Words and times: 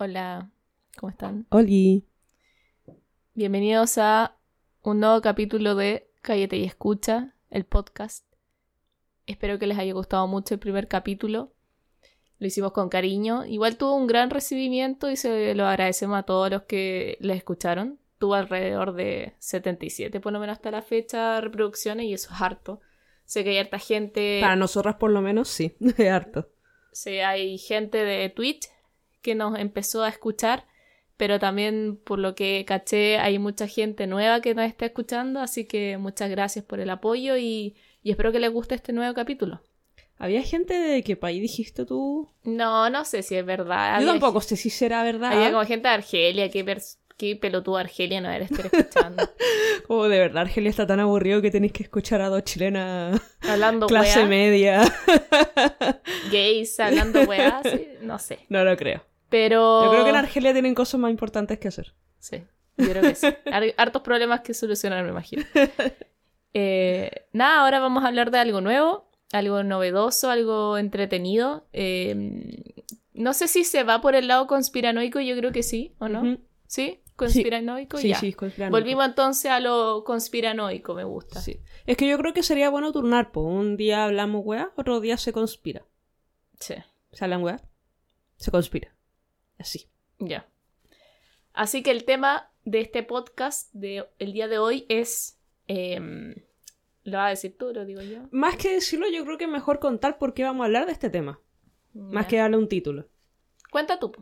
Hola, 0.00 0.48
¿cómo 0.96 1.10
están? 1.10 1.44
Oli. 1.48 2.04
Bienvenidos 3.34 3.98
a 3.98 4.36
un 4.82 5.00
nuevo 5.00 5.20
capítulo 5.20 5.74
de 5.74 6.08
Cállate 6.22 6.56
y 6.56 6.62
Escucha, 6.62 7.34
el 7.50 7.64
podcast. 7.64 8.24
Espero 9.26 9.58
que 9.58 9.66
les 9.66 9.76
haya 9.76 9.92
gustado 9.94 10.28
mucho 10.28 10.54
el 10.54 10.60
primer 10.60 10.86
capítulo. 10.86 11.52
Lo 12.38 12.46
hicimos 12.46 12.70
con 12.70 12.88
cariño. 12.88 13.44
Igual 13.44 13.76
tuvo 13.76 13.96
un 13.96 14.06
gran 14.06 14.30
recibimiento 14.30 15.10
y 15.10 15.16
se 15.16 15.52
lo 15.56 15.66
agradecemos 15.66 16.16
a 16.16 16.22
todos 16.22 16.48
los 16.48 16.62
que 16.62 17.18
les 17.20 17.38
escucharon. 17.38 17.98
Tuvo 18.18 18.34
alrededor 18.34 18.94
de 18.94 19.34
77, 19.40 20.20
por 20.20 20.32
lo 20.32 20.38
menos 20.38 20.58
hasta 20.58 20.70
la 20.70 20.82
fecha, 20.82 21.40
reproducciones 21.40 22.06
y 22.06 22.12
eso 22.12 22.32
es 22.32 22.40
harto. 22.40 22.80
Sé 23.24 23.42
que 23.42 23.50
hay 23.50 23.58
harta 23.58 23.80
gente. 23.80 24.38
Para 24.42 24.54
nosotras, 24.54 24.94
por 24.94 25.10
lo 25.10 25.22
menos, 25.22 25.48
sí, 25.48 25.74
es 25.80 26.08
harto. 26.08 26.48
Sí, 26.92 27.18
hay 27.18 27.58
gente 27.58 28.04
de 28.04 28.28
Twitch 28.28 28.68
que 29.22 29.34
nos 29.34 29.58
empezó 29.58 30.04
a 30.04 30.08
escuchar, 30.08 30.66
pero 31.16 31.38
también 31.38 31.98
por 32.04 32.18
lo 32.18 32.34
que 32.34 32.64
caché 32.66 33.18
hay 33.18 33.38
mucha 33.38 33.66
gente 33.66 34.06
nueva 34.06 34.40
que 34.40 34.54
nos 34.54 34.66
está 34.66 34.86
escuchando, 34.86 35.40
así 35.40 35.64
que 35.66 35.98
muchas 35.98 36.30
gracias 36.30 36.64
por 36.64 36.80
el 36.80 36.90
apoyo 36.90 37.36
y, 37.36 37.76
y 38.02 38.10
espero 38.10 38.32
que 38.32 38.38
les 38.40 38.50
guste 38.52 38.74
este 38.74 38.92
nuevo 38.92 39.14
capítulo. 39.14 39.60
¿Había 40.16 40.42
gente 40.42 40.74
de 40.74 41.02
qué 41.04 41.14
país 41.16 41.40
dijiste 41.40 41.84
tú? 41.84 42.28
No, 42.42 42.90
no 42.90 43.04
sé 43.04 43.22
si 43.22 43.36
es 43.36 43.46
verdad. 43.46 43.90
Yo 43.90 43.96
Había 43.96 44.20
tampoco 44.20 44.40
sé 44.40 44.56
si 44.56 44.68
será 44.68 45.04
verdad. 45.04 45.32
Había 45.32 45.52
como 45.52 45.64
gente 45.64 45.86
de 45.88 45.94
Argelia, 45.94 46.50
pers- 46.50 46.98
qué 47.18 47.36
pelotudo 47.36 47.76
Argelia 47.76 48.20
no 48.22 48.30
era 48.30 48.44
estar 48.46 48.64
escuchando. 48.64 49.28
Como 49.86 50.08
de 50.08 50.18
verdad, 50.18 50.42
Argelia 50.42 50.70
está 50.70 50.86
tan 50.86 51.00
aburrido 51.00 51.42
que 51.42 51.50
tenéis 51.50 51.72
que 51.72 51.82
escuchar 51.82 52.22
a 52.22 52.28
dos 52.30 52.44
chilenas 52.44 53.20
hablando 53.42 53.86
clase 53.88 54.24
media. 54.24 54.82
gays, 56.32 56.78
hablando 56.80 57.20
weá, 57.22 57.60
sí, 57.62 57.88
no 58.02 58.18
sé. 58.18 58.38
no 58.48 58.64
lo 58.64 58.76
creo. 58.76 59.04
Pero... 59.28 59.84
Yo 59.84 59.90
creo 59.90 60.04
que 60.04 60.10
en 60.10 60.16
Argelia 60.16 60.52
tienen 60.52 60.74
cosas 60.74 60.98
más 61.00 61.10
importantes 61.10 61.58
que 61.58 61.68
hacer. 61.68 61.92
Sí, 62.18 62.42
yo 62.78 62.88
creo 62.88 63.02
que 63.02 63.14
sí. 63.14 63.26
Har- 63.52 63.74
Hartos 63.76 64.02
problemas 64.02 64.40
que 64.40 64.54
solucionar, 64.54 65.04
me 65.04 65.10
imagino. 65.10 65.44
Eh, 66.54 67.10
nada, 67.32 67.60
ahora 67.62 67.78
vamos 67.80 68.04
a 68.04 68.08
hablar 68.08 68.30
de 68.30 68.38
algo 68.38 68.60
nuevo, 68.60 69.10
algo 69.32 69.62
novedoso, 69.62 70.30
algo 70.30 70.78
entretenido. 70.78 71.66
Eh, 71.72 72.14
no 73.12 73.34
sé 73.34 73.48
si 73.48 73.64
se 73.64 73.84
va 73.84 74.00
por 74.00 74.14
el 74.14 74.28
lado 74.28 74.46
conspiranoico, 74.46 75.20
yo 75.20 75.36
creo 75.36 75.52
que 75.52 75.62
sí, 75.62 75.94
¿o 75.98 76.08
no? 76.08 76.38
¿Sí? 76.66 77.00
¿Conspiranoico? 77.18 77.98
Sí, 77.98 78.08
ya. 78.10 78.20
sí, 78.20 78.32
conspiranoico. 78.32 78.78
Volvimos 78.78 79.04
entonces 79.06 79.50
a 79.50 79.58
lo 79.58 80.04
conspiranoico, 80.04 80.94
me 80.94 81.02
gusta. 81.02 81.40
Sí. 81.40 81.60
Es 81.84 81.96
que 81.96 82.08
yo 82.08 82.16
creo 82.16 82.32
que 82.32 82.44
sería 82.44 82.70
bueno 82.70 82.92
turnar, 82.92 83.32
pues. 83.32 83.44
Un 83.44 83.76
día 83.76 84.04
hablamos 84.04 84.42
weá, 84.44 84.72
otro 84.76 85.00
día 85.00 85.16
se 85.16 85.32
conspira. 85.32 85.84
Sí, 86.60 86.74
Se 87.10 87.24
hablan 87.24 87.42
weá, 87.42 87.60
se 88.36 88.52
conspira. 88.52 88.94
Así. 89.58 89.88
ya. 90.20 90.48
Así 91.52 91.82
que 91.82 91.90
el 91.90 92.04
tema 92.04 92.52
de 92.64 92.80
este 92.80 93.02
podcast 93.02 93.72
de 93.72 94.08
el 94.20 94.32
día 94.32 94.46
de 94.46 94.58
hoy 94.58 94.86
es... 94.88 95.40
em, 95.66 96.36
lo 97.02 97.18
vas 97.18 97.26
a 97.26 97.30
decir 97.30 97.56
tú, 97.58 97.72
lo 97.72 97.84
digo 97.84 98.00
yo. 98.00 98.28
Más 98.30 98.56
que 98.56 98.74
decirlo, 98.74 99.08
yo 99.08 99.24
creo 99.24 99.38
que 99.38 99.44
es 99.44 99.50
mejor 99.50 99.80
contar 99.80 100.18
por 100.18 100.34
qué 100.34 100.44
vamos 100.44 100.62
a 100.62 100.66
hablar 100.66 100.86
de 100.86 100.92
este 100.92 101.10
tema. 101.10 101.40
Más 101.94 102.26
que 102.26 102.36
darle 102.36 102.58
un 102.58 102.68
título. 102.68 103.08
Cuenta 103.72 103.98
tú. 103.98 104.12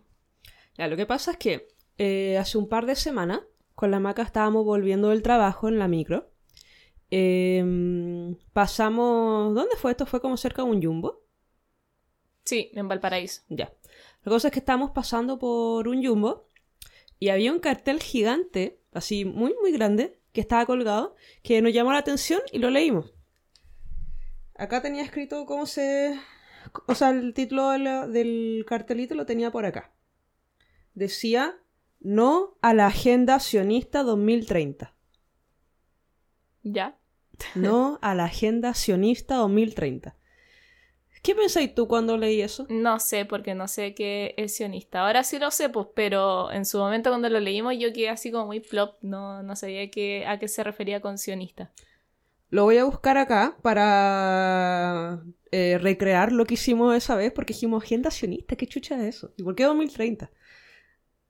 Ya, 0.79 0.89
lo 0.89 0.97
que 0.97 1.05
pasa 1.05 1.33
es 1.33 1.37
que 1.37 1.69
eh, 1.99 2.39
hace 2.39 2.59
un 2.59 2.69
par 2.69 2.87
de 2.87 2.97
semanas, 2.97 3.41
con 3.75 3.91
la 3.91 4.01
maca 4.01 4.23
estábamos 4.23 4.65
volviendo 4.65 5.11
del 5.11 5.23
trabajo 5.23 5.69
en 5.69 5.79
la 5.79 5.89
micro. 5.89 6.31
Em, 7.11 8.37
pasamos. 8.53 9.55
¿Dónde 9.55 9.77
fue 9.77 9.93
esto? 9.93 10.07
Fue 10.07 10.21
como 10.21 10.37
cerca 10.37 10.63
de 10.63 10.71
un 10.71 10.83
jumbo. 10.83 11.23
Sí, 12.45 12.71
en 12.75 12.89
Valparaíso. 12.89 13.43
Ya. 13.49 13.73
La 14.23 14.31
cosa 14.31 14.49
es 14.49 14.53
que 14.53 14.61
estábamos 14.61 14.91
pasando 14.91 15.39
por 15.39 15.89
un 15.89 16.05
jumbo 16.05 16.49
y 17.19 17.29
había 17.29 17.53
un 17.53 17.61
cartel 17.61 18.01
gigante, 18.01 18.81
así 18.93 19.25
muy, 19.25 19.55
muy 19.61 19.73
grande, 19.73 20.21
que 20.33 20.41
estaba 20.41 20.67
colgado, 20.67 21.17
que 21.43 21.63
nos 21.63 21.73
llamó 21.73 21.93
la 21.93 21.99
atención 21.99 22.41
y 22.53 22.59
lo 22.59 22.71
leímos. 22.71 23.15
Acá 24.55 24.83
tenía 24.83 25.03
escrito 25.03 25.47
cómo 25.47 25.67
se. 25.67 26.19
O 26.87 26.95
sea, 26.95 27.11
el 27.11 27.35
título 27.35 27.71
del 27.71 28.65
cartelito 28.67 29.15
lo 29.15 29.27
tenía 29.27 29.51
por 29.51 29.65
acá. 29.65 29.93
Decía: 30.95 31.59
No 32.01 32.57
a 32.63 32.75
la 32.75 32.87
Agenda 32.87 33.41
Sionista 33.41 34.03
2030. 34.03 34.95
¿Ya? 36.63 36.99
No 37.55 37.99
a 38.03 38.15
la 38.15 38.25
Agenda 38.25 38.75
Sionista 38.75 39.37
2030. 39.37 40.17
¿Qué 41.27 41.35
pensáis 41.35 41.75
tú 41.75 41.89
cuando 41.89 42.17
leí 42.17 42.41
eso? 42.41 42.67
No 42.69 43.01
sé, 43.01 43.25
porque 43.25 43.57
no 43.57 43.67
sé 43.67 43.95
qué 43.95 44.35
es 44.37 44.55
sionista. 44.55 45.05
Ahora 45.05 45.25
sí 45.25 45.41
lo 45.41 45.51
sé, 45.51 45.69
pues, 45.69 45.89
pero 45.93 46.53
en 46.53 46.65
su 46.65 46.79
momento 46.79 47.11
cuando 47.11 47.29
lo 47.29 47.41
leímos 47.41 47.75
yo 47.77 47.93
quedé 47.93 48.11
así 48.11 48.31
como 48.31 48.47
muy 48.47 48.61
plop. 48.61 48.95
No, 49.03 49.43
no 49.43 49.57
sabía 49.57 49.91
qué, 49.91 50.25
a 50.25 50.39
qué 50.39 50.47
se 50.47 50.63
refería 50.63 51.01
con 51.01 51.19
sionista. 51.19 51.73
Lo 52.51 52.63
voy 52.63 52.79
a 52.79 52.85
buscar 52.85 53.19
acá 53.19 53.57
para 53.61 55.21
eh, 55.51 55.79
recrear 55.79 56.31
lo 56.31 56.45
que 56.45 56.55
hicimos 56.55 56.95
esa 56.95 57.17
vez, 57.17 57.33
porque 57.33 57.55
dijimos 57.55 57.83
agenda 57.83 58.13
sionista, 58.13 58.55
¿qué 58.55 58.69
chucha 58.69 58.95
es 58.97 59.17
eso? 59.17 59.33
¿Y 59.37 59.43
por 59.43 59.57
qué 59.57 59.65
2030? 59.65 60.31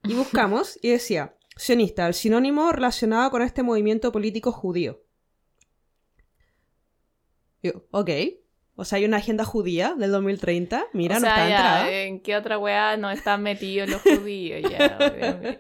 Y 0.09 0.15
buscamos 0.15 0.78
y 0.83 0.91
decía, 0.91 1.37
sionista, 1.56 2.06
el 2.06 2.15
sinónimo 2.15 2.71
relacionado 2.72 3.31
con 3.31 3.43
este 3.43 3.62
movimiento 3.62 4.12
político 4.12 4.53
judío. 4.53 5.03
Yo, 7.62 7.84
ok. 7.91 8.11
O 8.78 8.84
sea, 8.84 8.98
hay 8.98 9.06
una 9.06 9.16
agenda 9.16 9.42
judía 9.44 9.94
del 9.97 10.10
2030. 10.12 10.84
Mira, 10.92 11.16
o 11.16 11.20
no 11.20 11.26
sea, 11.26 11.31
está 11.31 11.48
ya, 11.48 11.56
entrada. 11.81 11.92
¿en 12.03 12.20
qué 12.20 12.37
otra 12.37 12.59
weá 12.59 12.97
no 12.98 13.10
están 13.10 13.42
metidos 13.42 13.88
los 13.88 14.03
judíos? 14.03 14.70
Ya. 14.70 14.98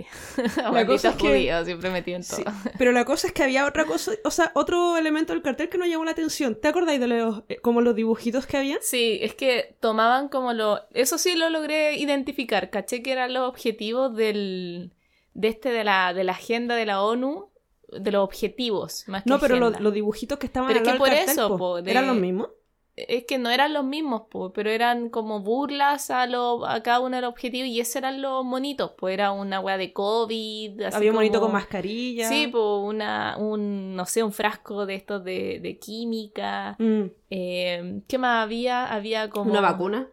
Malditos 0.70 0.86
cosa 0.86 1.08
es 1.10 1.14
que- 1.16 1.28
judíos, 1.28 1.64
siempre 1.64 1.90
metidos 1.90 2.16
en 2.30 2.36
Sí, 2.36 2.44
todo. 2.44 2.54
Pero 2.78 2.92
la 2.92 3.04
cosa 3.04 3.26
es 3.28 3.32
que 3.32 3.42
había 3.42 3.64
otra 3.66 3.84
cosa, 3.86 4.12
o 4.24 4.30
sea, 4.30 4.52
otro 4.54 4.96
elemento 4.98 5.32
del 5.32 5.42
cartel 5.42 5.68
que 5.68 5.78
nos 5.78 5.88
llamó 5.88 6.04
la 6.04 6.10
atención. 6.10 6.58
¿Te 6.60 6.68
acordáis 6.68 7.00
de 7.00 7.06
los, 7.06 7.42
eh, 7.48 7.56
como 7.56 7.80
los 7.80 7.94
dibujitos 7.94 8.46
que 8.46 8.58
había? 8.58 8.78
Sí, 8.82 9.18
es 9.22 9.34
que 9.34 9.76
tomaban 9.80 10.28
como 10.28 10.52
lo... 10.52 10.80
Eso 10.92 11.16
sí 11.18 11.34
lo 11.36 11.48
logré 11.48 11.96
identificar. 11.96 12.68
Caché 12.70 13.02
que 13.02 13.12
eran 13.12 13.32
los 13.32 13.48
objetivos 13.48 14.14
del... 14.14 14.92
De 15.32 15.48
este, 15.48 15.70
de 15.70 15.84
la, 15.84 16.12
de 16.14 16.24
la 16.24 16.32
agenda 16.32 16.76
de 16.76 16.86
la 16.86 17.02
ONU, 17.02 17.50
de 17.88 18.10
los 18.10 18.22
objetivos, 18.24 19.04
más 19.06 19.22
que 19.22 19.28
No, 19.30 19.38
pero 19.38 19.58
los 19.70 19.92
dibujitos 19.92 20.38
que 20.38 20.46
estaban 20.46 20.68
Pero 20.68 20.80
al 20.80 20.86
es 20.86 20.92
que 20.92 20.98
por 20.98 21.08
cartel, 21.08 21.28
eso, 21.28 21.48
po, 21.48 21.58
po, 21.58 21.82
de- 21.82 21.90
¿eran 21.90 22.06
los 22.06 22.16
mismos? 22.16 22.48
Es 22.96 23.26
que 23.26 23.36
no 23.36 23.50
eran 23.50 23.74
los 23.74 23.84
mismos, 23.84 24.22
po, 24.30 24.54
pero 24.54 24.70
eran 24.70 25.10
como 25.10 25.40
burlas 25.40 26.10
a, 26.10 26.26
lo, 26.26 26.66
a 26.66 26.82
cada 26.82 27.00
uno 27.00 27.16
de 27.16 27.22
los 27.22 27.30
objetivos 27.30 27.68
y 27.68 27.78
esos 27.78 27.96
eran 27.96 28.22
los 28.22 28.42
monitos, 28.42 28.92
pues 28.96 29.12
era 29.12 29.32
una 29.32 29.60
weá 29.60 29.76
de 29.76 29.92
COVID. 29.92 30.80
así 30.80 30.96
Había 30.96 31.10
un 31.10 31.16
monito 31.16 31.38
con 31.38 31.52
mascarilla. 31.52 32.26
Sí, 32.26 32.46
pues 32.46 32.64
una, 32.64 33.36
un, 33.38 33.94
no 33.94 34.06
sé, 34.06 34.22
un 34.22 34.32
frasco 34.32 34.86
de 34.86 34.94
estos 34.94 35.22
de, 35.24 35.60
de 35.60 35.78
química. 35.78 36.74
Mm, 36.78 37.02
Eh, 37.28 38.00
¿Qué 38.08 38.16
más 38.16 38.44
había? 38.44 38.86
Había 38.86 39.28
como... 39.28 39.50
Una 39.50 39.60
vacuna. 39.60 40.08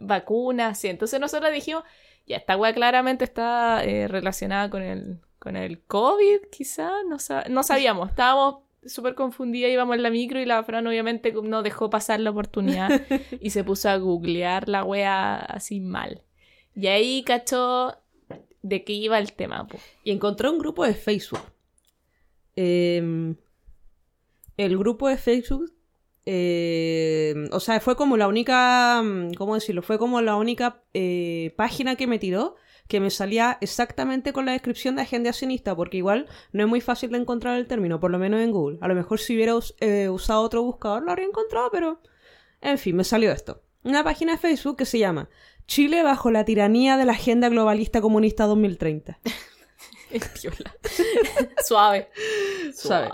Vacunas, 0.00 0.78
sí. 0.78 0.88
Entonces 0.88 1.20
nosotros 1.20 1.52
dijimos, 1.52 1.84
ya, 2.26 2.36
esta 2.38 2.56
weá 2.56 2.74
claramente 2.74 3.22
está 3.24 3.84
eh, 3.84 4.08
relacionada 4.08 4.70
con 4.70 4.82
el, 4.82 5.20
con 5.38 5.54
el 5.54 5.82
COVID, 5.84 6.48
quizá, 6.50 6.90
no, 7.08 7.18
no 7.48 7.62
sabíamos, 7.62 8.08
estábamos 8.08 8.64
súper 8.86 9.14
confundidas, 9.14 9.70
íbamos 9.70 9.96
en 9.96 10.02
la 10.02 10.10
micro 10.10 10.40
y 10.40 10.46
la 10.46 10.62
Fran 10.64 10.86
obviamente 10.86 11.32
no 11.42 11.62
dejó 11.62 11.90
pasar 11.90 12.20
la 12.20 12.30
oportunidad 12.30 12.88
y 13.40 13.50
se 13.50 13.64
puso 13.64 13.88
a 13.88 13.96
googlear 13.96 14.68
la 14.68 14.84
wea 14.84 15.36
así 15.36 15.80
mal. 15.80 16.22
Y 16.74 16.88
ahí 16.88 17.22
cachó 17.22 17.96
de 18.62 18.84
qué 18.84 18.92
iba 18.94 19.18
el 19.18 19.32
tema, 19.32 19.66
po. 19.66 19.78
Y 20.02 20.10
encontré 20.10 20.48
un 20.48 20.58
grupo 20.58 20.84
de 20.84 20.94
Facebook. 20.94 21.40
Eh, 22.56 23.34
el 24.56 24.78
grupo 24.78 25.08
de 25.08 25.16
Facebook. 25.16 25.72
eh, 26.26 27.34
o 27.52 27.60
sea, 27.60 27.80
fue 27.80 27.96
como 27.96 28.16
la 28.16 28.28
única. 28.28 29.02
mm, 29.02 29.34
¿Cómo 29.34 29.54
decirlo? 29.54 29.82
Fue 29.82 29.98
como 29.98 30.20
la 30.20 30.36
única 30.36 30.82
eh, 30.94 31.52
página 31.56 31.96
que 31.96 32.06
me 32.06 32.18
tiró 32.18 32.56
que 32.88 33.00
me 33.00 33.10
salía 33.10 33.58
exactamente 33.60 34.32
con 34.32 34.46
la 34.46 34.52
descripción 34.52 34.96
de 34.96 35.02
agenda 35.02 35.32
sionista, 35.32 35.74
porque 35.74 35.96
igual 35.96 36.26
no 36.52 36.64
es 36.64 36.68
muy 36.68 36.80
fácil 36.80 37.10
de 37.10 37.18
encontrar 37.18 37.58
el 37.58 37.66
término, 37.66 37.98
por 37.98 38.10
lo 38.10 38.18
menos 38.18 38.40
en 38.40 38.52
Google. 38.52 38.78
A 38.80 38.88
lo 38.88 38.94
mejor 38.94 39.20
si 39.20 39.34
hubiera 39.34 39.54
eh, 39.80 40.08
usado 40.08 40.42
otro 40.42 40.62
buscador 40.62 41.02
lo 41.02 41.10
habría 41.10 41.26
encontrado, 41.26 41.70
pero. 41.70 42.00
En 42.60 42.78
fin, 42.78 42.96
me 42.96 43.04
salió 43.04 43.30
esto. 43.32 43.62
Una 43.82 44.02
página 44.02 44.32
de 44.32 44.38
Facebook 44.38 44.78
que 44.78 44.86
se 44.86 44.98
llama 44.98 45.28
Chile 45.66 46.02
bajo 46.02 46.30
la 46.30 46.44
tiranía 46.44 46.96
de 46.96 47.04
la 47.04 47.12
agenda 47.12 47.48
globalista 47.48 48.00
comunista 48.00 48.46
2030. 48.46 49.18
Piola. 50.40 50.76
Suave. 51.64 52.08
Suave. 52.74 53.10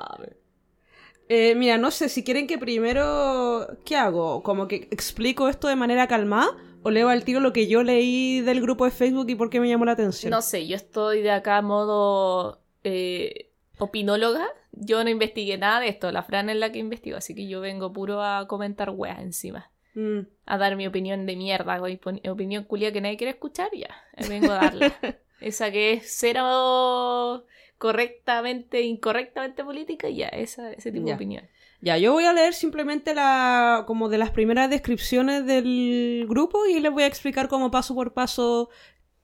Eh, 1.28 1.54
mira, 1.54 1.78
no 1.78 1.90
sé 1.90 2.08
si 2.08 2.24
quieren 2.24 2.46
que 2.46 2.58
primero. 2.58 3.66
¿Qué 3.84 3.96
hago? 3.96 4.42
¿Como 4.42 4.68
que 4.68 4.88
explico 4.90 5.48
esto 5.48 5.68
de 5.68 5.76
manera 5.76 6.06
calmada? 6.08 6.56
¿O 6.82 6.90
leo 6.90 7.08
al 7.08 7.24
tiro 7.24 7.40
lo 7.40 7.52
que 7.52 7.66
yo 7.66 7.82
leí 7.82 8.40
del 8.40 8.60
grupo 8.60 8.84
de 8.84 8.90
Facebook 8.90 9.28
y 9.28 9.34
por 9.34 9.50
qué 9.50 9.60
me 9.60 9.68
llamó 9.68 9.84
la 9.84 9.92
atención? 9.92 10.30
No 10.30 10.40
sé, 10.42 10.66
yo 10.66 10.76
estoy 10.76 11.20
de 11.22 11.30
acá 11.30 11.60
modo 11.62 12.60
eh, 12.84 13.50
opinóloga. 13.78 14.46
Yo 14.72 15.02
no 15.04 15.10
investigué 15.10 15.58
nada 15.58 15.80
de 15.80 15.88
esto. 15.88 16.10
La 16.12 16.22
Fran 16.22 16.48
es 16.48 16.56
la 16.56 16.72
que 16.72 16.78
investigó, 16.78 17.18
así 17.18 17.34
que 17.34 17.46
yo 17.48 17.60
vengo 17.60 17.92
puro 17.92 18.22
a 18.22 18.46
comentar 18.48 18.90
weas 18.90 19.20
encima. 19.20 19.70
Mm. 19.94 20.20
a 20.46 20.56
dar 20.56 20.76
mi 20.76 20.86
opinión 20.86 21.26
de 21.26 21.34
mierda, 21.34 21.82
opinión 22.30 22.62
culia 22.62 22.92
que 22.92 23.00
nadie 23.00 23.16
quiere 23.16 23.32
escuchar, 23.32 23.70
ya, 23.74 23.88
ahí 24.16 24.28
vengo 24.28 24.52
a 24.52 24.54
darla. 24.54 24.94
esa 25.40 25.72
que 25.72 25.94
es 25.94 26.04
cero 26.16 27.44
correctamente, 27.76 28.82
incorrectamente 28.82 29.64
política, 29.64 30.08
ya, 30.08 30.28
esa, 30.28 30.72
ese 30.72 30.92
tipo 30.92 31.06
Ya. 31.06 31.12
de 31.12 31.16
opinión. 31.16 31.48
Ya, 31.82 31.96
yo 31.96 32.12
voy 32.12 32.24
a 32.24 32.32
leer 32.32 32.52
simplemente 32.52 33.14
la, 33.14 33.84
como 33.86 34.08
de 34.10 34.18
las 34.18 34.30
primeras 34.30 34.68
descripciones 34.68 35.46
del 35.46 36.26
grupo 36.28 36.66
y 36.66 36.78
les 36.78 36.92
voy 36.92 37.04
a 37.04 37.06
explicar 37.06 37.48
como 37.48 37.70
paso 37.70 37.94
por 37.94 38.12
paso 38.12 38.68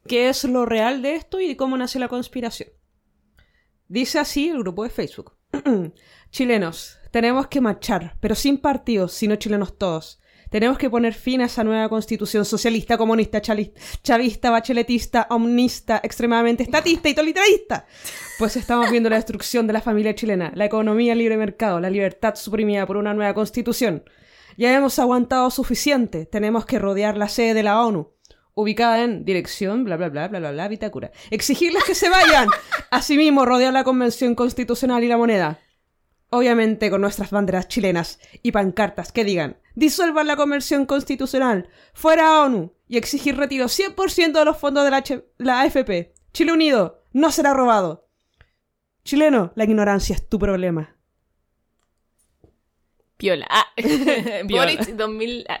qué 0.07 0.29
es 0.29 0.43
lo 0.43 0.65
real 0.65 1.03
de 1.03 1.15
esto 1.15 1.39
y 1.39 1.55
cómo 1.55 1.77
nace 1.77 1.99
la 1.99 2.07
conspiración. 2.07 2.69
Dice 3.87 4.19
así 4.19 4.49
el 4.49 4.59
grupo 4.59 4.83
de 4.83 4.89
Facebook. 4.89 5.37
Chilenos, 6.31 6.97
tenemos 7.11 7.47
que 7.47 7.61
marchar, 7.61 8.17
pero 8.19 8.33
sin 8.33 8.57
partidos, 8.57 9.13
sino 9.13 9.35
chilenos 9.35 9.77
todos. 9.77 10.19
Tenemos 10.49 10.77
que 10.77 10.89
poner 10.89 11.13
fin 11.13 11.41
a 11.41 11.45
esa 11.45 11.63
nueva 11.63 11.89
constitución 11.89 12.45
socialista, 12.45 12.97
comunista, 12.97 13.41
chavista, 13.41 14.49
bacheletista, 14.49 15.27
omnista, 15.29 15.99
extremadamente 16.03 16.63
estatista 16.63 17.09
y 17.09 17.13
totalitarista. 17.13 17.85
Pues 18.39 18.55
estamos 18.55 18.89
viendo 18.89 19.09
la 19.09 19.17
destrucción 19.17 19.67
de 19.67 19.73
la 19.73 19.81
familia 19.81 20.15
chilena, 20.15 20.51
la 20.55 20.65
economía 20.65 21.15
libre 21.15 21.37
mercado, 21.37 21.79
la 21.79 21.89
libertad 21.89 22.35
suprimida 22.35 22.85
por 22.85 22.97
una 22.97 23.13
nueva 23.13 23.33
constitución. 23.33 24.03
Ya 24.57 24.75
hemos 24.75 24.97
aguantado 24.99 25.51
suficiente, 25.51 26.25
tenemos 26.25 26.65
que 26.65 26.79
rodear 26.79 27.17
la 27.17 27.29
sede 27.29 27.53
de 27.53 27.63
la 27.63 27.81
ONU, 27.85 28.13
ubicada 28.55 29.03
en 29.03 29.23
dirección, 29.23 29.83
bla 29.83 29.97
bla 29.97 30.09
bla 30.09 30.27
bla 30.29 30.39
bla 30.39 30.51
bla, 30.51 30.67
Vitacura. 30.67 31.11
Exigirles 31.29 31.83
que 31.83 31.93
se 31.93 32.09
vayan. 32.09 32.47
Asimismo, 32.89 33.45
rodear 33.45 33.73
la 33.73 33.83
convención 33.83 34.33
constitucional 34.33 35.03
y 35.03 35.07
la 35.07 35.17
moneda. 35.17 35.59
Obviamente 36.29 36.89
con 36.89 37.01
nuestras 37.01 37.31
banderas 37.31 37.67
chilenas 37.67 38.19
y 38.43 38.51
pancartas 38.51 39.11
que 39.11 39.23
digan 39.23 39.57
disuelvan 39.75 40.27
la 40.27 40.35
convención 40.35 40.85
constitucional, 40.85 41.69
fuera 41.93 42.41
ONU 42.41 42.73
y 42.87 42.97
exigir 42.97 43.37
retiro 43.37 43.65
100% 43.67 44.31
de 44.33 44.45
los 44.45 44.57
fondos 44.57 44.83
de 44.83 44.91
la, 44.91 44.97
H- 44.97 45.23
la 45.37 45.61
AFP. 45.61 46.13
Chile 46.33 46.51
Unido 46.51 47.03
no 47.13 47.31
será 47.31 47.53
robado. 47.53 48.07
Chileno, 49.03 49.53
la 49.55 49.63
ignorancia 49.65 50.15
es 50.15 50.27
tu 50.27 50.37
problema. 50.39 50.97
Piola. 53.17 53.47
Ah. 53.49 53.65
Piola. 53.75 54.43
Boric 54.47 54.87
2000. 54.95 55.45
ah. 55.49 55.59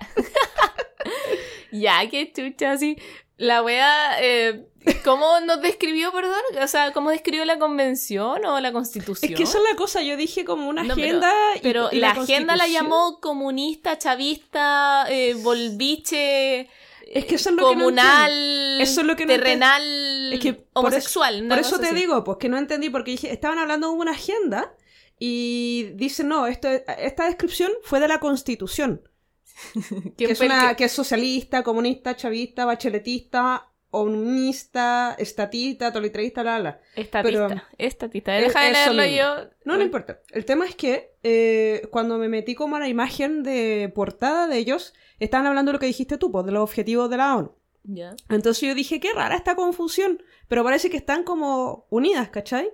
ya, 1.71 2.09
qué 2.09 2.31
chucha, 2.33 2.71
así. 2.73 2.97
La 3.37 3.61
wea, 3.61 4.17
eh, 4.19 4.65
¿cómo 5.03 5.39
nos 5.41 5.61
describió, 5.61 6.11
perdón? 6.11 6.39
O 6.61 6.67
sea, 6.67 6.91
¿cómo 6.91 7.11
describió 7.11 7.45
la 7.45 7.59
convención 7.59 8.43
o 8.45 8.59
la 8.59 8.71
constitución? 8.71 9.31
Es 9.31 9.37
que 9.37 9.43
esa 9.43 9.59
es 9.59 9.63
la 9.69 9.75
cosa, 9.77 10.01
yo 10.01 10.17
dije 10.17 10.43
como 10.43 10.67
una 10.67 10.83
No, 10.83 10.93
agenda. 10.93 11.31
y- 11.55 11.59
Pero 11.59 11.89
y 11.91 11.97
la, 11.99 12.11
agenda 12.11 12.55
la 12.55 12.67
llamó 12.67 13.19
comunista, 13.21 13.97
chavista, 13.99 15.05
eh, 15.09 15.35
volviche, 15.35 16.67
Es 17.09 17.25
que 17.25 17.35
eso 17.35 17.51
es 17.51 17.55
lo 17.55 17.69
que 17.69 17.75
no 17.75 17.83
comunal. 17.83 18.81
Eso 18.81 19.01
es 19.01 19.07
lo 19.07 19.15
que 19.15 19.25
no 19.25 19.33
terrenal, 19.33 20.33
Es 20.33 20.39
que 20.39 20.53
por 20.53 20.65
homosexual. 20.85 21.43
una 21.43 21.55
Por 21.55 21.59
eso 21.63 21.79
te 21.79 21.85
así. 21.87 21.95
digo, 21.95 22.23
pues 22.23 22.37
que 22.39 22.49
no 22.49 22.57
entendí, 22.57 22.89
porque 22.89 23.11
dije, 23.11 23.31
estaban 23.31 23.59
hablando 23.59 23.87
de 23.89 23.93
una 23.93 24.11
agenda 24.11 24.73
y 25.19 25.91
dicen, 25.93 26.27
no, 26.27 26.47
esto, 26.47 26.67
esta 26.67 27.25
descripción 27.25 27.71
fue 27.83 27.99
de 27.99 28.07
la 28.07 28.19
constitución. 28.19 29.07
¿Quién 29.73 30.13
Que 30.15 30.31
es, 30.31 30.41
una, 30.41 30.75
que- 30.75 30.85
es 30.85 30.91
socialista, 30.91 31.63
comunista, 31.63 32.15
chavista, 32.15 32.65
bacheletista, 32.65 33.69
omnista, 33.89 35.15
estatista, 35.17 35.87
totalitarista, 35.91 36.43
la, 36.43 36.59
la. 36.59 36.79
Estatista, 36.95 37.47
pero- 37.47 37.61
estatista. 37.77 38.33
Deja 38.33 38.61
de 38.61 38.67
Eh, 38.69 38.71
leerlo 38.73 39.01
mismo. 39.03 39.17
yo. 39.17 39.49
No, 39.65 39.77
no 39.77 39.83
importa. 39.83 40.19
El 40.31 40.45
tema 40.45 40.65
es 40.65 40.75
que 40.75 41.11
eh, 41.23 41.87
cuando 41.91 42.17
me 42.17 42.29
metí 42.29 42.55
como 42.55 42.75
a 42.75 42.79
la 42.79 42.87
imagen 42.87 43.43
de 43.43 43.91
portada 43.93 44.47
de 44.47 44.57
ellos, 44.57 44.93
estaban 45.19 45.47
hablando 45.47 45.69
de 45.71 45.73
lo 45.73 45.79
que 45.79 45.85
dijiste 45.87 46.17
tú, 46.17 46.31
pues, 46.31 46.45
de 46.45 46.51
los 46.51 46.63
objetivos 46.63 47.09
de 47.09 47.17
la 47.17 47.35
ONU. 47.35 47.55
Ya. 47.83 48.15
Entonces 48.29 48.67
yo 48.67 48.75
dije, 48.75 48.99
qué 48.99 49.13
rara 49.13 49.35
esta 49.35 49.55
confusión, 49.55 50.21
pero 50.49 50.63
parece 50.63 50.89
que 50.89 50.97
están 50.97 51.23
como 51.23 51.87
unidas, 51.89 52.29
¿cachai? 52.29 52.69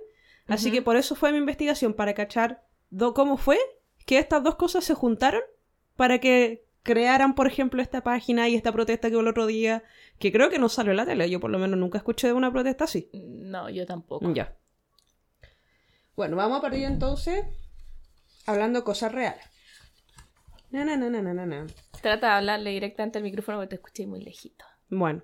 Así 0.46 0.70
que 0.70 0.82
por 0.82 0.96
eso 0.96 1.14
fue 1.14 1.32
mi 1.32 1.38
investigación, 1.38 1.94
para 1.94 2.12
cachar 2.14 2.64
do- 2.90 3.14
cómo 3.14 3.36
fue 3.38 3.58
que 4.04 4.18
estas 4.18 4.42
dos 4.42 4.56
cosas 4.56 4.84
se 4.84 4.92
juntaron 4.92 5.40
para 5.96 6.18
que 6.18 6.63
crearan, 6.84 7.34
por 7.34 7.48
ejemplo, 7.48 7.82
esta 7.82 8.02
página 8.02 8.48
y 8.48 8.54
esta 8.54 8.70
protesta 8.70 9.08
que 9.08 9.16
hubo 9.16 9.22
el 9.22 9.28
otro 9.28 9.46
día, 9.46 9.82
que 10.20 10.30
creo 10.30 10.50
que 10.50 10.60
no 10.60 10.68
salió 10.68 10.92
en 10.92 10.98
la 10.98 11.06
tele, 11.06 11.28
yo 11.28 11.40
por 11.40 11.50
lo 11.50 11.58
menos 11.58 11.76
nunca 11.78 11.98
escuché 11.98 12.28
de 12.28 12.34
una 12.34 12.52
protesta 12.52 12.84
así. 12.84 13.10
No, 13.12 13.68
yo 13.70 13.86
tampoco. 13.86 14.32
Ya. 14.32 14.56
Bueno, 16.14 16.36
vamos 16.36 16.58
a 16.58 16.60
partir 16.60 16.84
entonces 16.84 17.44
hablando 18.46 18.84
cosas 18.84 19.10
reales. 19.10 19.44
Na, 20.70 20.84
na, 20.84 20.96
na, 20.96 21.08
na, 21.08 21.22
na, 21.22 21.34
na, 21.34 21.46
na. 21.46 21.66
Trata 22.02 22.28
de 22.28 22.32
hablarle 22.34 22.70
directamente 22.70 23.18
al 23.18 23.24
micrófono 23.24 23.58
porque 23.58 23.70
te 23.70 23.74
escuché 23.76 24.06
muy 24.06 24.20
lejito. 24.20 24.64
Bueno. 24.90 25.22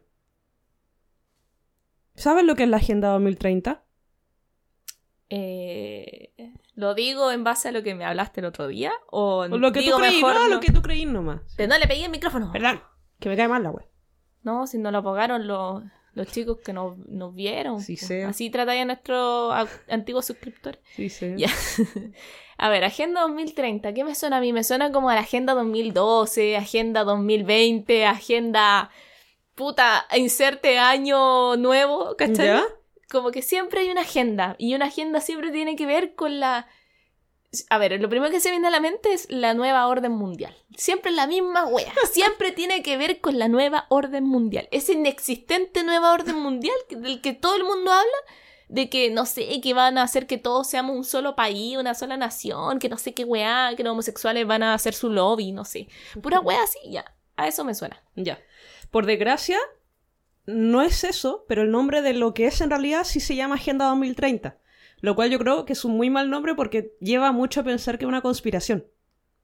¿Sabes 2.15 2.45
lo 2.45 2.57
que 2.57 2.65
es 2.65 2.69
la 2.69 2.79
Agenda 2.79 3.09
2030? 3.11 3.85
Eh, 5.29 6.33
¿Lo 6.81 6.94
digo 6.94 7.31
en 7.31 7.44
base 7.44 7.69
a 7.69 7.73
lo 7.73 7.82
que 7.82 7.94
me 7.94 8.05
hablaste 8.05 8.41
el 8.41 8.47
otro 8.47 8.67
día? 8.67 8.93
¿O, 9.11 9.41
O 9.41 9.49
lo 9.49 9.71
que 9.73 9.81
digo 9.81 9.97
tú 9.99 10.03
creí, 10.03 10.17
mejor 10.17 10.35
no, 10.35 10.49
lo- 10.49 10.61
que 10.61 10.73
tú 10.73 10.81
creí 10.82 11.05
nomás. 11.05 11.43
Pero 11.56 11.69
no 11.73 11.79
le 11.79 11.87
pegué 11.87 12.06
el 12.06 12.11
micrófono. 12.11 12.50
Perdón, 12.53 12.82
que 13.19 13.29
me 13.29 13.37
cae 13.37 13.49
mal 13.49 13.62
la 13.62 13.71
wea. 13.71 13.87
No, 14.43 14.67
si 14.67 14.79
no 14.79 14.91
lo 14.91 14.99
apagaron 14.99 15.47
los, 15.47 15.82
los 16.15 16.27
chicos 16.29 16.56
que 16.65 16.73
nos, 16.73 16.97
nos 17.06 17.35
vieron. 17.35 17.81
Sí 17.81 17.97
pues. 17.97 18.06
sé. 18.09 18.25
Así 18.25 18.49
tratáis 18.49 18.81
a 18.82 18.85
nuestros 18.87 19.55
antiguos 19.88 20.25
suscriptores. 20.25 20.81
Sí, 20.97 21.09
sí. 21.11 21.35
Ya. 21.37 21.49
A 22.62 22.69
ver, 22.69 22.85
Agenda 22.85 23.23
2030, 23.23 23.94
¿qué 23.94 24.05
me 24.05 24.15
suena 24.15 24.37
a 24.37 24.41
mí? 24.41 24.53
Me 24.53 24.65
suena 24.65 24.93
como 24.93 25.09
a 25.09 25.15
la 25.15 25.21
Agenda 25.23 25.55
2012, 25.55 26.56
Agenda 26.56 27.05
2020, 27.05 28.05
Agenda... 28.06 28.91
Puta, 29.55 30.06
inserte 30.17 30.79
año 30.79 31.56
nuevo, 31.56 32.15
¿cachai? 32.17 32.47
¿Ya? 32.47 32.65
Como 33.11 33.31
que 33.31 33.43
siempre 33.43 33.81
hay 33.81 33.91
una 33.91 34.03
agenda. 34.03 34.55
Y 34.59 34.75
una 34.75 34.87
agenda 34.87 35.21
siempre 35.21 35.51
tiene 35.51 35.77
que 35.77 35.87
ver 35.87 36.15
con 36.15 36.41
la... 36.41 36.69
A 37.69 37.79
ver, 37.79 38.01
lo 38.01 38.09
primero 38.09 38.31
que 38.31 38.39
se 38.39 38.51
viene 38.51 38.69
a 38.69 38.71
la 38.71 38.79
mente 38.79 39.12
es 39.12 39.27
la 39.29 39.55
nueva 39.55 39.89
orden 39.89 40.12
mundial. 40.12 40.57
Siempre 40.77 41.11
la 41.11 41.27
misma 41.27 41.67
wea. 41.67 41.93
Siempre 42.12 42.53
tiene 42.53 42.85
que 42.85 42.97
ver 42.97 43.21
con 43.21 43.41
la 43.41 43.49
nueva 43.49 43.87
orden 43.89 44.25
mundial. 44.25 44.69
Esa 44.71 44.93
inexistente 44.93 45.83
nueva 45.83 46.12
orden 46.12 46.37
mundial 46.37 46.77
del 46.91 47.21
que 47.21 47.33
todo 47.33 47.57
el 47.57 47.65
mundo 47.65 47.91
habla. 47.91 48.37
De 48.69 48.89
que, 48.89 49.11
no 49.11 49.27
sé, 49.27 49.61
que 49.61 49.75
van 49.75 49.99
a 49.99 50.05
hacer 50.05 50.29
que 50.29 50.39
todos 50.39 50.69
seamos 50.69 50.97
un 50.97 51.03
solo 51.03 51.35
país, 51.35 51.77
una 51.77 51.95
sola 51.95 52.17
nación, 52.17 52.79
que 52.79 52.89
no 52.89 52.99
sé 52.99 53.15
qué 53.15 53.25
weá, 53.25 53.75
que 53.77 53.83
los 53.83 53.91
homosexuales 53.91 54.47
van 54.47 54.62
a 54.62 54.75
hacer 54.75 54.95
su 54.95 55.11
lobby, 55.11 55.51
no 55.51 55.65
sé. 55.65 55.89
Pura 56.23 56.39
wea 56.39 56.62
así, 56.62 56.79
ya. 56.89 57.05
A 57.37 57.49
eso 57.49 57.65
me 57.65 57.75
suena. 57.75 58.01
Ya. 58.15 58.39
Por 58.93 59.07
desgracia, 59.07 59.59
no 60.55 60.82
es 60.82 61.05
eso, 61.05 61.44
pero 61.49 61.62
el 61.62 61.70
nombre 61.70 62.02
de 62.02 62.14
lo 62.14 62.35
que 62.35 62.47
es 62.47 62.61
en 62.61 62.70
realidad 62.70 63.05
sí 63.05 63.20
se 63.20 63.37
llama 63.37 63.56
Agenda 63.56 63.87
2030. 63.87 64.59
Lo 65.00 65.14
cual 65.14 65.30
yo 65.30 65.38
creo 65.38 65.64
que 65.64 65.73
es 65.73 65.85
un 65.85 65.97
muy 65.97 66.11
mal 66.11 66.30
nombre 66.30 66.54
porque 66.54 66.95
lleva 67.00 67.33
mucho 67.33 67.61
a 67.61 67.64
pensar 67.64 67.99
que 67.99 68.04
es 68.04 68.09
una 68.09 68.21
conspiración. 68.21 68.87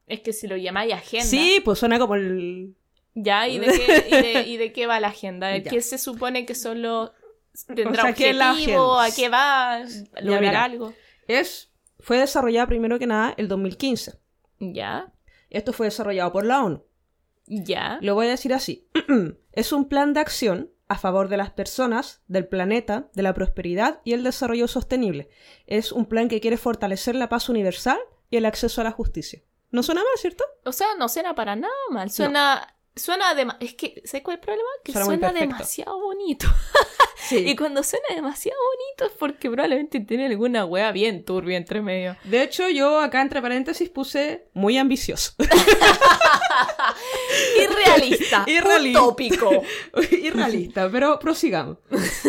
Es 0.06 0.20
que 0.20 0.32
si 0.32 0.46
lo 0.46 0.56
llamáis 0.56 0.92
agenda. 0.92 1.26
Sí, 1.26 1.60
pues 1.64 1.78
suena 1.78 1.98
como 1.98 2.14
el... 2.14 2.75
Ya, 3.14 3.48
¿y 3.48 3.58
de 3.58 3.66
qué, 3.66 4.06
y 4.08 4.10
de, 4.10 4.42
y 4.42 4.56
de 4.58 4.72
qué 4.72 4.86
va 4.86 5.00
la 5.00 5.08
agenda? 5.08 5.48
¿De. 5.48 5.62
¿Qué 5.64 5.80
se 5.80 5.96
supone 5.96 6.44
que 6.44 6.54
son 6.54 6.82
los... 6.82 7.10
¿Tendrá 7.66 8.10
O 8.10 8.14
sea. 8.14 9.02
¿A 9.02 9.10
qué 9.10 9.28
va? 9.30 9.76
¿A 9.76 10.20
lograr 10.20 10.40
mira. 10.42 10.64
algo? 10.64 10.92
Es... 11.26 11.72
Fue 11.98 12.18
desarrollada 12.18 12.66
primero 12.66 12.98
que 12.98 13.06
nada 13.06 13.34
el 13.38 13.48
2015. 13.48 14.18
Ya, 14.60 15.12
Esto 15.48 15.72
fue 15.72 15.86
desarrollado 15.86 16.30
por 16.32 16.44
la 16.44 16.62
ONU. 16.62 16.84
ya. 17.46 17.98
Lo 18.02 18.14
voy 18.14 18.26
a 18.26 18.30
decir 18.30 18.52
así. 18.52 18.86
es 19.52 19.72
un 19.72 19.88
plan 19.88 20.12
de 20.12 20.20
acción 20.20 20.70
a 20.88 20.99
favor 20.99 21.28
de 21.28 21.37
las 21.37 21.50
personas, 21.50 22.23
del 22.28 22.47
planeta, 22.47 23.09
de 23.14 23.23
la 23.23 23.35
prosperidad 23.35 24.00
y 24.05 24.12
el 24.12 24.23
desarrollo 24.23 24.69
sostenible. 24.69 25.28
Es 25.66 25.93
un 25.93 26.07
plan 26.07 26.28
que 26.28 26.40
quiere 26.40 26.57
fortalecer 26.57 27.14
la 27.14 27.28
paz 27.28 27.49
universal 27.49 27.99
y 28.31 28.37
el 28.37 28.45
acceso 28.45 28.81
a 28.81 28.85
la 28.85 28.93
justicia. 28.93 29.43
¿No 29.71 29.83
suena 29.83 30.02
mal, 30.02 30.19
cierto? 30.19 30.45
O 30.64 30.73
sea, 30.73 30.88
no 30.99 31.09
suena 31.09 31.35
para 31.35 31.57
nada 31.57 31.75
mal. 31.90 32.11
Suena... 32.11 32.75
Suena 32.96 33.34
dema- 33.34 33.56
Es 33.60 33.74
que, 33.74 34.00
¿sabes 34.06 34.22
cuál 34.24 34.36
es 34.36 34.40
el 34.40 34.44
problema? 34.46 34.68
Que 34.82 34.92
Suena 34.92 35.32
demasiado 35.32 36.00
bonito. 36.00 36.46
Sí. 37.28 37.38
Y 37.38 37.56
cuando 37.56 37.82
suena 37.82 38.04
demasiado 38.14 38.56
bonito 38.76 39.12
es 39.12 39.18
porque 39.18 39.50
probablemente 39.50 39.98
tiene 39.98 40.26
alguna 40.26 40.64
wea 40.64 40.92
bien 40.92 41.24
turbia 41.24 41.56
entre 41.56 41.80
medio. 41.82 42.16
De 42.22 42.42
hecho, 42.42 42.68
yo 42.68 43.00
acá 43.00 43.20
entre 43.20 43.42
paréntesis 43.42 43.88
puse 43.88 44.44
muy 44.52 44.78
ambicioso. 44.78 45.32
Irrealista. 47.58 48.44
Irrealista. 48.46 49.02
Utópico. 49.02 49.50
Irrealista, 50.12 50.88
pero 50.90 51.18
prosigamos. 51.18 51.78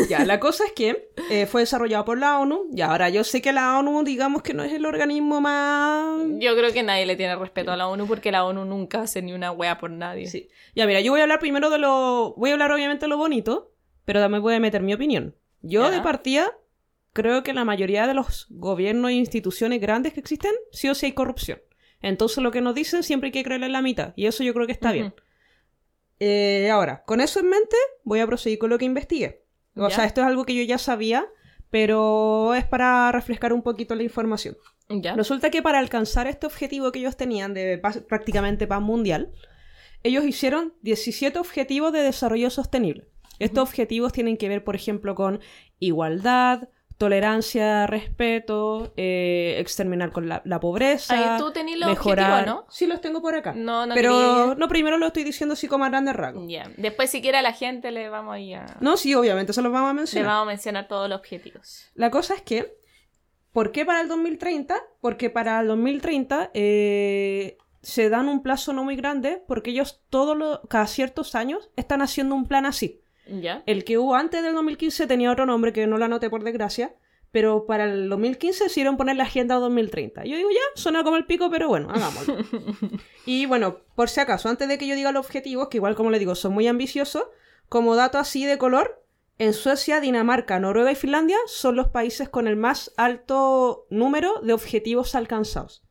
Ya, 0.09 0.25
la 0.25 0.39
cosa 0.39 0.65
es 0.65 0.71
que 0.71 1.09
eh, 1.29 1.45
fue 1.45 1.62
desarrollado 1.62 2.05
por 2.05 2.17
la 2.17 2.39
ONU. 2.39 2.67
Y 2.74 2.81
ahora 2.81 3.09
yo 3.09 3.24
sé 3.24 3.41
que 3.41 3.51
la 3.53 3.77
ONU, 3.77 4.03
digamos 4.03 4.41
que 4.41 4.53
no 4.53 4.63
es 4.63 4.71
el 4.74 4.86
organismo 4.86 5.41
más 5.41 6.17
Yo 6.39 6.55
creo 6.55 6.71
que 6.74 6.81
nadie 6.83 7.05
le 7.05 7.15
tiene 7.15 7.36
respeto 7.36 7.71
a 7.71 7.77
la 7.77 7.88
ONU 7.88 8.07
porque 8.07 8.31
la 8.31 8.45
ONU 8.45 8.65
nunca 8.65 9.01
hace 9.01 9.21
ni 9.21 9.33
una 9.33 9.51
wea 9.51 9.77
por 9.77 9.91
nadie. 9.91 10.27
Sí. 10.27 10.50
Ya, 10.76 10.86
mira, 10.86 11.02
yo 11.02 11.12
voy 11.12 11.20
a 11.22 11.24
hablar 11.24 11.40
primero 11.40 11.70
de 11.70 11.78
lo. 11.78 12.34
Voy 12.38 12.50
a 12.52 12.54
hablar 12.54 12.72
obviamente 12.72 13.06
de 13.06 13.10
lo 13.10 13.18
bonito, 13.18 13.74
pero 14.06 14.20
también 14.20 14.42
voy 14.44 14.56
a 14.56 14.60
meter 14.60 14.82
mi 14.82 14.94
opinión. 14.94 15.36
Yo, 15.62 15.90
de 15.90 16.02
partida, 16.02 16.52
creo 17.14 17.42
que 17.44 17.54
la 17.54 17.66
mayoría 17.66 18.06
de 18.08 18.14
los 18.14 18.46
gobiernos 18.50 19.10
e 19.12 19.16
instituciones 19.16 19.82
grandes 19.82 20.14
que 20.14 20.20
existen, 20.20 20.52
sí 20.72 20.88
o 20.90 20.96
sí 20.96 21.08
hay 21.08 21.12
corrupción. 21.14 21.60
Entonces, 22.02 22.44
lo 22.44 22.52
que 22.52 22.62
nos 22.62 22.76
dicen 22.76 23.02
siempre 23.02 23.28
hay 23.28 23.32
que 23.32 23.44
creerle 23.44 23.66
en 23.66 23.72
la 23.74 23.82
mitad. 23.82 24.14
Y 24.16 24.28
eso 24.28 24.44
yo 24.44 24.54
creo 24.54 24.68
que 24.68 24.72
está 24.74 24.92
bien. 24.92 25.14
Eh, 26.20 26.70
ahora, 26.72 27.04
con 27.06 27.22
eso 27.22 27.40
en 27.40 27.50
mente, 27.50 27.76
voy 28.04 28.20
a 28.20 28.28
proseguir 28.28 28.60
con 28.60 28.70
lo 28.70 28.78
que 28.78 28.86
investigué. 28.86 29.44
O 29.76 29.90
Ya. 29.90 29.96
sea, 29.96 30.06
esto 30.06 30.22
es 30.22 30.28
algo 30.28 30.46
que 30.46 30.56
yo 30.56 30.64
ya 30.64 30.78
sabía, 30.78 31.26
pero 31.70 32.54
es 32.56 32.66
para 32.66 33.12
refrescar 33.12 33.54
un 33.54 33.62
poquito 33.62 33.94
la 33.96 34.04
información. 34.04 34.58
Ya. 34.90 35.16
Resulta 35.16 35.50
que 35.50 35.62
para 35.62 35.80
alcanzar 35.80 36.28
este 36.28 36.48
objetivo 36.48 36.92
que 36.92 37.00
ellos 37.00 37.18
tenían 37.18 37.54
de 37.54 37.78
paz- 37.78 38.02
prácticamente 38.08 38.68
paz 38.68 38.82
mundial, 38.82 39.32
ellos 40.04 40.25
hicieron 40.25 40.74
17 40.82 41.38
objetivos 41.39 41.92
de 41.94 42.01
desarrollo 42.01 42.50
sostenible. 42.50 43.08
Estos 43.39 43.68
objetivos 43.70 44.13
tienen 44.13 44.38
que 44.38 44.50
ver, 44.50 44.63
por 44.63 44.75
ejemplo, 44.75 45.13
con 45.16 45.39
igualdad, 45.80 46.70
tolerancia, 46.98 47.86
respeto, 47.86 48.92
eh, 48.98 49.58
exterminar 49.60 50.12
con 50.12 50.27
la, 50.27 50.42
la 50.46 50.60
pobreza, 50.60 51.36
Ahí 51.36 51.39
tú 51.39 51.51
tenías 51.51 51.77
los 51.80 51.89
mejorar. 51.89 52.32
objetivos, 52.32 52.63
¿no? 52.66 52.72
Sí, 52.72 52.88
los 52.88 53.01
tengo 53.01 53.22
por 53.22 53.36
acá. 53.36 53.54
No, 53.54 53.86
no 53.86 53.94
Pero 53.94 54.12
quería- 54.13 54.56
no, 54.58 54.68
primero 54.68 54.98
lo 54.98 55.06
estoy 55.08 55.24
diciendo 55.24 55.54
así 55.54 55.68
como 55.68 55.86
a 55.86 55.89
grandes 55.89 56.16
rasgos. 56.16 56.46
Ya. 56.48 56.72
Después, 56.77 57.12
si 57.12 57.22
quiere, 57.22 57.38
a 57.38 57.42
la 57.44 57.54
gente 57.54 57.92
le 57.92 58.10
vamos 58.10 58.34
a 58.34 58.39
ir 58.39 58.56
a... 58.56 58.77
No, 58.82 58.98
sí, 58.98 59.13
obviamente, 59.13 59.54
se 59.54 59.62
los 59.62 59.72
vamos 59.72 59.92
a 59.92 59.94
Le 59.94 59.98
mencionar. 60.00 60.27
vamos 60.32 60.44
a 60.44 60.48
mencionar 60.48 60.88
todos 60.88 61.08
los 61.08 61.20
objetivos. 61.20 61.86
La 61.94 62.10
cosa 62.10 62.34
es 62.34 62.42
que, 62.42 62.74
¿por 63.51 63.72
qué 63.72 63.86
para 63.86 64.01
el 64.01 64.08
2030? 64.08 64.75
Porque 65.00 65.30
para 65.30 65.60
el 65.60 65.68
2030 65.68 66.50
eh, 66.56 67.58
se 67.81 68.10
dan 68.10 68.29
un 68.29 68.41
plazo 68.43 68.74
no 68.74 68.84
muy 68.84 68.96
grande 68.96 69.43
porque 69.48 69.72
ellos 69.72 70.01
todos 70.10 70.38
los, 70.38 70.60
cada 70.69 70.88
ciertos 70.88 71.36
años 71.36 71.69
están 71.75 72.01
haciendo 72.01 72.36
un 72.36 72.48
plan 72.48 72.65
así. 72.65 73.01
¿Ya? 73.27 73.63
El 73.65 73.84
que 73.84 73.98
hubo 73.98 74.15
antes 74.15 74.41
del 74.41 74.53
2015 74.53 75.05
tenía 75.05 75.31
otro 75.31 75.46
nombre 75.46 75.74
que 75.74 75.86
no 75.86 75.98
lo 75.98 76.05
anoté 76.05 76.29
por 76.29 76.43
desgracia, 76.43 76.96
pero 77.31 77.65
para 77.65 77.86
el 77.86 78.10
2015 78.10 78.65
decidieron 78.65 78.98
poner 78.98 79.17
la 79.17 79.24
agenda 79.24 79.55
2030. 79.55 80.24
Yo 80.25 80.38
digo, 80.38 80.50
ya, 80.50 80.81
suena 80.81 81.03
como 81.03 81.17
el 81.17 81.25
pico, 81.25 81.50
pero 81.50 81.67
bueno, 81.67 81.89
hagámoslo. 81.89 82.38
y 83.25 83.46
bueno, 83.46 83.79
por 83.96 84.10
si 84.10 84.22
acaso, 84.22 84.48
antes 84.48 84.67
de 84.67 84.77
que 84.77 84.88
yo 84.88 84.96
diga 84.96 85.12
los 85.12 85.25
objetivos, 85.25 85.67
que 85.67 85.77
igual 85.77 85.96
como 85.96 86.10
le 86.10 86.19
digo, 86.19 86.36
son 86.36 86.53
muy 86.53 86.67
ambiciosos, 86.67 87.25
como 87.67 87.96
dato 87.96 88.17
así 88.17 88.46
de 88.46 88.57
color, 88.57 89.03
en 89.39 89.53
Suecia, 89.53 90.00
Dinamarca, 90.00 90.60
Noruega 90.60 90.91
y 90.91 90.96
Finlandia 90.96 91.38
son 91.46 91.75
los 91.75 91.89
países 91.89 92.27
con 92.27 92.48
el 92.48 92.55
más 92.55 92.93
alto 92.98 93.86
número 93.89 94.41
de 94.41 94.53
objetivos 94.53 95.13
alcanzados. 95.13 95.84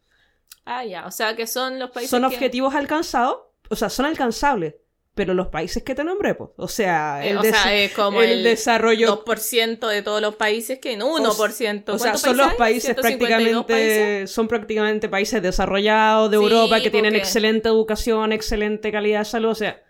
Ah, 0.66 0.84
ya. 0.84 1.06
O 1.06 1.10
sea, 1.10 1.34
que 1.36 1.46
son 1.46 1.78
los 1.78 1.90
países 1.90 2.10
son 2.10 2.20
que- 2.28 2.34
objetivos 2.34 2.74
alcanzados, 2.74 3.38
o 3.70 3.76
sea, 3.76 3.88
son 3.88 4.04
alcanzables, 4.04 4.74
pero 5.14 5.32
los 5.32 5.46
países 5.46 5.82
que 5.82 5.94
te 5.94 6.04
nombré, 6.04 6.34
pues, 6.34 6.50
o 6.56 6.68
sea, 6.68 7.24
Eh, 7.24 7.30
el, 7.30 7.38
o 7.38 7.42
des- 7.42 7.54
sea, 7.56 7.74
es 7.74 7.92
como 7.92 8.20
el 8.20 8.30
el, 8.30 8.42
desarrollo 8.42 9.06
2% 9.24 9.86
de 9.88 10.02
todos 10.02 10.20
los 10.20 10.34
países 10.34 10.78
que... 10.78 10.96
No, 10.96 11.14
1%. 11.16 11.94
O 11.94 11.98
sea, 11.98 12.10
¿Cuántos 12.12 12.20
son 12.20 12.36
los 12.36 12.52
países 12.54 12.94
152 12.94 13.64
prácticamente, 13.64 13.72
países. 13.72 14.30
son 14.30 14.48
prácticamente 14.48 15.08
países 15.08 15.40
desarrollados 15.40 16.30
de 16.30 16.36
Sí, 16.36 16.42
Europa 16.42 16.80
que 16.80 16.90
tienen 16.90 17.14
excelente 17.14 17.68
educación, 17.68 18.32
excelente 18.32 18.92
calidad 18.92 19.20
de 19.20 19.24
salud, 19.24 19.50
o 19.50 19.54
sea, 19.54 19.80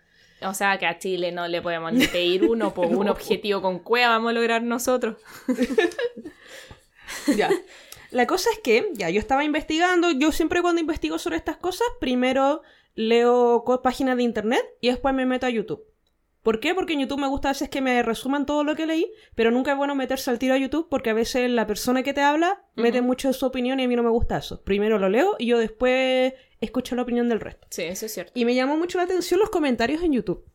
O 0.43 0.53
sea, 0.53 0.77
que 0.77 0.85
a 0.85 0.99
Chile 0.99 1.31
no 1.31 1.47
le 1.47 1.61
podemos 1.63 1.91
ni 1.91 2.05
pedir 2.07 2.43
uno 2.45 2.71
por 2.75 2.85
un 2.85 3.07
No. 3.07 3.11
objetivo 3.11 3.61
con 3.63 3.79
cueva 3.79 4.09
vamos 4.09 4.29
a 4.29 4.33
lograr 4.33 4.61
nosotros. 4.61 5.15
ya. 7.35 7.49
La 8.11 8.27
cosa 8.27 8.49
es 8.51 8.59
que, 8.59 8.89
ya, 8.93 9.09
yo 9.09 9.19
estaba 9.19 9.43
investigando, 9.43 10.11
yo 10.11 10.31
siempre 10.31 10.61
cuando 10.61 10.81
investigo 10.81 11.19
sobre 11.19 11.37
estas 11.37 11.57
cosas, 11.57 11.87
primero 11.99 12.61
leo 12.95 13.63
páginas 13.83 14.17
de 14.17 14.23
internet 14.23 14.65
y 14.81 14.89
después 14.89 15.13
me 15.13 15.25
meto 15.25 15.45
a 15.45 15.49
YouTube. 15.49 15.85
¿Por 16.41 16.61
qué? 16.61 16.73
Porque 16.73 16.93
en 16.93 17.01
YouTube 17.01 17.19
me 17.19 17.27
gusta 17.27 17.49
a 17.49 17.51
veces 17.51 17.67
que 17.67 17.81
me 17.81 18.01
resuman 18.03 18.45
todo 18.45 18.63
lo 18.63 18.73
que 18.75 18.85
leí, 18.85 19.11
pero 19.35 19.51
nunca 19.51 19.71
es 19.73 19.77
bueno 19.77 19.95
meterse 19.95 20.31
al 20.31 20.39
tiro 20.39 20.53
a 20.53 20.57
YouTube 20.57 20.87
porque 20.89 21.09
a 21.09 21.13
veces 21.13 21.49
la 21.51 21.67
persona 21.67 22.03
que 22.03 22.13
te 22.13 22.21
habla 22.21 22.63
mete 22.75 23.01
mucho 23.01 23.27
de 23.27 23.33
su 23.33 23.45
opinión 23.45 23.81
y 23.81 23.83
a 23.83 23.87
mí 23.89 23.95
no 23.97 24.03
me 24.03 24.09
gusta 24.09 24.37
eso. 24.37 24.63
Primero 24.63 24.97
lo 24.97 25.09
leo 25.09 25.35
y 25.39 25.47
yo 25.47 25.57
después 25.57 26.33
escucho 26.61 26.95
la 26.95 27.01
opinión 27.01 27.27
del 27.27 27.41
resto. 27.41 27.67
Sí, 27.69 27.83
eso 27.83 28.05
es 28.05 28.13
cierto. 28.13 28.31
Y 28.33 28.45
me 28.45 28.55
llamó 28.55 28.77
mucho 28.77 28.97
la 28.97 29.03
atención 29.03 29.41
los 29.41 29.49
comentarios 29.49 30.01
en 30.03 30.13
YouTube. 30.13 30.45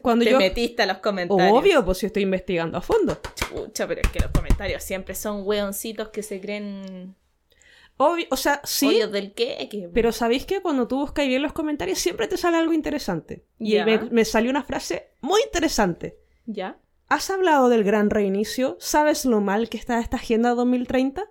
Cuando 0.00 0.24
Te 0.24 0.30
yo... 0.30 0.38
metiste 0.38 0.82
a 0.82 0.86
los 0.86 0.98
comentarios. 0.98 1.52
Obvio, 1.52 1.84
pues 1.84 1.98
si 1.98 2.06
estoy 2.06 2.22
investigando 2.22 2.78
a 2.78 2.80
fondo. 2.80 3.18
Chucha, 3.34 3.86
pero 3.86 4.00
es 4.00 4.08
que 4.08 4.20
los 4.20 4.30
comentarios 4.30 4.82
siempre 4.82 5.14
son 5.14 5.42
weoncitos 5.46 6.08
que 6.08 6.22
se 6.22 6.40
creen 6.40 7.14
Obvio, 7.96 8.26
o 8.30 8.36
sea, 8.36 8.60
sí, 8.64 9.00
del 9.12 9.34
queque. 9.34 9.88
pero 9.92 10.10
¿sabéis 10.10 10.46
que 10.46 10.60
cuando 10.60 10.88
tú 10.88 10.98
buscas 10.98 11.28
bien 11.28 11.42
los 11.42 11.52
comentarios 11.52 11.98
siempre 11.98 12.26
te 12.26 12.36
sale 12.36 12.56
algo 12.56 12.72
interesante? 12.72 13.44
Y 13.58 13.76
me, 13.84 13.98
me 14.10 14.24
salió 14.24 14.50
una 14.50 14.64
frase 14.64 15.10
muy 15.20 15.40
interesante. 15.44 16.18
¿Ya? 16.44 16.78
¿Has 17.08 17.30
hablado 17.30 17.68
del 17.68 17.84
gran 17.84 18.10
reinicio? 18.10 18.76
¿Sabes 18.80 19.24
lo 19.24 19.40
mal 19.40 19.68
que 19.68 19.76
está 19.76 20.00
esta 20.00 20.16
agenda 20.16 20.54
2030? 20.54 21.28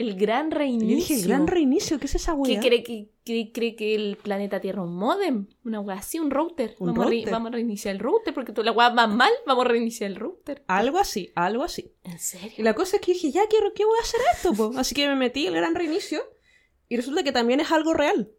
El 0.00 0.14
gran 0.16 0.50
reinicio. 0.50 0.88
yo 0.88 0.96
dije, 0.96 1.28
¿gran 1.28 1.46
reinicio? 1.46 1.98
¿Qué 2.00 2.06
es 2.06 2.14
esa 2.14 2.32
¿Qué 2.32 2.38
weá? 2.52 2.60
cree 2.60 2.82
que, 2.82 3.10
cree, 3.24 3.52
cree 3.52 3.76
que 3.76 3.94
el 3.94 4.16
planeta 4.16 4.58
Tierra 4.60 4.80
es 4.82 4.88
un 4.88 4.96
modem? 4.96 5.46
Una 5.64 5.80
weá 5.80 5.98
así, 5.98 6.18
un 6.18 6.30
router. 6.30 6.74
Un 6.78 6.86
vamos, 6.88 7.02
A 7.04 7.08
router. 7.10 7.24
re- 7.26 7.30
vamos 7.30 7.48
a 7.48 7.52
reiniciar 7.52 7.94
el 7.94 7.98
router 8.00 8.32
porque 8.32 8.52
tú 8.52 8.62
la 8.62 8.72
weá 8.72 8.88
va 8.88 9.06
mal, 9.06 9.30
vamos 9.46 9.66
a 9.66 9.68
reiniciar 9.68 10.10
el 10.10 10.16
router. 10.16 10.64
Algo 10.68 10.98
así, 10.98 11.30
algo 11.34 11.62
así. 11.64 11.92
¿En 12.04 12.18
serio? 12.18 12.52
Y 12.56 12.62
la 12.62 12.74
cosa 12.74 12.96
es 12.96 13.02
que 13.02 13.12
dije, 13.12 13.30
ya 13.30 13.46
quiero, 13.48 13.72
¿qué 13.74 13.84
voy 13.84 13.98
a 13.98 14.02
hacer 14.02 14.20
esto? 14.34 14.52
po? 14.54 14.72
Así 14.78 14.94
que 14.94 15.06
me 15.06 15.16
metí 15.16 15.46
el 15.46 15.54
gran 15.54 15.74
reinicio 15.74 16.20
y 16.88 16.96
resulta 16.96 17.22
que 17.22 17.32
también 17.32 17.60
es 17.60 17.70
algo 17.70 17.92
real. 17.92 18.30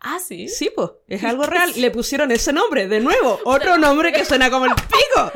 Ah, 0.00 0.18
sí. 0.18 0.48
Sí, 0.48 0.70
pues, 0.74 0.90
es 1.08 1.22
algo 1.24 1.44
real. 1.44 1.72
Le 1.76 1.90
pusieron 1.90 2.30
ese 2.32 2.52
nombre, 2.54 2.88
de 2.88 3.00
nuevo. 3.00 3.38
Otro 3.44 3.76
nombre 3.76 4.12
que 4.12 4.24
suena 4.24 4.50
como 4.50 4.64
el 4.64 4.72
pico. 4.74 5.32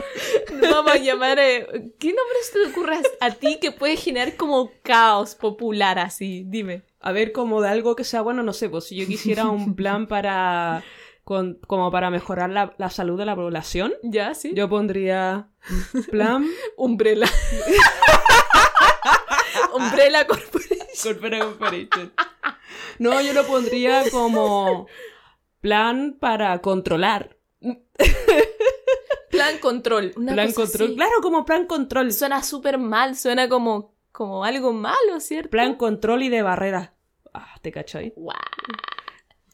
Vamos 0.73 0.93
a 0.93 0.97
llamar. 0.97 1.39
eh, 1.39 1.67
¿Qué 1.99 2.09
nombre 2.09 2.39
se 2.43 2.53
te 2.59 2.67
ocurre 2.71 2.97
a, 3.21 3.27
a 3.27 3.31
ti 3.33 3.59
que 3.61 3.73
puede 3.73 3.97
generar 3.97 4.37
como 4.37 4.71
caos 4.83 5.35
popular 5.35 5.99
así? 5.99 6.45
Dime. 6.47 6.83
A 7.01 7.13
ver, 7.13 7.33
como 7.33 7.61
de 7.61 7.69
algo 7.69 7.95
que 7.95 8.05
sea 8.05 8.23
bueno, 8.23 8.43
no 8.43 8.55
sé, 8.55 8.71
pues 8.71 8.85
si 8.85 8.97
yo 8.97 9.07
quisiera 9.07 9.45
un 9.47 9.75
plan 9.77 10.07
para. 10.07 10.83
con- 11.25 11.59
como 11.67 11.91
para 11.91 12.09
mejorar 12.11 12.49
la, 12.49 12.75
la 12.79 12.89
salud 12.89 13.19
de 13.19 13.27
la 13.27 13.37
población, 13.37 13.93
¿Ya? 14.03 14.35
¿Sí? 14.35 14.53
yo 14.55 14.69
pondría. 14.71 15.49
Plan. 16.11 16.49
Umbrella. 16.79 17.27
Umbrella 19.75 20.27
Corporation. 20.27 21.19
Corporation. 21.19 22.13
No, 22.99 23.21
yo 23.21 23.33
lo 23.33 23.45
pondría 23.47 24.05
como. 24.11 24.87
Plan 25.61 26.17
para 26.21 26.61
controlar. 26.61 27.37
Plan 29.31 29.59
control. 29.59 30.13
Una 30.17 30.33
plan 30.33 30.53
cosa 30.53 30.63
control. 30.63 30.89
así. 30.89 30.97
Claro, 30.97 31.13
como 31.23 31.45
plan 31.45 31.67
control. 31.67 32.13
Suena 32.13 32.43
súper 32.43 32.79
mal, 32.79 33.17
suena 33.17 33.49
como, 33.49 33.95
como 34.13 34.45
algo 34.45 34.73
malo, 34.73 35.19
¿cierto? 35.19 35.51
Plan 35.51 35.75
control 35.75 36.23
y 36.23 36.29
de 36.29 36.43
barreras. 36.43 36.91
Ah, 37.33 37.55
te 37.63 37.73
cachai. 37.73 38.13
Guau. 38.17 38.37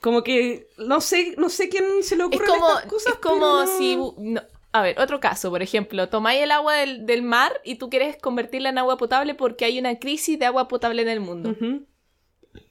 Como 0.02 0.22
que 0.22 0.68
no 0.78 1.00
sé, 1.00 1.34
no 1.38 1.48
sé 1.48 1.68
quién 1.70 2.02
se 2.02 2.16
le 2.16 2.24
Es 2.24 2.28
ocurre 2.28 2.46
como, 2.46 2.68
estas 2.68 2.84
cosas. 2.86 3.12
es 3.14 3.18
como 3.20 3.58
pero 3.64 3.78
si... 3.78 3.96
no. 4.18 4.42
A 4.72 4.82
ver, 4.82 5.00
otro 5.00 5.18
caso, 5.18 5.50
por 5.50 5.62
ejemplo, 5.62 6.08
tomáis 6.08 6.42
el 6.42 6.50
agua 6.52 6.74
del, 6.74 7.04
del 7.06 7.22
mar 7.22 7.52
y 7.64 7.74
tú 7.74 7.90
quieres 7.90 8.16
convertirla 8.16 8.68
en 8.68 8.78
agua 8.78 8.96
potable 8.96 9.34
porque 9.34 9.64
hay 9.64 9.78
una 9.78 9.98
crisis 9.98 10.38
de 10.38 10.46
agua 10.46 10.68
potable 10.68 11.02
en 11.02 11.08
el 11.08 11.20
mundo. 11.20 11.54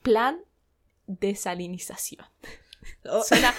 Plan 0.02 0.38
desalinización. 1.06 2.24
Oh. 3.04 3.22
Suena- 3.24 3.54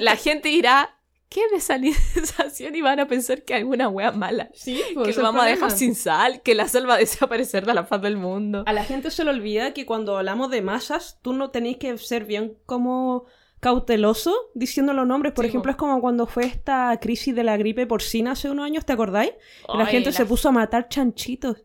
la 0.00 0.16
gente 0.16 0.48
dirá, 0.50 0.98
¿qué 1.28 1.42
desalinización? 1.52 2.74
Y 2.74 2.82
van 2.82 3.00
a 3.00 3.08
pensar 3.08 3.42
que 3.42 3.54
hay 3.54 3.60
alguna 3.60 3.88
wea 3.88 4.12
mala. 4.12 4.50
Sí, 4.54 4.82
pues, 4.94 5.08
que 5.08 5.14
lo 5.14 5.22
vamos 5.22 5.42
a 5.42 5.46
dejar 5.46 5.70
sin 5.70 5.94
sal, 5.94 6.42
que 6.42 6.54
la 6.54 6.68
sal 6.68 6.88
va 6.88 6.94
a 6.94 6.98
desaparecer 6.98 7.64
de 7.66 7.74
la 7.74 7.84
faz 7.84 8.02
del 8.02 8.16
mundo. 8.16 8.64
A 8.66 8.72
la 8.72 8.84
gente 8.84 9.10
se 9.10 9.24
le 9.24 9.30
olvida 9.30 9.72
que 9.72 9.86
cuando 9.86 10.16
hablamos 10.18 10.50
de 10.50 10.62
masas, 10.62 11.18
tú 11.22 11.32
no 11.32 11.50
tenéis 11.50 11.78
que 11.78 11.96
ser 11.98 12.24
bien 12.24 12.56
como 12.66 13.24
cauteloso 13.60 14.34
diciendo 14.54 14.92
los 14.92 15.06
nombres. 15.06 15.32
Por 15.32 15.44
Sí, 15.44 15.48
ejemplo, 15.48 15.70
es 15.70 15.76
como 15.76 16.00
cuando 16.00 16.26
fue 16.26 16.44
esta 16.44 16.96
crisis 17.00 17.34
de 17.34 17.44
la 17.44 17.56
gripe 17.56 17.86
porcina 17.86 18.32
hace 18.32 18.50
unos 18.50 18.64
años, 18.64 18.84
¿te 18.84 18.92
acordáis? 18.92 19.32
La 19.72 19.86
gente 19.86 20.12
se 20.12 20.24
puso 20.26 20.48
a 20.48 20.52
matar 20.52 20.88
chanchitos. 20.88 21.64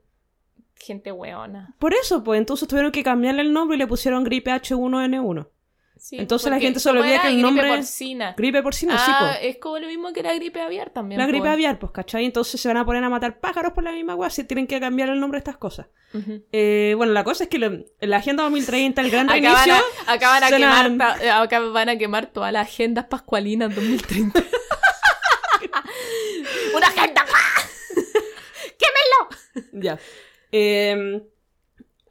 Gente 0.75 1.12
weona. 1.12 1.75
Por 1.79 1.93
eso, 1.93 2.23
pues 2.23 2.39
entonces 2.39 2.67
tuvieron 2.67 2.91
que 2.91 3.03
cambiarle 3.03 3.41
el 3.41 3.53
nombre 3.53 3.75
y 3.75 3.79
le 3.79 3.88
pusieron 3.88 4.23
gripe 4.23 4.51
H1N1. 4.51 5.47
Sí, 6.05 6.17
Entonces 6.19 6.51
la 6.51 6.60
gente 6.60 6.81
se 6.81 6.89
le 6.91 6.98
¿cómo 7.00 7.07
olvida 7.10 7.22
que 7.22 7.27
el 7.29 7.33
Gripe 7.36 7.48
nombre- 7.48 7.67
porcina. 7.77 8.33
Gripe 8.36 8.62
porcina, 8.62 8.98
sí, 8.98 9.10
ah, 9.13 9.17
pues. 9.22 9.38
es 9.55 9.57
como 9.57 9.79
lo 9.79 9.88
mismo 9.88 10.12
que 10.12 10.22
la 10.22 10.33
gripe 10.36 10.60
aviar 10.60 10.89
también. 10.89 11.17
La 11.17 11.25
gripe 11.27 11.48
aviar, 11.48 11.79
pues, 11.79 11.93
¿cachai? 11.93 12.25
Entonces 12.25 12.60
se 12.60 12.67
van 12.67 12.75
a 12.75 12.83
poner 12.86 13.01
a 13.05 13.10
matar 13.10 13.39
pájaros 13.39 13.72
por 13.72 13.86
la 13.86 13.93
misma 13.93 14.13
weá, 14.13 14.29
si 14.29 14.43
tienen 14.43 14.67
que 14.67 14.81
cambiar 14.81 15.07
el 15.07 15.22
nombre 15.22 15.38
de 15.38 15.43
estas 15.43 15.55
cosas. 15.55 15.88
Eh, 16.51 16.93
bueno, 16.98 17.13
la 17.13 17.24
cosa 17.24 17.45
es 17.45 17.50
que 17.50 17.57
lo- 17.57 17.86
la 18.01 18.17
Agenda 18.17 18.43
2030, 18.43 19.01
el 19.01 19.12
gran 19.12 19.29
reinicio... 19.29 19.75
a, 20.05 20.12
acá 20.12 20.27
van 20.27 20.43
a 20.43 20.50
quemar, 20.50 20.98
ta- 20.98 21.41
acá 21.41 21.60
van 21.62 21.88
a 21.88 21.98
quemar 21.98 22.25
todas 22.25 22.51
las 22.51 22.67
agendas 22.67 23.05
pascualinas 23.05 23.74
2030. 23.74 24.43
¡Una 26.75 26.88
agenda! 26.88 27.25
Ya. 29.72 29.98
Eh, 30.51 31.22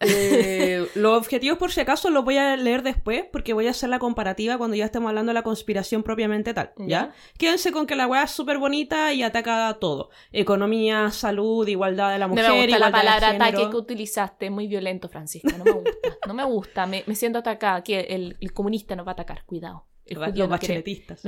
eh, 0.02 0.87
los 0.94 1.18
objetivos, 1.18 1.59
por 1.59 1.73
si 1.73 1.80
acaso, 1.80 2.11
los 2.11 2.25
voy 2.25 2.37
a 2.37 2.56
leer 2.56 2.82
después, 2.82 3.25
porque 3.32 3.52
voy 3.52 3.66
a 3.66 3.71
hacer 3.71 3.88
la 3.88 3.99
comparativa 3.99 4.59
cuando 4.59 4.76
ya 4.76 4.85
estemos 4.85 5.09
hablando 5.09 5.30
de 5.30 5.35
la 5.35 5.42
conspiración 5.42 6.02
propiamente 6.02 6.54
tal. 6.54 6.73
¿Ya? 6.78 7.12
Quédense 7.38 7.73
con 7.73 7.87
que 7.87 7.97
la 7.97 8.06
weá 8.06 8.25
es 8.25 8.30
súper 8.30 8.59
bonita 8.59 9.12
y 9.12 9.23
ataca 9.23 9.68
a 9.68 9.75
todo: 9.75 10.11
economía, 10.32 11.11
salud, 11.11 11.66
igualdad 11.66 12.12
de 12.12 12.18
la 12.18 12.26
No 12.26 12.35
mujer, 12.35 12.50
me 12.50 12.62
gusta 12.62 12.78
la 12.78 12.90
palabra 12.90 13.30
ataque 13.30 13.71
que 13.71 13.76
utilizaste, 13.76 14.50
muy 14.50 14.66
violento, 14.66 15.09
Francisca. 15.09 15.56
No 15.56 15.64
me 15.64 15.73
gusta. 15.73 15.90
No 16.26 16.35
me 16.35 16.44
gusta, 16.44 16.87
me, 16.87 17.04
me 17.06 17.14
siento 17.14 17.38
atacada. 17.38 17.82
Que 17.82 18.00
el, 18.00 18.37
el 18.40 18.52
comunista 18.52 18.97
nos 18.97 19.06
va 19.06 19.11
a 19.11 19.14
atacar, 19.14 19.44
cuidado. 19.44 19.87
Los 20.06 20.35
no 20.35 20.49
bacheletistas. 20.49 21.25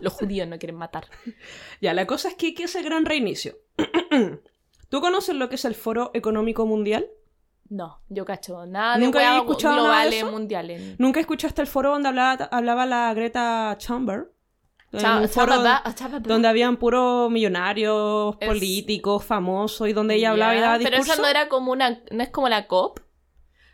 Los, 0.00 0.12
judíos 0.12 0.48
no 0.48 0.58
quieren 0.58 0.76
matar. 0.76 1.06
Ya, 1.80 1.92
la 1.94 2.06
cosa 2.06 2.28
es 2.28 2.34
que, 2.34 2.54
¿qué 2.54 2.64
es 2.64 2.74
el 2.76 2.84
gran 2.84 3.04
reinicio? 3.04 3.58
¿Tú 4.88 5.00
conoces 5.00 5.34
lo 5.34 5.48
que 5.48 5.56
es 5.56 5.64
el 5.64 5.74
Foro 5.74 6.10
Económico 6.14 6.66
Mundial? 6.66 7.08
No, 7.74 8.02
yo 8.10 8.26
cacho 8.26 8.66
nada 8.66 8.98
de 8.98 9.04
¿Nunca 9.04 9.18
weas 9.18 9.30
habéis 9.30 9.42
escuchado 9.44 9.76
nada 9.76 9.82
de 9.86 9.92
globales 9.94 10.22
eso? 10.22 10.30
mundiales. 10.30 10.94
¿Nunca 10.98 11.20
escuchaste 11.20 11.62
el 11.62 11.66
foro 11.66 11.90
donde 11.90 12.08
hablaba, 12.10 12.44
hablaba 12.52 12.84
la 12.84 13.14
Greta 13.14 13.78
Thunberg? 13.84 14.30
En 14.92 15.00
Cha- 15.00 15.20
un 15.20 15.28
foro 15.30 15.52
chababa- 15.54 15.82
chababa- 15.94 16.18
donde 16.20 16.48
habían 16.48 16.76
puros 16.76 17.30
millonarios, 17.30 18.36
Es- 18.40 18.46
políticos, 18.46 19.24
famosos, 19.24 19.88
y 19.88 19.94
donde 19.94 20.16
ella 20.16 20.32
hablaba 20.32 20.54
y 20.54 20.60
daba 20.60 20.76
Pero 20.76 20.90
discursos. 20.90 21.14
esa 21.14 21.22
no 21.22 21.28
era 21.28 21.48
como 21.48 21.72
una... 21.72 22.02
¿No 22.10 22.22
es 22.22 22.28
como 22.28 22.50
la 22.50 22.66
COP? 22.66 23.00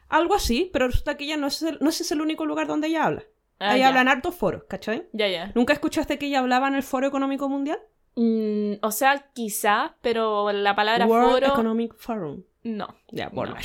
Algo 0.08 0.36
así, 0.36 0.70
pero 0.72 0.86
resulta 0.86 1.16
que 1.16 1.24
ella 1.24 1.36
no 1.36 1.48
es, 1.48 1.60
el, 1.62 1.78
no 1.80 1.88
es 1.90 2.10
el 2.12 2.20
único 2.20 2.46
lugar 2.46 2.68
donde 2.68 2.86
ella 2.86 3.04
habla. 3.04 3.24
Ah, 3.58 3.70
Ahí 3.72 3.82
hablan 3.82 4.06
hartos 4.06 4.36
foros, 4.36 4.62
¿cachai? 4.68 5.08
Ya, 5.12 5.26
ya. 5.26 5.50
¿Nunca 5.56 5.72
escuchaste 5.72 6.18
que 6.20 6.26
ella 6.26 6.38
hablaba 6.38 6.68
en 6.68 6.76
el 6.76 6.84
Foro 6.84 7.08
Económico 7.08 7.48
Mundial? 7.48 7.80
Mm, 8.14 8.74
o 8.80 8.90
sea, 8.92 9.26
quizá, 9.34 9.96
pero 10.00 10.52
la 10.52 10.76
palabra 10.76 11.04
World 11.06 11.30
foro... 11.32 11.46
Economic 11.48 11.94
Forum. 11.96 12.42
No. 12.76 12.88
Ya, 13.10 13.28
bueno, 13.30 13.54
No. 13.54 13.60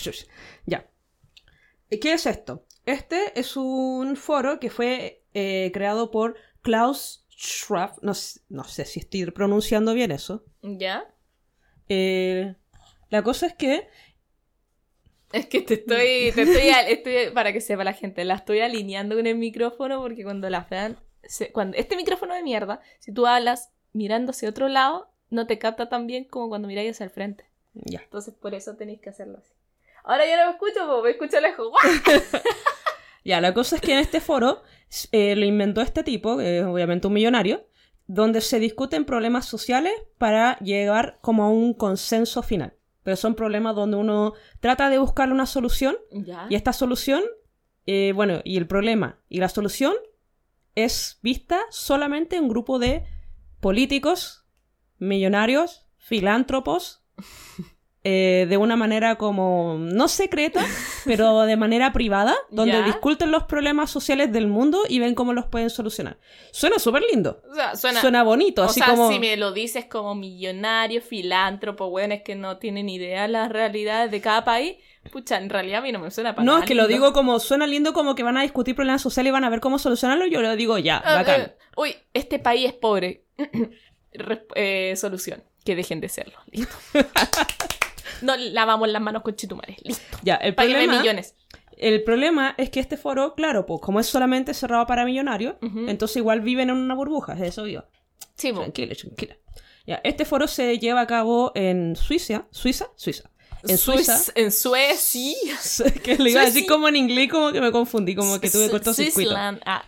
Ya. 0.65 0.89
¿Y 1.89 1.99
¿Qué 1.99 2.13
es 2.13 2.25
esto? 2.25 2.65
Este 2.85 3.37
es 3.39 3.55
un 3.57 4.15
foro 4.15 4.59
que 4.59 4.69
fue 4.69 5.23
eh, 5.33 5.71
creado 5.73 6.09
por 6.11 6.35
Klaus 6.61 7.25
Schwab. 7.29 7.99
No, 8.01 8.13
sé 8.13 8.85
si 8.85 8.99
estoy 8.99 9.25
pronunciando 9.31 9.93
bien 9.93 10.11
eso. 10.11 10.45
¿Ya? 10.61 11.05
Eh, 11.89 12.55
la 13.09 13.21
cosa 13.23 13.47
es 13.47 13.53
que. 13.55 13.87
Es 15.31 15.47
que 15.47 15.61
te 15.61 15.73
estoy, 15.75 16.31
te 16.33 16.43
estoy, 16.43 16.69
estoy- 16.93 17.33
para 17.33 17.51
que 17.53 17.59
sepa 17.61 17.83
la 17.83 17.93
gente, 17.93 18.23
la 18.23 18.35
estoy 18.35 18.59
alineando 18.59 19.15
con 19.15 19.25
el 19.25 19.35
micrófono 19.35 19.99
porque 19.99 20.23
cuando 20.23 20.47
la 20.49 20.63
Fran, 20.63 20.97
se- 21.23 21.51
cuando 21.51 21.75
este 21.77 21.95
micrófono 21.95 22.35
de 22.35 22.43
mierda, 22.43 22.81
si 22.99 23.11
tú 23.11 23.25
hablas 23.25 23.71
mirando 23.93 24.29
hacia 24.31 24.49
otro 24.49 24.67
lado, 24.69 25.11
no 25.31 25.47
te 25.47 25.57
capta 25.57 25.89
tan 25.89 26.05
bien 26.05 26.25
como 26.25 26.49
cuando 26.49 26.67
miráis 26.67 26.91
hacia 26.91 27.05
el 27.05 27.09
frente. 27.09 27.45
Ya. 27.73 28.01
Entonces 28.01 28.33
por 28.33 28.53
eso 28.53 28.75
tenéis 28.75 29.01
que 29.01 29.09
hacerlo 29.09 29.39
así. 29.39 29.53
Ahora 30.03 30.25
ya 30.25 30.37
no 30.37 30.47
me 30.47 30.51
escucho, 30.53 30.85
porque 30.87 31.03
me 31.03 31.11
escucho 31.11 31.39
lejos. 31.39 31.69
Ya, 33.25 33.39
la 33.39 33.53
cosa 33.53 33.77
es 33.77 33.81
que 33.81 33.93
en 33.93 33.99
este 33.99 34.19
foro 34.19 34.63
eh, 35.11 35.35
lo 35.35 35.45
inventó 35.45 35.81
este 35.81 36.03
tipo, 36.03 36.37
que 36.37 36.59
es 36.59 36.65
obviamente 36.65 37.07
un 37.07 37.13
millonario, 37.13 37.65
donde 38.05 38.41
se 38.41 38.59
discuten 38.59 39.05
problemas 39.05 39.45
sociales 39.45 39.93
para 40.17 40.57
llegar 40.59 41.19
como 41.21 41.43
a 41.43 41.49
un 41.49 41.73
consenso 41.73 42.43
final. 42.43 42.75
Pero 43.01 43.15
son 43.15 43.35
problemas 43.35 43.75
donde 43.75 43.97
uno 43.97 44.33
trata 44.59 44.89
de 44.89 44.97
buscar 44.97 45.31
una 45.31 45.45
solución 45.45 45.95
Ya. 46.11 46.47
Y 46.49 46.55
esta 46.55 46.73
solución, 46.73 47.23
eh, 47.85 48.11
bueno, 48.13 48.41
y 48.43 48.57
el 48.57 48.67
problema 48.67 49.19
y 49.29 49.39
la 49.39 49.49
solución 49.49 49.93
es 50.75 51.19
vista 51.21 51.61
solamente 51.69 52.35
en 52.35 52.43
un 52.43 52.49
grupo 52.49 52.79
de 52.79 53.05
políticos, 53.59 54.45
millonarios, 54.97 55.87
filántropos, 55.97 57.02
eh, 58.05 58.47
de 58.49 58.57
una 58.57 58.75
manera 58.75 59.15
como 59.15 59.77
no 59.79 60.09
secreta, 60.09 60.61
pero 61.05 61.43
de 61.43 61.55
manera 61.55 61.93
privada, 61.93 62.35
donde 62.49 62.73
Ya. 62.73 62.81
discuten 62.81 63.31
los 63.31 63.43
problemas 63.43 63.89
sociales 63.91 64.31
del 64.33 64.47
mundo 64.47 64.81
y 64.89 64.99
ven 64.99 65.15
cómo 65.15 65.31
los 65.31 65.45
pueden 65.45 65.69
solucionar. 65.69 66.17
Suena 66.51 66.79
súper 66.79 67.03
lindo. 67.09 67.41
O 67.49 67.55
sea, 67.55 67.75
suena... 67.77 68.01
Suena 68.01 68.23
bonito, 68.23 68.63
o 68.63 68.65
así 68.65 68.81
sea, 68.81 68.89
como... 68.89 69.09
si 69.09 69.19
me 69.19 69.37
lo 69.37 69.53
dices 69.53 69.85
como 69.85 70.15
millonario, 70.15 71.01
filántropo, 71.01 71.89
bueno, 71.89 72.13
es 72.13 72.23
que 72.23 72.35
no 72.35 72.57
tienen 72.57 72.89
idea 72.89 73.21
de 73.21 73.29
las 73.29 73.49
realidades 73.49 74.11
de 74.11 74.19
cada 74.19 74.43
país, 74.43 74.75
pucha, 75.09 75.37
en 75.37 75.49
realidad 75.49 75.79
a 75.79 75.83
mí 75.83 75.93
no 75.93 75.99
me 75.99 76.11
suena 76.11 76.35
para 76.35 76.43
No, 76.43 76.51
nada 76.53 76.65
es 76.65 76.67
que 76.67 76.75
lo 76.75 76.87
digo 76.87 77.13
como 77.13 77.39
suena 77.39 77.67
lindo 77.67 77.93
como 77.93 78.15
que 78.15 78.23
van 78.23 78.35
a 78.35 78.41
discutir 78.41 78.75
problemas 78.75 79.01
sociales 79.01 79.29
y 79.29 79.31
van 79.33 79.45
a 79.45 79.49
ver 79.49 79.61
cómo 79.61 79.79
solucionarlo, 79.79 80.25
yo 80.27 80.41
lo 80.41 80.53
digo 80.57 80.77
ya, 80.77 80.97
Ah, 81.05 81.15
bacán. 81.15 81.41
eh, 81.41 81.55
uy, 81.77 81.95
este 82.13 82.37
país 82.39 82.65
es 82.67 82.73
pobre. 82.73 83.23
Eh, 84.55 84.93
solución. 84.95 85.43
Que 85.63 85.75
dejen 85.75 86.01
de 86.01 86.09
serlo. 86.09 86.37
Listo. 86.51 86.75
no 88.21 88.35
lavamos 88.37 88.87
las 88.89 89.01
manos 89.01 89.21
con 89.23 89.35
chitumares. 89.35 89.77
Listo. 89.83 90.17
Ya, 90.23 90.35
el 90.35 90.55
problema, 90.55 90.99
millones. 90.99 91.35
el 91.77 92.03
problema 92.03 92.55
es 92.57 92.69
que 92.69 92.79
este 92.79 92.97
foro, 92.97 93.33
claro, 93.35 93.65
pues 93.65 93.81
como 93.81 93.99
es 93.99 94.07
solamente 94.07 94.53
cerrado 94.53 94.85
para 94.85 95.05
millonarios, 95.05 95.55
entonces 95.87 96.17
igual 96.17 96.41
viven 96.41 96.69
en 96.69 96.77
una 96.77 96.95
burbuja, 96.95 97.33
es 97.33 97.41
eso 97.41 97.67
yo. 97.67 97.83
Sí, 98.35 98.51
po. 98.51 98.59
Tranquila, 98.61 98.95
tranquila. 98.95 99.37
Ya, 99.85 99.99
este 100.03 100.23
foro 100.25 100.47
se 100.47 100.79
lleva 100.79 101.01
a 101.01 101.07
cabo 101.07 101.51
en 101.55 101.95
Suiza, 101.95 102.47
Suiza, 102.51 102.87
Suiza. 102.95 103.29
En 103.65 103.77
Suiza, 103.77 104.17
Suiz- 104.17 104.31
En 104.35 104.51
Suecia. 104.51 105.93
que 106.03 106.17
le 106.17 106.31
iba 106.31 106.41
a 106.41 106.45
decir 106.45 106.65
como 106.65 106.87
en 106.87 106.95
inglés, 106.97 107.29
como 107.29 107.51
que 107.51 107.61
me 107.61 107.71
confundí, 107.71 108.15
como 108.15 108.39
que 108.39 108.49
tuve 108.49 108.69
cortocircuito. 108.69 109.33
Ah. 109.37 109.83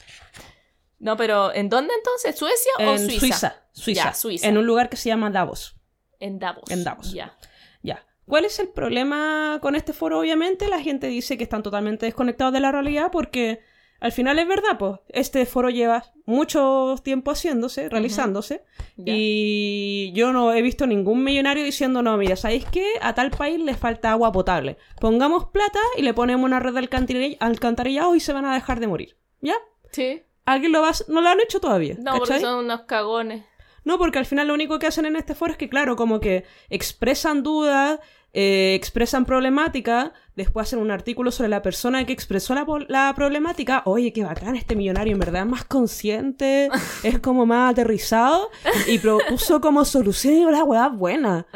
No, 1.06 1.16
pero 1.18 1.54
¿en 1.54 1.70
dónde 1.70 1.94
entonces? 1.94 2.36
¿Suecia 2.36 2.72
o 2.80 2.98
Suiza? 2.98 3.20
Suiza, 3.20 3.56
Suiza, 3.72 4.04
Ya, 4.06 4.14
Suiza. 4.14 4.48
en 4.48 4.58
un 4.58 4.66
lugar 4.66 4.90
que 4.90 4.98
se 4.98 5.10
llama 5.10 5.30
Davos. 5.30 5.76
En 6.20 6.40
Davos. 6.40 6.70
En 6.72 6.84
Davos. 6.84 7.14
Ya. 7.14 7.38
Ya. 7.84 8.04
¿Cuál 8.28 8.46
es 8.46 8.58
el 8.60 8.70
problema 8.70 9.60
con 9.62 9.76
este 9.76 9.94
foro? 9.94 10.20
Obviamente 10.20 10.68
la 10.68 10.82
gente 10.82 11.06
dice 11.08 11.38
que 11.38 11.44
están 11.44 11.62
totalmente 11.62 12.08
desconectados 12.08 12.52
de 12.54 12.60
la 12.60 12.72
realidad 12.72 13.12
porque 13.12 13.60
al 14.00 14.12
final 14.12 14.40
es 14.40 14.48
verdad, 14.48 14.78
pues 14.80 15.00
este 15.10 15.46
foro 15.46 15.70
lleva 15.70 16.04
mucho 16.26 16.96
tiempo 17.04 17.30
haciéndose, 17.32 17.88
realizándose 17.88 18.64
y 18.98 20.12
yo 20.14 20.34
no 20.34 20.54
he 20.54 20.62
visto 20.64 20.88
ningún 20.88 21.24
millonario 21.24 21.64
diciendo, 21.64 22.02
no, 22.02 22.18
mira, 22.18 22.36
¿sabéis 22.36 22.66
qué? 22.72 22.86
A 23.02 23.14
tal 23.14 23.30
país 23.32 23.60
le 23.60 23.76
falta 23.76 24.12
agua 24.12 24.32
potable. 24.32 24.78
Pongamos 25.00 25.46
plata 25.46 25.80
y 25.98 26.02
le 26.02 26.14
ponemos 26.16 26.46
una 26.46 26.60
red 26.60 26.74
de 26.74 26.82
alcantarill- 26.82 27.38
alcantarillado 27.40 28.16
y 28.16 28.20
se 28.20 28.34
van 28.34 28.46
a 28.46 28.54
dejar 28.56 28.80
de 28.80 28.88
morir. 28.88 29.18
¿Ya? 29.42 29.56
Sí. 29.92 30.24
¿Alguien 30.46 30.72
lo 30.72 30.82
va 30.82 30.90
a... 30.90 30.94
No 31.08 31.22
lo 31.22 31.30
han 31.30 31.40
hecho 31.40 31.60
todavía. 31.60 31.96
No, 32.00 32.18
porque 32.18 32.40
son 32.40 32.66
unos 32.66 32.82
cagones. 32.82 33.44
No, 33.84 34.00
porque 34.00 34.20
al 34.20 34.26
final 34.26 34.48
lo 34.48 34.54
único 34.54 34.80
que 34.80 34.88
hacen 34.88 35.06
en 35.06 35.16
este 35.16 35.36
foro 35.36 35.52
es 35.52 35.58
que, 35.58 35.70
claro, 35.70 35.96
como 35.96 36.20
que 36.20 36.44
expresan 36.70 37.44
dudas, 37.44 38.00
eh, 38.34 38.74
expresan 38.76 39.26
problemática, 39.26 40.12
después 40.36 40.68
hacen 40.68 40.80
un 40.80 40.92
artículo 40.92 41.32
sobre 41.32 41.50
la 41.50 41.62
persona 41.62 42.04
que 42.06 42.12
expresó 42.12 42.56
la, 42.56 43.14
problemática. 43.16 43.84
Oye, 43.86 44.12
qué 44.12 44.24
bacán, 44.24 44.56
este 44.56 44.76
millonario 44.76 45.14
en 45.14 45.20
verdad 45.20 45.44
es 45.44 45.48
más 45.48 45.66
consciente, 45.66 46.70
es 47.04 47.20
como 47.20 47.46
más 47.46 47.72
aterrizado, 47.72 48.50
y 48.88 48.98
propuso 48.98 49.62
como 49.62 49.86
solución 49.86 50.34
y 50.34 50.52
la 50.52 50.64
weá 50.64 50.90
buena. 50.90 51.48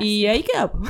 Y 0.00 0.26
ahí 0.26 0.42
queda. 0.42 0.72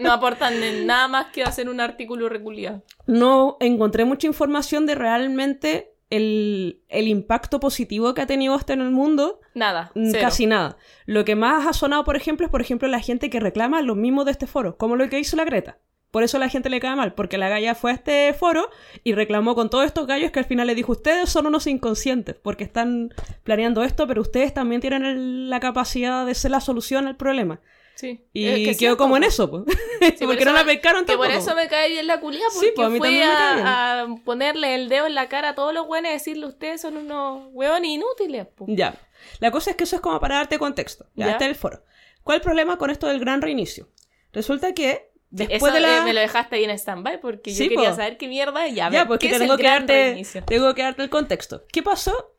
No 0.00 0.12
aportan 0.12 0.86
nada 0.86 1.08
más 1.08 1.26
que 1.26 1.42
hacer 1.42 1.68
un 1.68 1.80
artículo 1.80 2.28
reculiado. 2.28 2.82
No 3.06 3.56
encontré 3.60 4.04
mucha 4.04 4.26
información 4.26 4.86
de 4.86 4.94
realmente 4.94 5.94
el, 6.10 6.80
el 6.88 7.08
impacto 7.08 7.60
positivo 7.60 8.14
que 8.14 8.22
ha 8.22 8.26
tenido 8.26 8.56
esto 8.56 8.72
en 8.72 8.80
el 8.80 8.90
mundo. 8.90 9.40
Nada. 9.54 9.90
Cero. 9.94 10.18
Casi 10.20 10.46
nada. 10.46 10.76
Lo 11.06 11.24
que 11.24 11.34
más 11.36 11.66
ha 11.66 11.72
sonado, 11.72 12.04
por 12.04 12.16
ejemplo, 12.16 12.46
es 12.46 12.50
por 12.50 12.60
ejemplo 12.60 12.88
la 12.88 13.00
gente 13.00 13.30
que 13.30 13.40
reclama 13.40 13.82
lo 13.82 13.94
mismo 13.94 14.24
de 14.24 14.32
este 14.32 14.46
foro, 14.46 14.76
como 14.76 14.96
lo 14.96 15.08
que 15.08 15.18
hizo 15.18 15.36
la 15.36 15.44
Greta. 15.44 15.78
Por 16.10 16.22
eso 16.22 16.38
la 16.38 16.48
gente 16.48 16.70
le 16.70 16.80
cae 16.80 16.96
mal, 16.96 17.12
porque 17.12 17.36
la 17.36 17.50
galla 17.50 17.74
fue 17.74 17.90
a 17.90 17.94
este 17.94 18.32
foro 18.32 18.70
y 19.04 19.12
reclamó 19.12 19.54
con 19.54 19.68
todos 19.68 19.84
estos 19.84 20.06
gallos 20.06 20.30
que 20.30 20.38
al 20.38 20.46
final 20.46 20.66
le 20.66 20.74
dijo, 20.74 20.92
ustedes 20.92 21.28
son 21.28 21.46
unos 21.46 21.66
inconscientes, 21.66 22.34
porque 22.34 22.64
están 22.64 23.10
planeando 23.44 23.82
esto, 23.82 24.06
pero 24.06 24.22
ustedes 24.22 24.54
también 24.54 24.80
tienen 24.80 25.04
el- 25.04 25.50
la 25.50 25.60
capacidad 25.60 26.24
de 26.24 26.34
ser 26.34 26.52
la 26.52 26.62
solución 26.62 27.06
al 27.08 27.16
problema. 27.16 27.60
Sí. 27.98 28.24
Y 28.32 28.64
que 28.64 28.76
quedó 28.76 28.96
como 28.96 29.16
en 29.16 29.22
po. 29.24 29.28
eso, 29.28 29.50
pues. 29.50 29.64
Sí, 30.00 30.10
por 30.24 30.28
porque 30.28 30.42
eso 30.44 30.52
no 30.52 30.56
la 30.58 30.64
pescaron 30.64 31.04
Que 31.04 31.16
por 31.16 31.26
tampoco. 31.26 31.46
eso 31.50 31.56
me 31.56 31.66
cae 31.66 31.88
bien 31.90 32.06
la 32.06 32.20
culia, 32.20 32.44
Sí, 32.50 32.70
porque 32.76 32.98
pues, 32.98 33.10
a 33.12 33.12
fui 33.12 33.22
a, 33.22 34.00
a 34.02 34.06
ponerle 34.24 34.76
el 34.76 34.88
dedo 34.88 35.06
en 35.06 35.16
la 35.16 35.28
cara 35.28 35.48
a 35.50 35.54
todos 35.56 35.74
los 35.74 35.86
buenos 35.88 36.10
y 36.10 36.12
decirle 36.12 36.46
ustedes 36.46 36.80
son 36.80 36.96
unos 36.96 37.48
hueones 37.50 37.90
inútiles. 37.90 38.46
po. 38.46 38.66
Ya. 38.68 38.94
La 39.40 39.50
cosa 39.50 39.70
es 39.70 39.76
que 39.76 39.82
eso 39.82 39.96
es 39.96 40.02
como 40.02 40.20
para 40.20 40.36
darte 40.36 40.60
contexto. 40.60 41.06
Ya, 41.16 41.26
Ya. 41.26 41.32
este 41.32 41.44
es 41.46 41.50
el 41.50 41.56
foro. 41.56 41.82
¿Cuál 42.22 42.36
es 42.36 42.40
el 42.40 42.44
problema 42.44 42.78
con 42.78 42.90
esto 42.90 43.08
del 43.08 43.18
gran 43.18 43.42
reinicio? 43.42 43.88
Resulta 44.32 44.72
que 44.74 45.10
después 45.30 45.60
Eso 45.60 45.72
de 45.72 45.80
la... 45.80 45.98
eh, 45.98 46.02
me 46.02 46.12
lo 46.14 46.20
dejaste 46.20 46.54
ahí 46.56 46.64
en 46.64 46.70
stand-by 46.70 47.20
porque 47.20 47.50
Sí, 47.52 47.64
yo 47.64 47.70
quería 47.70 47.90
po. 47.90 47.96
saber 47.96 48.16
qué 48.16 48.28
mierda. 48.28 48.68
Ya, 48.68 48.86
a 48.86 48.90
Ya, 48.90 48.98
ver, 49.00 49.08
porque 49.08 49.26
¿qué 49.28 49.32
es 49.34 49.40
tengo 49.40 49.54
el 49.54 49.56
que, 49.58 49.62
gran 49.64 49.86
darte, 49.86 50.04
reinicio? 50.10 50.44
tengo 50.44 50.72
que 50.74 50.82
darte 50.82 51.02
el 51.02 51.10
contexto. 51.10 51.64
¿Qué 51.72 51.82
pasó 51.82 52.36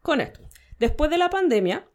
con 0.00 0.22
esto? 0.22 0.40
Después 0.78 1.10
de 1.10 1.18
la 1.18 1.28
pandemia, 1.28 1.86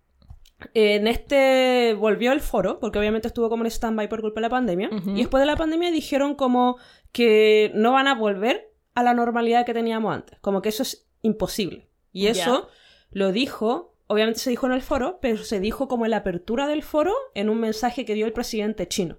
en 0.73 1.07
este 1.07 1.95
volvió 1.97 2.31
el 2.31 2.41
foro, 2.41 2.79
porque 2.79 2.99
obviamente 2.99 3.27
estuvo 3.27 3.49
como 3.49 3.63
en 3.63 3.71
stand-by 3.71 4.09
por 4.09 4.21
culpa 4.21 4.39
de 4.39 4.47
la 4.47 4.49
pandemia, 4.49 4.89
y 5.05 5.19
después 5.19 5.41
de 5.41 5.45
la 5.45 5.55
pandemia 5.55 5.91
dijeron 5.91 6.35
como 6.35 6.77
que 7.11 7.71
no 7.75 7.91
van 7.91 8.07
a 8.07 8.15
volver 8.15 8.73
a 8.95 9.03
la 9.03 9.13
normalidad 9.13 9.65
que 9.65 9.73
teníamos 9.73 10.13
antes, 10.13 10.39
como 10.39 10.61
que 10.61 10.69
eso 10.69 10.83
es 10.83 11.07
imposible. 11.21 11.89
Y 12.11 12.27
eso 12.27 12.67
lo 13.11 13.31
dijo, 13.31 13.95
obviamente 14.07 14.39
se 14.39 14.49
dijo 14.49 14.65
en 14.65 14.73
el 14.73 14.81
foro, 14.81 15.19
pero 15.21 15.43
se 15.43 15.59
dijo 15.59 15.87
como 15.87 16.05
en 16.05 16.11
la 16.11 16.17
apertura 16.17 16.67
del 16.67 16.83
foro 16.83 17.13
en 17.35 17.49
un 17.49 17.59
mensaje 17.59 18.05
que 18.05 18.15
dio 18.15 18.25
el 18.25 18.33
presidente 18.33 18.87
chino. 18.87 19.17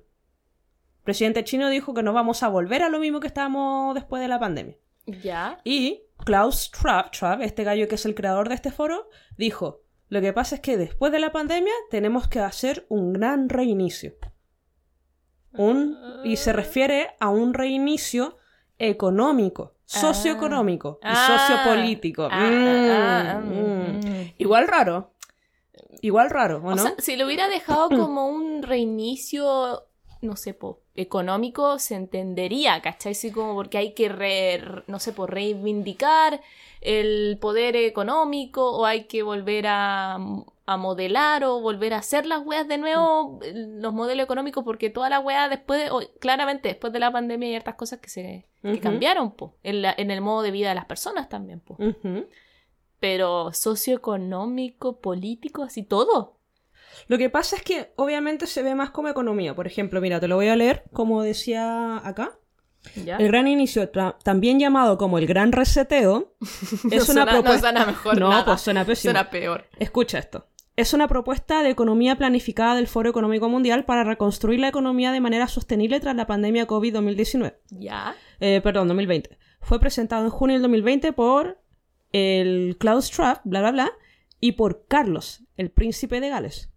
El 0.99 1.05
presidente 1.05 1.45
chino 1.45 1.71
dijo 1.71 1.95
que 1.95 2.03
no 2.03 2.13
vamos 2.13 2.43
a 2.43 2.49
volver 2.49 2.83
a 2.83 2.89
lo 2.89 2.99
mismo 2.99 3.21
que 3.21 3.29
estábamos 3.29 3.95
después 3.95 4.21
de 4.21 4.29
la 4.29 4.41
pandemia. 4.41 4.77
Ya. 5.07 5.61
Y 5.65 6.03
Klaus 6.25 6.71
Schwab, 6.75 7.13
Schwab, 7.13 7.43
este 7.43 7.65
gallo 7.65 7.89
que 7.89 7.95
es 7.95 8.05
el 8.05 8.15
creador 8.15 8.49
de 8.49 8.57
este 8.57 8.71
foro, 8.71 9.09
dijo, 9.37 9.83
lo 10.09 10.21
que 10.21 10.33
pasa 10.33 10.57
es 10.57 10.61
que 10.61 10.77
después 10.77 11.13
de 11.13 11.19
la 11.21 11.33
pandemia 11.33 11.73
tenemos 11.91 12.29
que 12.29 12.41
hacer 12.41 12.87
un 12.89 13.13
gran 13.13 13.49
reinicio. 13.49 14.15
Un, 15.53 15.97
y 16.25 16.37
se 16.37 16.53
refiere 16.53 17.11
a 17.21 17.31
un 17.31 17.55
reinicio 17.55 18.37
económico, 18.79 19.75
socioeconómico 19.87 20.99
y 21.03 21.07
Ah. 21.07 21.39
sociopolítico. 21.39 22.29
Ah, 22.31 22.51
Mm, 22.51 22.91
ah, 22.91 23.31
ah, 23.37 23.41
mm. 23.41 24.07
mm. 24.07 24.33
Igual 24.39 24.69
raro. 24.69 25.15
Igual 26.01 26.31
raro, 26.31 26.59
¿o 26.63 26.69
O 26.69 26.75
no? 26.75 26.83
sea, 26.83 26.95
si 26.99 27.17
lo 27.17 27.27
hubiera 27.27 27.49
dejado 27.49 27.89
como 27.89 28.29
un 28.29 28.63
reinicio, 28.63 29.88
no 30.21 30.37
sé, 30.37 30.53
po, 30.55 30.81
económico, 30.95 31.79
se 31.79 31.95
entendería, 31.95 32.81
¿cachai? 32.83 33.15
Sí, 33.15 33.31
como 33.31 33.55
porque 33.55 33.79
hay 33.79 33.93
que, 33.93 34.09
re- 34.09 34.63
no 34.87 34.99
sé, 34.99 35.13
por 35.13 35.33
reivindicar 35.33 36.41
el 36.81 37.39
poder 37.41 37.77
económico 37.77 38.71
o 38.73 38.85
hay 38.85 39.05
que 39.05 39.23
volver 39.23 39.67
a, 39.69 40.19
a 40.67 40.77
modelar 40.77 41.45
o 41.45 41.61
volver 41.61 41.95
a 41.95 41.99
hacer 41.99 42.27
las 42.27 42.45
weas 42.45 42.67
de 42.69 42.79
nuevo, 42.79 43.39
los 43.55 43.93
modelos 43.95 44.25
económicos, 44.25 44.65
porque 44.65 44.91
toda 44.91 45.09
la 45.09 45.21
wea 45.21 45.49
después, 45.49 45.91
o- 45.91 46.03
claramente 46.21 46.69
después 46.69 46.93
de 46.93 46.99
la 46.99 47.11
pandemia 47.13 47.49
hay 47.49 47.55
hartas 47.57 47.75
cosas 47.77 48.01
que 48.01 48.09
se 48.11 48.45
que 48.63 48.81
cambiaron, 48.81 49.31
po, 49.31 49.55
en, 49.63 49.83
la- 49.83 49.95
en 49.97 50.11
el 50.11 50.21
modo 50.21 50.43
de 50.43 50.51
vida 50.51 50.69
de 50.71 50.75
las 50.75 50.87
personas 50.87 51.29
también, 51.29 51.61
po. 51.61 51.77
Pero 53.01 53.53
socioeconómico, 53.53 54.97
político, 54.97 55.63
así 55.63 55.85
todo. 55.85 56.38
Lo 57.07 57.19
que 57.19 57.31
pasa 57.31 57.57
es 57.57 57.63
que 57.63 57.93
obviamente 57.97 58.47
se 58.47 58.63
ve 58.63 58.75
más 58.75 58.91
como 58.91 59.09
economía. 59.09 59.55
Por 59.55 59.67
ejemplo, 59.67 60.01
mira, 60.01 60.21
te 60.21 60.29
lo 60.29 60.37
voy 60.37 60.49
a 60.49 60.57
leer 60.57 60.85
como 60.93 61.23
decía 61.23 62.07
acá. 62.07 62.39
¿Ya? 63.05 63.17
El 63.17 63.29
gran 63.29 63.47
inicio, 63.49 63.91
también 63.91 64.59
llamado 64.59 64.99
como 64.99 65.19
el 65.19 65.27
gran 65.27 65.53
reseteo, 65.53 66.35
es 66.41 66.85
no 66.85 66.89
una 66.97 67.05
suena, 67.05 67.25
propuesta... 67.27 67.53
No 67.73 67.79
suena 67.79 67.87
mejor 67.87 68.19
No, 68.19 68.29
nada. 68.31 68.45
pues 68.45 68.61
suena 68.61 68.85
pésimo. 68.85 69.13
Suena 69.13 69.31
peor. 69.31 69.67
Escucha 69.79 70.19
esto. 70.19 70.47
Es 70.77 70.95
una 70.95 71.09
propuesta 71.09 71.63
de 71.65 71.71
economía 71.71 72.17
planificada 72.17 72.77
del 72.77 72.87
Foro 72.87 73.11
Económico 73.11 73.49
Mundial 73.49 73.85
para 73.85 74.05
reconstruir 74.05 74.61
la 74.61 74.69
economía 74.69 75.11
de 75.11 75.21
manera 75.21 75.49
sostenible 75.49 75.99
tras 75.99 76.15
la 76.15 76.29
pandemia 76.29 76.69
COVID-2019. 76.69 77.57
¿Ya? 77.71 78.15
Eh, 78.39 78.61
perdón, 78.63 78.87
2020. 78.87 79.37
Fue 79.61 79.81
presentado 79.81 80.25
en 80.25 80.31
junio 80.31 80.55
del 80.55 80.63
2020 80.63 81.13
por 81.13 81.61
el 82.13 82.77
Klaus 82.79 83.07
Schwab, 83.09 83.41
bla, 83.43 83.61
bla, 83.61 83.73
bla, 83.73 83.93
y 84.39 84.53
por 84.53 84.87
Carlos, 84.87 85.43
el 85.57 85.73
príncipe 85.73 86.21
de 86.21 86.29
Gales. 86.29 86.71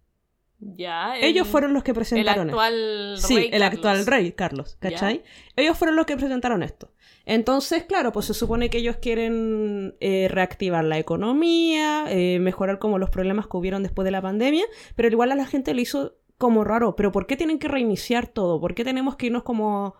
Ya. 0.64 1.16
el- 1.16 1.24
Ellos 1.24 1.48
fueron 1.48 1.72
los 1.74 1.82
que 1.82 1.90
El 1.90 1.94
presentaron 1.96 2.48
esto. 2.48 2.60
actual 2.60 3.16
Sí, 3.18 3.34
rey 3.36 3.44
el 3.46 3.50
Carlos. 3.60 3.72
actual 3.74 4.06
rey, 4.06 4.32
Carlos, 4.32 4.76
¿cachai? 4.80 5.22
Ellos 5.56 5.76
fueron 5.76 5.96
los 5.96 6.06
que 6.06 6.16
presentaron 6.16 6.62
esto. 6.62 6.92
Entonces, 7.24 7.84
claro, 7.84 8.12
pues 8.12 8.26
se 8.26 8.34
supone 8.34 8.70
que 8.70 8.78
ellos 8.78 8.96
quieren 8.96 9.96
eh, 10.00 10.28
reactivar 10.30 10.84
la 10.84 10.98
economía, 10.98 12.04
eh, 12.08 12.38
mejorar 12.38 12.78
como 12.78 12.98
los 12.98 13.10
problemas 13.10 13.46
que 13.48 13.56
hubieron 13.56 13.82
después 13.82 14.04
de 14.04 14.10
la 14.12 14.22
pandemia, 14.22 14.64
pero 14.96 15.08
igual 15.08 15.32
a 15.32 15.34
la 15.36 15.46
gente 15.46 15.74
le 15.74 15.82
hizo 15.82 16.16
como 16.38 16.64
raro, 16.64 16.96
pero 16.96 17.12
¿por 17.12 17.26
qué 17.26 17.36
tienen 17.36 17.58
que 17.58 17.68
reiniciar 17.68 18.26
todo? 18.28 18.60
¿Por 18.60 18.74
qué 18.74 18.84
tenemos 18.84 19.16
que 19.16 19.26
irnos 19.26 19.42
como 19.44 19.94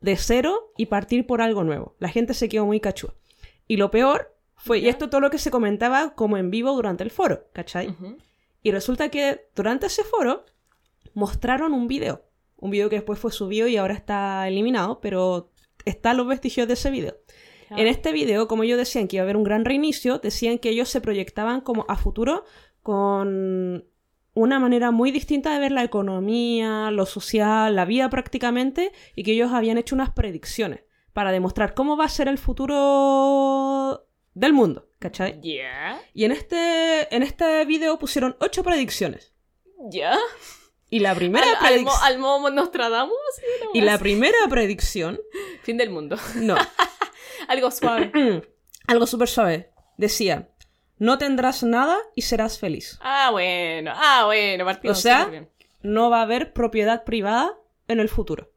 de 0.00 0.16
cero 0.16 0.72
y 0.76 0.86
partir 0.86 1.26
por 1.26 1.40
algo 1.42 1.64
nuevo? 1.64 1.96
La 1.98 2.08
gente 2.08 2.32
se 2.34 2.48
quedó 2.48 2.64
muy 2.66 2.80
cachúa. 2.80 3.14
Y 3.66 3.76
lo 3.78 3.90
peor 3.90 4.34
fue, 4.54 4.78
y 4.78 4.88
esto 4.88 5.10
todo 5.10 5.20
lo 5.20 5.30
que 5.30 5.38
se 5.38 5.50
comentaba 5.50 6.14
como 6.14 6.36
en 6.38 6.50
vivo 6.50 6.72
durante 6.74 7.04
el 7.04 7.10
foro, 7.10 7.48
¿cachai? 7.52 7.94
Y 8.64 8.72
resulta 8.72 9.10
que 9.10 9.50
durante 9.54 9.86
ese 9.86 10.02
foro 10.02 10.46
mostraron 11.12 11.74
un 11.74 11.86
video. 11.86 12.24
Un 12.56 12.70
video 12.70 12.88
que 12.88 12.96
después 12.96 13.18
fue 13.18 13.30
subido 13.30 13.68
y 13.68 13.76
ahora 13.76 13.92
está 13.92 14.48
eliminado, 14.48 15.00
pero 15.00 15.52
están 15.84 16.16
los 16.16 16.26
vestigios 16.26 16.66
de 16.66 16.72
ese 16.74 16.90
video. 16.90 17.14
En 17.70 17.86
este 17.86 18.12
video, 18.12 18.48
como 18.48 18.62
ellos 18.62 18.78
decían 18.78 19.06
que 19.06 19.16
iba 19.16 19.22
a 19.22 19.24
haber 19.24 19.36
un 19.36 19.44
gran 19.44 19.66
reinicio, 19.66 20.18
decían 20.18 20.58
que 20.58 20.70
ellos 20.70 20.88
se 20.88 21.02
proyectaban 21.02 21.60
como 21.60 21.84
a 21.88 21.96
futuro 21.96 22.44
con 22.82 23.84
una 24.32 24.58
manera 24.58 24.90
muy 24.90 25.10
distinta 25.10 25.52
de 25.52 25.60
ver 25.60 25.72
la 25.72 25.84
economía, 25.84 26.90
lo 26.90 27.04
social, 27.04 27.76
la 27.76 27.84
vida 27.84 28.08
prácticamente, 28.08 28.92
y 29.14 29.24
que 29.24 29.32
ellos 29.32 29.52
habían 29.52 29.76
hecho 29.76 29.94
unas 29.94 30.10
predicciones 30.10 30.84
para 31.12 31.32
demostrar 31.32 31.74
cómo 31.74 31.98
va 31.98 32.06
a 32.06 32.08
ser 32.08 32.28
el 32.28 32.38
futuro 32.38 34.03
del 34.34 34.52
mundo, 34.52 34.88
¿cachai? 34.98 35.40
Ya. 35.42 36.00
Y 36.12 36.24
en 36.24 36.32
este, 36.32 37.14
en 37.14 37.22
este 37.22 37.64
video 37.64 37.98
pusieron 37.98 38.36
ocho 38.40 38.62
predicciones. 38.62 39.32
Ya. 39.90 40.18
Y 40.90 41.00
la 41.00 41.14
primera 41.14 41.46
Al, 41.46 41.54
al, 41.54 41.80
mo- 41.82 41.90
predicción. 41.90 42.46
al 42.46 42.54
Nostradamus. 42.54 43.16
Y 43.72 43.80
la 43.80 43.98
primera 43.98 44.38
predicción. 44.48 45.20
Fin 45.62 45.76
del 45.76 45.90
mundo. 45.90 46.16
No. 46.36 46.56
Algo 47.48 47.70
suave. 47.70 48.12
algo 48.86 49.06
súper 49.06 49.28
suave. 49.28 49.70
Decía: 49.98 50.48
No 50.98 51.18
tendrás 51.18 51.62
nada 51.62 51.98
y 52.14 52.22
serás 52.22 52.58
feliz. 52.58 52.98
Ah, 53.02 53.28
bueno. 53.32 53.92
Ah, 53.94 54.22
bueno. 54.26 54.64
O 54.88 54.94
sea, 54.94 55.26
bien. 55.26 55.50
No 55.82 56.10
va 56.10 56.20
a 56.20 56.22
haber 56.22 56.52
propiedad 56.52 57.04
privada 57.04 57.54
en 57.88 58.00
el 58.00 58.08
futuro. 58.08 58.52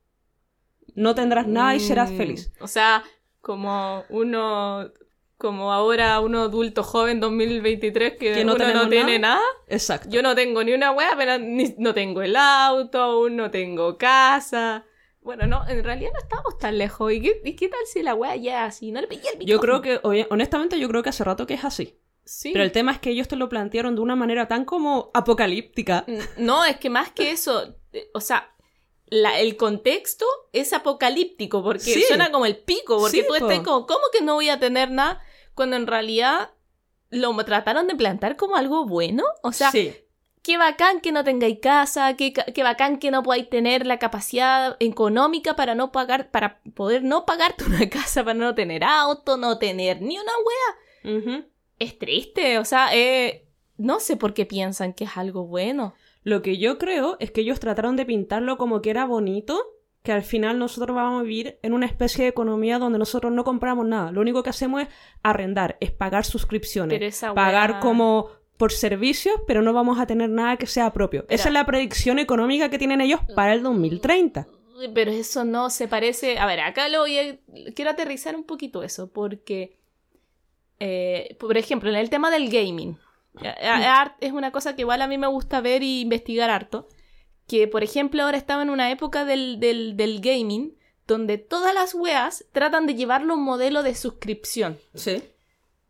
No 0.95 1.15
tendrás 1.15 1.47
nada 1.47 1.75
y 1.75 1.79
serás 1.79 2.11
Mm, 2.11 2.17
feliz. 2.17 2.51
O 2.61 2.67
sea, 2.67 3.03
como 3.41 4.03
uno. 4.09 4.91
Como 5.37 5.71
ahora 5.71 6.19
uno 6.19 6.41
adulto 6.43 6.81
joven 6.83 7.19
2023 7.19 8.13
que, 8.13 8.33
Que 8.33 8.45
no 8.45 8.55
uno 8.55 8.73
no 8.73 8.89
tiene 8.89 9.19
nada. 9.19 9.41
Exacto. 9.67 10.09
Yo 10.09 10.23
no 10.23 10.33
tengo 10.33 10.63
ni 10.63 10.73
una 10.73 10.91
wea, 10.91 11.11
pero 11.15 11.37
ni- 11.37 11.75
no 11.77 11.93
tengo 11.93 12.23
el 12.23 12.35
auto, 12.35 12.99
aún 12.99 13.35
no 13.35 13.51
tengo 13.51 13.97
casa. 13.97 14.83
Bueno, 15.21 15.45
no, 15.45 15.67
en 15.67 15.83
realidad 15.83 16.09
no 16.13 16.19
estamos 16.19 16.57
tan 16.57 16.77
lejos. 16.79 17.11
¿Y 17.13 17.21
qué, 17.21 17.41
y 17.43 17.55
qué 17.55 17.67
tal 17.67 17.79
si 17.85 18.01
la 18.01 18.15
wea 18.15 18.35
ya 18.35 18.65
es 18.65 18.75
así? 18.75 18.91
No 18.91 18.99
le 19.01 19.07
pegué 19.07 19.27
el 19.37 19.45
Yo 19.45 19.59
creo 19.59 19.81
que, 19.81 19.99
honestamente, 20.31 20.79
yo 20.79 20.87
creo 20.89 21.03
que 21.03 21.09
hace 21.09 21.23
rato 21.23 21.45
que 21.45 21.53
es 21.53 21.63
así. 21.65 21.99
Sí. 22.25 22.49
Pero 22.51 22.63
el 22.63 22.71
tema 22.71 22.91
es 22.91 22.99
que 22.99 23.11
ellos 23.11 23.27
te 23.27 23.35
lo 23.35 23.47
plantearon 23.47 23.93
de 23.95 24.01
una 24.01 24.15
manera 24.15 24.47
tan 24.47 24.65
como 24.65 25.11
apocalíptica. 25.13 26.03
N- 26.07 26.23
No, 26.37 26.65
es 26.65 26.77
que 26.77 26.89
más 26.89 27.11
que 27.11 27.31
eso, 27.31 27.75
eh, 27.93 28.09
o 28.13 28.21
sea, 28.21 28.53
la- 29.09 29.39
el 29.39 29.55
contexto 29.57 30.25
es 30.53 30.73
apocalíptico, 30.73 31.63
porque 31.63 31.79
Sí. 31.79 32.03
suena 32.03 32.31
como 32.31 32.45
el 32.45 32.57
pico, 32.57 32.97
porque 32.99 33.21
Sí, 33.21 33.25
tú 33.27 33.35
estás 33.35 33.59
como, 33.61 33.85
¿cómo 33.87 34.01
que 34.11 34.21
no 34.21 34.33
voy 34.35 34.49
a 34.49 34.59
tener 34.59 34.91
nada? 34.91 35.21
Cuando 35.55 35.75
en 35.75 35.87
realidad 35.87 36.51
lo 37.09 37.33
trataron 37.45 37.87
de 37.87 37.95
plantar 37.95 38.35
como 38.35 38.55
algo 38.57 38.85
bueno. 38.85 39.23
O 39.43 39.51
sea, 39.53 39.71
sí. 39.71 39.93
qué 40.43 40.57
bacán 40.57 40.99
que 41.01 41.11
no 41.13 41.23
tengáis 41.23 41.59
casa, 41.61 42.15
qué, 42.15 42.33
qué 42.33 42.63
bacán 42.63 42.99
que 42.99 43.11
no 43.11 43.23
podáis 43.23 43.49
tener 43.49 43.85
la 43.87 43.97
capacidad 43.99 44.75
económica 44.79 45.55
para 45.55 45.73
no 45.73 45.91
pagar, 45.91 46.29
para 46.31 46.59
poder 46.75 47.03
no 47.03 47.25
pagarte 47.25 47.63
una 47.63 47.89
casa, 47.89 48.23
para 48.23 48.33
no 48.33 48.53
tener 48.55 48.83
auto, 48.83 49.37
no 49.37 49.57
tener 49.57 50.01
ni 50.01 50.17
una 50.19 50.31
wea. 50.45 51.45
Es 51.79 51.97
triste, 51.99 52.57
o 52.59 52.65
sea, 52.65 52.89
eh, 52.93 53.45
no 53.77 53.99
sé 53.99 54.17
por 54.17 54.33
qué 54.33 54.45
piensan 54.45 54.93
que 54.93 55.03
es 55.05 55.15
algo 55.15 55.45
bueno. 55.45 55.93
Lo 56.27 56.41
que 56.41 56.57
yo 56.57 56.77
creo 56.77 57.15
es 57.21 57.31
que 57.31 57.39
ellos 57.39 57.61
trataron 57.61 57.95
de 57.95 58.05
pintarlo 58.05 58.57
como 58.57 58.81
que 58.81 58.89
era 58.89 59.05
bonito, 59.05 59.57
que 60.03 60.11
al 60.11 60.23
final 60.23 60.59
nosotros 60.59 60.93
vamos 60.93 61.21
a 61.21 61.23
vivir 61.23 61.57
en 61.63 61.71
una 61.71 61.85
especie 61.85 62.25
de 62.25 62.29
economía 62.31 62.79
donde 62.79 62.99
nosotros 62.99 63.31
no 63.31 63.45
compramos 63.45 63.85
nada. 63.85 64.11
Lo 64.11 64.19
único 64.19 64.43
que 64.43 64.49
hacemos 64.49 64.81
es 64.81 64.89
arrendar, 65.23 65.77
es 65.79 65.91
pagar 65.91 66.25
suscripciones, 66.25 66.97
Pero 66.99 67.05
esa 67.07 67.33
pagar 67.33 67.79
como 67.79 68.27
por 68.57 68.73
servicios, 68.73 69.35
pero 69.47 69.61
no 69.61 69.71
vamos 69.71 69.99
a 70.01 70.05
tener 70.05 70.29
nada 70.29 70.57
que 70.57 70.67
sea 70.67 70.91
propio. 70.91 71.21
Pero- 71.25 71.33
Esa 71.35 71.47
es 71.47 71.53
la 71.53 71.65
predicción 71.65 72.19
económica 72.19 72.69
que 72.69 72.77
tienen 72.77 72.99
ellos 72.99 73.21
para 73.33 73.53
el 73.53 73.63
2030. 73.63 74.47
Uy, 74.77 74.89
Pero 74.93 75.11
eso 75.11 75.45
no 75.45 75.69
se 75.69 75.87
parece. 75.87 76.39
A 76.39 76.45
ver, 76.45 76.59
acá 76.59 76.89
lo 76.89 76.99
voy 76.99 77.17
a... 77.19 77.37
Quiero 77.73 77.91
aterrizar 77.91 78.35
un 78.35 78.43
poquito 78.43 78.83
eso, 78.83 79.07
porque. 79.13 79.77
eh, 80.79 81.37
por 81.39 81.57
ejemplo, 81.57 81.89
en 81.89 81.95
el 81.95 82.09
tema 82.09 82.29
del 82.31 82.49
gaming. 82.49 82.97
A- 83.43 83.49
a- 83.75 84.01
art- 84.01 84.17
Es 84.21 84.31
una 84.31 84.51
cosa 84.51 84.75
que 84.75 84.81
igual 84.81 85.01
a 85.01 85.07
mí 85.07 85.17
me 85.17 85.27
gusta 85.27 85.61
ver 85.61 85.83
y 85.83 86.01
investigar 86.01 86.49
harto. 86.49 86.87
Que, 87.47 87.67
por 87.67 87.83
ejemplo, 87.83 88.23
ahora 88.23 88.37
estaba 88.37 88.61
en 88.61 88.69
una 88.69 88.91
época 88.91 89.23
del, 89.25 89.59
del, 89.59 89.95
del 89.97 90.19
gaming 90.21 90.75
donde 91.07 91.37
todas 91.37 91.73
las 91.73 91.93
weas 91.93 92.43
tratan 92.51 92.85
de 92.87 92.95
llevarlo 92.95 93.33
a 93.33 93.37
un 93.37 93.43
modelo 93.43 93.83
de 93.83 93.95
suscripción. 93.95 94.77
Sí. 94.93 95.23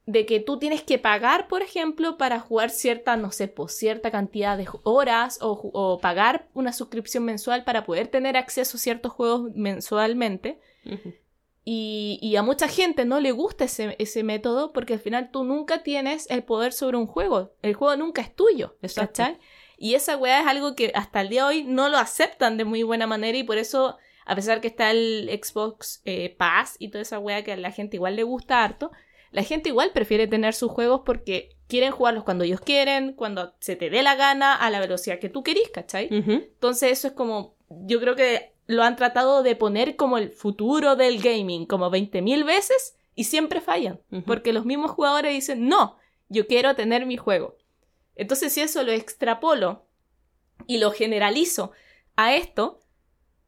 de 0.06 0.26
que 0.26 0.40
tú 0.40 0.58
tienes 0.58 0.84
que 0.84 1.00
pagar, 1.00 1.50
por 1.50 1.62
ejemplo, 1.62 2.18
para 2.18 2.40
jugar 2.40 2.70
cierta, 2.70 3.18
no 3.18 3.30
sé, 3.32 3.50
pues 3.50 3.76
cierta 3.78 4.10
cantidad 4.10 4.58
de 4.58 4.66
horas 4.84 5.38
o, 5.42 5.52
o 5.74 6.00
pagar 6.00 6.48
una 6.54 6.72
suscripción 6.72 7.26
mensual 7.26 7.66
para 7.66 7.84
poder 7.84 8.08
tener 8.08 8.38
acceso 8.38 8.78
a 8.78 8.80
ciertos 8.80 9.12
juegos 9.12 9.52
mensualmente. 9.54 10.62
Y, 11.69 12.17
y 12.21 12.38
a 12.38 12.43
mucha 12.43 12.69
gente 12.69 13.03
no 13.03 13.19
le 13.19 13.34
gusta 13.34 13.65
ese, 13.65 13.97
ese 13.99 14.23
método 14.23 14.71
porque 14.71 14.93
al 14.93 15.01
final 15.01 15.32
tú 15.32 15.43
nunca 15.43 15.84
tienes 15.84 16.25
el 16.30 16.43
poder 16.43 16.71
sobre 16.71 16.95
un 16.95 17.08
juego. 17.08 17.51
El 17.62 17.73
juego 17.73 17.97
nunca 17.97 18.21
es 18.21 18.34
tuyo. 18.34 18.77
¿cachai? 18.95 19.38
Y 19.77 19.95
esa 19.95 20.15
weá 20.15 20.39
es 20.39 20.47
algo 20.47 20.75
que 20.75 20.93
hasta 20.95 21.19
el 21.19 21.27
día 21.27 21.41
de 21.41 21.47
hoy 21.49 21.63
no 21.65 21.89
lo 21.89 21.97
aceptan 21.97 22.56
de 22.56 22.63
muy 22.63 22.84
buena 22.84 23.06
manera 23.06 23.38
y 23.38 23.43
por 23.43 23.58
eso, 23.58 23.97
a 24.25 24.34
pesar 24.34 24.62
que 24.62 24.69
está 24.69 24.91
el 24.91 25.30
Xbox 25.43 26.01
eh, 26.06 26.34
Pass 26.38 26.77
y 26.80 26.88
toda 26.88 27.01
esa 27.01 27.19
weá 27.19 27.43
que 27.43 27.51
a 27.51 27.58
la 27.58 27.71
gente 27.71 27.97
igual 27.97 28.15
le 28.15 28.23
gusta 28.23 28.63
harto, 28.63 28.93
la 29.32 29.43
gente 29.43 29.67
igual 29.67 29.91
prefiere 29.91 30.25
tener 30.25 30.53
sus 30.53 30.71
juegos 30.71 31.01
porque 31.06 31.58
quieren 31.67 31.91
jugarlos 31.91 32.23
cuando 32.23 32.45
ellos 32.45 32.62
quieren, 32.62 33.12
cuando 33.12 33.56
se 33.60 33.75
te 33.75 33.89
dé 33.89 34.03
la 34.03 34.15
gana, 34.15 34.56
a 34.56 34.69
la 34.69 34.80
velocidad 34.80 35.19
que 35.19 35.27
tú 35.27 35.43
querís, 35.43 35.67
¿cachai? 35.73 36.08
Entonces 36.10 36.93
eso 36.93 37.10
es 37.10 37.13
como, 37.13 37.58
yo 37.67 37.99
creo 37.99 38.15
que 38.15 38.53
lo 38.67 38.84
han 38.84 38.95
tratado 38.95 39.43
de 39.43 39.56
poner 39.56 39.95
como 39.95 40.17
el 40.17 40.30
futuro 40.30 40.95
del 40.95 41.19
gaming, 41.21 41.65
como 41.65 41.89
20.000 41.89 42.45
veces, 42.45 42.95
y 43.15 43.23
siempre 43.23 43.62
fallan, 43.62 43.99
porque 44.25 44.53
los 44.53 44.65
mismos 44.65 44.91
jugadores 44.91 45.34
dicen, 45.34 45.67
no, 45.67 45.97
yo 46.30 46.45
quiero 46.45 46.75
tener 46.75 47.06
mi 47.06 47.17
juego. 47.17 47.58
Entonces 48.15 48.53
si 48.53 48.62
eso 48.62 48.84
lo 48.84 48.91
extrapolo 48.91 49.86
y 50.67 50.77
lo 50.77 50.91
generalizo 50.91 51.71
a 52.15 52.36
esto, 52.36 52.80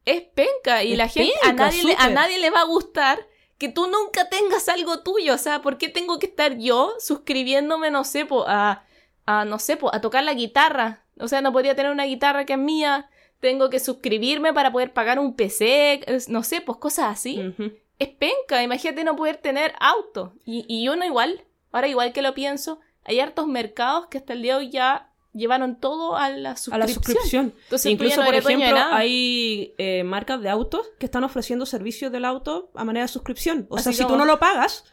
es 0.05 0.21
penca 0.21 0.84
y 0.84 0.93
Es 0.93 0.97
la 0.97 1.08
gente, 1.08 1.34
a 1.43 1.53
nadie, 1.53 1.84
le, 1.84 1.95
a 1.97 2.10
nadie 2.10 2.39
le 2.39 2.49
va 2.49 2.62
a 2.62 2.65
gustar 2.65 3.27
que 3.60 3.69
tú 3.69 3.88
nunca 3.88 4.29
tengas 4.29 4.69
algo 4.69 5.03
tuyo. 5.03 5.36
O 5.36 5.38
sea, 5.38 5.62
¿por 5.62 5.77
qué 5.77 5.89
tengo 5.89 6.17
que 6.17 6.27
estar 6.27 6.58
yo 6.58 6.93
suscribiéndome, 6.99 7.91
no 7.91 8.03
sé, 8.03 8.25
po, 8.25 8.45
a, 8.47 8.86
a, 9.25 9.45
no 9.45 9.60
sé, 9.60 9.77
po, 9.77 9.93
a 9.93 10.01
tocar 10.01 10.23
la 10.23 10.34
guitarra? 10.34 11.03
O 11.19 11.27
sea, 11.27 11.41
no 11.41 11.51
podría 11.51 11.75
tener 11.75 11.91
una 11.91 12.05
guitarra 12.05 12.45
que 12.45 12.53
es 12.53 12.60
mía. 12.60 13.10
Tengo 13.39 13.69
que 13.69 13.80
suscribirme 13.80 14.54
para 14.54 14.71
poder 14.71 14.91
pagar 14.93 15.17
un 15.19 15.36
PC, 15.36 16.02
no 16.28 16.43
sé, 16.43 16.62
pues 16.62 16.78
cosas 16.78 17.08
así. 17.12 17.54
Es 17.99 18.10
penca, 18.10 18.63
imagínate 18.63 19.04
no 19.04 19.15
poder 19.15 19.38
tener 19.38 19.73
auto. 19.80 20.34
Y, 20.45 20.65
y 20.67 20.88
uno 20.89 21.06
igual, 21.06 21.43
ahora 21.71 21.88
igual 21.88 22.13
que 22.13 22.21
lo 22.21 22.34
pienso, 22.34 22.80
hay 23.04 23.19
hartos 23.19 23.47
mercados 23.47 24.08
que 24.08 24.17
hasta 24.17 24.34
el 24.34 24.41
día 24.41 24.54
de 24.54 24.60
hoy 24.60 24.69
ya 24.69 25.06
llevaron 25.34 25.80
todo 25.80 26.15
a 26.17 26.30
la 26.30 26.52
A 26.52 26.56
suscripción. 26.58 26.80
la 26.80 26.88
suscripción. 26.88 27.54
Entonces, 27.63 27.84
tú 27.84 27.89
Incluso, 27.93 28.19
no 28.21 28.25
por 28.25 28.36
ejemplo, 28.36 28.78
hay 28.91 29.73
eh, 29.78 30.04
marcas 30.04 30.41
de 30.41 30.49
autos 30.49 30.88
que 30.99 31.06
están 31.06 31.23
ofreciendo 31.23 31.65
servicios 31.65 32.12
del 32.12 32.25
auto 32.25 32.71
a 32.75 32.84
manera 32.84 33.04
de 33.06 33.10
suscripción. 33.10 33.67
O 33.69 33.78
sea, 33.78 33.91
si 33.93 34.04
como- 34.04 34.15
tú 34.15 34.17
no 34.17 34.25
lo 34.25 34.39
pagas, 34.39 34.86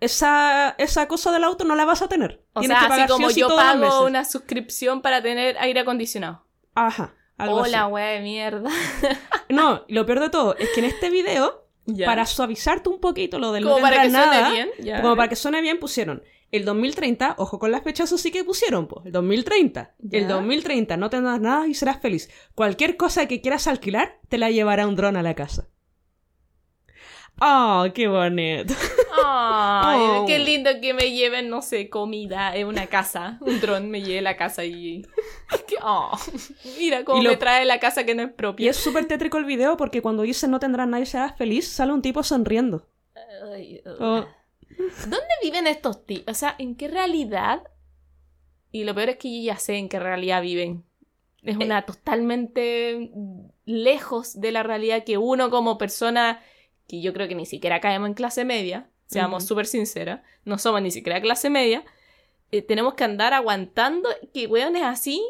esa, 0.00 0.74
esa 0.78 1.08
cosa 1.08 1.32
del 1.32 1.44
auto 1.44 1.64
no 1.64 1.74
la 1.74 1.84
vas 1.84 2.02
a 2.02 2.08
tener. 2.08 2.42
O 2.52 2.60
Tienes 2.60 2.78
sea, 2.78 2.86
que 2.88 2.92
así 2.92 3.00
pagar 3.02 3.08
como 3.10 3.30
sí 3.30 3.40
yo 3.40 3.48
pago 3.48 4.04
una 4.06 4.24
suscripción 4.24 5.02
para 5.02 5.22
tener 5.22 5.56
aire 5.58 5.80
acondicionado. 5.80 6.44
Ajá. 6.74 7.14
Algo 7.42 7.56
Hola, 7.62 7.84
así. 7.86 7.94
de 8.02 8.20
mierda. 8.20 8.70
No, 9.48 9.84
lo 9.88 10.06
peor 10.06 10.20
de 10.20 10.30
todo 10.30 10.56
es 10.58 10.68
que 10.70 10.80
en 10.80 10.86
este 10.86 11.10
video, 11.10 11.66
Ya. 11.86 12.06
para 12.06 12.24
suavizarte 12.26 12.88
un 12.88 13.00
poquito 13.00 13.38
lo 13.40 13.50
del 13.52 13.64
no 13.64 13.70
como 13.70 13.82
para 13.82 13.96
que 13.96 14.02
tendrás 14.02 14.24
suene 14.26 14.40
nada, 14.40 14.50
bien. 14.54 14.68
ya. 14.78 15.02
como 15.02 15.16
para 15.16 15.28
que 15.28 15.34
suene 15.36 15.60
bien, 15.60 15.78
pusieron 15.80 16.22
el 16.52 16.64
2030, 16.64 17.34
ojo 17.38 17.58
con 17.60 17.70
las 17.70 17.82
fechas, 17.82 18.10
sí 18.10 18.30
que 18.32 18.42
pusieron, 18.44 18.86
pues, 18.88 19.06
el 19.06 19.12
2030. 19.12 19.94
El 20.10 20.22
Ya. 20.22 20.28
2030, 20.28 20.96
no 20.96 21.08
tendrás 21.08 21.40
nada 21.40 21.66
y 21.68 21.74
serás 21.74 22.00
feliz. 22.00 22.28
Cualquier 22.56 22.96
cosa 22.96 23.26
que 23.26 23.40
quieras 23.40 23.66
alquilar, 23.68 24.18
te 24.28 24.36
la 24.38 24.50
llevará 24.50 24.86
un 24.88 24.96
dron 24.96 25.16
a 25.16 25.22
la 25.22 25.34
casa. 25.34 25.68
¡Oh, 27.40 27.86
qué 27.94 28.06
bonito! 28.08 28.74
Oh. 29.32 30.24
qué 30.26 30.38
lindo 30.38 30.70
que 30.80 30.92
me 30.94 31.10
lleven, 31.12 31.48
no 31.48 31.62
sé, 31.62 31.88
comida 31.88 32.54
en 32.56 32.66
una 32.66 32.86
casa. 32.86 33.38
Un 33.40 33.60
dron 33.60 33.90
me 33.90 34.02
lleve 34.02 34.18
a 34.20 34.22
la 34.22 34.36
casa 34.36 34.64
y... 34.64 35.06
Oh, 35.82 36.10
Mira 36.78 37.04
cómo 37.04 37.20
Y 37.20 37.24
lo- 37.24 37.30
me 37.30 37.36
trae 37.36 37.64
la 37.64 37.80
casa 37.80 38.04
que 38.04 38.14
no 38.14 38.22
es 38.22 38.28
Y 38.28 38.32
propia. 38.32 38.70
es 38.70 38.76
súper 38.76 39.06
tétrico 39.06 39.38
el 39.38 39.46
video 39.46 39.76
porque 39.78 40.02
cuando 40.02 40.22
dicen 40.24 40.50
no 40.50 40.60
tendrás 40.60 40.86
nada 40.88 41.02
y 41.02 41.06
serás 41.06 41.36
feliz, 41.38 41.66
sale 41.68 41.92
un 41.92 42.02
tipo 42.02 42.22
sonriendo. 42.22 42.86
Ay, 43.54 43.80
Oh. 43.98 44.24
¿Dónde 45.02 45.26
viven 45.42 45.66
estos 45.66 46.04
tipos? 46.04 46.24
O 46.30 46.34
sea, 46.34 46.54
¿en 46.58 46.74
qué 46.74 46.88
realidad? 46.88 47.62
Y 48.72 48.84
lo 48.84 48.94
peor 48.94 49.10
es 49.10 49.16
que 49.16 49.34
yo 49.34 49.42
ya 49.52 49.56
sé 49.58 49.76
en 49.76 49.88
qué 49.88 49.98
realidad 49.98 50.42
viven. 50.42 50.84
Es 51.42 51.56
Eh. 51.58 51.64
una 51.64 51.82
totalmente 51.86 53.10
lejos 53.64 54.38
de 54.38 54.52
la 54.52 54.62
realidad 54.62 55.04
que 55.04 55.16
uno 55.16 55.48
como 55.50 55.78
persona, 55.78 56.42
que 56.88 57.00
yo 57.00 57.12
creo 57.14 57.26
que 57.26 57.34
ni 57.34 57.46
siquiera 57.46 57.80
caemos 57.80 58.08
en 58.08 58.14
clase 58.14 58.44
media, 58.44 58.89
seamos 59.10 59.42
Ujú. 59.44 59.48
súper 59.48 59.66
sinceras, 59.66 60.20
no 60.44 60.58
somos 60.58 60.80
ni 60.82 60.90
siquiera 60.90 61.20
clase 61.20 61.50
media, 61.50 61.84
eh, 62.52 62.62
tenemos 62.62 62.94
que 62.94 63.04
andar 63.04 63.32
aguantando 63.34 64.08
que 64.34 64.46
weones 64.46 64.82
así 64.82 65.22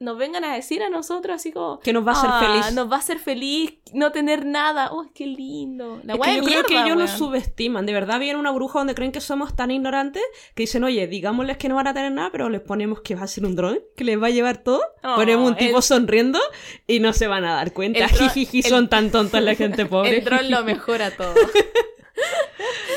nos 0.00 0.18
vengan 0.18 0.44
a 0.44 0.54
decir 0.54 0.82
a 0.82 0.90
nosotros 0.90 1.36
así 1.36 1.52
como... 1.52 1.78
Que 1.80 1.92
nos 1.92 2.06
va 2.06 2.10
a 2.12 2.14
hacer 2.14 2.30
"Ah, 2.30 2.40
feliz. 2.40 2.74
Nos 2.74 2.90
va 2.90 2.96
a 2.96 2.98
hacer 2.98 3.18
feliz 3.18 3.74
no 3.94 4.10
tener 4.12 4.44
nada. 4.44 4.90
¡Oh, 4.92 5.06
qué 5.14 5.24
lindo! 5.26 6.00
La 6.02 6.14
Es 6.14 6.20
que 6.20 6.36
yo 6.36 6.42
creo 6.42 6.64
que 6.64 6.74
ellos 6.82 6.96
nos 6.96 7.10
subestiman. 7.12 7.86
De 7.86 7.92
verdad 7.94 8.18
viene 8.18 8.38
una 8.38 8.50
bruja 8.50 8.80
donde 8.80 8.94
creen 8.94 9.12
que 9.12 9.20
somos 9.22 9.54
tan 9.56 9.70
ignorantes 9.70 10.22
que 10.54 10.64
dicen, 10.64 10.84
oye, 10.84 11.06
digámosles 11.06 11.56
que 11.56 11.68
no 11.68 11.76
van 11.76 11.86
a 11.86 11.94
tener 11.94 12.12
nada, 12.12 12.28
pero 12.32 12.50
les 12.50 12.60
ponemos 12.60 13.00
que 13.00 13.14
va 13.14 13.22
a 13.22 13.26
ser 13.28 13.46
un 13.46 13.54
dron, 13.56 13.78
que 13.96 14.04
les 14.04 14.20
va 14.20 14.26
a 14.26 14.30
llevar 14.30 14.58
todo. 14.58 14.82
Oh, 15.04 15.14
ponemos 15.14 15.48
un 15.48 15.56
tipo 15.56 15.76
el- 15.78 15.82
sonriendo 15.82 16.40
y 16.86 16.98
no 17.00 17.12
se 17.14 17.26
van 17.28 17.44
a 17.44 17.54
dar 17.54 17.72
cuenta. 17.72 18.06
Jijiji, 18.08 18.58
el- 18.58 18.64
son 18.64 18.88
tan 18.90 19.10
tontas 19.10 19.42
la 19.42 19.54
gente 19.54 19.86
pobre. 19.86 20.18
El 20.18 20.24
dron 20.24 20.50
lo 20.50 20.64
mejora 20.64 21.12
todo. 21.12 21.34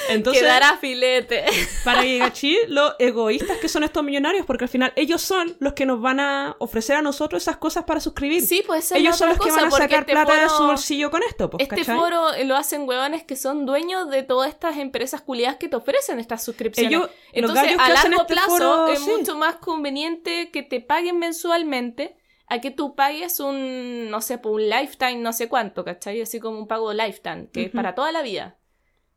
Entonces, 0.10 0.42
Quedará 0.42 0.78
filete. 0.78 1.46
para 1.84 2.02
Gigachi, 2.02 2.58
lo 2.68 2.96
egoístas 3.00 3.58
que 3.58 3.68
son 3.68 3.84
estos 3.84 4.04
millonarios, 4.04 4.46
porque 4.46 4.66
al 4.66 4.70
final 4.70 4.94
ellos 4.96 5.22
son 5.22 5.56
los 5.60 5.74
que 5.74 5.86
nos 5.86 6.02
van 6.02 6.20
a 6.20 6.56
ofrecer 6.60 6.96
a 6.96 7.02
nosotros 7.02 7.44
esas 7.44 7.58
cosas 7.58 7.84
para 7.86 8.00
suscribir. 8.00 8.42
Sí, 8.42 8.64
pues 8.66 8.92
ellos 8.92 9.18
son 9.18 9.30
los 9.30 9.40
que 9.40 9.52
van 9.52 9.66
a 9.66 9.72
sacar 9.72 10.02
este 10.02 10.12
plata 10.12 10.42
de 10.42 10.50
su 10.50 10.64
bolsillo 10.64 11.12
con 11.12 11.24
esto, 11.24 11.50
pues, 11.50 11.64
Este 11.64 11.78
¿cachai? 11.78 11.98
foro 11.98 12.32
lo 12.46 12.56
hacen 12.56 12.88
huevones 12.88 13.24
que 13.24 13.36
son 13.36 13.66
dueños 13.66 14.10
de 14.10 14.24
todas 14.24 14.50
estas 14.50 14.78
empresas 14.78 15.22
culiadas 15.22 15.58
que 15.58 15.68
te 15.68 15.76
ofrecen 15.76 16.20
estas 16.20 16.44
suscripciones. 16.44 16.92
Ellos, 16.92 17.10
los 17.34 17.50
Entonces, 17.52 17.78
a 17.80 17.90
largo 17.90 18.22
este 18.22 18.34
plazo 18.34 18.50
foro, 18.50 18.88
es 18.88 19.00
sí. 19.00 19.10
mucho 19.10 19.36
más 19.36 19.56
conveniente 19.56 20.50
que 20.52 20.64
te 20.64 20.82
paguen 20.82 21.20
mensualmente 21.20 22.16
a 22.48 22.62
que 22.62 22.72
tú 22.72 22.96
pagues 22.96 23.40
un, 23.40 24.10
no 24.10 24.22
sé, 24.22 24.38
por 24.38 24.54
un 24.54 24.70
lifetime, 24.70 25.18
no 25.18 25.34
sé 25.34 25.50
cuánto, 25.50 25.84
¿cachai? 25.84 26.22
Así 26.22 26.40
como 26.40 26.58
un 26.58 26.68
pago 26.68 26.94
lifetime, 26.94 27.50
que 27.52 27.66
es 27.66 27.72
para 27.72 27.94
toda 27.94 28.12
la 28.12 28.22
vida. 28.22 28.58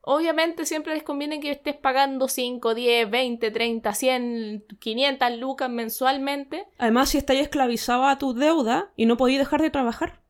Obviamente 0.02 0.64
siempre 0.64 0.94
les 0.94 1.02
conviene 1.02 1.40
que 1.40 1.50
estés 1.50 1.76
pagando 1.76 2.28
5, 2.28 2.74
10, 2.74 3.10
20, 3.10 3.50
30, 3.50 3.94
100, 3.94 4.64
500 4.78 5.38
lucas 5.38 5.68
mensualmente. 5.68 6.66
Además, 6.78 7.10
si 7.10 7.18
estáis 7.18 7.42
esclavizados 7.42 8.06
a 8.06 8.18
tu 8.18 8.32
deuda 8.32 8.92
y 8.96 9.06
no 9.06 9.16
podéis 9.16 9.40
dejar 9.40 9.60
de 9.60 9.70
trabajar. 9.70 10.22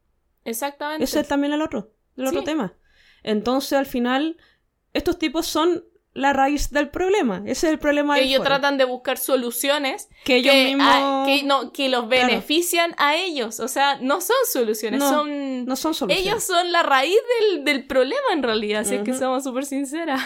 Exactamente. 0.45 1.05
Ese 1.05 1.21
es 1.21 1.29
también 1.29 1.53
el 1.53 1.63
otro, 1.63 1.93
el 2.17 2.27
otro 2.27 2.43
tema. 2.43 2.75
Entonces, 3.23 3.75
al 3.75 3.87
final, 3.87 4.39
estos 4.93 5.19
tipos 5.19 5.47
son 5.47 5.85
la 6.21 6.33
raíz 6.33 6.71
del 6.71 6.89
problema. 6.91 7.39
Ese 7.47 7.67
es 7.67 7.73
el 7.73 7.79
problema 7.79 8.15
del 8.17 8.25
Ellos 8.25 8.39
foro. 8.39 8.49
tratan 8.51 8.79
de 8.79 8.85
buscar 8.85 9.19
soluciones 9.19 10.09
que 10.25 10.37
ellos 10.37 10.53
que, 10.55 10.65
mismos 10.65 10.87
a- 10.89 11.23
que 11.27 11.43
no, 11.43 11.73
que 11.73 11.89
los 11.89 12.07
Claro. 12.07 12.27
benefician 12.29 12.95
a 12.99 13.17
ellos. 13.17 13.59
O 13.61 13.69
sea, 13.69 13.99
no 14.01 14.21
son 14.21 14.37
soluciones, 14.53 15.01
No, 15.01 15.09
son... 15.11 15.65
no 15.65 15.77
son 15.77 15.95
soluciones. 15.95 16.27
ellos 16.27 16.45
son 16.45 16.71
la 16.73 16.83
raíz 16.83 17.17
del, 17.41 17.65
del 17.65 17.87
problema 17.87 18.21
en 18.33 18.43
realidad, 18.43 18.85
si 18.85 18.95
es 18.95 19.03
que 19.03 19.15
somos 19.15 19.43
súper 19.45 19.65
sinceras. 19.67 20.21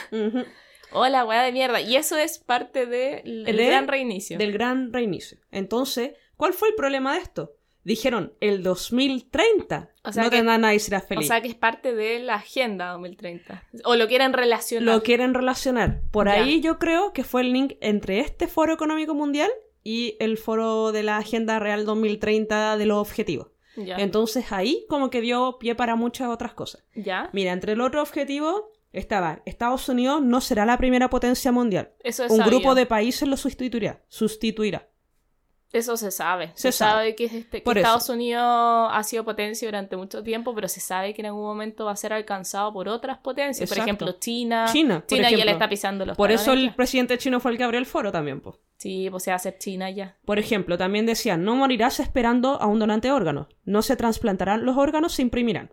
Hola, 0.93 1.25
weá 1.25 1.43
de 1.43 1.51
mierda. 1.53 1.81
Y 1.81 1.97
eso 1.97 2.17
es 2.17 2.39
parte 2.39 2.87
del 2.87 3.45
De- 3.45 3.53
gran 3.53 3.89
reinicio. 3.89 4.39
del 4.39 4.53
gran 4.53 4.93
reinicio. 4.93 5.39
Entonces, 5.51 6.13
¿cuál 6.37 6.53
fue 6.53 6.69
el 6.69 6.75
problema 6.77 7.15
de 7.15 7.21
esto? 7.21 7.53
Dijeron, 7.85 8.33
el 8.41 8.63
2030 8.63 9.91
O 10.03 10.13
sea 10.13 10.25
no 10.25 10.31
que- 10.31 10.37
tendrá 10.37 10.59
nadie 10.59 10.79
será 10.79 10.99
O 10.99 11.01
feliz. 11.07 11.27
sea 11.29 11.41
que 11.41 11.49
es 11.49 11.55
parte 11.55 11.95
de 11.95 12.19
la 12.19 12.37
agenda 12.37 12.93
2030. 12.93 13.63
O 13.85 13.97
lo 13.97 14.09
quieren 14.09 14.33
relacionar. 14.33 14.95
Lo 14.95 15.03
quieren 15.03 15.35
relacionar. 15.35 16.01
Por 16.11 16.27
Ya. 16.27 16.35
ahí 16.35 16.61
yo 16.61 16.79
creo 16.79 17.13
que 17.13 17.25
fue 17.25 17.43
el 17.43 17.53
link 17.53 17.75
entre 17.81 18.21
este 18.21 18.49
Foro 18.49 18.73
Económico 18.75 19.15
Mundial 19.15 19.51
y 19.83 20.17
el 20.19 20.39
foro 20.39 20.93
de 20.93 21.03
la 21.03 21.19
Agenda 21.19 21.59
Real 21.59 21.85
2030 21.85 22.77
de 22.79 22.87
los 22.87 22.99
objetivos. 22.99 23.49
Ya. 23.77 23.97
Entonces 23.97 24.51
ahí 24.53 24.87
como 24.89 25.11
que 25.11 25.21
dio 25.21 25.59
pie 25.59 25.75
para 25.75 25.97
muchas 25.97 26.29
otras 26.29 26.55
cosas. 26.55 26.85
¿Ya? 26.95 27.29
Mira, 27.33 27.53
entre 27.53 27.73
el 27.73 27.81
otro 27.81 28.01
objetivo 28.01 28.71
estaba 28.93 29.43
Estados 29.45 29.89
Unidos 29.89 30.23
no 30.23 30.41
será 30.41 30.65
la 30.65 30.79
primera 30.79 31.11
potencia 31.11 31.51
mundial. 31.51 31.91
Eso 32.05 32.25
es 32.25 32.31
Un 32.31 32.39
grupo 32.39 32.75
de 32.77 32.87
países 32.87 33.29
lo 33.29 33.37
sustituirá. 33.37 34.01
Sustituirá. 34.09 34.89
Eso 35.75 35.97
se 35.97 36.11
sabe. 36.11 36.53
Se, 36.55 36.71
Se 36.71 36.73
sabe, 36.73 36.93
sabe. 36.93 37.15
que. 37.17 37.47
Estados 37.81 38.09
Unidos 38.09 38.43
ha 38.93 39.03
sido 39.03 39.25
potencia 39.25 39.67
durante 39.67 39.97
mucho 39.97 40.23
tiempo, 40.23 40.55
pero 40.55 40.69
se 40.69 40.81
sabe 40.81 41.13
que 41.15 41.23
en 41.23 41.27
algún 41.27 41.43
momento 41.43 41.85
va 41.87 41.93
a 41.93 41.97
ser 41.97 42.13
alcanzado 42.13 42.73
por 42.73 42.89
otras 42.89 43.19
potencias. 43.19 43.69
Por 43.69 43.79
ejemplo, 43.79 44.13
China. 44.21 44.67
China, 44.73 45.01
por 45.01 45.07
China 45.09 45.31
ya 45.31 45.45
le 45.45 45.51
está 45.51 45.69
pisando 45.69 46.07
los 46.07 46.17
Por 46.17 46.31
eso 46.31 46.53
el 46.53 46.67
ya. 46.69 46.77
presidente 46.77 47.19
chino 47.19 47.41
fue 47.41 47.51
el 47.53 47.59
que 47.59 47.65
abrió 47.65 47.79
el 47.81 47.87
foro 47.87 48.13
también, 48.13 48.41
pues. 48.41 48.57
Sí, 48.77 49.09
pues 49.11 49.23
se 49.25 49.31
va 49.31 49.35
a 49.35 49.37
hacer 49.37 49.59
China 49.59 49.91
ya. 49.91 50.17
Por 50.25 50.39
ejemplo, 50.39 50.79
también 50.79 51.07
decían, 51.07 51.43
no 51.45 51.57
morirás 51.57 52.01
esperando 52.01 52.61
a 52.61 52.67
un 52.67 52.79
donante 52.79 53.09
de 53.09 53.13
órganos. 53.13 53.49
No 53.65 53.83
se 53.83 53.97
trasplantarán 53.97 54.65
los 54.65 54.77
órganos, 54.77 55.13
se 55.15 55.23
imprimirán. 55.23 55.71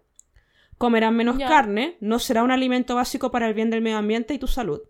Comerán 0.77 1.15
menos 1.15 1.37
Ya. 1.37 1.47
carne, 1.47 1.97
no 1.99 2.17
será 2.17 2.41
un 2.41 2.49
alimento 2.51 2.95
básico 2.95 3.29
para 3.29 3.47
el 3.47 3.53
bien 3.53 3.69
del 3.69 3.81
medio 3.81 3.97
ambiente 3.97 4.33
y 4.33 4.39
tu 4.39 4.47
salud. 4.47 4.81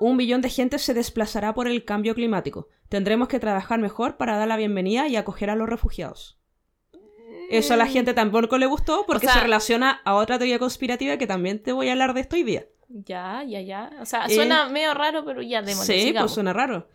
Un 0.00 0.16
billón 0.16 0.40
de 0.40 0.50
gente 0.50 0.78
se 0.78 0.94
desplazará 0.94 1.54
por 1.54 1.68
el 1.68 1.84
cambio 1.84 2.14
climático. 2.14 2.68
Tendremos 2.88 3.28
que 3.28 3.40
trabajar 3.40 3.78
mejor 3.80 4.16
para 4.16 4.36
dar 4.36 4.48
la 4.48 4.56
bienvenida 4.56 5.08
y 5.08 5.16
acoger 5.16 5.50
a 5.50 5.56
los 5.56 5.68
refugiados. 5.68 6.38
Eso 7.50 7.74
a 7.74 7.76
la 7.76 7.86
gente 7.86 8.12
tampoco 8.14 8.58
le 8.58 8.66
gustó 8.66 9.04
porque 9.06 9.26
O 9.26 9.30
sea- 9.30 9.34
se 9.38 9.44
relaciona 9.44 10.00
a 10.04 10.14
otra 10.14 10.38
teoría 10.38 10.58
conspirativa 10.58 11.16
que 11.16 11.26
también 11.26 11.62
te 11.62 11.72
voy 11.72 11.88
a 11.88 11.92
hablar 11.92 12.12
de 12.14 12.20
esto 12.20 12.36
hoy 12.36 12.42
día. 12.42 12.66
Ya, 12.88 13.42
ya, 13.46 13.60
ya. 13.60 13.90
O 14.00 14.06
sea, 14.06 14.26
Eh, 14.26 14.34
suena 14.34 14.68
medio 14.68 14.94
raro, 14.94 15.24
pero 15.24 15.42
ya, 15.42 15.62
démosle, 15.62 15.94
Sí, 15.94 16.00
sigamos. 16.08 16.30
pues 16.30 16.34
suena 16.34 16.52
raro. 16.52 16.88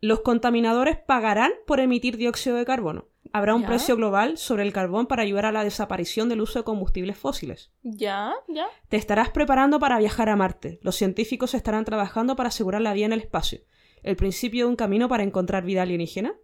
Los 0.00 0.20
contaminadores 0.20 0.96
pagarán 0.98 1.50
por 1.66 1.80
emitir 1.80 2.16
dióxido 2.16 2.56
de 2.56 2.64
carbono. 2.64 3.08
Habrá 3.32 3.54
un 3.54 3.62
Ya. 3.62 3.68
precio 3.68 3.96
global 3.96 4.38
sobre 4.38 4.62
el 4.64 4.72
carbón 4.72 5.06
para 5.06 5.22
ayudar 5.22 5.46
a 5.46 5.52
la 5.52 5.64
desaparición 5.64 6.28
del 6.28 6.40
uso 6.40 6.58
de 6.58 6.64
combustibles 6.64 7.16
fósiles. 7.16 7.70
Ya, 7.82 8.32
ya. 8.48 8.66
Te 8.88 8.96
estarás 8.96 9.30
preparando 9.30 9.78
para 9.78 9.98
viajar 9.98 10.28
a 10.28 10.36
Marte. 10.36 10.80
Los 10.82 10.96
científicos 10.96 11.54
estarán 11.54 11.84
trabajando 11.84 12.34
para 12.36 12.48
asegurar 12.48 12.80
la 12.82 12.92
vida 12.92 13.06
en 13.06 13.12
el 13.12 13.20
espacio. 13.20 13.60
El 14.02 14.16
principio 14.16 14.64
de 14.64 14.70
un 14.70 14.76
camino 14.76 15.08
para 15.08 15.22
encontrar 15.22 15.64
vida 15.64 15.82
alienígena. 15.82 16.34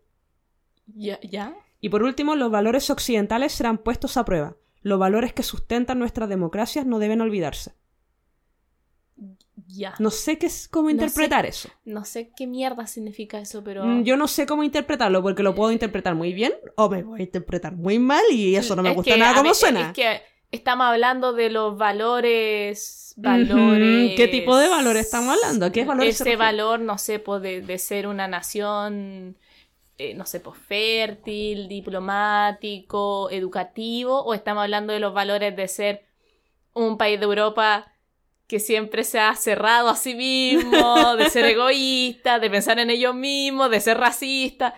Ya, 0.86 1.18
ya. 1.22 1.56
Y 1.80 1.88
por 1.88 2.02
último, 2.02 2.36
los 2.36 2.50
valores 2.50 2.90
occidentales 2.90 3.52
serán 3.52 3.78
puestos 3.78 4.16
a 4.16 4.24
prueba. 4.24 4.56
Los 4.82 4.98
valores 4.98 5.32
que 5.32 5.42
sustentan 5.42 5.98
nuestras 5.98 6.28
democracias 6.28 6.86
no 6.86 6.98
deben 6.98 7.20
olvidarse. 7.20 7.74
Ya. 9.66 9.94
No 9.98 10.10
sé 10.10 10.38
qué 10.38 10.46
es, 10.46 10.68
cómo 10.68 10.84
No 10.84 10.90
interpretar 10.90 11.44
sé. 11.44 11.48
eso. 11.48 11.68
No 11.84 12.04
sé 12.04 12.30
qué 12.36 12.46
mierda 12.46 12.86
significa 12.86 13.38
eso, 13.40 13.64
pero. 13.64 13.84
Mm, 13.84 14.04
Yo 14.04 14.16
no 14.16 14.28
sé 14.28 14.46
cómo 14.46 14.62
interpretarlo 14.62 15.22
porque 15.22 15.42
lo 15.42 15.54
puedo 15.54 15.72
interpretar 15.72 16.14
muy 16.14 16.34
bien 16.34 16.52
o 16.76 16.90
me 16.90 17.02
voy 17.02 17.20
a 17.20 17.22
interpretar 17.24 17.74
muy 17.74 17.98
mal 17.98 18.22
y 18.30 18.56
eso 18.56 18.76
no 18.76 18.82
me 18.82 18.90
Es 18.90 18.96
gusta 18.96 19.14
que, 19.14 19.18
nada 19.18 19.34
como 19.34 19.54
suena. 19.54 19.88
Es 19.88 19.92
que 19.94 20.22
estamos 20.50 20.86
hablando 20.86 21.32
de 21.32 21.48
los 21.50 21.78
valores. 21.78 23.14
valores 23.16 24.14
¿Qué 24.16 24.28
tipo 24.28 24.56
de 24.58 24.68
valores 24.68 25.06
estamos 25.06 25.36
hablando? 25.36 25.72
¿Qué 25.72 25.84
valores 25.86 26.20
Ese 26.20 26.36
valor, 26.36 26.80
no 26.80 26.98
sé, 26.98 27.18
pues 27.18 27.40
de, 27.40 27.62
de 27.62 27.78
ser 27.78 28.06
una 28.06 28.28
nación 28.28 29.36
eh, 29.98 30.12
no 30.14 30.26
sé, 30.26 30.40
pues 30.40 30.58
fértil, 30.58 31.68
diplomático, 31.68 33.30
educativo, 33.30 34.22
o 34.22 34.34
estamos 34.34 34.62
hablando 34.62 34.92
de 34.92 35.00
los 35.00 35.14
valores 35.14 35.56
de 35.56 35.68
ser 35.68 36.04
un 36.74 36.98
país 36.98 37.18
de 37.18 37.24
Europa 37.24 37.90
que 38.46 38.60
siempre 38.60 39.02
se 39.04 39.18
ha 39.18 39.34
cerrado 39.34 39.88
a 39.88 39.96
sí 39.96 40.14
mismo, 40.14 41.16
de 41.16 41.28
ser 41.30 41.44
egoísta, 41.46 42.38
de 42.38 42.48
pensar 42.50 42.78
en 42.78 42.90
ellos 42.90 43.14
mismos, 43.14 43.70
de 43.70 43.80
ser 43.80 43.98
racista. 43.98 44.74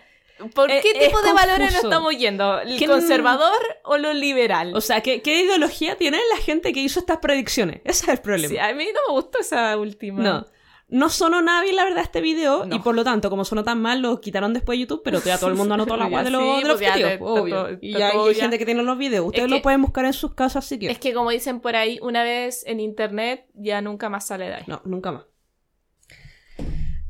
¿Por 0.55 0.71
Eh, 0.71 0.79
qué 0.83 0.93
es 0.93 1.07
tipo 1.09 1.21
de 1.21 1.33
valores 1.33 1.73
nos 1.73 1.85
estamos 1.85 2.17
yendo? 2.17 2.61
¿El 2.61 2.79
¿Quién- 2.79 2.89
conservador 2.91 3.59
o 3.85 3.99
lo 3.99 4.13
liberal? 4.15 4.73
O 4.75 4.81
sea, 4.81 5.01
¿qué, 5.01 5.21
qué 5.21 5.41
ideología 5.43 5.97
tiene 5.97 6.19
la 6.31 6.37
gente 6.41 6.73
que 6.73 6.81
hizo 6.81 7.01
estas 7.01 7.19
predicciones? 7.19 7.81
Ese 7.85 8.05
es 8.05 8.09
el 8.09 8.19
problema. 8.21 8.49
Sí, 8.49 8.57
a 8.59 8.73
mí 8.73 8.85
no 8.87 9.01
me 9.09 9.21
gustó 9.21 9.41
esa 9.41 9.77
última. 9.77 10.23
No. 10.23 10.47
No 10.91 11.11
sonó 11.11 11.43
nadie, 11.43 11.75
la 11.75 11.85
verdad, 11.85 12.03
este 12.03 12.23
video. 12.23 12.65
No. 12.65 12.75
Y 12.77 12.79
por 12.79 12.95
lo 12.95 13.05
tanto, 13.05 13.29
como 13.29 13.45
sonó 13.45 13.63
tan 13.63 13.81
mal, 13.83 14.01
lo 14.01 14.21
quitaron 14.23 14.55
después 14.55 14.77
de 14.79 14.81
YouTube. 14.87 15.03
Pero 15.05 15.21
ya 15.23 15.37
todo 15.39 15.51
el 15.51 15.57
mundo 15.57 15.75
anotó 15.75 15.97
la 15.99 16.07
guay 16.09 16.25
de, 16.25 16.31
los- 16.31 16.41
sí, 16.43 16.63
de 16.63 16.69
los 16.69 16.79
pues 16.79 16.93
te- 16.95 17.19
obvio. 17.21 17.79
y 17.83 17.93
ya 17.93 18.09
hay 18.09 18.35
ya. 18.35 18.41
gente 18.43 18.59
que 18.59 18.65
tiene 18.65 18.83
los 18.83 18.97
videos. 18.97 19.27
Ustedes 19.27 19.45
Es 19.45 19.51
lo 19.51 19.61
pueden 19.61 19.83
buscar 19.83 20.07
en 20.07 20.15
sus 20.15 20.35
casas 20.35 20.65
si 20.65 20.79
quieren. 20.79 20.95
Es 20.95 20.99
que 21.01 21.13
como 21.13 21.29
dicen 21.31 21.61
por 21.61 21.77
ahí, 21.77 21.99
una 22.01 22.23
vez 22.23 22.65
en 22.67 22.81
internet 22.81 23.47
ya 23.53 23.83
nunca 23.83 24.09
más 24.09 24.27
sale 24.27 24.47
de 24.47 24.55
ahí. 24.55 24.65
No, 24.67 24.81
nunca 24.87 25.13
más. 25.13 25.25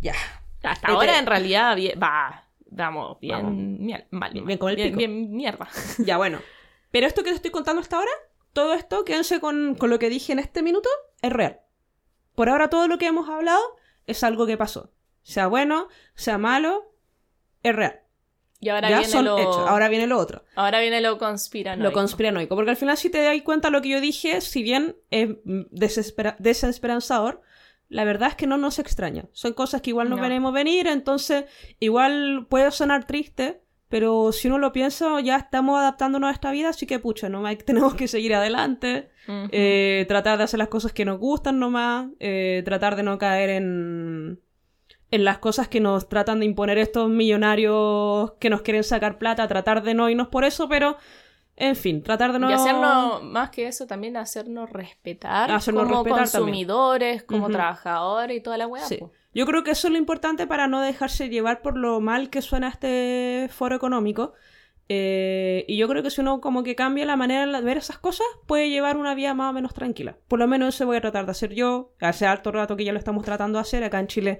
Ya. 0.01 0.15
Hasta 0.63 0.73
Este- 0.73 0.87
ahora 0.89 1.19
en 1.19 1.27
realidad 1.27 1.77
bien- 1.77 1.99
va, 2.03 2.49
vamos, 2.71 3.19
bien, 3.21 3.37
Vamos. 3.37 3.53
mier- 3.55 4.07
mal, 4.11 4.33
Bien- 4.33 4.59
con 4.59 4.71
el 4.71 4.77
bien, 4.77 4.89
pico. 4.89 4.99
bien 4.99 5.31
mierda. 5.37 5.69
Ya, 5.99 6.17
bueno. 6.17 6.41
Pero 6.91 7.07
esto 7.07 7.23
que 7.23 7.31
te 7.31 7.37
estoy 7.37 7.51
contando 7.53 7.81
hasta 7.81 7.97
ahora, 7.97 8.11
todo 8.53 8.75
esto, 8.75 9.05
quédense 9.05 9.39
con, 9.41 9.77
con 9.77 9.89
lo 9.91 9.99
que 10.01 10.09
dije 10.09 10.33
en 10.33 10.41
este 10.41 10.63
minuto, 10.63 10.89
es 11.23 11.33
real. 11.33 11.61
Por 12.39 12.49
ahora 12.49 12.71
todo 12.71 12.87
lo 12.87 12.99
que 12.99 13.07
hemos 13.07 13.29
hablado 13.29 13.61
es 14.07 14.23
algo 14.23 14.47
que 14.47 14.57
pasó. 14.57 14.93
Sea 15.25 15.49
bueno, 15.49 15.89
sea 16.15 16.39
malo, 16.39 16.95
es 17.65 17.75
real. 17.75 18.01
Y 18.61 18.69
ahora 18.69 18.89
ya 18.91 18.99
viene 18.99 19.13
son 19.13 19.25
lo 19.25 19.39
hechos. 19.39 19.57
Ahora 19.69 19.89
viene 19.89 20.07
lo 20.07 20.19
otro. 20.19 20.45
ahora 20.55 20.79
viene 20.81 21.01
lo 21.01 21.19
conspiranoico. 21.19 21.83
Lo 21.89 21.93
conspiranoico. 21.93 22.55
Porque 22.55 22.71
al 22.71 22.77
final, 22.77 22.97
si 22.97 23.11
te 23.11 23.21
das 23.23 23.43
cuenta, 23.43 23.71
lo 23.71 23.83
que 23.83 23.89
yo 23.89 24.01
dije, 24.01 24.41
si 24.41 24.63
bien 24.63 24.97
es 25.11 25.31
desespera- 25.45 26.37
desesperanzador, 26.39 27.43
la 27.89 28.05
verdad 28.05 28.29
es 28.29 28.35
que 28.37 28.47
no 28.47 28.57
nos 28.57 28.79
extraña. 28.79 29.25
Son 29.33 29.53
cosas 29.53 29.83
que 29.83 29.91
igual 29.91 30.09
no, 30.09 30.15
No. 30.17 30.23
veremos 30.23 30.53
venir, 30.53 30.87
entonces 30.87 31.45
igual 31.81 32.47
puede 32.49 32.71
sonar 32.71 33.05
triste, 33.07 33.63
pero 33.89 34.33
si 34.33 34.49
uno 34.49 34.59
lo 34.59 34.73
piensa, 34.73 35.21
ya 35.21 35.37
estamos 35.37 35.79
adaptándonos 35.79 36.29
a 36.29 36.33
esta 36.33 36.51
vida, 36.51 36.71
así 36.71 36.87
que 36.87 36.99
pucha, 36.99 37.29
no 37.29 37.43
tenemos 37.65 37.95
que 37.95 38.09
seguir 38.09 38.35
adelante, 38.35 39.11
eh, 39.29 40.05
tratar 40.09 40.39
de 40.39 40.45
hacer 40.45 40.59
las 40.59 40.69
cosas 40.69 40.93
que 40.93 41.05
nos 41.05 41.19
gustan 41.19 41.59
nomás, 41.59 42.09
eh, 42.21 42.63
tratar 42.65 42.97
de 42.97 43.03
no 43.03 43.19
caer 43.19 43.51
en 43.51 44.41
en 45.11 45.25
las 45.25 45.39
cosas 45.39 45.69
que 45.69 45.81
nos 45.81 46.09
tratan 46.09 46.41
de 46.41 46.47
imponer 46.47 46.79
estos 46.79 47.09
millonarios 47.09 48.33
que 48.39 48.51
nos 48.51 48.63
quieren 48.63 48.85
sacar 48.85 49.19
plata, 49.19 49.49
tratar 49.49 49.83
de 49.83 49.95
no 49.95 50.09
irnos 50.11 50.29
por 50.29 50.45
eso, 50.45 50.69
pero 50.69 50.99
en 51.57 51.77
fin, 51.77 52.03
tratar 52.03 52.33
de 52.33 52.39
no 52.39 52.51
Y 52.51 52.53
hacernos, 52.53 53.23
más 53.25 53.51
que 53.51 53.67
eso, 53.67 53.87
también 53.87 54.17
hacernos 54.17 54.71
respetar 54.71 55.51
Hacernos 55.51 55.85
como 55.85 56.05
respetar 56.05 56.31
también. 56.31 56.45
consumidores, 56.45 57.23
como 57.25 57.49
trabajadores 57.49 58.37
y 58.37 58.41
toda 58.41 58.59
la 58.59 58.67
weá. 58.67 58.85
Sí. 58.85 58.99
po. 58.99 59.11
Yo 59.35 59.47
creo 59.47 59.63
que 59.63 59.73
eso 59.73 59.89
es 59.89 59.93
lo 59.93 59.99
importante 59.99 60.47
para 60.47 60.69
no 60.69 60.81
dejarse 60.81 61.29
llevar 61.29 61.63
por 61.63 61.77
lo 61.77 62.01
mal 62.01 62.31
que 62.31 62.43
suena 62.43 62.69
este 62.69 63.49
foro 63.51 63.77
económico. 63.77 64.33
Eh, 64.91 65.67
y 65.69 65.77
yo 65.77 65.87
creo 65.87 66.03
que 66.03 66.11
si 66.11 66.23
uno 66.23 66.41
como 66.41 66.63
que 66.63 66.75
cambia 66.75 67.05
la 67.05 67.17
manera 67.17 67.47
de 67.47 67.61
ver 67.65 67.77
esas 67.77 67.99
cosas, 67.99 68.27
puede 68.47 68.71
llevar 68.71 68.97
una 68.97 69.15
vida 69.15 69.35
más 69.35 69.51
o 69.51 69.53
menos 69.53 69.75
tranquila. 69.75 70.17
Por 70.29 70.39
lo 70.39 70.47
menos 70.47 70.75
eso 70.75 70.87
voy 70.87 70.97
a 70.97 71.01
tratar 71.03 71.27
de 71.27 71.33
hacer 71.33 71.55
yo. 71.55 71.93
Hace 72.01 72.27
harto 72.27 72.53
rato 72.53 72.77
que 72.77 72.85
ya 72.85 72.93
lo 72.93 72.99
estamos 72.99 73.25
tratando 73.25 73.59
de 73.59 73.63
hacer. 73.63 73.85
Acá 73.85 74.01
en 74.01 74.07
Chile 74.07 74.39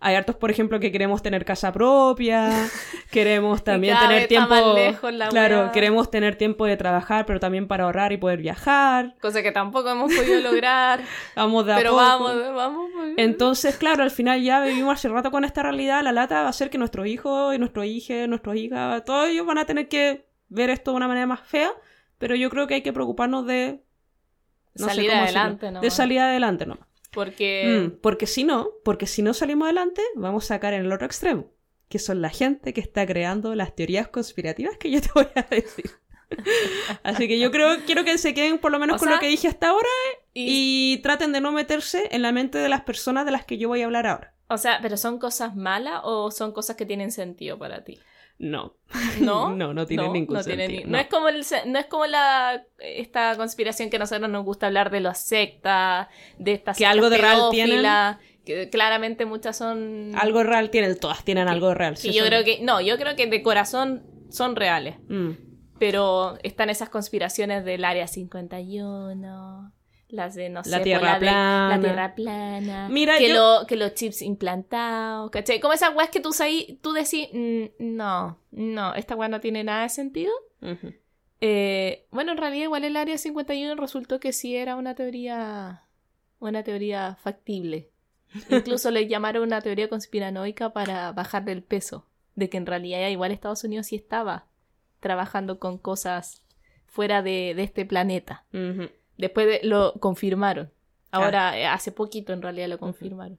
hay 0.00 0.14
hartos, 0.14 0.36
por 0.36 0.50
ejemplo, 0.50 0.78
que 0.78 0.92
queremos 0.92 1.22
tener 1.22 1.44
casa 1.44 1.72
propia, 1.72 2.50
queremos 3.10 3.64
también 3.64 3.98
tener 3.98 4.28
tiempo... 4.28 4.74
lejos 4.74 5.12
claro, 5.30 5.72
queremos 5.72 6.10
tener 6.10 6.36
tiempo 6.36 6.66
de 6.66 6.76
trabajar, 6.76 7.26
pero 7.26 7.40
también 7.40 7.66
para 7.66 7.84
ahorrar 7.84 8.12
y 8.12 8.16
poder 8.16 8.38
viajar. 8.40 9.16
Cosa 9.20 9.42
que 9.42 9.50
tampoco 9.50 9.90
hemos 9.90 10.14
podido 10.14 10.40
lograr. 10.40 11.00
Vamos 11.34 11.66
de 11.66 11.72
a 11.72 11.76
pero 11.76 11.90
poco. 11.90 12.02
vamos, 12.02 12.54
vamos. 12.54 12.90
pues. 12.94 13.14
Entonces, 13.16 13.76
claro, 13.76 14.04
al 14.04 14.10
final 14.10 14.40
ya 14.42 14.60
vivimos 14.62 14.94
hace 14.94 15.08
rato 15.08 15.30
con 15.30 15.44
esta 15.44 15.62
realidad. 15.62 16.02
La 16.02 16.12
lata 16.12 16.42
va 16.42 16.48
a 16.48 16.52
ser 16.52 16.70
que 16.70 16.78
nuestros 16.78 17.06
hijos 17.06 17.54
y 17.54 17.58
nuestros 17.58 17.84
hijos, 17.86 18.28
nuestros 18.28 18.56
hijas, 18.56 19.04
todos 19.04 19.28
ellos 19.28 19.46
van 19.46 19.58
a 19.58 19.64
tener 19.64 19.88
que 19.88 20.26
ver 20.48 20.70
esto 20.70 20.92
de 20.92 20.96
una 20.96 21.08
manera 21.08 21.26
más 21.26 21.40
fea. 21.40 21.72
Pero 22.18 22.34
yo 22.34 22.50
creo 22.50 22.66
que 22.66 22.74
hay 22.74 22.82
que 22.82 22.92
preocuparnos 22.92 23.46
de. 23.46 23.82
no 24.74 24.86
salir 24.86 25.10
adelante, 25.10 25.70
¿no? 25.70 25.80
De 25.80 25.90
salir 25.90 26.20
adelante, 26.20 26.66
¿no? 26.66 26.87
Porque 27.18 27.88
Mm, 27.94 28.00
porque 28.00 28.26
si 28.26 28.44
no, 28.44 28.70
porque 28.84 29.06
si 29.06 29.22
no 29.22 29.34
salimos 29.34 29.66
adelante, 29.66 30.02
vamos 30.14 30.44
a 30.44 30.48
sacar 30.54 30.72
en 30.74 30.84
el 30.84 30.92
otro 30.92 31.06
extremo. 31.06 31.50
Que 31.88 31.98
son 31.98 32.20
la 32.22 32.30
gente 32.30 32.72
que 32.72 32.80
está 32.80 33.06
creando 33.06 33.54
las 33.54 33.74
teorías 33.74 34.08
conspirativas 34.08 34.76
que 34.78 34.90
yo 34.90 35.00
te 35.00 35.08
voy 35.14 35.26
a 35.34 35.42
decir. 35.42 35.90
Así 37.02 37.26
que 37.26 37.38
yo 37.38 37.50
creo, 37.50 37.78
quiero 37.86 38.04
que 38.04 38.18
se 38.18 38.34
queden 38.34 38.58
por 38.58 38.70
lo 38.70 38.78
menos 38.78 38.96
O 38.96 38.98
con 38.98 39.08
sea, 39.08 39.16
lo 39.16 39.20
que 39.20 39.28
dije 39.28 39.48
hasta 39.48 39.70
ahora 39.70 39.88
y- 40.34 40.94
y 40.94 40.98
traten 40.98 41.32
de 41.32 41.40
no 41.40 41.52
meterse 41.52 42.08
en 42.10 42.22
la 42.22 42.32
mente 42.32 42.58
de 42.58 42.68
las 42.68 42.82
personas 42.82 43.24
de 43.24 43.32
las 43.32 43.44
que 43.44 43.58
yo 43.58 43.68
voy 43.68 43.82
a 43.82 43.86
hablar 43.86 44.06
ahora. 44.06 44.34
O 44.48 44.58
sea, 44.58 44.78
¿pero 44.80 44.96
son 44.96 45.18
cosas 45.18 45.56
malas 45.56 46.00
o 46.04 46.30
son 46.30 46.52
cosas 46.52 46.76
que 46.76 46.86
tienen 46.86 47.12
sentido 47.12 47.58
para 47.58 47.84
ti? 47.84 47.98
No. 48.38 48.74
¿No? 49.20 49.54
No, 49.54 49.74
no 49.74 49.86
tiene 49.86 50.08
ningún 50.08 50.36
no 50.36 50.44
tiene 50.44 50.66
sentido, 50.66 50.86
ni- 50.86 50.92
no. 50.92 50.98
es 50.98 51.06
como 51.08 51.28
el 51.28 51.44
no 51.66 51.78
es 51.78 51.86
como 51.86 52.06
la 52.06 52.64
esta 52.78 53.36
conspiración 53.36 53.90
que 53.90 53.96
a 53.96 53.98
nosotros 53.98 54.30
nos 54.30 54.44
gusta 54.44 54.66
hablar 54.66 54.90
de 54.90 55.00
las 55.00 55.20
sectas, 55.26 56.08
de 56.38 56.52
estas 56.52 56.76
Que 56.78 56.86
algo 56.86 57.10
de 57.10 57.18
real 57.18 58.18
que 58.44 58.70
claramente 58.70 59.26
muchas 59.26 59.56
son 59.58 60.12
Algo 60.16 60.42
real 60.42 60.70
tienen, 60.70 60.98
todas 60.98 61.22
tienen 61.24 61.48
algo 61.48 61.74
real. 61.74 61.96
Sí, 61.98 62.12
yo 62.14 62.24
creo 62.24 62.44
que 62.44 62.60
no, 62.62 62.80
yo 62.80 62.96
creo 62.96 63.14
que 63.14 63.26
de 63.26 63.42
corazón 63.42 64.04
son 64.30 64.56
reales, 64.56 64.96
Mm. 65.08 65.32
pero 65.78 66.38
están 66.42 66.70
esas 66.70 66.88
conspiraciones 66.88 67.64
del 67.64 67.84
área 67.84 68.06
51, 68.06 69.72
las 70.08 70.34
de 70.34 70.48
no 70.48 70.64
sé, 70.64 70.70
La 70.70 70.82
tierra 70.82 71.14
de- 71.14 71.20
plana. 71.20 71.68
la 71.76 71.80
tierra 71.80 72.14
plana, 72.14 72.88
Mira, 72.88 73.18
que, 73.18 73.28
yo- 73.28 73.34
lo- 73.60 73.66
que 73.66 73.76
los 73.76 73.94
chips 73.94 74.22
implantados, 74.22 75.30
¿cachai? 75.30 75.60
Como 75.60 75.74
esas 75.74 75.94
weas 75.94 76.08
que 76.10 76.20
tú, 76.20 76.30
ahí, 76.40 76.78
tú 76.82 76.92
decís, 76.92 77.28
"Mm, 77.32 77.64
no, 77.78 78.38
no, 78.50 78.94
esta 78.94 79.14
wea 79.16 79.28
no 79.28 79.40
tiene 79.40 79.64
nada 79.64 79.82
de 79.82 79.88
sentido. 79.90 80.32
Eh, 81.40 82.06
bueno, 82.10 82.32
en 82.32 82.38
realidad 82.38 82.64
igual 82.64 82.84
el 82.84 82.96
área 82.96 83.16
51 83.18 83.74
resultó 83.76 84.18
que 84.18 84.32
sí 84.32 84.56
era 84.56 84.76
una 84.76 84.94
teoría, 84.94 85.84
una 86.40 86.62
teoría 86.64 87.16
factible. 87.20 87.90
Incluso 88.50 88.90
le 88.90 89.06
llamaron 89.06 89.42
una 89.44 89.60
teoría 89.60 89.88
conspiranoica 89.88 90.72
para 90.72 91.12
bajar 91.12 91.44
del 91.44 91.62
peso, 91.62 92.06
de 92.34 92.48
que 92.48 92.56
en 92.56 92.66
realidad 92.66 93.08
igual 93.08 93.30
Estados 93.30 93.62
Unidos 93.64 93.86
sí 93.86 93.96
estaba 93.96 94.46
trabajando 95.00 95.58
con 95.60 95.78
cosas 95.78 96.42
fuera 96.86 97.22
de, 97.22 97.52
de 97.54 97.62
este 97.62 97.84
planeta. 97.86 98.44
Después 99.18 99.46
de- 99.46 99.60
lo 99.62 99.92
confirmaron. 100.00 100.70
Ahora, 101.10 101.58
eh, 101.58 101.66
hace 101.66 101.92
poquito 101.92 102.32
en 102.32 102.40
realidad 102.42 102.68
lo 102.68 102.78
confirmaron. 102.78 103.38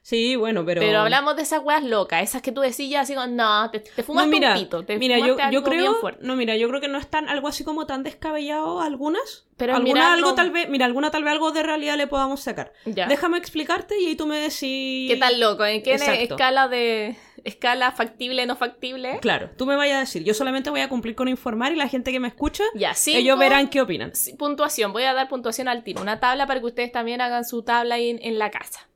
Sí, 0.00 0.36
bueno, 0.36 0.64
pero... 0.64 0.80
Pero, 0.80 1.00
hablamos 1.00 1.36
de 1.36 1.42
esas 1.42 1.62
weas 1.62 1.82
locas, 1.84 2.22
esas 2.22 2.40
que 2.40 2.50
tú 2.52 2.62
decías 2.62 3.02
así 3.02 3.14
como, 3.14 3.26
no, 3.26 3.70
te, 3.70 3.80
te 3.80 3.90
No, 3.98 4.04
fumaste 4.04 4.30
mira, 4.30 4.52
un 4.54 4.58
pito, 4.58 4.84
te 4.84 4.96
mira, 4.98 5.18
yo, 5.18 5.36
yo 5.36 5.60
bien 5.60 5.62
creo, 5.64 5.94
fuerte. 5.96 6.20
no, 6.24 6.34
mira, 6.34 6.56
yo 6.56 6.66
creo 6.68 6.80
que 6.80 6.88
no 6.88 6.96
es 6.98 7.08
tan, 7.08 7.28
algo 7.28 7.46
así 7.48 7.62
como 7.62 7.84
tan 7.86 8.04
descabellado 8.04 8.80
algunas. 8.80 9.46
Pero 9.58 9.74
alguna 9.74 9.92
mirarlo- 10.00 10.28
algo 10.28 10.34
tal 10.34 10.50
vez, 10.50 10.68
mira, 10.70 10.86
alguna 10.86 11.10
tal 11.10 11.24
vez 11.24 11.32
algo 11.32 11.50
de 11.50 11.62
realidad 11.62 11.96
le 11.98 12.06
podamos 12.06 12.40
sacar. 12.40 12.72
Ya. 12.86 13.06
Déjame 13.06 13.36
explicarte 13.36 14.00
y 14.00 14.06
ahí 14.06 14.14
tú 14.16 14.26
me 14.26 14.38
decís. 14.38 15.10
¿Qué 15.10 15.16
tal 15.18 15.40
loco? 15.40 15.64
¿En 15.66 15.82
qué 15.82 15.94
Exacto. 15.94 16.34
escala 16.36 16.68
de 16.68 17.16
escala 17.48 17.92
factible, 17.92 18.46
no 18.46 18.56
factible? 18.56 19.18
Claro, 19.20 19.50
tú 19.56 19.66
me 19.66 19.76
vayas 19.76 19.96
a 19.96 20.00
decir. 20.00 20.24
Yo 20.24 20.34
solamente 20.34 20.70
voy 20.70 20.80
a 20.80 20.88
cumplir 20.88 21.14
con 21.14 21.28
informar 21.28 21.72
y 21.72 21.76
la 21.76 21.88
gente 21.88 22.12
que 22.12 22.20
me 22.20 22.28
escucha, 22.28 22.64
Ya, 22.74 22.94
cinco, 22.94 23.18
ellos 23.18 23.38
verán 23.38 23.68
qué 23.68 23.80
opinan. 23.80 24.12
Puntuación, 24.38 24.92
voy 24.92 25.04
a 25.04 25.14
dar 25.14 25.28
puntuación 25.28 25.68
al 25.68 25.82
tiro. 25.84 26.00
Una 26.00 26.20
tabla 26.20 26.46
para 26.46 26.60
que 26.60 26.66
ustedes 26.66 26.92
también 26.92 27.20
hagan 27.20 27.44
su 27.44 27.62
tabla 27.62 27.96
ahí 27.96 28.10
en, 28.10 28.18
en 28.22 28.38
la 28.38 28.50
casa. 28.50 28.88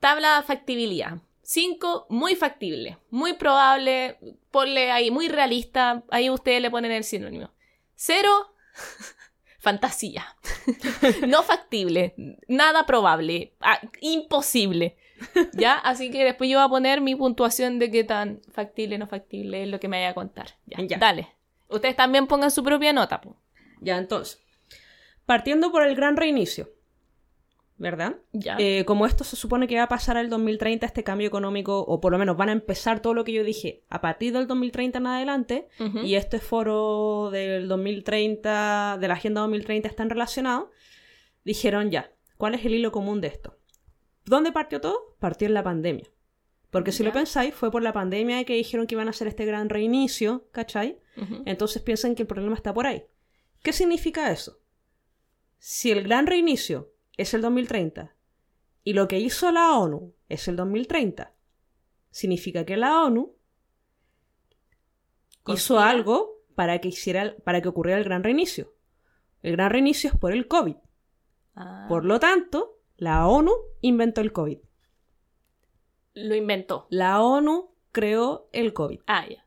Tabla 0.00 0.42
factibilidad. 0.46 1.18
5, 1.42 2.06
muy 2.08 2.36
factible, 2.36 2.98
muy 3.10 3.34
probable, 3.34 4.18
ponle 4.50 4.90
ahí, 4.90 5.10
muy 5.10 5.28
realista, 5.28 6.04
ahí 6.10 6.30
ustedes 6.30 6.62
le 6.62 6.70
ponen 6.70 6.92
el 6.92 7.04
sinónimo. 7.04 7.50
0, 7.96 8.54
fantasía. 9.58 10.36
no 11.28 11.42
factible, 11.42 12.14
nada 12.48 12.86
probable, 12.86 13.54
ah, 13.60 13.80
imposible. 14.00 14.96
¿Ya? 15.54 15.74
Así 15.74 16.10
que 16.10 16.24
después 16.24 16.48
yo 16.50 16.58
voy 16.58 16.66
a 16.66 16.68
poner 16.68 17.00
mi 17.00 17.14
puntuación 17.14 17.78
de 17.78 17.90
qué 17.90 18.04
tan 18.04 18.40
factible 18.52 18.98
no 18.98 19.06
factible 19.06 19.62
es 19.62 19.68
lo 19.68 19.78
que 19.80 19.88
me 19.88 19.98
vaya 19.98 20.10
a 20.10 20.14
contar. 20.14 20.48
Ya, 20.66 20.78
Ya. 20.86 20.98
dale. 20.98 21.28
Ustedes 21.68 21.96
también 21.96 22.26
pongan 22.26 22.50
su 22.50 22.62
propia 22.62 22.92
nota. 22.92 23.20
po. 23.20 23.36
Ya, 23.80 23.98
entonces. 23.98 24.40
Partiendo 25.26 25.70
por 25.72 25.82
el 25.86 25.94
gran 25.96 26.16
reinicio. 26.16 26.70
¿verdad? 27.78 28.14
Ya. 28.32 28.56
Eh, 28.60 28.84
como 28.84 29.06
esto 29.06 29.24
se 29.24 29.34
supone 29.34 29.66
que 29.66 29.74
va 29.76 29.84
a 29.84 29.88
pasar 29.88 30.16
al 30.16 30.30
2030, 30.30 30.86
este 30.86 31.02
cambio 31.02 31.26
económico, 31.26 31.80
o 31.80 32.00
por 32.00 32.12
lo 32.12 32.18
menos 32.18 32.36
van 32.36 32.48
a 32.48 32.52
empezar 32.52 33.00
todo 33.00 33.12
lo 33.12 33.24
que 33.24 33.32
yo 33.32 33.42
dije 33.42 33.82
a 33.88 34.00
partir 34.00 34.32
del 34.32 34.46
2030 34.46 34.98
en 34.98 35.06
adelante, 35.08 35.68
Ujú. 35.80 35.98
y 36.00 36.14
este 36.14 36.38
foro 36.38 37.30
del 37.32 37.66
2030, 37.66 38.98
de 39.00 39.08
la 39.08 39.14
Agenda 39.14 39.40
2030 39.40 39.88
están 39.88 40.10
relacionados, 40.10 40.68
dijeron 41.44 41.90
ya, 41.90 42.12
¿cuál 42.36 42.54
es 42.54 42.64
el 42.64 42.74
hilo 42.74 42.92
común 42.92 43.20
de 43.20 43.28
esto? 43.28 43.56
¿Dónde 44.24 44.52
partió 44.52 44.80
todo? 44.80 45.16
Partió 45.18 45.46
en 45.48 45.54
la 45.54 45.62
pandemia. 45.62 46.06
Porque 46.70 46.92
si 46.92 47.02
Ya. 47.02 47.08
lo 47.08 47.12
pensáis, 47.12 47.54
fue 47.54 47.70
por 47.70 47.82
la 47.82 47.92
pandemia 47.92 48.44
que 48.44 48.54
dijeron 48.54 48.86
que 48.86 48.94
iban 48.94 49.06
a 49.08 49.10
hacer 49.10 49.28
este 49.28 49.44
gran 49.44 49.68
reinicio, 49.68 50.48
¿cachai? 50.52 50.98
Entonces 51.44 51.82
piensan 51.82 52.14
que 52.14 52.22
el 52.22 52.26
problema 52.28 52.54
está 52.56 52.72
por 52.72 52.86
ahí. 52.86 53.04
¿Qué 53.62 53.72
significa 53.72 54.30
eso? 54.32 54.58
Si 55.58 55.90
el 55.90 56.02
gran 56.04 56.26
reinicio 56.26 56.92
es 57.16 57.34
el 57.34 57.42
2030 57.42 58.14
y 58.84 58.94
lo 58.94 59.06
que 59.08 59.18
hizo 59.20 59.52
la 59.52 59.76
ONU 59.78 60.14
es 60.28 60.48
el 60.48 60.56
2030, 60.56 61.34
significa 62.10 62.64
que 62.64 62.76
la 62.78 63.02
ONU 63.04 63.34
hizo 65.48 65.78
algo 65.78 66.42
para 66.54 66.78
que 66.80 66.88
hiciera 66.88 67.34
para 67.44 67.60
que 67.60 67.68
ocurriera 67.68 67.98
el 67.98 68.04
gran 68.04 68.22
reinicio. 68.22 68.74
El 69.42 69.52
gran 69.52 69.70
reinicio 69.70 70.10
es 70.10 70.16
por 70.16 70.32
el 70.32 70.46
COVID. 70.48 70.76
Ah, 71.54 71.86
Por 71.88 72.04
lo 72.04 72.18
tanto, 72.20 72.78
la 73.02 73.26
ONU 73.26 73.50
inventó 73.80 74.20
el 74.20 74.30
COVID. 74.32 74.58
Lo 76.14 76.34
inventó. 76.36 76.86
La 76.88 77.20
ONU 77.20 77.74
creó 77.90 78.48
el 78.52 78.72
COVID. 78.72 79.00
Ah, 79.08 79.24
ya. 79.28 79.44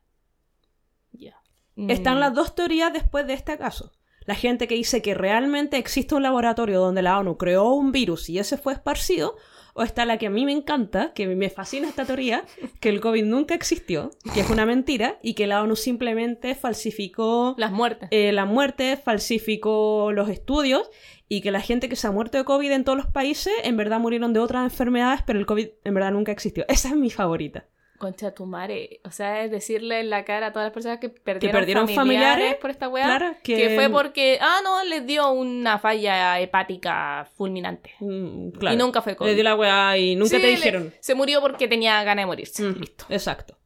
Ya. 1.14 1.42
Están 1.88 2.18
Mm. 2.18 2.20
las 2.20 2.34
dos 2.34 2.54
teorías 2.54 2.92
después 2.92 3.26
de 3.28 3.34
este 3.34 3.58
caso. 3.58 3.94
La 4.26 4.36
gente 4.36 4.68
que 4.68 4.76
dice 4.76 5.02
que 5.02 5.14
realmente 5.14 5.78
existe 5.78 6.16
un 6.16 6.24
laboratorio 6.24 6.80
donde 6.82 7.02
la 7.04 7.18
ONU 7.20 7.38
creó 7.38 7.70
un 7.74 7.92
virus 7.94 8.28
y 8.30 8.40
ese 8.40 8.58
fue 8.58 8.74
esparcido, 8.74 9.36
o 9.76 9.84
está 9.84 10.04
la 10.06 10.18
que 10.18 10.28
a 10.28 10.30
mí 10.32 10.46
me 10.46 10.52
encanta, 10.52 11.14
que 11.14 11.28
me 11.28 11.50
fascina 11.50 11.88
esta 11.88 12.06
teoría, 12.06 12.44
que 12.80 12.90
el 12.90 13.02
COVID 13.02 13.24
nunca 13.26 13.54
existió, 13.54 14.10
que 14.34 14.40
es 14.40 14.50
una 14.50 14.66
mentira 14.66 15.20
y 15.22 15.34
que 15.36 15.48
la 15.48 15.62
ONU 15.62 15.76
simplemente 15.76 16.56
falsificó 16.56 17.54
Las 17.58 17.72
muertes. 17.72 18.10
eh, 18.12 18.32
la 18.32 18.46
muerte, 18.46 18.98
falsificó 18.98 20.12
los 20.12 20.28
estudios 20.30 20.90
y 21.28 21.42
que 21.42 21.52
la 21.52 21.62
gente 21.62 21.90
que 21.90 21.96
se 21.96 22.08
ha 22.08 22.12
muerto 22.12 22.38
de 22.38 22.44
COVID 22.44 22.72
en 22.72 22.84
todos 22.84 22.98
los 22.98 23.08
países 23.08 23.54
en 23.64 23.78
verdad 23.78 24.00
murieron 24.00 24.34
de 24.34 24.40
otras 24.40 24.64
enfermedades, 24.64 25.22
pero 25.26 25.40
el 25.40 25.46
COVID 25.46 25.68
en 25.84 25.94
verdad 25.94 26.12
nunca 26.12 26.32
existió. 26.32 26.66
Esa 26.70 26.90
es 26.90 26.96
mi 26.96 27.10
favorita. 27.10 27.66
Concha 27.98 28.32
tu 28.36 28.46
madre. 28.46 29.00
O 29.06 29.12
sea, 29.12 29.46
es 29.46 29.52
decirle 29.52 30.02
en 30.02 30.10
la 30.10 30.26
cara 30.26 30.48
a 30.48 30.52
todas 30.52 30.66
las 30.66 30.74
personas 30.74 31.00
que 31.00 31.08
perdieron, 31.08 31.58
perdieron 31.58 31.88
familiares, 31.88 32.28
familiares, 32.34 32.56
por 32.60 32.70
esta 32.70 32.90
weá. 32.90 33.06
Claro, 33.06 33.38
que... 33.42 33.56
que, 33.56 33.76
fue 33.76 33.90
porque, 33.90 34.38
ah, 34.42 34.60
no, 34.66 34.84
les 34.84 35.06
dio 35.08 35.32
una 35.32 35.80
falla 35.80 36.40
hepática 36.42 37.30
fulminante. 37.38 37.92
Mm, 38.02 38.50
claro. 38.50 38.76
Y 38.76 38.78
nunca 38.78 39.02
fue 39.02 39.16
COVID. 39.16 39.30
Le 39.30 39.36
dio 39.36 39.44
la 39.46 39.56
weá 39.56 39.98
y 39.98 40.16
nunca 40.18 40.36
Sí, 40.36 40.42
te 40.42 40.48
le- 40.48 40.56
dijeron. 40.56 40.94
Se 41.00 41.16
murió 41.16 41.40
porque 41.40 41.70
tenía 41.70 42.04
ganas 42.04 42.24
de 42.24 42.28
morirse. 42.28 42.64
Mm, 42.64 42.80
Listo. 42.82 43.06
Exacto. 43.10 43.58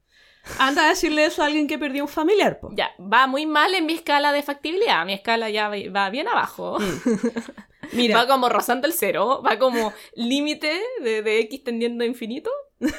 Anda 0.57 0.85
a 0.85 0.89
decirle 0.89 1.25
eso 1.25 1.43
a 1.43 1.45
alguien 1.45 1.67
que 1.67 1.77
perdió 1.77 2.03
un 2.03 2.09
familiar, 2.09 2.59
po. 2.59 2.69
Ya, 2.73 2.91
va 2.99 3.27
muy 3.27 3.45
mal 3.45 3.73
en 3.75 3.85
mi 3.85 3.93
escala 3.93 4.31
de 4.31 4.41
factibilidad. 4.41 5.05
Mi 5.05 5.13
escala 5.13 5.49
ya 5.49 5.69
va- 5.69 6.09
bien 6.09 6.27
abajo. 6.27 6.77
Mira, 7.91 8.17
Va 8.17 8.27
como 8.27 8.49
rozando 8.49 8.87
el 8.87 8.93
cero. 8.93 9.41
Va 9.45 9.57
como 9.57 9.93
límite 10.15 10.79
de, 11.01 11.21
de 11.23 11.39
X 11.41 11.63
tendiendo 11.63 12.03
a 12.03 12.07
infinito. 12.07 12.49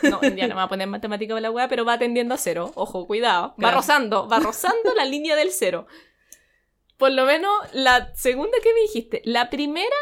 No, 0.03 0.21
ya 0.23 0.47
no 0.49 0.49
me 0.49 0.55
voy 0.55 0.63
a 0.65 0.69
poner 0.69 0.89
matemática 0.89 1.33
para 1.35 1.41
la 1.43 1.51
weá, 1.51 1.69
pero 1.69 1.85
va 1.85 1.99
tendiendo 1.99 2.35
a 2.35 2.39
cero. 2.39 2.73
Ojo, 2.75 3.07
cuidado. 3.07 3.55
Va 3.63 3.71
rozando, 3.71 4.29
va 4.29 4.39
rozando 4.41 4.93
la 4.97 5.05
línea 5.05 5.37
del 5.37 5.53
cero. 5.53 5.87
Por 6.97 7.13
lo 7.13 7.25
menos 7.25 7.53
la 7.73 8.15
segunda 8.15 8.59
que 8.63 8.75
me 8.75 8.81
dijiste. 8.81 9.23
La 9.25 9.49
primera, 9.49 9.97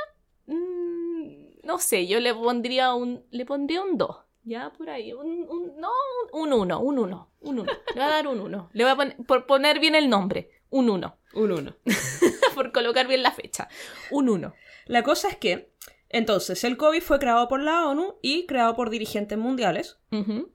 mm, 0.47 1.61
no 1.65 1.79
sé, 1.79 2.07
yo 2.07 2.19
le 2.21 2.35
pondría 2.35 2.95
un, 2.95 3.25
le 3.31 3.45
pondría 3.45 3.83
un 3.83 3.97
2. 3.99 4.17
Ya 4.49 4.73
por 4.73 4.89
ahí, 4.89 5.13
un, 5.13 5.47
un- 5.49 5.77
no, 5.79 5.91
un 6.33 6.53
1, 6.53 6.81
un 6.81 6.99
1, 6.99 7.31
un 7.41 7.59
1. 7.59 7.65
Le 7.65 7.93
voy 7.95 8.03
a 8.03 8.09
dar 8.09 8.27
un 8.29 8.41
1. 8.41 8.71
Le 8.73 8.85
voy 8.85 8.93
a 8.93 8.97
poner, 8.97 9.17
por 9.27 9.45
poner 9.47 9.79
bien 9.79 9.95
el 9.95 10.09
nombre, 10.09 10.51
un 10.71 10.89
1. 10.89 11.17
un 11.35 11.53
uno. 11.53 11.75
por 12.55 12.73
colocar 12.73 13.07
bien 13.07 13.23
la 13.23 13.33
fecha, 13.33 13.69
un 14.11 14.29
1. 14.31 14.55
La 14.87 15.03
cosa 15.03 15.29
es 15.29 15.37
que, 15.37 15.75
entonces, 16.09 16.65
el 16.65 16.79
COVID 16.79 17.03
fue 17.03 17.19
creado 17.19 17.47
por 17.49 17.61
la 17.61 17.87
ONU 17.87 18.17
y 18.23 18.47
creado 18.47 18.75
por 18.75 18.89
dirigentes 18.89 19.37
mundiales 19.37 19.99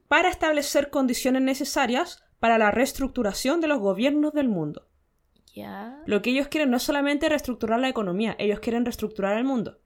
para 0.08 0.28
establecer 0.28 0.90
condiciones 0.90 1.42
necesarias 1.42 2.24
para 2.40 2.58
la 2.58 2.72
reestructuración 2.72 3.60
de 3.60 3.68
los 3.68 3.78
gobiernos 3.78 4.32
del 4.32 4.48
mundo. 4.48 4.88
Ya. 5.54 6.02
Lo 6.06 6.20
que 6.20 6.30
ellos 6.30 6.48
quieren 6.48 6.70
no 6.70 6.78
es 6.78 6.82
solamente 6.82 7.28
reestructurar 7.28 7.78
la 7.78 7.88
economía, 7.88 8.34
ellos 8.40 8.58
quieren 8.58 8.84
reestructurar 8.84 9.38
el 9.38 9.44
mundo. 9.44 9.78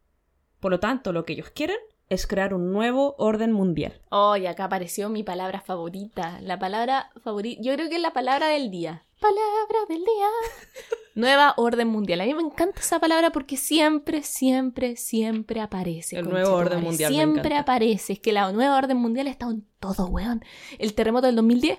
Por 0.61 0.71
lo 0.71 0.81
tanto, 0.81 1.13
lo 1.13 1.27
que 1.27 1.35
ellos 1.35 1.51
quieren 1.51 1.77
es 2.09 2.27
crear 2.27 2.55
un 2.55 2.73
nuevo 2.73 3.15
orden 3.19 3.53
mundial. 3.53 4.01
Oh, 4.11 4.37
y 4.37 4.47
acá 4.47 4.65
apareció 4.65 5.09
mi 5.09 5.23
palabra 5.23 5.61
favorita. 5.61 6.41
La 6.41 6.59
palabra 6.59 7.11
favorita. 7.23 7.61
Yo 7.63 7.75
creo 7.75 7.89
que 7.89 7.97
es 7.97 8.03
la 8.03 8.13
palabra 8.13 8.49
del 8.49 8.71
día. 8.71 9.05
Palabra 9.21 9.79
del 9.89 9.99
día. 9.99 10.27
Nueva 11.15 11.55
orden 11.57 11.89
mundial. 11.89 12.21
A 12.21 12.25
mí 12.25 12.33
me 12.35 12.43
encanta 12.43 12.81
esa 12.81 13.01
palabra 13.01 13.31
porque 13.31 13.57
siempre, 13.57 14.23
siempre, 14.23 14.97
siempre 14.97 15.61
aparece. 15.61 16.19
El 16.19 16.31
nuevo 16.31 16.53
orden 16.53 16.79
madre. 16.79 16.89
mundial, 16.89 17.11
me 17.13 17.17
Siempre 17.17 17.57
aparece. 17.57 18.13
Es 18.15 18.21
que 18.21 18.33
la 18.33 18.51
nueva 18.53 18.77
orden 18.79 18.97
mundial 18.97 19.27
ha 19.27 19.31
estado 19.31 19.53
en 19.53 19.67
todo, 19.81 20.07
weón. 20.07 20.43
El 20.79 20.95
terremoto 20.95 21.27
del 21.27 21.37
2010, 21.37 21.79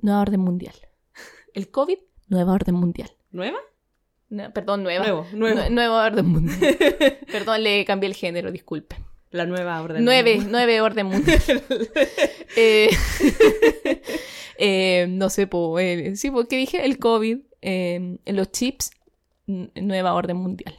nueva 0.00 0.20
orden 0.20 0.40
mundial. 0.40 0.74
El 1.54 1.70
COVID, 1.70 1.98
nueva 2.28 2.52
orden 2.52 2.76
mundial. 2.76 3.10
¿Nueva? 3.30 3.58
No, 4.28 4.52
perdón, 4.52 4.82
nueva. 4.82 5.04
Nuevo, 5.04 5.26
nuevo. 5.32 5.60
Nue- 5.60 5.70
nueva 5.70 6.04
orden 6.06 6.26
mundial. 6.26 6.76
perdón, 7.30 7.62
le 7.62 7.84
cambié 7.84 8.08
el 8.08 8.14
género, 8.14 8.50
disculpe. 8.52 8.96
La 9.36 9.46
nueva 9.46 9.82
orden. 9.82 10.04
Nueve, 10.04 10.40
nueve 10.48 10.80
orden 10.80 11.06
mundial. 11.06 11.40
Eh, 12.58 12.88
eh, 14.58 15.06
no 15.10 15.28
sé, 15.28 15.46
po, 15.46 15.78
eh, 15.78 16.16
sí, 16.16 16.30
porque 16.30 16.56
dije 16.56 16.86
el 16.86 16.98
COVID, 16.98 17.38
los 18.24 18.50
chips, 18.50 18.92
nueva 19.46 20.14
orden 20.14 20.38
mundial. 20.38 20.74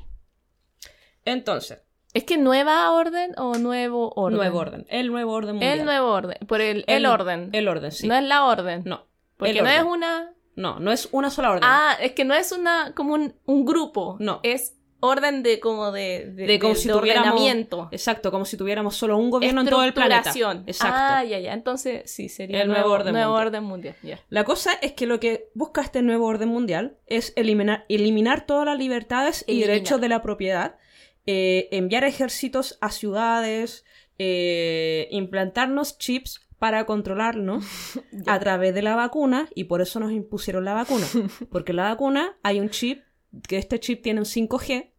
Entonces, 1.23 1.83
¿Es 2.17 2.23
que 2.23 2.39
nueva 2.39 2.91
orden 2.93 3.33
o 3.37 3.59
nuevo 3.59 4.11
orden? 4.15 4.37
nuevo 4.37 4.57
orden. 4.57 4.87
El 4.89 5.11
nuevo 5.11 5.33
orden 5.33 5.55
mundial. 5.55 5.79
El 5.79 5.85
nuevo 5.85 6.11
orden, 6.11 6.37
por 6.47 6.61
el, 6.61 6.83
el, 6.87 7.05
orden. 7.05 7.49
El 7.53 7.67
orden, 7.67 7.91
sí. 7.91 8.07
No 8.07 8.15
es 8.15 8.23
la 8.23 8.45
orden. 8.45 8.81
No. 8.85 9.05
porque 9.37 9.61
no 9.61 9.69
es 9.69 9.83
una... 9.83 10.33
No, 10.55 10.79
no 10.79 10.91
es 10.91 11.09
una 11.11 11.29
sola 11.29 11.51
orden. 11.51 11.63
Ah, 11.63 11.95
es 12.01 12.13
que 12.13 12.25
no 12.25 12.33
es 12.33 12.51
una 12.51 12.93
como 12.95 13.13
un, 13.13 13.35
un 13.45 13.65
grupo. 13.65 14.17
No. 14.19 14.39
Es 14.41 14.75
orden 14.99 15.43
de 15.43 15.59
como 15.59 15.91
de, 15.91 16.31
de, 16.33 16.45
De 16.47 16.59
como 16.59 16.73
de- 16.73 16.79
si 16.79 16.87
de 16.87 16.93
tuviéramos- 16.95 17.33
ordenamiento. 17.33 17.89
Exacto, 17.91 18.31
como 18.31 18.45
si 18.45 18.57
tuviéramos 18.57 18.95
solo 18.95 19.17
un 19.17 19.29
gobierno 19.29 19.61
en 19.61 19.67
todo 19.69 19.83
el 19.83 19.93
planeta. 19.93 20.29
Estructuración. 20.29 20.63
Exacto. 20.67 20.95
Ah, 20.99 21.23
ya, 21.23 21.39
ya. 21.39 21.53
Entonces, 21.53 22.09
sí, 22.09 22.29
sería 22.29 22.61
El 22.63 22.67
nuevo 22.69 22.91
orden 22.91 23.13
nuevo 23.13 23.31
mundial. 23.31 23.47
orden 23.47 23.63
mundial. 23.63 23.95
Ya. 24.03 24.19
La 24.29 24.43
cosa 24.43 24.73
es 24.81 24.93
que 24.93 25.05
lo 25.05 25.19
que 25.19 25.49
busca 25.53 25.81
este 25.81 26.01
nuevo 26.01 26.25
orden 26.25 26.49
mundial 26.49 26.97
es 27.05 27.33
eliminar, 27.35 27.85
eliminar 27.89 28.45
todas 28.45 28.65
las 28.65 28.77
libertades 28.77 29.43
y 29.47 29.59
derechos 29.61 30.01
de 30.01 30.09
la 30.09 30.21
propiedad, 30.21 30.77
eh, 31.25 31.67
enviar 31.71 32.03
ejércitos 32.03 32.77
a 32.81 32.89
ciudades, 32.89 33.85
eh, 34.31 35.07
implantarnos 35.11 35.97
chips 35.97 36.41
para 36.59 36.85
controlarnos 36.87 37.63
a 38.25 38.39
través 38.39 38.73
de 38.73 38.81
la 38.81 38.95
vacuna 38.95 39.47
y 39.53 39.65
por 39.65 39.81
eso 39.81 39.99
nos 39.99 40.11
impusieron 40.11 40.65
la 40.65 40.73
vacuna. 40.73 41.05
Porque 41.51 41.71
en 41.71 41.75
la 41.75 41.83
vacuna 41.89 42.35
hay 42.43 42.59
un 42.59 42.69
chip, 42.71 43.03
que 43.47 43.57
este 43.57 43.79
chip 43.79 44.01
tiene 44.01 44.19
un 44.21 44.25
5G 44.25 44.91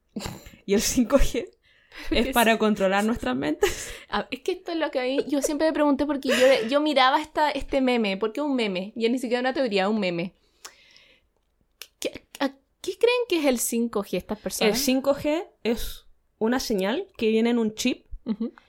y 0.67 0.75
el 0.75 0.81
5G 0.81 1.49
es 2.11 2.29
para 2.29 2.59
controlar 2.59 3.05
nuestras 3.05 3.35
mentes. 3.37 3.91
Ah, 4.11 4.27
es 4.31 4.41
que 4.41 4.53
esto 4.53 4.73
es 4.73 4.79
lo 4.79 4.91
que 4.91 4.99
a 5.01 5.03
mí, 5.03 5.25
yo 5.29 5.43
siempre 5.43 5.67
me 5.67 5.73
pregunté 5.75 6.07
porque 6.07 6.29
yo, 6.31 6.69
yo 6.71 6.81
miraba 6.81 7.21
esta, 7.21 7.51
este 7.51 7.83
meme, 7.83 8.17
porque 8.17 8.41
un 8.41 8.57
meme, 8.57 8.93
ya 8.97 9.09
ni 9.11 9.19
siquiera 9.19 9.41
una 9.41 9.53
teoría, 9.53 9.89
un 9.91 10.01
meme. 10.01 10.33
¿Qué, 11.99 12.25
a- 12.41 12.49
qué 12.81 12.97
creen 12.99 13.21
que 13.29 13.39
es 13.41 13.45
el 13.47 13.59
5G 13.59 14.17
estas 14.17 14.39
El 14.39 14.43
personas? 14.43 14.89
5G 14.89 15.45
es 15.65 16.07
una 16.39 16.61
señal 16.61 17.07
que 17.17 17.29
viene 17.29 17.51
en 17.51 17.59
un 17.59 17.75
chip. 17.75 18.07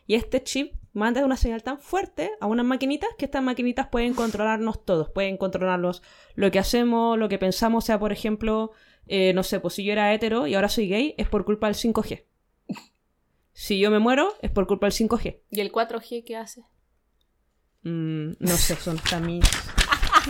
Y 0.07 0.15
este 0.15 0.41
chip 0.41 0.73
manda 0.93 1.23
una 1.25 1.35
señal 1.37 1.63
tan 1.63 1.79
fuerte 1.81 2.31
a 2.39 2.47
unas 2.47 2.65
maquinitas 2.65 3.09
que 3.17 3.25
estas 3.25 3.43
maquinitas 3.43 3.87
pueden 3.89 4.13
controlarnos 4.13 4.85
todos, 4.85 5.09
pueden 5.09 5.35
controlarnos 5.37 6.01
lo 6.35 6.49
que 6.49 6.59
hacemos, 6.59 7.17
lo 7.17 7.27
que 7.27 7.37
pensamos, 7.37 7.83
o 7.83 7.85
sea, 7.85 7.99
por 7.99 8.11
ejemplo, 8.13 8.71
eh, 9.09 9.33
no 9.33 9.43
sé, 9.43 9.59
pues 9.59 9.73
si 9.73 9.83
yo 9.83 9.91
era 9.91 10.13
hetero 10.13 10.47
y 10.47 10.55
ahora 10.55 10.69
soy 10.69 10.87
gay, 10.87 11.15
es 11.17 11.27
por 11.27 11.43
culpa 11.45 11.67
del 11.67 11.75
5G. 11.75 12.23
Si 13.51 13.77
yo 13.79 13.91
me 13.91 13.99
muero, 13.99 14.35
es 14.41 14.51
por 14.51 14.67
culpa 14.67 14.87
del 14.87 14.93
5G. 14.93 15.39
¿Y 15.51 15.59
el 15.59 15.71
4G 15.71 16.23
qué 16.25 16.37
hace? 16.37 16.61
Mm, 17.83 18.31
no 18.39 18.55
sé, 18.57 18.75
son 18.77 18.95
están 18.97 19.25
mis... 19.25 19.43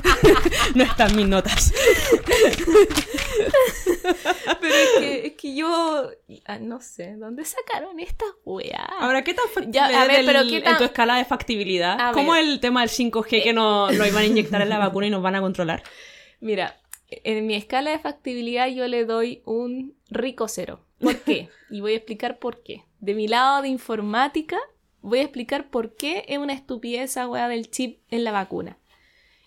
no 0.76 0.84
están 0.84 1.16
mis 1.16 1.28
notas. 1.28 1.72
Pero 4.62 4.74
es 4.76 4.90
que, 5.00 5.28
es 5.28 5.34
que 5.34 5.56
yo, 5.56 6.10
ah, 6.46 6.58
no 6.60 6.82
sé, 6.82 7.16
¿dónde 7.18 7.46
sacaron 7.46 8.00
estas 8.00 8.30
weas? 8.46 8.82
Ahora, 9.00 9.24
¿qué 9.24 9.34
tan 9.34 9.46
factible 9.48 9.74
Ya, 9.74 10.02
a 10.02 10.08
ver, 10.08 10.26
pero 10.26 10.42
¿qué 10.48 10.62
tan- 10.62 10.74
en 10.74 10.78
tu 10.78 10.84
escala 10.86 11.18
de 11.18 11.26
factibilidad? 11.26 12.00
A 12.00 12.12
¿Cómo 12.12 12.34
ver. 12.34 12.44
el 12.46 12.60
tema 12.60 12.82
del 12.82 12.90
5G 12.90 13.44
que 13.44 13.54
no, 13.54 13.92
lo 13.92 14.06
iban 14.06 14.24
a 14.24 14.26
inyectar 14.26 14.62
en 14.62 14.70
la 14.70 14.78
vacuna 14.80 15.08
y 15.08 15.10
nos 15.10 15.22
van 15.22 15.36
a 15.36 15.42
controlar? 15.42 15.84
Mira, 16.40 16.80
en 17.10 17.46
mi 17.48 17.56
escala 17.56 17.92
de 17.92 18.00
factibilidad 18.00 18.68
yo 18.70 18.88
le 18.88 19.06
doy 19.06 19.42
un 19.46 19.96
rico 20.10 20.48
cero. 20.48 20.86
¿Por 21.00 21.18
qué? 21.22 21.50
y 21.70 21.82
voy 21.82 21.94
a 21.94 21.98
explicar 21.98 22.40
por 22.40 22.62
qué. 22.64 22.84
de 23.00 23.14
mi 23.14 23.28
lado 23.28 23.62
de 23.62 23.70
informática, 23.70 24.58
voy 25.02 25.20
a 25.20 25.24
explicar 25.24 25.70
por 25.70 25.96
qué 25.96 26.26
es 26.28 26.38
una 26.38 26.54
estupidez 26.54 27.12
esa 27.12 27.28
weá 27.30 27.48
del 27.48 27.70
chip 27.72 28.02
en 28.10 28.24
la 28.26 28.32
vacuna. 28.32 28.78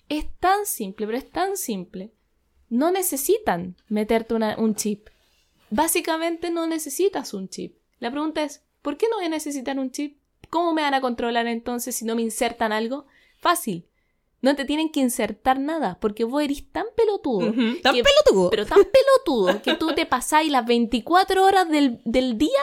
Es 0.08 0.26
tan 0.40 0.64
simple, 0.66 1.06
pero 1.06 1.18
es 1.18 1.30
tan 1.30 1.56
simple. 1.56 2.10
No 2.70 2.90
necesitan 2.90 3.76
meterte 3.88 4.34
una- 4.34 4.56
un 4.58 4.74
chip. 4.74 5.08
Básicamente 5.70 6.50
no 6.50 6.66
necesitas 6.66 7.34
un 7.34 7.48
chip. 7.48 7.76
La 7.98 8.10
pregunta 8.10 8.42
es, 8.42 8.64
¿por 8.82 8.96
qué 8.96 9.06
no 9.10 9.16
voy 9.16 9.26
a 9.26 9.30
necesitar 9.30 9.78
un 9.78 9.90
chip? 9.90 10.18
¿Cómo 10.50 10.74
me 10.74 10.82
van 10.82 10.94
a 10.94 11.00
controlar 11.00 11.46
entonces 11.46 11.94
si 11.96 12.04
no 12.04 12.14
me 12.14 12.22
insertan 12.22 12.72
algo? 12.72 13.06
Fácil. 13.38 13.86
No 14.42 14.54
te 14.56 14.64
tienen 14.64 14.90
que 14.90 15.00
insertar 15.00 15.58
nada, 15.60 15.98
porque 16.00 16.24
vos 16.24 16.42
eres 16.42 16.70
tan 16.70 16.86
pelotudo. 16.96 17.52
Tan 17.82 17.94
que- 17.94 18.02
pelotudo. 18.02 18.50
Pero 18.50 18.66
tan 18.66 18.82
pelotudo 18.84 19.62
que 19.62 19.74
tú 19.74 19.94
te 19.94 20.04
pasáis 20.04 20.50
las 20.52 20.66
24 20.66 21.44
horas 21.44 21.68
del, 21.68 22.00
del 22.04 22.36
día 22.38 22.60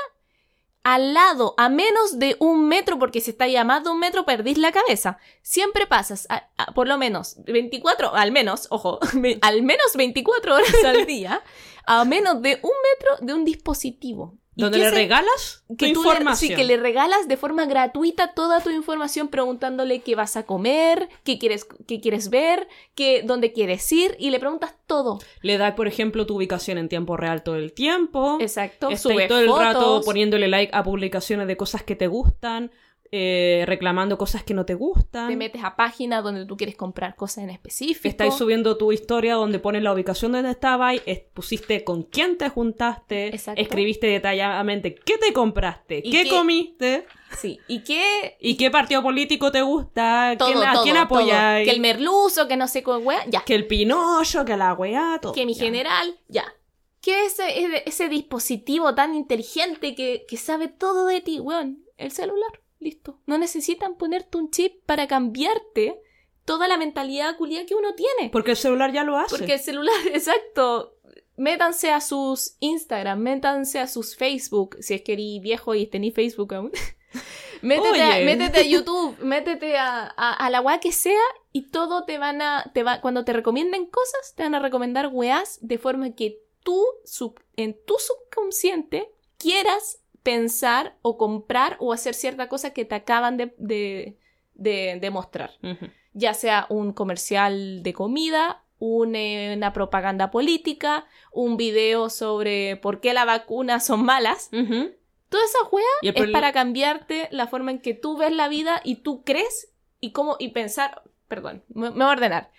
al 0.83 1.13
lado, 1.13 1.55
a 1.57 1.67
menos 1.69 2.19
de 2.19 2.35
un 2.39 2.67
metro, 2.67 2.97
porque 2.99 3.19
si 3.21 3.31
estáis 3.31 3.57
a 3.57 3.63
más 3.63 3.83
de 3.83 3.89
un 3.91 3.99
metro 3.99 4.25
perdís 4.25 4.57
la 4.57 4.71
cabeza. 4.71 5.17
Siempre 5.41 5.87
pasas, 5.87 6.25
a- 6.29 6.49
a- 6.57 6.73
por 6.73 6.87
lo 6.87 6.97
menos, 6.97 7.37
24, 7.45 8.13
al 8.15 8.31
menos, 8.31 8.67
ojo, 8.71 8.99
al 9.41 9.61
menos 9.63 9.95
24 9.95 10.55
horas 10.55 10.83
al 10.85 11.05
día, 11.05 11.43
a 11.85 12.05
menos 12.05 12.41
de 12.41 12.59
un 12.61 12.71
metro 12.97 13.25
de 13.25 13.33
un 13.33 13.45
dispositivo. 13.45 14.37
¿Y 14.59 14.61
Donde 14.61 14.79
le 14.79 14.91
regalas 14.91 15.63
tu 15.69 15.77
que 15.77 15.93
tú 15.93 16.03
le, 16.03 16.09
información. 16.09 16.49
sí, 16.49 16.53
que 16.53 16.65
le 16.65 16.75
regalas 16.75 17.29
de 17.29 17.37
forma 17.37 17.65
gratuita 17.65 18.33
toda 18.33 18.59
tu 18.59 18.69
información 18.69 19.29
preguntándole 19.29 20.01
qué 20.01 20.15
vas 20.15 20.35
a 20.35 20.43
comer, 20.45 21.07
qué 21.23 21.39
quieres, 21.39 21.65
qué 21.87 22.01
quieres 22.01 22.29
ver, 22.29 22.67
qué, 22.93 23.21
dónde 23.23 23.53
quieres 23.53 23.89
ir 23.93 24.17
y 24.19 24.31
le 24.31 24.39
preguntas 24.39 24.75
todo. 24.85 25.19
Le 25.41 25.57
das, 25.57 25.75
por 25.75 25.87
ejemplo, 25.87 26.25
tu 26.25 26.35
ubicación 26.35 26.77
en 26.77 26.89
tiempo 26.89 27.15
real 27.15 27.41
todo 27.41 27.55
el 27.55 27.71
tiempo. 27.71 28.37
Exacto. 28.41 28.89
Estás 28.89 29.01
sube 29.01 29.27
todo 29.29 29.39
el 29.39 29.47
rato 29.47 29.79
fotos. 29.79 30.05
poniéndole 30.05 30.49
like 30.49 30.71
a 30.75 30.83
publicaciones 30.83 31.47
de 31.47 31.55
cosas 31.55 31.83
que 31.83 31.95
te 31.95 32.07
gustan, 32.07 32.71
eh, 33.11 33.63
reclamando 33.67 34.17
cosas 34.17 34.43
que 34.43 34.53
no 34.53 34.65
te 34.65 34.75
gustan. 34.75 35.27
Te 35.29 35.35
metes 35.35 35.63
a 35.63 35.75
páginas 35.75 36.23
donde 36.23 36.45
tú 36.45 36.55
quieres 36.57 36.75
comprar 36.75 37.15
cosas 37.15 37.43
en 37.43 37.49
específico. 37.49 38.07
Estáis 38.07 38.33
subiendo 38.35 38.77
tu 38.77 38.91
historia 38.91 39.35
donde 39.35 39.59
pones 39.59 39.81
la 39.83 39.93
ubicación 39.93 40.31
donde 40.31 40.51
estabas, 40.51 40.95
es- 41.05 41.21
pusiste 41.33 41.83
con 41.83 42.03
quién 42.03 42.37
te 42.37 42.49
juntaste, 42.49 43.27
Exacto. 43.27 43.61
escribiste 43.61 44.07
detalladamente 44.07 44.93
qué 44.95 45.17
te 45.17 45.33
compraste, 45.33 46.01
¿Y 46.03 46.11
qué, 46.11 46.23
qué- 46.23 46.29
comiste 46.29 47.05
Sí. 47.37 47.59
¿Y 47.67 47.83
qué? 47.83 48.37
y 48.39 48.57
qué 48.57 48.71
partido 48.71 49.01
político 49.03 49.51
te 49.51 49.61
gusta, 49.61 50.35
Todo, 50.37 50.51
quién, 50.51 50.63
a 50.67 50.73
todo, 50.73 50.83
quién 50.83 50.95
todo. 50.95 51.03
apoyáis, 51.05 51.67
Que 51.67 51.73
el 51.75 51.81
merluzo, 51.81 52.47
que 52.47 52.57
no 52.57 52.67
sé 52.67 52.83
qué 52.83 52.91
wea, 52.91 53.25
ya. 53.27 53.43
que 53.43 53.55
el 53.55 53.67
pinocho, 53.67 54.45
que 54.45 54.57
la 54.57 54.73
weá, 54.73 55.19
todo. 55.21 55.33
Que 55.33 55.45
mi 55.45 55.53
Ya. 55.53 55.63
general, 55.63 56.19
ya. 56.27 56.45
¿Qué 57.01 57.25
es 57.25 57.39
ese, 57.39 57.59
ese- 57.65 57.83
ese 57.87 58.09
dispositivo 58.09 58.93
tan 58.93 59.15
inteligente 59.15 59.95
que, 59.95 60.25
que 60.27 60.37
sabe 60.37 60.67
todo 60.67 61.05
de 61.05 61.21
ti, 61.21 61.39
weón? 61.39 61.83
El 61.97 62.11
celular, 62.11 62.51
listo. 62.79 63.19
No 63.25 63.37
necesitan 63.37 63.95
ponerte 63.95 64.37
un 64.37 64.51
chip 64.51 64.83
para 64.85 65.07
cambiarte 65.07 66.01
toda 66.45 66.67
la 66.67 66.77
mentalidad 66.77 67.37
culia 67.37 67.65
que 67.65 67.75
uno 67.75 67.93
tiene. 67.95 68.29
Porque 68.31 68.51
el 68.51 68.57
celular 68.57 68.91
ya 68.91 69.03
lo 69.03 69.17
hace. 69.17 69.37
Porque 69.37 69.53
el 69.53 69.59
celular, 69.59 69.95
exacto. 70.13 70.95
Métanse 71.37 71.91
a 71.91 72.01
sus 72.01 72.55
Instagram, 72.59 73.19
métanse 73.19 73.79
a 73.79 73.87
sus 73.87 74.15
Facebook, 74.17 74.75
si 74.81 74.93
es 74.95 75.01
que 75.03 75.13
eres 75.13 75.41
viejo 75.41 75.73
y 75.75 75.87
tenéis 75.87 76.13
Facebook 76.13 76.53
aún. 76.53 76.71
métete, 77.61 78.01
a, 78.01 78.15
Oye. 78.15 78.25
métete 78.25 78.59
a 78.59 78.63
YouTube, 78.67 79.17
métete 79.23 79.77
a, 79.77 80.03
a, 80.17 80.33
a 80.33 80.49
la 80.49 80.59
weá 80.61 80.79
que 80.79 80.91
sea 80.91 81.21
y 81.53 81.69
todo 81.69 82.03
te 82.05 82.17
van 82.17 82.41
a. 82.41 82.71
Te 82.73 82.83
va, 82.83 82.99
cuando 83.01 83.23
te 83.23 83.31
recomienden 83.33 83.85
cosas, 83.85 84.33
te 84.35 84.43
van 84.43 84.55
a 84.55 84.59
recomendar 84.59 85.09
weás 85.13 85.59
de 85.61 85.77
forma 85.77 86.13
que 86.13 86.41
tú, 86.63 86.83
sub- 87.05 87.39
en 87.55 87.77
tu 87.85 87.95
subconsciente, 87.99 89.09
quieras 89.37 89.98
pensar 90.23 90.97
o 91.01 91.17
comprar 91.17 91.77
o 91.79 91.93
hacer 91.93 92.13
cierta 92.13 92.49
cosa 92.49 92.71
que 92.71 92.85
te 92.85 92.95
acaban 92.95 93.37
de, 93.37 93.53
de, 93.57 94.17
de, 94.53 94.97
de 94.99 95.09
mostrar 95.09 95.51
ya 96.13 96.33
sea 96.33 96.65
un 96.69 96.93
comercial 96.93 97.83
de 97.83 97.93
comida, 97.93 98.63
eh, 98.81 99.53
una 99.55 99.73
propaganda 99.73 100.31
política, 100.31 101.05
un 101.31 101.57
video 101.57 102.09
sobre 102.09 102.77
por 102.77 102.99
qué 102.99 103.13
las 103.13 103.25
vacunas 103.25 103.85
son 103.85 104.03
malas. 104.03 104.49
Ujú. 104.53 104.91
Toda 105.29 105.45
esa 105.45 105.59
juega 105.65 105.87
es 106.01 106.31
para 106.31 106.51
cambiarte 106.51 107.27
la 107.31 107.47
forma 107.47 107.71
en 107.71 107.79
que 107.79 107.93
tú 107.93 108.17
ves 108.17 108.31
la 108.31 108.47
vida 108.47 108.81
y 108.83 108.95
tú 108.97 109.23
crees 109.23 109.71
y 109.99 110.11
cómo 110.11 110.37
y 110.39 110.49
pensar, 110.49 111.03
perdón, 111.27 111.63
me, 111.69 111.91
me 111.91 111.97
voy 111.97 112.05
a 112.05 112.09
ordenar. 112.09 112.51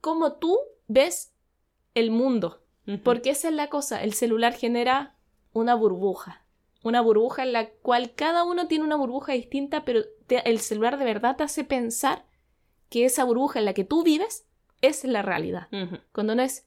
Cómo 0.00 0.34
tú 0.34 0.58
ves 0.88 1.32
el 1.94 2.10
mundo. 2.10 2.60
Porque 3.02 3.30
esa 3.30 3.48
es 3.48 3.54
la 3.54 3.68
cosa, 3.70 4.02
el 4.02 4.12
celular 4.12 4.52
genera 4.52 5.14
una 5.54 5.74
burbuja. 5.74 6.43
Una 6.84 7.00
burbuja 7.00 7.42
en 7.42 7.52
la 7.52 7.68
cual 7.70 8.12
cada 8.14 8.44
uno 8.44 8.68
tiene 8.68 8.84
una 8.84 8.94
burbuja 8.96 9.32
distinta, 9.32 9.84
pero 9.84 10.02
te- 10.28 10.48
el 10.48 10.60
celular 10.60 10.98
de 10.98 11.04
verdad 11.04 11.34
te 11.36 11.42
hace 11.42 11.64
pensar 11.64 12.24
que 12.90 13.04
esa 13.04 13.24
burbuja 13.24 13.58
en 13.58 13.64
la 13.64 13.74
que 13.74 13.84
tú 13.84 14.04
vives 14.04 14.46
es 14.82 15.02
la 15.04 15.22
realidad, 15.22 15.66
cuando 16.12 16.34
no 16.36 16.42
es 16.42 16.66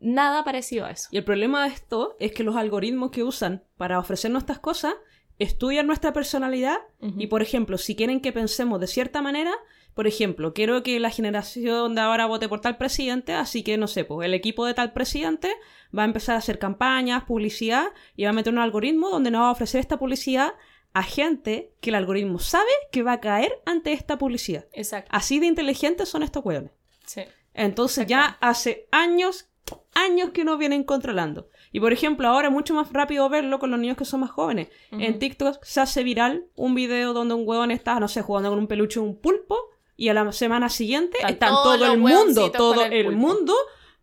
nada 0.00 0.44
parecido 0.44 0.84
a 0.86 0.90
eso. 0.90 1.08
Y 1.10 1.16
el 1.16 1.24
problema 1.24 1.64
de 1.64 1.70
esto 1.74 2.16
es 2.20 2.32
que 2.32 2.44
los 2.44 2.56
algoritmos 2.56 3.10
que 3.10 3.24
usan 3.24 3.64
para 3.76 3.98
ofrecernos 3.98 4.42
estas 4.42 4.58
cosas 4.60 4.94
estudian 5.38 5.86
nuestra 5.86 6.12
personalidad 6.12 6.78
y, 7.00 7.26
por 7.28 7.42
ejemplo, 7.42 7.78
si 7.78 7.94
quieren 7.96 8.20
que 8.20 8.32
pensemos 8.32 8.80
de 8.80 8.86
cierta 8.86 9.22
manera, 9.22 9.52
por 9.94 10.06
ejemplo, 10.06 10.52
quiero 10.52 10.82
que 10.82 11.00
la 11.00 11.10
generación 11.10 11.94
de 11.94 12.00
ahora 12.00 12.26
vote 12.26 12.48
por 12.48 12.60
tal 12.60 12.76
presidente, 12.76 13.32
así 13.32 13.62
que, 13.64 13.76
no 13.78 13.86
sé, 13.88 14.04
pues 14.04 14.26
el 14.26 14.34
equipo 14.34 14.64
de 14.66 14.74
tal 14.74 14.92
presidente 14.92 15.52
va 15.96 16.02
a 16.02 16.06
empezar 16.06 16.34
a 16.34 16.38
hacer 16.38 16.58
campañas, 16.58 17.24
publicidad 17.24 17.88
y 18.16 18.24
va 18.24 18.30
a 18.30 18.32
meter 18.32 18.52
un 18.52 18.58
algoritmo 18.58 19.10
donde 19.10 19.30
nos 19.30 19.42
va 19.42 19.48
a 19.48 19.52
ofrecer 19.52 19.80
esta 19.80 19.98
publicidad 19.98 20.54
a 20.94 21.02
gente 21.02 21.72
que 21.80 21.90
el 21.90 21.96
algoritmo 21.96 22.38
sabe 22.38 22.70
que 22.90 23.02
va 23.02 23.12
a 23.12 23.20
caer 23.20 23.60
ante 23.66 23.92
esta 23.92 24.18
publicidad. 24.18 24.66
Exacto. 24.72 25.10
Así 25.12 25.38
de 25.38 25.46
inteligentes 25.46 26.08
son 26.08 26.22
estos 26.22 26.44
hueones. 26.44 26.72
Sí. 27.06 27.22
Entonces 27.54 28.06
ya 28.06 28.38
hace 28.40 28.88
años, 28.90 29.48
años 29.94 30.30
que 30.30 30.44
nos 30.44 30.58
vienen 30.58 30.84
controlando. 30.84 31.48
Y 31.72 31.80
por 31.80 31.92
ejemplo, 31.92 32.28
ahora 32.28 32.48
es 32.48 32.54
mucho 32.54 32.74
más 32.74 32.92
rápido 32.92 33.28
verlo 33.28 33.58
con 33.58 33.70
los 33.70 33.78
niños 33.78 33.96
que 33.96 34.04
son 34.04 34.20
más 34.20 34.30
jóvenes. 34.30 34.68
En. 34.90 35.18
TikTok 35.18 35.62
se 35.62 35.80
hace 35.80 36.02
viral 36.02 36.46
un 36.54 36.74
video 36.74 37.12
donde 37.12 37.34
un 37.34 37.46
huevón 37.46 37.70
está, 37.70 38.00
no 38.00 38.08
sé, 38.08 38.22
jugando 38.22 38.50
con 38.50 38.58
un 38.58 38.66
peluche 38.66 39.00
un 39.00 39.16
pulpo 39.20 39.56
y 39.96 40.08
a 40.08 40.14
la 40.14 40.30
semana 40.32 40.68
siguiente 40.68 41.18
están 41.26 41.50
todos 41.50 41.78
todo 41.78 41.92
el 41.92 41.98
mundo, 41.98 42.50
todo 42.52 42.84
el 42.84 43.16
mundo 43.16 43.54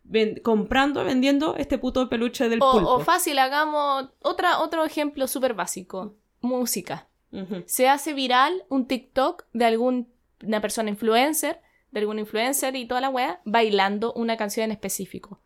ven- 0.08 0.40
comprando, 0.42 1.04
vendiendo 1.04 1.56
este 1.56 1.78
puto 1.78 2.08
peluche 2.08 2.48
del 2.48 2.60
O, 2.62 2.72
pulpo. 2.72 2.90
o 2.90 3.00
fácil, 3.00 3.38
hagamos 3.38 4.08
otra, 4.22 4.60
otro 4.60 4.84
ejemplo 4.84 5.26
súper 5.28 5.54
básico. 5.54 6.14
Música. 6.40 7.08
Se 7.66 7.88
hace 7.88 8.14
viral 8.14 8.64
un 8.70 8.86
TikTok 8.86 9.44
de 9.52 9.64
alguna 9.66 10.60
persona 10.62 10.88
influencer, 10.88 11.60
de 11.90 12.00
algún 12.00 12.18
influencer 12.18 12.74
y 12.76 12.86
toda 12.86 13.00
la 13.02 13.10
wea, 13.10 13.40
bailando 13.44 14.12
una 14.14 14.36
canción 14.38 14.64
en 14.64 14.70
específico. 14.72 15.40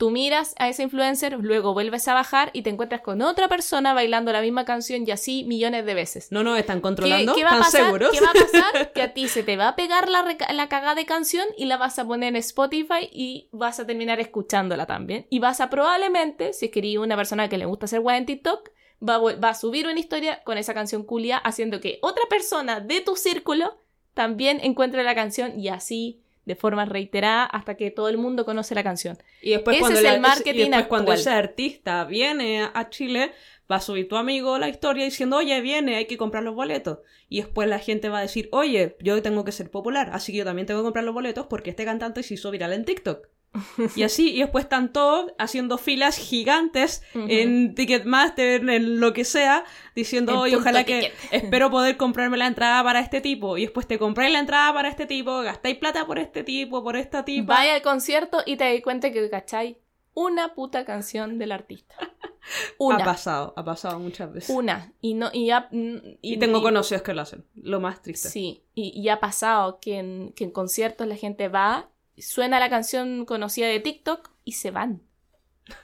Tú 0.00 0.08
miras 0.08 0.54
a 0.58 0.66
ese 0.70 0.82
influencer, 0.82 1.36
luego 1.42 1.74
vuelves 1.74 2.08
a 2.08 2.14
bajar 2.14 2.48
y 2.54 2.62
te 2.62 2.70
encuentras 2.70 3.02
con 3.02 3.20
otra 3.20 3.48
persona 3.48 3.92
bailando 3.92 4.32
la 4.32 4.40
misma 4.40 4.64
canción 4.64 5.06
y 5.06 5.10
así 5.10 5.44
millones 5.44 5.84
de 5.84 5.92
veces. 5.92 6.32
No 6.32 6.42
nos 6.42 6.58
están 6.58 6.78
¿Qué, 6.78 6.82
controlando, 6.82 7.34
qué 7.34 7.44
va 7.44 7.50
a 7.50 7.52
¿están 7.56 7.64
pasar? 7.64 7.84
seguros? 7.84 8.10
¿Qué 8.10 8.20
va 8.22 8.30
a 8.30 8.32
pasar? 8.32 8.92
Que 8.94 9.02
a 9.02 9.12
ti 9.12 9.28
se 9.28 9.42
te 9.42 9.58
va 9.58 9.68
a 9.68 9.76
pegar 9.76 10.08
la, 10.08 10.24
la 10.54 10.68
cagada 10.70 10.94
de 10.94 11.04
canción 11.04 11.44
y 11.58 11.66
la 11.66 11.76
vas 11.76 11.98
a 11.98 12.06
poner 12.06 12.30
en 12.30 12.36
Spotify 12.36 13.10
y 13.12 13.50
vas 13.52 13.78
a 13.78 13.86
terminar 13.86 14.20
escuchándola 14.20 14.86
también. 14.86 15.26
Y 15.28 15.38
vas 15.38 15.60
a 15.60 15.68
probablemente, 15.68 16.54
si 16.54 16.64
es 16.64 16.70
que 16.72 16.78
eres 16.78 16.96
una 16.96 17.14
persona 17.14 17.50
que 17.50 17.58
le 17.58 17.66
gusta 17.66 17.84
hacer 17.84 18.00
web 18.00 18.16
en 18.16 18.24
TikTok, 18.24 18.70
va 19.06 19.16
a, 19.16 19.18
va 19.18 19.50
a 19.50 19.54
subir 19.54 19.86
una 19.86 20.00
historia 20.00 20.42
con 20.44 20.56
esa 20.56 20.72
canción 20.72 21.04
culia, 21.04 21.36
haciendo 21.36 21.78
que 21.78 21.98
otra 22.00 22.24
persona 22.30 22.80
de 22.80 23.02
tu 23.02 23.16
círculo 23.16 23.76
también 24.14 24.60
encuentre 24.62 25.04
la 25.04 25.14
canción 25.14 25.60
y 25.60 25.68
así 25.68 26.22
de 26.50 26.56
forma 26.56 26.84
reiterada 26.84 27.44
hasta 27.44 27.76
que 27.76 27.90
todo 27.92 28.08
el 28.08 28.18
mundo 28.18 28.44
conoce 28.44 28.74
la 28.74 28.82
canción. 28.82 29.16
Y 29.40 29.50
después 29.50 29.76
Ese 29.76 29.80
cuando 29.82 29.98
es 30.00 30.02
la- 30.04 30.14
el 30.14 30.20
marketing 30.20 30.58
y 30.66 30.68
después 30.70 30.86
cuando 30.88 31.12
ese 31.12 31.30
artista 31.30 32.04
viene 32.04 32.62
a 32.74 32.90
Chile, 32.90 33.30
va 33.70 33.76
a 33.76 33.80
subir 33.80 34.08
tu 34.08 34.16
amigo 34.16 34.58
la 34.58 34.68
historia 34.68 35.04
diciendo, 35.04 35.36
oye, 35.36 35.60
viene, 35.60 35.94
hay 35.94 36.06
que 36.06 36.16
comprar 36.16 36.42
los 36.42 36.56
boletos. 36.56 36.98
Y 37.28 37.36
después 37.40 37.68
la 37.68 37.78
gente 37.78 38.08
va 38.08 38.18
a 38.18 38.22
decir, 38.22 38.48
oye, 38.50 38.96
yo 39.00 39.22
tengo 39.22 39.44
que 39.44 39.52
ser 39.52 39.70
popular, 39.70 40.10
así 40.12 40.32
que 40.32 40.38
yo 40.38 40.44
también 40.44 40.66
tengo 40.66 40.80
que 40.80 40.84
comprar 40.84 41.04
los 41.04 41.14
boletos 41.14 41.46
porque 41.46 41.70
este 41.70 41.84
cantante 41.84 42.22
se 42.24 42.34
hizo 42.34 42.50
viral 42.50 42.72
en 42.72 42.84
TikTok. 42.84 43.28
y 43.96 44.04
así, 44.04 44.34
y 44.34 44.40
después 44.40 44.64
están 44.64 44.92
todos 44.92 45.32
haciendo 45.38 45.76
filas 45.76 46.16
gigantes 46.16 47.02
en 47.14 47.74
Ticketmaster, 47.74 48.68
en 48.68 49.00
lo 49.00 49.12
que 49.12 49.24
sea, 49.24 49.64
diciendo, 49.94 50.38
oye, 50.38 50.56
ojalá 50.56 50.84
que 50.84 51.00
ticket". 51.00 51.14
espero 51.32 51.70
poder 51.70 51.96
comprarme 51.96 52.36
la 52.36 52.46
entrada 52.46 52.82
para 52.84 53.00
este 53.00 53.20
tipo. 53.20 53.58
Y 53.58 53.62
después 53.62 53.86
te 53.86 53.98
compráis 53.98 54.32
la 54.32 54.38
entrada 54.38 54.72
para 54.72 54.88
este 54.88 55.06
tipo, 55.06 55.40
gastáis 55.40 55.76
plata 55.78 56.06
por 56.06 56.18
este 56.18 56.44
tipo, 56.44 56.84
por 56.84 56.96
esta 56.96 57.24
tipa. 57.24 57.54
Vaya 57.54 57.74
al 57.74 57.82
concierto 57.82 58.42
y 58.46 58.56
te 58.56 58.72
das 58.72 58.82
cuenta 58.82 59.10
que, 59.10 59.28
¿cachai? 59.28 59.78
Una 60.14 60.54
puta 60.54 60.84
canción 60.84 61.38
del 61.38 61.52
artista. 61.52 61.94
Una. 62.78 62.96
Ha 62.96 63.04
pasado, 63.04 63.52
ha 63.56 63.64
pasado 63.64 63.98
muchas 63.98 64.32
veces. 64.32 64.50
Una. 64.50 64.92
Y 65.00 65.14
no, 65.14 65.30
y 65.32 65.46
ya. 65.46 65.68
mm, 65.70 66.18
Y, 66.20 66.38
tengo 66.38 66.62
conocidos 66.62 67.02
que 67.02 67.14
lo 67.14 67.22
hacen, 67.22 67.44
lo 67.54 67.80
más 67.80 68.02
triste. 68.02 68.28
Sí, 68.28 68.62
y, 68.74 68.98
y 68.98 69.08
ha 69.08 69.20
pasado 69.20 69.78
que 69.80 69.98
en, 69.98 70.32
que 70.34 70.44
en 70.44 70.50
conciertos 70.50 71.06
la 71.06 71.16
gente 71.16 71.48
va, 71.48 71.90
suena 72.22 72.60
la 72.60 72.70
canción 72.70 73.24
conocida 73.24 73.66
de 73.68 73.80
TikTok 73.80 74.30
y 74.44 74.52
se 74.52 74.70
van. 74.70 75.02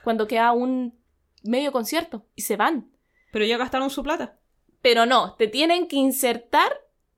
Cuando 0.03 0.27
queda 0.27 0.51
un 0.51 0.97
medio 1.43 1.71
concierto 1.71 2.25
y 2.35 2.41
se 2.41 2.57
van. 2.57 2.91
Pero 3.31 3.45
ya 3.45 3.57
gastaron 3.57 3.89
su 3.89 4.03
plata. 4.03 4.37
Pero 4.81 5.05
no, 5.05 5.35
te 5.35 5.47
tienen 5.47 5.87
que 5.87 5.95
insertar 5.95 6.71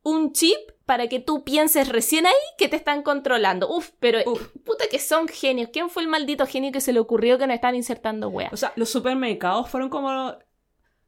un 0.04 0.34
chip 0.34 0.58
para 0.86 1.08
que 1.08 1.20
tú 1.20 1.44
pienses 1.44 1.90
recién 1.90 2.26
ahí 2.26 2.34
que 2.58 2.68
te 2.68 2.76
están 2.76 3.04
controlando. 3.04 3.70
Uf, 3.70 3.92
pero 4.00 4.20
Uf. 4.26 4.48
puta 4.66 4.86
que 4.90 5.00
son 5.00 5.28
genios. 5.28 5.70
¿Quién 5.72 5.90
fue 5.90 6.02
el 6.02 6.10
maldito 6.10 6.48
genio 6.48 6.72
que 6.72 6.82
se 6.82 6.94
le 6.94 7.00
ocurrió 7.00 7.38
que 7.38 7.46
nos 7.46 7.54
están 7.56 7.76
insertando 7.76 8.30
weas? 8.30 8.52
O 8.52 8.58
sea, 8.58 8.74
los 8.76 8.90
supermercados 8.90 9.70
fueron 9.70 9.90
como... 9.90 10.36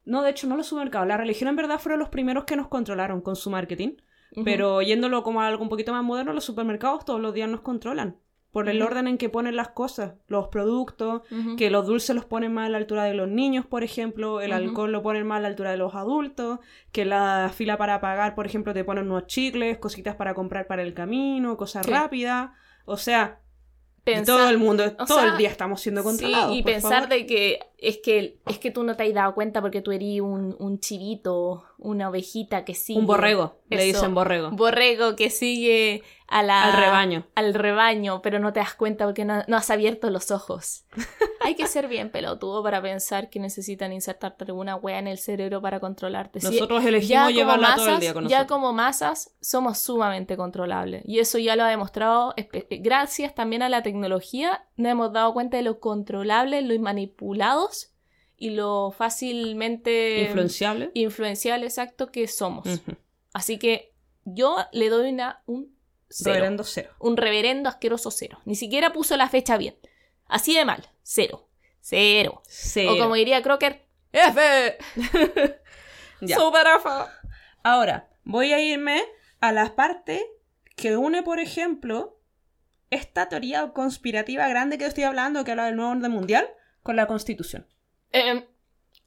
No, 0.04 0.22
de 0.22 0.30
hecho, 0.30 0.46
no 0.46 0.56
los 0.56 0.66
supermercados. 0.66 1.08
La 1.08 1.16
religión 1.16 1.48
en 1.48 1.56
verdad 1.56 1.80
fueron 1.80 1.98
los 1.98 2.10
primeros 2.10 2.44
que 2.44 2.56
nos 2.56 2.68
controlaron 2.68 3.20
con 3.20 3.34
su 3.34 3.50
marketing. 3.50 3.96
Pero 4.44 4.80
yéndolo 4.82 5.22
como 5.22 5.40
a 5.42 5.46
algo 5.46 5.62
un 5.62 5.68
poquito 5.68 5.92
más 5.92 6.02
moderno, 6.04 6.32
los 6.32 6.44
supermercados 6.44 7.04
todos 7.04 7.20
los 7.20 7.34
días 7.34 7.48
nos 7.48 7.60
controlan. 7.60 8.16
Por 8.50 8.68
el 8.68 8.82
orden 8.82 9.06
en 9.08 9.16
que 9.16 9.30
ponen 9.30 9.56
las 9.56 9.68
cosas, 9.68 10.12
los 10.26 10.48
productos, 10.48 11.22
que 11.56 11.70
los 11.70 11.86
dulces 11.86 12.14
los 12.14 12.26
ponen 12.26 12.52
más 12.52 12.66
a 12.66 12.68
la 12.68 12.76
altura 12.78 13.04
de 13.04 13.14
los 13.14 13.26
niños, 13.28 13.64
por 13.64 13.82
ejemplo, 13.82 14.42
el 14.42 14.52
alcohol 14.52 14.92
lo 14.92 15.02
ponen 15.02 15.26
más 15.26 15.38
a 15.38 15.40
la 15.40 15.48
altura 15.48 15.70
de 15.70 15.78
los 15.78 15.94
adultos, 15.94 16.58
que 16.92 17.06
la 17.06 17.50
fila 17.54 17.78
para 17.78 18.00
pagar, 18.02 18.34
por 18.34 18.44
ejemplo, 18.44 18.74
te 18.74 18.84
ponen 18.84 19.04
unos 19.10 19.26
chicles, 19.26 19.78
cositas 19.78 20.16
para 20.16 20.34
comprar 20.34 20.66
para 20.66 20.82
el 20.82 20.92
camino, 20.92 21.56
cosas 21.56 21.86
Sí. 21.86 21.90
rápidas. 21.92 22.50
O 22.84 22.98
sea, 22.98 23.40
Pensar- 24.04 24.36
todo 24.36 24.50
el 24.50 24.58
mundo, 24.58 24.92
todo 24.96 25.20
sea, 25.20 25.30
el 25.32 25.38
día 25.38 25.48
estamos 25.48 25.80
siendo 25.80 26.02
controlados. 26.02 26.52
Sí, 26.52 26.58
y 26.58 26.62
pensar 26.62 26.92
favor. 27.04 27.08
de 27.08 27.26
que 27.26 27.60
es 27.82 27.98
que 27.98 28.38
es 28.46 28.58
que 28.58 28.70
tú 28.70 28.82
no 28.84 28.96
te 28.96 29.02
has 29.04 29.12
dado 29.14 29.34
cuenta 29.34 29.60
porque 29.60 29.82
tú 29.82 29.92
eres 29.92 30.20
un, 30.20 30.56
un 30.58 30.78
chivito, 30.80 31.64
una 31.78 32.08
ovejita 32.08 32.64
que 32.64 32.74
sigue. 32.74 32.98
Un 33.00 33.06
borrego, 33.06 33.56
le 33.68 33.84
dicen 33.84 34.14
borrego. 34.14 34.50
Borrego 34.50 35.16
que 35.16 35.30
sigue 35.30 36.02
a 36.28 36.42
la, 36.42 36.62
Al 36.64 36.72
rebaño. 36.80 37.26
Al 37.34 37.52
rebaño, 37.52 38.22
pero 38.22 38.38
no 38.38 38.52
te 38.52 38.60
das 38.60 38.74
cuenta 38.74 39.04
porque 39.04 39.24
no, 39.24 39.42
no 39.48 39.56
has 39.56 39.68
abierto 39.70 40.08
los 40.10 40.30
ojos. 40.30 40.84
Hay 41.40 41.56
que 41.56 41.66
ser 41.66 41.88
bien 41.88 42.10
pelotudo 42.10 42.62
para 42.62 42.80
pensar 42.80 43.28
que 43.28 43.40
necesitan 43.40 43.92
insertarte 43.92 44.44
alguna 44.44 44.76
wea 44.76 44.98
en 44.98 45.08
el 45.08 45.18
cerebro 45.18 45.60
para 45.60 45.80
controlarte. 45.80 46.38
Nosotros 46.42 46.82
ya 46.82 46.88
elegimos 46.88 47.32
llevarla 47.32 47.74
todo 47.74 47.88
el 47.94 48.00
día 48.00 48.14
con 48.14 48.28
Ya 48.28 48.38
nosotros. 48.38 48.58
como 48.58 48.72
masas 48.72 49.34
somos 49.40 49.78
sumamente 49.78 50.36
controlables. 50.36 51.02
Y 51.04 51.18
eso 51.18 51.38
ya 51.38 51.56
lo 51.56 51.64
ha 51.64 51.68
demostrado, 51.68 52.34
gracias 52.70 53.34
también 53.34 53.62
a 53.62 53.68
la 53.68 53.82
tecnología, 53.82 54.64
nos 54.76 54.92
hemos 54.92 55.12
dado 55.12 55.34
cuenta 55.34 55.56
de 55.56 55.64
lo 55.64 55.80
controlables, 55.80 56.64
lo 56.64 56.78
manipulados 56.80 57.71
y 58.42 58.50
lo 58.50 58.90
fácilmente 58.90 60.22
Influenciable. 60.22 60.90
influenciable 60.94 61.64
exacto 61.64 62.10
que 62.10 62.26
somos. 62.26 62.66
Así 63.32 63.56
que 63.56 63.94
yo 64.24 64.56
le 64.72 64.88
doy 64.88 65.12
una, 65.12 65.44
un 65.46 65.78
cero. 66.08 66.34
Reverendo 66.34 66.64
cero. 66.64 66.90
Un 66.98 67.16
reverendo 67.16 67.68
asqueroso 67.68 68.10
cero. 68.10 68.40
Ni 68.44 68.56
siquiera 68.56 68.92
puso 68.92 69.16
la 69.16 69.28
fecha 69.28 69.56
bien. 69.58 69.76
Así 70.26 70.56
de 70.56 70.64
mal. 70.64 70.88
Cero. 71.04 71.48
Cero. 71.80 72.42
Cero. 72.48 72.94
O 72.94 72.98
como 72.98 73.14
diría 73.14 73.42
Crocker, 73.42 73.86
F. 74.12 74.76
Super. 76.26 76.66
Ahora, 77.62 78.08
voy 78.24 78.52
a 78.52 78.60
irme 78.60 79.04
a 79.40 79.52
la 79.52 79.76
parte 79.76 80.26
que 80.74 80.96
une, 80.96 81.22
por 81.22 81.38
ejemplo, 81.38 82.18
esta 82.90 83.28
teoría 83.28 83.68
conspirativa 83.72 84.48
grande 84.48 84.78
que 84.78 84.86
estoy 84.86 85.04
hablando, 85.04 85.44
que 85.44 85.52
habla 85.52 85.66
del 85.66 85.76
nuevo 85.76 85.92
orden 85.92 86.10
mundial, 86.10 86.48
con 86.82 86.96
la 86.96 87.06
Constitución. 87.06 87.68
Em, 88.12 88.44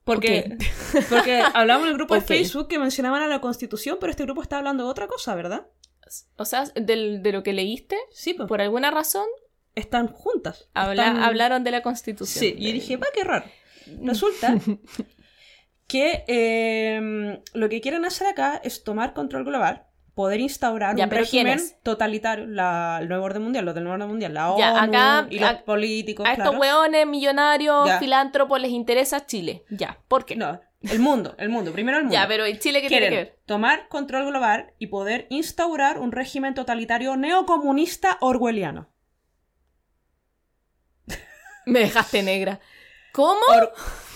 Porque, 0.03 0.57
porque 1.09 1.41
hablamos 1.53 1.85
en 1.85 1.91
el 1.91 1.97
grupo 1.97 2.15
de 2.15 2.21
Facebook 2.21 2.67
que 2.67 2.79
mencionaban 2.79 3.21
a 3.23 3.27
la 3.27 3.41
Constitución, 3.41 3.97
pero 3.99 4.11
este 4.11 4.23
grupo 4.23 4.41
está 4.41 4.57
hablando 4.57 4.83
de 4.83 4.89
otra 4.89 5.07
cosa, 5.07 5.33
¿verdad? 5.35 5.67
o 6.37 6.45
sea, 6.45 6.65
del- 6.75 7.23
de 7.23 7.31
lo 7.31 7.41
que 7.41 7.51
leíste, 7.53 7.97
Sí, 8.11 8.35
pues. 8.35 8.47
por 8.47 8.61
alguna 8.61 8.91
razón, 8.91 9.25
Están 9.73 10.07
juntas. 10.07 10.69
habla- 10.75 11.07
Están- 11.07 11.23
hablaron 11.23 11.63
de 11.63 11.71
la 11.71 11.81
constitución. 11.81 12.39
Sí, 12.41 12.55
y 12.57 12.71
dije, 12.73 12.97
va, 12.97 13.07
qué 13.13 13.23
raro. 13.23 13.45
Resulta 14.03 14.55
que 15.87 16.23
eh, 16.27 17.41
lo 17.53 17.69
que 17.69 17.81
quieren 17.81 18.05
hacer 18.05 18.27
acá 18.27 18.59
es 18.63 18.83
tomar 18.83 19.13
control 19.13 19.45
global, 19.45 19.87
poder 20.16 20.39
instaurar 20.39 20.95
Ya, 20.95 21.03
un 21.05 21.11
régimen 21.11 21.59
totalitario, 21.84 22.47
la- 22.47 22.99
el 23.01 23.09
nuevo 23.09 23.26
orden 23.26 23.43
mundial, 23.43 23.66
los 23.66 23.76
del 23.76 23.84
nuevo 23.84 23.95
orden 23.95 24.07
mundial, 24.07 24.34
la 24.34 24.55
Ya, 24.57 24.74
ONU 24.74 24.78
acá- 24.97 25.28
y 25.30 25.39
los 25.39 25.49
a- 25.49 25.63
políticos, 25.66 26.26
A 26.26 26.32
estos 26.32 26.45
claro. 26.51 26.59
hueones 26.59 27.05
millonarios, 27.05 27.86
Ya. 27.86 27.99
filántropos, 27.99 28.59
les 28.61 28.72
interesa 28.72 29.26
Chile. 29.26 29.66
Ya, 29.70 29.99
¿por 30.07 30.26
qué? 30.26 30.36
No, 30.38 30.59
el 30.84 30.99
mundo, 30.99 31.36
el 31.38 31.49
mundo, 31.49 31.74
primero 31.74 31.97
el 31.97 32.03
mundo. 32.05 32.13
Ya, 32.13 32.28
pero 32.28 32.47
¿y 32.47 32.57
Chile 32.59 32.82
qué 32.82 32.88
tiene 32.88 33.07
Quieren 33.09 33.26
que 33.28 33.32
ver? 33.32 33.39
tomar 33.45 33.88
control 33.89 34.26
global 34.28 34.72
y 34.80 34.88
poder 34.88 35.28
instaurar 35.30 35.99
un 35.99 36.11
régimen 36.13 36.53
totalitario 36.53 37.18
neocomunista 37.18 38.18
orwelliano. 38.22 38.88
Me 41.66 41.80
dejaste 41.80 42.24
negra. 42.24 42.59
¿Cómo? 43.13 43.41
Or- 43.55 43.74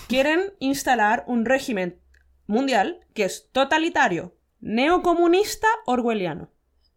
quieren 0.08 0.54
instalar 0.60 1.24
un 1.26 1.44
régimen 1.44 2.00
mundial 2.46 3.00
que 3.14 3.24
es 3.24 3.50
totalitario, 3.52 4.34
neocomunista 4.60 5.68
orwelliano. 5.86 6.50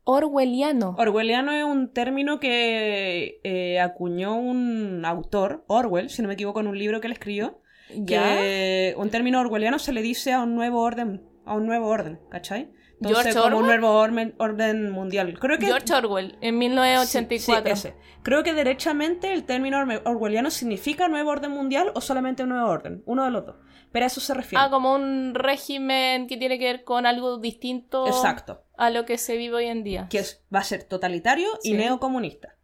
Orwelliano. 0.05 0.95
Orwelliano 0.97 1.53
es 1.53 1.63
un 1.63 1.93
término 1.93 2.39
que 2.39 3.39
eh, 3.43 3.79
acuñó 3.79 4.35
un 4.35 5.03
autor, 5.05 5.63
Orwell, 5.67 6.09
si 6.09 6.21
no 6.21 6.27
me 6.27 6.33
equivoco, 6.33 6.59
en 6.59 6.67
un 6.67 6.77
libro 6.77 6.99
que 6.99 7.07
él 7.07 7.13
escribió. 7.13 7.61
¿Ya? 7.95 8.23
Que 8.23 8.95
un 8.97 9.09
término 9.09 9.39
orwelliano 9.39 9.79
se 9.79 9.93
le 9.93 10.01
dice 10.01 10.33
a 10.33 10.41
un 10.43 10.55
nuevo 10.55 10.81
orden, 10.81 11.23
a 11.45 11.55
un 11.55 11.65
nuevo 11.65 11.87
orden, 11.87 12.19
¿cachai? 12.29 12.71
Entonces, 12.99 13.33
¿George 13.33 13.39
como 13.39 13.57
un 13.57 13.63
Orwell? 13.65 13.81
nuevo 13.81 13.97
orden, 13.97 14.35
orden 14.37 14.91
mundial. 14.91 15.37
Creo 15.39 15.57
que 15.57 15.65
George 15.67 15.93
Orwell, 15.93 16.37
en 16.41 16.57
1984. 16.57 17.75
Sí, 17.75 17.81
sí, 17.81 17.87
ese. 17.87 17.97
Creo 18.23 18.43
que 18.43 18.53
derechamente 18.53 19.33
el 19.33 19.43
término 19.43 19.85
orwelliano 20.05 20.49
significa 20.49 21.07
nuevo 21.07 21.29
orden 21.31 21.51
mundial 21.51 21.91
o 21.95 22.01
solamente 22.01 22.43
un 22.43 22.49
nuevo 22.49 22.69
orden, 22.69 23.03
uno 23.05 23.25
de 23.25 23.31
los 23.31 23.45
dos. 23.45 23.55
Pero 23.93 24.03
a 24.03 24.07
eso 24.07 24.19
se 24.19 24.33
refiere. 24.33 24.61
Ah, 24.65 24.69
como 24.69 24.93
un 24.93 25.33
régimen 25.35 26.27
que 26.27 26.35
tiene 26.35 26.59
que 26.59 26.65
ver 26.65 26.83
con 26.83 27.05
algo 27.05 27.37
distinto 27.37 28.05
Exacto. 28.07 28.63
a 28.75 28.89
lo 28.89 29.05
que 29.05 29.17
se 29.17 29.37
vive 29.37 29.55
hoy 29.55 29.65
en 29.67 29.83
día. 29.85 30.07
Que 30.09 30.17
es- 30.19 30.43
va 30.53 30.59
a 30.59 30.63
ser 30.65 30.83
totalitario 30.83 31.47
y 31.63 31.71
neocomunista. 31.73 32.57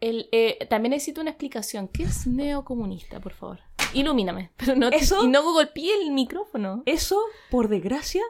El, 0.00 0.28
eh, 0.30 0.64
también 0.70 0.90
necesito 0.90 1.20
una 1.22 1.30
explicación. 1.30 1.88
¿Qué 1.88 2.04
es 2.04 2.26
neocomunista, 2.28 3.18
por 3.18 3.32
favor? 3.32 3.58
Ilumíname. 3.94 4.52
Pero 4.56 4.76
no, 4.76 4.88
Eso- 4.90 5.24
y 5.24 5.28
no 5.28 5.42
golpeé 5.42 5.90
el 6.02 6.12
micrófono. 6.12 6.82
Eso, 6.86 7.18
por 7.50 7.68
desgracia, 7.68 8.22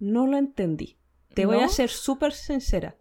no 0.00 0.26
lo 0.26 0.36
entendí. 0.38 0.96
Te 1.34 1.46
voy 1.46 1.60
a 1.60 1.68
ser 1.68 1.90
súper 1.90 2.32
sincera. 2.32 2.96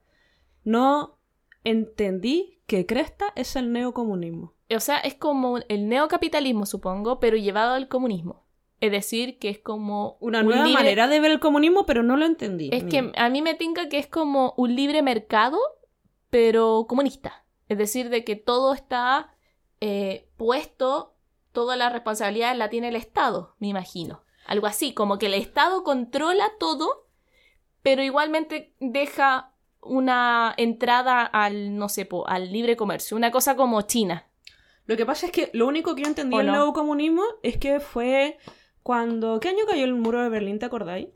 No 0.63 1.17
entendí 1.63 2.59
que 2.67 2.85
Cresta 2.85 3.31
es 3.35 3.55
el 3.55 3.71
neocomunismo. 3.71 4.53
O 4.75 4.79
sea, 4.79 4.99
es 4.99 5.15
como 5.15 5.57
el 5.67 5.87
neocapitalismo, 5.89 6.65
supongo, 6.65 7.19
pero 7.19 7.37
llevado 7.37 7.73
al 7.73 7.87
comunismo. 7.87 8.45
Es 8.81 8.91
decir, 8.91 9.39
que 9.39 9.49
es 9.49 9.59
como... 9.59 10.17
Una 10.19 10.39
un 10.39 10.47
nueva 10.47 10.65
libre- 10.65 10.73
manera 10.83 11.07
de 11.07 11.19
ver 11.19 11.31
el 11.31 11.39
comunismo, 11.39 11.85
pero 11.85 12.03
no 12.03 12.17
lo 12.17 12.25
entendí. 12.25 12.69
Es 12.73 12.83
que 12.83 13.11
a 13.15 13.29
mí 13.29 13.41
me 13.41 13.53
tinca 13.55 13.87
que 13.87 13.99
es 13.99 14.07
como 14.07 14.53
un 14.57 14.75
libre 14.75 15.01
mercado, 15.01 15.59
pero 16.29 16.85
comunista. 16.89 17.45
Es 17.69 17.77
decir, 17.77 18.09
de 18.09 18.23
que 18.25 18.35
todo 18.35 18.73
está 18.73 19.33
eh, 19.79 20.27
puesto, 20.35 21.15
toda 21.51 21.75
la 21.75 21.89
responsabilidad 21.89 22.55
la 22.55 22.69
tiene 22.69 22.89
el 22.89 22.95
Estado, 22.95 23.55
me 23.59 23.67
imagino. 23.67 24.23
Algo 24.47 24.67
así, 24.67 24.93
como 24.93 25.17
que 25.19 25.27
el 25.27 25.35
Estado 25.35 25.83
controla 25.83 26.51
todo, 26.59 27.07
pero 27.83 28.01
igualmente 28.03 28.73
deja 28.79 29.53
una 29.81 30.53
entrada 30.57 31.23
al, 31.23 31.77
no 31.77 31.87
sé, 31.87 32.05
po, 32.05 32.27
al 32.27 32.51
libre 32.51 32.75
comercio. 32.75 33.15
Una 33.15 33.31
cosa 33.31 33.55
como 33.55 33.81
China. 33.83 34.27
Lo 34.85 34.97
que 34.97 35.05
pasa 35.05 35.27
es 35.27 35.31
que 35.31 35.49
lo 35.53 35.67
único 35.67 35.95
que 35.95 36.01
yo 36.01 36.07
entendí 36.07 36.35
¿O 36.35 36.39
del 36.39 36.47
no? 36.47 36.53
neocomunismo 36.53 37.23
es 37.43 37.57
que 37.57 37.79
fue 37.79 38.37
cuando... 38.83 39.39
¿Qué 39.39 39.49
año 39.49 39.65
cayó 39.69 39.85
el 39.85 39.93
muro 39.93 40.21
de 40.21 40.29
Berlín, 40.29 40.59
te 40.59 40.65
acordáis? 40.65 41.07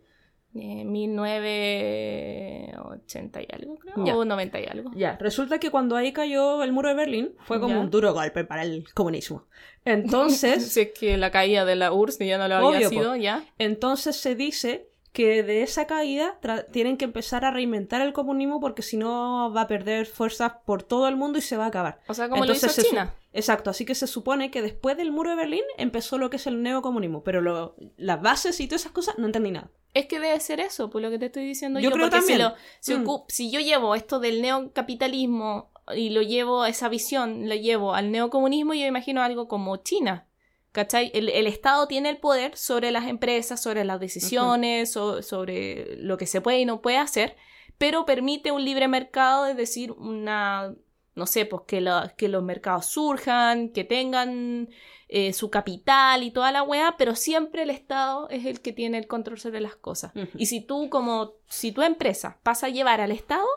Eh, 0.57 0.86
1980 0.86 3.41
y 3.41 3.47
algo, 3.51 3.78
creo. 3.78 4.05
Ya. 4.05 4.16
O 4.16 4.26
90 4.26 4.59
y 4.59 4.66
algo. 4.66 4.91
Ya, 4.95 5.18
resulta 5.20 5.59
que 5.59 5.70
cuando 5.72 5.95
ahí 5.95 6.13
cayó 6.13 6.63
el 6.63 6.72
muro 6.72 6.89
de 6.89 6.95
Berlín 6.95 7.34
fue 7.45 7.59
como 7.59 7.76
Ya. 7.76 7.80
un 7.82 7.89
duro 7.89 8.13
golpe 8.13 8.43
para 8.45 8.63
el 8.63 8.86
comunismo. 8.93 9.43
Entonces, 9.84 10.66
si 10.72 10.82
es 10.82 10.91
que 10.97 11.18
la 11.18 11.32
caída 11.32 11.66
de 11.66 11.76
la 11.76 11.91
URSS 11.91 12.20
ya 12.20 12.38
no 12.38 12.47
lo 12.47 12.55
había 12.55 12.70
Obvio, 12.78 12.89
sido, 12.89 13.09
po. 13.11 13.16
ya. 13.18 13.43
entonces 13.57 14.16
se 14.16 14.36
dice 14.36 14.88
que 15.16 15.41
de 15.41 15.63
esa 15.63 15.88
caída 15.88 16.38
tienen 16.72 16.97
que 16.97 17.05
empezar 17.05 17.43
a 17.45 17.49
reinventar 17.51 18.01
el 18.01 18.13
comunismo 18.13 18.59
porque 18.59 18.84
si 18.84 18.97
no 18.97 19.51
va 19.51 19.61
a 19.61 19.68
perder 19.68 20.05
fuerzas 20.05 20.51
por 20.66 20.84
todo 20.84 21.07
el 21.07 21.16
mundo 21.16 21.39
y 21.39 21.41
se 21.41 21.57
va 21.57 21.66
a 21.66 21.68
acabar. 21.70 21.99
O 22.07 22.13
sea, 22.13 22.30
como 22.30 22.43
Entonces 22.43 22.63
lo 22.63 22.72
hizo 22.72 22.82
se 22.84 22.88
China. 22.89 23.16
Exacto, 23.34 23.70
así 23.72 23.84
que 23.86 23.95
se 23.95 24.05
supone 24.05 24.51
que 24.51 24.61
después 24.61 24.95
del 24.97 25.11
muro 25.11 25.32
de 25.32 25.36
Berlín 25.38 25.63
empezó 25.78 26.18
lo 26.20 26.30
que 26.30 26.36
es 26.36 26.45
el 26.45 26.61
neocomunismo, 26.61 27.24
pero 27.24 27.41
lo- 27.41 27.76
las 27.97 28.22
bases 28.22 28.59
y 28.59 28.68
todas 28.68 28.82
esas 28.82 28.91
cosas 28.91 29.18
no 29.18 29.26
entendí 29.26 29.51
nada. 29.51 29.72
Es 29.93 30.05
que 30.07 30.20
debe 30.20 30.39
ser 30.41 30.59
eso, 30.59 30.89
por 30.89 31.01
lo 31.01 31.09
que 31.09 31.18
te 31.18 31.28
estoy 31.28 31.45
diciendo 31.45 31.80
Yo 31.80 31.89
yo. 31.89 31.95
creo 31.95 32.05
si, 32.07 32.11
también. 32.11 32.39
lo- 32.41 32.53
si, 32.82 32.95
Mm. 32.95 33.07
si 33.30 33.49
yo 33.51 33.59
llevo 33.61 33.95
esto 33.95 34.20
del 34.20 34.41
neocapitalismo 34.41 35.72
y 35.95 36.09
lo 36.09 36.22
llevo 36.22 36.63
a 36.63 36.70
esa 36.70 36.89
visión, 36.89 37.47
lo 37.47 37.55
llevo 37.55 37.93
al 37.93 38.11
neocomunismo, 38.11 38.74
yo 38.74 38.86
imagino 38.86 39.22
algo 39.22 39.47
como 39.47 39.78
China. 39.78 40.28
¿Cachai? 40.76 41.09
El, 41.13 41.30
el 41.30 41.47
Estado 41.47 41.88
tiene 41.88 42.09
el 42.09 42.17
poder 42.17 42.55
sobre 42.57 42.91
las 42.91 43.07
empresas, 43.07 43.63
sobre 43.63 43.84
las 43.86 43.99
decisiones, 43.99 44.91
so- 44.91 45.21
sobre 45.23 45.95
lo 45.97 46.17
que 46.17 46.28
se 46.28 46.41
puede 46.41 46.59
y 46.59 46.65
no 46.65 46.82
puede 46.82 46.97
hacer, 46.97 47.38
pero 47.78 48.05
permite 48.05 48.51
un 48.51 48.63
libre 48.65 48.88
mercado, 48.89 49.45
es 49.47 49.55
decir, 49.55 49.91
una 49.93 50.76
no 51.15 51.26
sé, 51.28 51.45
pues 51.45 51.61
que, 51.65 51.80
lo- 51.80 52.11
que 52.17 52.28
los 52.28 52.43
mercados 52.43 52.88
surjan, 52.88 53.69
que 53.69 53.86
tengan 53.86 54.67
eh, 55.07 55.32
su 55.32 55.49
capital 55.49 56.23
y 56.23 56.32
toda 56.32 56.51
la 56.51 56.61
weá, 56.61 56.95
pero 56.97 57.15
siempre 57.15 57.63
el 57.63 57.69
Estado 57.69 58.28
es 58.30 58.45
el 58.45 58.59
que 58.59 58.73
tiene 58.73 58.97
el 58.97 59.07
control 59.07 59.39
sobre 59.39 59.61
las 59.61 59.78
cosas. 59.78 60.11
Y 60.36 60.47
si 60.47 60.59
tú, 60.59 60.89
como, 60.89 61.36
si 61.47 61.71
tu 61.71 61.84
empresa 61.84 62.38
pasa 62.43 62.65
a 62.67 62.69
llevar 62.69 62.99
al 62.99 63.11
Estado, 63.13 63.47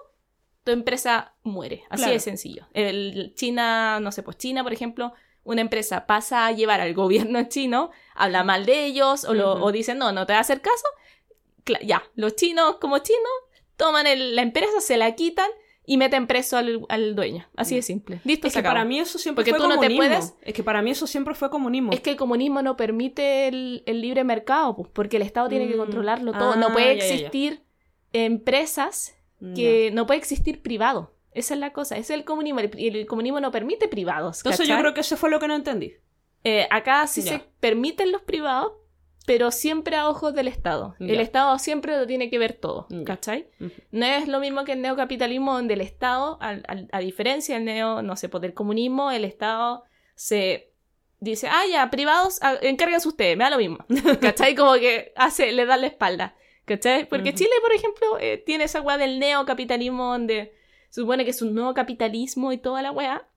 tu 0.62 0.70
empresa 0.70 1.34
muere. 1.42 1.82
Así 1.90 2.02
Claro. 2.02 2.12
de 2.12 2.20
sencillo. 2.20 2.68
El 2.74 3.32
China, 3.34 3.98
no 3.98 4.12
sé, 4.12 4.22
pues 4.22 4.36
China, 4.38 4.62
por 4.62 4.72
ejemplo, 4.72 5.12
una 5.48 5.60
empresa 5.62 6.06
pasa 6.06 6.46
a 6.46 6.52
llevar 6.52 6.80
al 6.80 6.94
gobierno 6.94 7.42
chino, 7.48 7.90
habla 8.14 8.44
mal 8.44 8.66
de 8.66 8.84
ellos 8.86 9.24
o, 9.24 9.34
lo, 9.34 9.52
o 9.54 9.72
dicen, 9.72 9.98
no, 9.98 10.12
no 10.12 10.26
te 10.26 10.32
va 10.34 10.38
a 10.38 10.42
hacer 10.42 10.60
caso. 10.60 10.86
Ya, 11.82 12.02
los 12.14 12.34
chinos 12.36 12.76
como 12.80 12.98
chinos 12.98 13.20
toman 13.76 14.06
el- 14.06 14.34
la 14.36 14.42
empresa, 14.42 14.80
se 14.80 14.96
la 14.96 15.14
quitan 15.14 15.50
y 15.84 15.96
meten 15.96 16.26
preso 16.26 16.56
al, 16.58 16.84
al 16.88 17.14
dueño. 17.14 17.46
Así 17.56 17.74
de 17.74 17.82
simple. 17.82 18.20
Listo, 18.24 18.46
Es 18.46 18.52
se 18.52 18.56
que 18.58 18.60
acabó. 18.60 18.74
para 18.74 18.84
mí 18.84 18.98
eso 19.00 19.18
siempre 19.18 19.42
Porque 19.44 19.50
fue 19.52 19.58
tú 19.60 19.68
no 19.74 19.80
te 19.80 19.86
comunismo. 19.88 20.06
puedes- 20.16 20.34
Es 20.42 20.52
que 20.54 20.62
para 20.62 20.82
mí 20.82 20.90
eso 20.90 21.06
siempre 21.06 21.34
fue 21.34 21.50
comunismo. 21.50 21.92
Es 21.92 22.00
que 22.00 22.10
el 22.10 22.16
comunismo 22.16 22.60
no 22.62 22.76
permite 22.76 23.48
el, 23.48 23.82
el 23.86 24.00
libre 24.02 24.24
mercado, 24.24 24.76
pues, 24.76 24.88
porque 24.92 25.16
el 25.16 25.22
Estado 25.22 25.48
tiene 25.48 25.66
que 25.68 25.74
Mm. 25.74 25.78
controlarlo 25.78 26.32
todo. 26.32 26.52
Ah, 26.52 26.56
no 26.56 26.72
puede 26.72 26.96
ya, 26.96 27.02
ya, 27.02 27.08
ya. 27.08 27.14
existir 27.14 27.62
empresas 28.12 29.14
que 29.54 29.90
no 29.92 30.04
puede 30.06 30.18
existir 30.18 30.62
privado. 30.62 31.12
Esa 31.38 31.54
es 31.54 31.60
la 31.60 31.72
cosa, 31.72 31.96
ese 31.96 32.12
es 32.14 32.18
el 32.20 32.24
comunismo. 32.24 32.60
El, 32.60 32.70
el 32.76 33.06
comunismo 33.06 33.40
no 33.40 33.50
permite 33.50 33.88
privados. 33.88 34.38
Entonces 34.40 34.66
yo 34.66 34.72
¿cachai? 34.74 34.82
creo 34.82 34.94
que 34.94 35.00
eso 35.00 35.16
fue 35.16 35.30
lo 35.30 35.38
que 35.40 35.48
no 35.48 35.54
entendí. 35.56 35.94
Eh, 36.44 36.66
acá 36.70 37.06
sí 37.06 37.22
se 37.22 37.42
permiten 37.60 38.12
los 38.12 38.22
privados, 38.22 38.72
pero 39.26 39.50
siempre 39.50 39.96
a 39.96 40.08
ojos 40.08 40.34
del 40.34 40.48
Estado. 40.48 40.94
El. 41.00 41.20
Estado 41.20 41.58
siempre 41.58 41.96
lo 41.96 42.06
tiene 42.06 42.30
que 42.30 42.38
ver 42.38 42.54
todo. 42.54 42.86
¿cachai? 43.04 43.48
No 43.90 44.06
es 44.06 44.26
lo 44.28 44.40
mismo 44.40 44.64
que 44.64 44.72
el 44.72 44.80
neocapitalismo 44.80 45.52
donde 45.54 45.74
el 45.74 45.80
Estado, 45.82 46.38
al- 46.40 46.64
al- 46.68 46.88
a, 46.92 46.98
diferencia 47.00 47.56
del 47.56 47.64
neo, 47.66 48.00
no 48.02 48.16
sé, 48.16 48.28
pues 48.28 48.40
del 48.40 48.54
comunismo, 48.54 49.10
el 49.10 49.24
Estado 49.24 49.84
se 50.14 50.72
dice, 51.20 51.48
ah, 51.48 51.62
ya, 51.70 51.90
privados, 51.90 52.38
ah, 52.42 52.54
encárguense 52.62 53.06
ustedes, 53.08 53.36
me 53.36 53.44
da 53.44 53.50
lo 53.50 53.58
mismo. 53.58 53.78
¿Cachai? 54.20 54.54
Como 54.54 54.74
que 54.74 55.12
hace, 55.16 55.52
le 55.52 55.66
da 55.66 55.76
la 55.76 55.88
espalda. 55.88 56.34
¿Cachai? 56.64 57.08
Porque. 57.08 57.34
Chile, 57.34 57.50
por 57.62 57.72
ejemplo, 57.72 58.18
eh, 58.20 58.38
tiene 58.46 58.64
esa 58.64 58.80
weá 58.80 58.96
del 58.96 59.18
neocapitalismo 59.18 60.12
donde 60.12 60.54
se 60.90 61.00
supone 61.02 61.24
que 61.24 61.30
es 61.30 61.42
un 61.42 61.54
nuevo 61.54 61.74
capitalismo 61.74 62.52
y 62.52 62.58
toda 62.58 62.82
la 62.82 62.92
weá. 62.92 63.28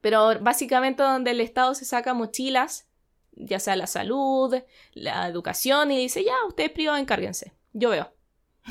Pero 0.00 0.38
básicamente 0.40 1.02
donde 1.02 1.30
el 1.32 1.40
Estado 1.40 1.74
se 1.74 1.84
saca 1.84 2.14
mochilas, 2.14 2.88
ya 3.32 3.58
sea 3.60 3.76
la 3.76 3.86
salud, 3.86 4.54
la 4.94 5.26
educación, 5.28 5.90
y 5.90 5.98
dice, 5.98 6.24
ya, 6.24 6.34
ustedes 6.48 6.70
privados 6.70 7.00
encárguense. 7.00 7.52
Yo 7.72 7.90
veo. 7.90 8.12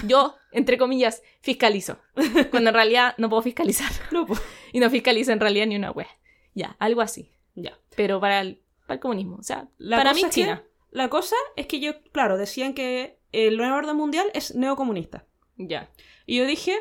Yo, 0.05 0.35
entre 0.51 0.77
comillas, 0.77 1.21
fiscalizo. 1.41 1.97
Cuando 2.51 2.69
en 2.69 2.73
realidad 2.75 3.13
no 3.17 3.29
puedo 3.29 3.41
fiscalizar. 3.41 3.91
No. 4.11 4.25
Y 4.73 4.79
no 4.79 4.89
fiscalizo 4.89 5.33
en 5.33 5.41
realidad 5.41 5.65
ni 5.67 5.75
una 5.75 5.91
wea. 5.91 6.07
Ya, 6.53 6.77
algo 6.79 7.01
así. 7.01 7.29
Ya. 7.55 7.77
Pero 7.97 8.21
para 8.21 8.39
el, 8.39 8.61
para 8.87 8.93
el 8.95 8.99
comunismo. 9.01 9.35
O 9.35 9.43
sea, 9.43 9.67
La 9.77 9.97
para 9.97 10.13
mí 10.13 10.21
es 10.21 10.27
que- 10.27 10.31
China. 10.31 10.63
La 10.91 11.09
cosa 11.09 11.35
es 11.57 11.67
que 11.67 11.79
yo, 11.81 12.01
claro, 12.13 12.37
decían 12.37 12.73
que 12.73 13.17
el 13.33 13.57
nuevo 13.57 13.75
orden 13.75 13.95
mundial 13.97 14.27
es 14.33 14.55
neocomunista. 14.55 15.25
Ya. 15.57 15.89
Y 16.25 16.37
yo 16.37 16.45
dije, 16.45 16.77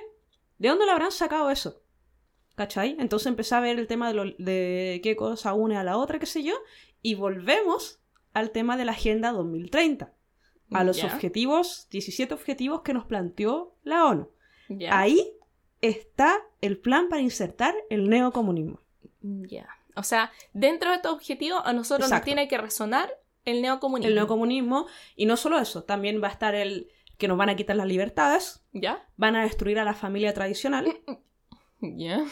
¿de 0.60 0.68
dónde 0.68 0.86
lo 0.86 0.92
habrán 0.92 1.10
sacado 1.10 1.50
eso? 1.50 1.82
¿Cachai? 2.54 2.96
Entonces 3.00 3.26
empecé 3.26 3.54
a 3.56 3.60
ver 3.60 3.78
el 3.78 3.86
tema 3.88 4.08
de, 4.08 4.14
lo- 4.14 4.34
de 4.38 5.00
qué 5.02 5.16
cosa 5.16 5.54
une 5.54 5.76
a 5.76 5.82
la 5.84 5.96
otra, 5.96 6.18
qué 6.20 6.26
sé 6.26 6.42
yo, 6.44 6.54
y 7.02 7.14
volvemos 7.16 8.00
al 8.32 8.50
tema 8.50 8.76
de 8.76 8.84
la 8.84 8.92
Agenda 8.92 9.32
2030, 9.32 10.12
a 10.72 10.84
los 10.84 10.98
objetivos, 11.14 11.88
17 11.90 12.32
objetivos 12.34 12.82
que 12.82 12.92
nos 12.94 13.06
planteó 13.06 13.74
la 13.82 14.04
ONU. 14.06 14.30
Ahí 14.92 15.32
está 15.80 16.38
el 16.60 16.78
plan 16.78 17.08
para 17.08 17.22
insertar 17.22 17.74
el 17.88 18.08
neocomunismo. 18.08 18.80
Ya. 19.22 19.68
O 19.96 20.02
sea, 20.02 20.30
dentro 20.52 20.90
de 20.90 20.96
estos 20.96 21.12
objetivos, 21.12 21.62
a 21.64 21.72
nosotros 21.72 22.08
nos 22.16 22.24
tiene 22.24 22.46
que 22.48 22.58
resonar 22.58 23.10
el 23.46 23.62
neocomunismo. 23.62 24.08
El 24.08 24.14
neocomunismo, 24.14 24.86
y 25.16 25.26
no 25.26 25.36
solo 25.36 25.58
eso, 25.58 25.82
también 25.84 26.22
va 26.22 26.28
a 26.28 26.32
estar 26.32 26.54
el 26.54 26.88
que 27.20 27.28
nos 27.28 27.38
van 27.38 27.50
a 27.50 27.56
quitar 27.56 27.76
las 27.76 27.86
libertades, 27.86 28.64
¿Ya? 28.72 29.06
van 29.16 29.36
a 29.36 29.42
destruir 29.44 29.78
a 29.78 29.84
la 29.84 29.94
familia 29.94 30.34
tradicional, 30.34 30.98
Ya. 31.80 32.24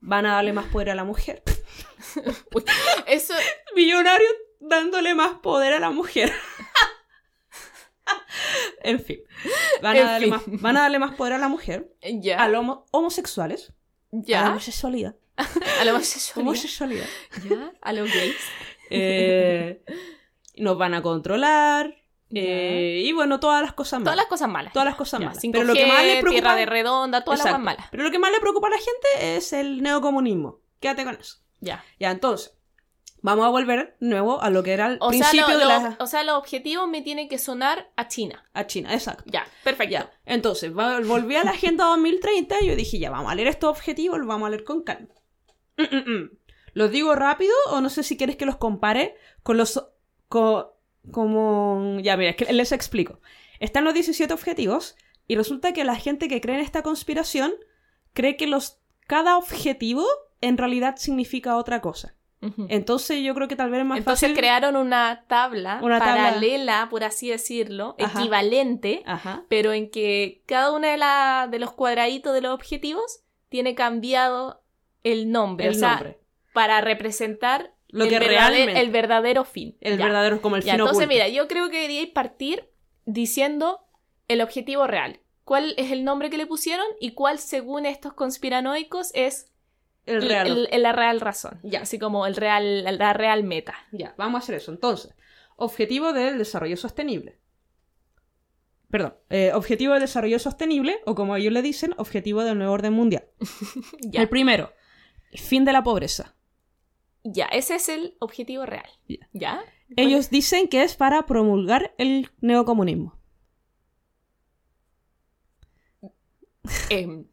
van 0.00 0.26
a 0.26 0.34
darle 0.34 0.52
más 0.52 0.66
poder 0.66 0.90
a 0.90 0.94
la 0.94 1.04
mujer. 1.04 1.42
Eso. 3.06 3.34
Millonario 3.74 4.28
dándole 4.60 5.14
más 5.14 5.38
poder 5.40 5.72
a 5.72 5.80
la 5.80 5.90
mujer. 5.90 6.32
en 8.82 9.00
fin. 9.00 9.18
Van 9.82 9.96
a, 9.96 10.00
En 10.00 10.06
darle 10.06 10.26
fin. 10.26 10.30
Más, 10.30 10.42
van 10.62 10.76
a 10.76 10.80
darle 10.82 10.98
más 10.98 11.14
poder 11.16 11.32
a 11.34 11.38
la 11.38 11.48
mujer, 11.48 11.92
Ya. 12.02 12.42
a 12.42 12.48
los 12.48 12.60
homo- 12.60 12.86
homosexuales, 12.92 13.72
a 14.12 14.16
la 14.16 14.22
ya. 14.22 14.50
homosexualidad. 14.50 15.16
A 15.36 15.84
la 15.84 15.92
homosexualidad. 15.94 16.48
homosexualidad. 16.48 17.06
Ya. 17.48 17.72
A 17.82 17.92
los 17.92 18.12
gays. 18.12 18.36
Eh, 18.90 19.82
nos 20.56 20.78
van 20.78 20.94
a 20.94 21.02
controlar. 21.02 21.96
Eh, 22.34 23.02
y 23.04 23.12
bueno, 23.12 23.38
todas 23.40 23.62
las 23.62 23.72
cosas 23.74 24.00
malas. 24.00 24.04
Todas 24.04 24.16
las 24.16 24.26
cosas 24.26 24.48
malas. 24.48 24.72
Todas 24.72 24.86
las 24.86 24.96
cosas 24.96 25.20
malas. 25.20 25.38
5G, 25.42 25.52
Pero 25.52 25.64
lo 25.64 25.74
que 25.74 25.86
más 25.86 26.02
le 26.02 26.12
preocupa... 26.20 26.30
tierra 26.30 26.54
de 26.56 26.66
redonda, 26.66 27.24
todas 27.24 27.38
las 27.40 27.46
cosas 27.48 27.60
malas. 27.60 27.86
Pero 27.90 28.02
lo 28.02 28.10
que 28.10 28.18
más 28.18 28.32
le 28.32 28.40
preocupa 28.40 28.66
a 28.66 28.70
la 28.70 28.78
gente 28.78 29.36
es 29.36 29.52
el 29.52 29.82
neocomunismo. 29.82 30.60
Quédate 30.80 31.04
con 31.04 31.14
eso. 31.14 31.38
Ya. 31.60 31.84
Ya, 31.98 32.10
entonces, 32.10 32.56
vamos 33.22 33.46
a 33.46 33.48
volver 33.48 33.96
de 34.00 34.06
nuevo 34.08 34.42
a 34.42 34.50
lo 34.50 34.62
que 34.62 34.72
era 34.72 34.86
el 34.88 34.98
O 35.00 35.10
sea, 35.12 35.20
principio 35.30 35.48
lo- 35.54 35.58
de 35.58 35.64
lo- 35.64 35.70
la... 35.70 35.96
o 36.00 36.06
sea, 36.06 36.24
los 36.24 36.36
objetivos 36.36 36.88
me 36.88 37.00
tienen 37.02 37.28
que 37.28 37.38
sonar 37.38 37.90
a 37.96 38.08
China. 38.08 38.44
A 38.52 38.66
China, 38.66 38.92
exacto. 38.92 39.24
Ya, 39.26 39.46
perfecto. 39.62 39.92
Ya, 39.92 40.12
entonces, 40.26 40.72
volví 40.74 41.36
a 41.36 41.44
la 41.44 41.52
Agenda 41.52 41.84
2030 41.86 42.56
y 42.62 42.66
yo 42.66 42.76
dije, 42.76 42.98
ya, 42.98 43.10
vamos 43.10 43.30
a 43.30 43.34
leer 43.34 43.48
estos 43.48 43.70
objetivos, 43.70 44.18
los 44.18 44.26
vamos 44.26 44.46
a 44.46 44.50
leer 44.50 44.64
con 44.64 44.82
calma. 44.82 45.14
Mm, 45.76 45.82
mm, 45.96 46.10
mm. 46.18 46.30
¿Los 46.74 46.90
digo 46.90 47.14
rápido 47.14 47.54
o 47.70 47.80
no 47.80 47.88
sé 47.88 48.02
si 48.02 48.16
quieres 48.16 48.36
que 48.36 48.46
los 48.46 48.56
compare 48.56 49.14
con 49.44 49.56
los... 49.56 49.80
como... 51.10 51.98
Ya, 52.00 52.16
mira, 52.16 52.30
es 52.30 52.36
que 52.36 52.52
les 52.52 52.72
explico. 52.72 53.20
Están 53.60 53.84
los 53.84 53.94
17 53.94 54.32
objetivos 54.32 54.96
y 55.26 55.36
resulta 55.36 55.72
que 55.72 55.84
la 55.84 55.96
gente 55.96 56.28
que 56.28 56.40
cree 56.40 56.56
en 56.56 56.62
esta 56.62 56.82
conspiración 56.82 57.54
cree 58.12 58.36
que 58.36 58.46
los 58.46 58.78
cada 59.06 59.36
objetivo 59.36 60.04
en 60.40 60.56
realidad 60.58 60.96
significa 60.96 61.56
otra 61.56 61.80
cosa. 61.80 62.14
Entonces 62.68 63.22
yo 63.24 63.34
creo 63.34 63.48
que 63.48 63.56
tal 63.56 63.70
vez 63.70 63.80
es 63.80 63.86
más 63.86 63.96
Entonces 63.98 64.28
fácil... 64.28 64.36
crearon 64.36 64.76
una 64.76 65.24
tabla 65.28 65.78
Una 65.82 65.98
tabla. 65.98 66.14
paralela, 66.24 66.88
por 66.90 67.02
así 67.02 67.30
decirlo, 67.30 67.96
Ajá. 67.98 68.20
equivalente, 68.20 69.02
Ajá. 69.06 69.44
pero 69.48 69.72
en 69.72 69.90
que 69.90 70.42
cada 70.44 70.70
uno 70.72 70.86
de, 70.86 70.98
la- 70.98 71.48
de 71.50 71.58
los 71.58 71.72
cuadraditos 71.72 72.34
de 72.34 72.42
los 72.42 72.52
objetivos 72.52 73.20
tiene 73.48 73.74
cambiado 73.74 74.62
el 75.04 75.30
nombre. 75.32 75.68
El 75.68 75.76
o 75.76 75.78
sea, 75.78 75.92
nombre. 75.94 76.18
para 76.52 76.82
representar 76.82 77.72
Lo 77.88 78.04
el, 78.04 78.10
que 78.10 78.18
realmente... 78.18 78.80
el 78.80 78.90
verdadero 78.90 79.44
fin. 79.44 79.76
El 79.80 79.98
Ya. 79.98 80.06
verdadero 80.06 80.40
como 80.42 80.56
el 80.56 80.62
Ya, 80.62 80.72
fin 80.72 80.80
entonces, 80.80 81.04
oculto. 81.06 81.12
mira, 81.14 81.28
yo 81.28 81.46
creo 81.48 81.68
que 81.70 81.76
deberíais 81.76 82.10
partir 82.10 82.68
diciendo 83.04 83.80
el 84.28 84.40
objetivo 84.40 84.86
real. 84.86 85.20
¿Cuál 85.44 85.74
es 85.76 85.92
el 85.92 86.04
nombre 86.04 86.30
que 86.30 86.38
le 86.38 86.46
pusieron 86.46 86.86
y 87.00 87.12
cuál, 87.12 87.38
según 87.38 87.84
estos 87.86 88.14
conspiranoicos, 88.14 89.10
es 89.14 89.52
el 90.06 90.22
real. 90.22 90.68
el- 90.70 90.82
la 90.82 90.92
real 90.92 91.20
razón? 91.20 91.60
Ya. 91.62 91.82
Así 91.82 91.98
como 91.98 92.26
el 92.26 92.34
real, 92.34 92.84
la 92.98 93.12
real 93.12 93.44
meta. 93.44 93.74
Ya, 93.92 94.14
vamos 94.16 94.40
a 94.40 94.42
hacer 94.44 94.54
eso. 94.56 94.72
Entonces, 94.72 95.14
objetivo 95.56 96.12
del 96.12 96.38
desarrollo 96.38 96.76
sostenible. 96.78 97.38
Perdón, 98.90 99.14
eh, 99.28 99.52
objetivo 99.54 99.92
del 99.92 100.02
desarrollo 100.02 100.38
sostenible, 100.38 101.00
o 101.04 101.14
como 101.14 101.34
ellos 101.36 101.52
le 101.52 101.62
dicen, 101.62 101.94
objetivo 101.98 102.42
del 102.44 102.56
nuevo 102.58 102.72
orden 102.72 102.92
mundial. 102.92 103.24
Ya. 104.00 104.20
El 104.22 104.28
primero, 104.28 104.72
el 105.30 105.40
fin 105.40 105.64
de 105.64 105.72
la 105.72 105.82
pobreza. 105.82 106.34
Ya, 107.24 107.46
ese 107.46 107.76
es 107.76 107.88
el 107.88 108.16
objetivo 108.20 108.66
real. 108.66 108.88
Ya. 109.08 109.28
¿Ya? 109.32 109.64
Ellos 109.96 110.30
dicen 110.30 110.68
que 110.68 110.82
es 110.82 110.94
para 110.94 111.26
promulgar 111.26 111.94
el 111.98 112.30
neocomunismo. 112.40 113.18
Em, 116.90 117.26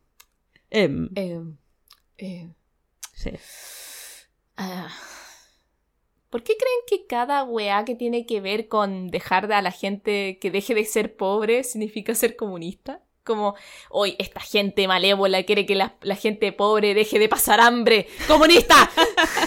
Em, 0.70 1.10
em, 2.18 2.54
sí. 3.14 3.32
ah. 4.58 4.90
¿Por 6.30 6.44
qué 6.44 6.56
creen 6.56 6.80
que 6.88 7.08
cada 7.08 7.44
weá 7.44 7.84
que 7.84 7.96
tiene 7.96 8.26
que 8.26 8.40
ver 8.40 8.70
con 8.70 9.10
dejar 9.10 9.52
a 9.52 9.62
la 9.62 9.72
gente 9.72 10.40
que 10.40 10.50
deje 10.50 10.74
de 10.74 10.86
ser 10.86 11.18
pobre 11.18 11.64
significa 11.66 12.16
ser 12.16 12.38
comunista? 12.38 13.04
Como, 13.24 13.56
hoy 13.90 14.16
esta 14.20 14.40
gente 14.40 14.88
malévola 14.88 15.44
quiere 15.44 15.66
que 15.66 15.76
la, 15.76 15.96
la 16.02 16.16
gente 16.16 16.52
pobre 16.52 16.94
deje 16.94 17.20
de 17.20 17.30
pasar 17.30 17.60
hambre. 17.62 18.08
¡Comunista! 18.28 18.90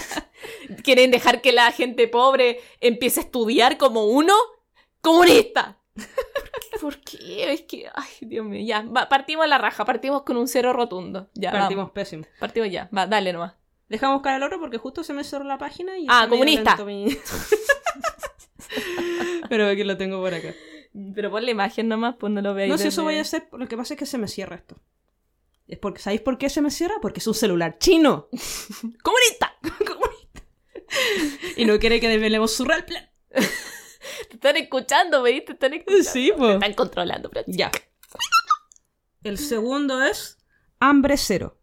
¿Quieren 0.85 1.11
dejar 1.11 1.41
que 1.41 1.53
la 1.53 1.70
gente 1.72 2.09
pobre 2.09 2.61
empiece 2.81 3.20
a 3.20 3.22
estudiar 3.25 3.77
como 3.79 4.05
uno? 4.07 4.35
¡Comunista! 5.01 5.79
¿Por 6.81 6.99
qué? 7.01 7.53
Es 7.53 7.62
que, 7.62 7.89
ay, 7.95 8.09
Dios 8.20 8.45
mío, 8.45 8.64
ya, 8.66 8.83
va, 8.83 9.09
partimos 9.09 9.45
a 9.45 9.49
la 9.49 9.59
raja, 9.59 9.85
partimos 9.85 10.22
con 10.22 10.37
un 10.37 10.49
cero 10.49 10.72
rotundo. 10.72 11.31
Ya, 11.35 11.53
Partimos 11.53 11.83
vamos, 11.85 11.93
pésimo. 11.93 12.25
partimos 12.39 12.70
ya, 12.70 12.89
va, 12.97 13.07
dale 13.07 13.33
nomás. 13.33 13.55
Dejamos 13.89 14.16
buscar 14.16 14.37
el 14.37 14.43
otro 14.43 14.59
porque 14.61 14.79
justo 14.79 15.05
se 15.05 15.12
me 15.12 15.25
cerró 15.25 15.45
la 15.45 15.59
página 15.59 15.99
y... 15.99 16.07
Ah, 16.09 16.27
comunista. 16.29 16.77
mi- 16.85 17.16
Pero 19.49 19.68
aquí 19.68 19.85
lo 19.85 19.97
tengo 19.97 20.20
por 20.20 20.35
acá. 20.35 20.53
Pero 21.14 21.30
pon 21.30 21.45
la 21.45 21.51
imagen 21.51 21.88
nomás, 21.88 22.14
pues 22.18 22.32
no 22.32 22.40
lo 22.40 22.55
veáis. 22.55 22.70
No 22.70 22.78
sé, 22.78 22.84
desde- 22.84 22.95
eso 22.95 23.03
voy 23.03 23.16
a 23.16 23.20
hacer. 23.22 23.49
Lo 23.53 23.66
que 23.66 23.76
pasa 23.76 23.95
es 23.95 23.99
que 23.99 24.07
se 24.07 24.16
me 24.18 24.28
cierra 24.28 24.57
esto. 24.57 24.76
Es 25.66 25.78
porque, 25.78 26.01
¿Sabéis 26.01 26.20
por 26.20 26.38
qué 26.38 26.49
se 26.51 26.61
me 26.61 26.70
cierra? 26.70 26.95
Porque 27.03 27.20
es 27.20 27.26
un 27.26 27.34
celular 27.34 27.78
chino. 27.78 28.28
¡Comunista! 29.03 29.55
y 31.57 31.64
no 31.64 31.78
quiere 31.78 32.01
que 32.01 32.09
desvelemos 32.09 32.53
su 32.55 32.64
real 32.64 32.84
plan. 32.84 33.11
Te 33.30 34.34
están 34.34 34.57
escuchando, 34.57 35.22
¿veis? 35.22 35.45
Te 35.45 35.53
están 35.53 35.72
escuchando. 35.74 36.05
Sí, 36.05 36.28
Te 36.30 36.36
pues. 36.38 36.55
están 36.55 36.74
controlando, 36.74 37.30
pero 37.30 37.45
Ya. 37.49 37.70
El 39.22 39.38
segundo 39.38 40.03
es 40.03 40.38
hambre 40.80 41.16
cero. 41.16 41.59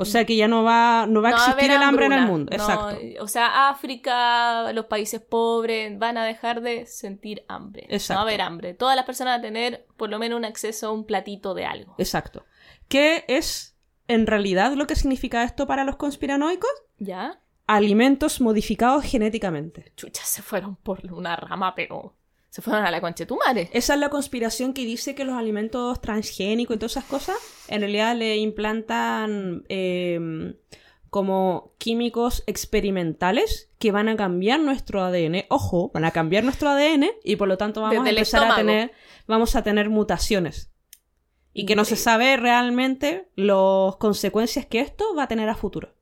O 0.00 0.06
sea 0.06 0.24
que 0.24 0.34
ya 0.34 0.48
no 0.48 0.64
va, 0.64 1.06
no 1.06 1.20
va 1.20 1.28
a 1.28 1.32
existir 1.32 1.70
el 1.70 1.82
hambre 1.82 2.06
en 2.06 2.12
el 2.12 2.26
mundo. 2.26 2.50
No, 2.50 2.56
Exacto. 2.56 2.98
o 3.20 3.28
sea, 3.28 3.68
África, 3.68 4.72
los 4.72 4.86
países 4.86 5.20
pobres 5.20 5.98
van 5.98 6.16
a 6.16 6.24
dejar 6.24 6.62
de 6.62 6.86
sentir 6.86 7.44
hambre. 7.48 7.86
Exacto. 7.90 8.14
No 8.14 8.16
va 8.16 8.22
a 8.22 8.28
haber 8.28 8.40
hambre. 8.40 8.72
Todas 8.74 8.96
las 8.96 9.04
personas 9.04 9.34
van 9.34 9.40
a 9.40 9.42
tener 9.42 9.86
por 9.98 10.08
lo 10.08 10.18
menos 10.18 10.38
un 10.38 10.46
acceso 10.46 10.86
a 10.86 10.92
un 10.92 11.04
platito 11.04 11.52
de 11.52 11.66
algo. 11.66 11.96
Exacto. 11.98 12.46
¿Qué 12.88 13.26
es 13.28 13.76
en 14.08 14.26
realidad 14.26 14.72
lo 14.72 14.86
que 14.86 14.96
significa 14.96 15.44
esto 15.44 15.66
para 15.66 15.84
los 15.84 15.96
conspiranoicos? 15.96 16.70
¿Ya? 16.98 17.40
Alimentos 17.66 18.40
modificados 18.40 19.04
genéticamente. 19.04 19.92
Chucha, 19.96 20.24
se 20.24 20.40
fueron 20.40 20.76
por 20.76 21.12
una 21.12 21.36
rama, 21.36 21.74
pero 21.74 22.16
se 22.50 22.62
fueron 22.62 22.84
a 22.84 22.90
la 22.90 23.00
conchetumare. 23.00 23.70
Esa 23.72 23.94
es 23.94 24.00
la 24.00 24.10
conspiración 24.10 24.74
que 24.74 24.84
dice 24.84 25.14
que 25.14 25.24
los 25.24 25.36
alimentos 25.36 26.00
transgénicos 26.00 26.76
y 26.76 26.78
todas 26.78 26.92
esas 26.92 27.04
cosas 27.04 27.36
en 27.68 27.80
realidad 27.80 28.16
le 28.16 28.36
implantan 28.36 29.64
eh, 29.68 30.54
como 31.10 31.74
químicos 31.78 32.42
experimentales 32.46 33.70
que 33.78 33.92
van 33.92 34.08
a 34.08 34.16
cambiar 34.16 34.60
nuestro 34.60 35.02
ADN. 35.02 35.44
Ojo, 35.48 35.90
van 35.94 36.04
a 36.04 36.10
cambiar 36.10 36.42
nuestro 36.42 36.68
ADN 36.70 37.06
y 37.22 37.36
por 37.36 37.46
lo 37.46 37.56
tanto 37.56 37.82
vamos 37.82 38.04
Desde 38.04 38.08
a 38.08 38.10
empezar 38.10 38.50
a 38.50 38.56
tener, 38.56 38.92
vamos 39.26 39.54
a 39.54 39.62
tener 39.62 39.88
mutaciones. 39.88 40.72
Y 41.52 41.66
que 41.66 41.74
no 41.74 41.84
se 41.84 41.94
Increíble. 41.94 42.04
sabe 42.04 42.36
realmente 42.36 43.28
las 43.34 43.96
consecuencias 43.96 44.66
que 44.66 44.80
esto 44.80 45.14
va 45.16 45.24
a 45.24 45.28
tener 45.28 45.48
a 45.48 45.54
futuro. 45.54 45.94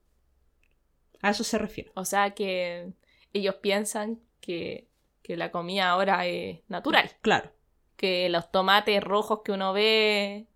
A 1.23 1.31
eso 1.31 1.45
se 1.45 1.59
refiere. 1.59 1.91
O 1.95 2.05
sea 2.05 2.33
que 2.35 2.93
ellos 3.33 3.57
piensan 3.57 4.21
que, 4.41 4.88
que 5.29 5.37
la 5.37 5.53
comida 5.53 5.91
ahora 5.91 6.27
es 6.27 6.59
natural. 6.69 7.09
Claro. 7.21 7.53
Que 7.97 8.29
los 8.31 8.51
tomates 8.51 9.05
rojos 9.05 9.41
que 9.45 9.53
uno 9.53 9.73
ve 9.75 10.47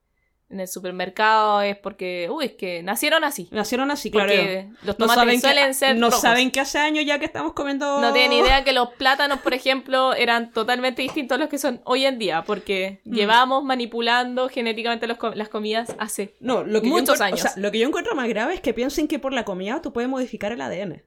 en 0.49 0.61
el 0.61 0.68
supermercado 0.68 1.61
es 1.62 1.77
porque, 1.77 2.29
uy, 2.31 2.45
es 2.47 2.53
que 2.53 2.83
nacieron 2.83 3.23
así. 3.25 3.49
Nacieron 3.53 3.91
así, 3.91 4.11
claro. 4.11 4.29
Porque 4.31 4.68
los 4.83 4.99
No 4.99 5.07
tomates 5.07 5.16
saben, 5.23 5.41
suelen 5.41 5.66
que, 5.68 5.75
ser 5.75 5.97
no 5.97 6.07
rojos. 6.09 6.20
saben 6.23 6.51
que 6.51 6.61
hace 6.61 6.79
años 6.79 7.05
ya 7.07 7.18
que 7.18 7.25
estamos 7.27 7.53
comiendo... 7.53 8.01
No 8.01 8.12
tienen 8.14 8.39
idea 8.45 8.64
que 8.64 8.73
los 8.73 8.89
plátanos, 8.95 9.41
por 9.41 9.53
ejemplo, 9.55 10.14
eran 10.14 10.51
totalmente 10.53 11.03
distintos 11.03 11.37
a 11.37 11.39
los 11.39 11.49
que 11.51 11.59
son 11.59 11.81
hoy 11.85 12.05
en 12.07 12.18
día, 12.18 12.43
porque 12.45 13.01
Mm. 13.05 13.14
llevamos 13.14 13.64
manipulando 13.64 14.49
genéticamente 14.49 15.07
los 15.07 15.18
las 15.35 15.49
comidas 15.51 15.95
hace 15.99 16.35
No, 16.41 16.64
lo 16.64 16.81
que 16.81 16.89
Muchos 16.89 17.20
años. 17.20 17.41
o 17.41 17.43
sea, 17.49 17.53
lo 17.57 17.70
que 17.70 17.79
yo 17.79 17.87
encuentro 17.89 18.14
más 18.14 18.29
grave 18.29 18.55
es 18.55 18.61
que 18.62 18.73
piensen 18.75 19.09
que 19.09 19.18
por 19.18 19.33
la 19.35 19.45
comida 19.45 19.81
tú 19.83 19.93
puedes 19.93 20.09
modificar 20.11 20.53
el 20.53 20.61
ADN. 20.62 21.03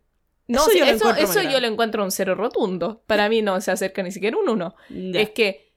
No, 0.47 0.59
Eso 0.61 0.73
yo 0.73 0.85
lo 0.85 0.91
eso, 0.91 0.95
encuentro 1.09 1.23
eso 1.23 1.49
yo 1.49 1.59
lo 1.59 1.67
encuentro 1.67 2.03
un 2.03 2.11
cero 2.11 2.35
rotundo. 2.35 3.01
Para 3.07 3.29
mí 3.29 3.41
no 3.41 3.59
se 3.61 3.71
acerca 3.71 4.03
ni 4.03 4.11
siquiera 4.11 4.37
un 4.37 4.49
uno. 4.49 4.75
Ya. 4.89 5.21
Es 5.21 5.31
que, 5.31 5.73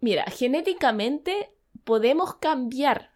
mira, 0.00 0.24
genéticamente 0.24 1.52
podemos 1.84 2.34
cambiar, 2.36 3.12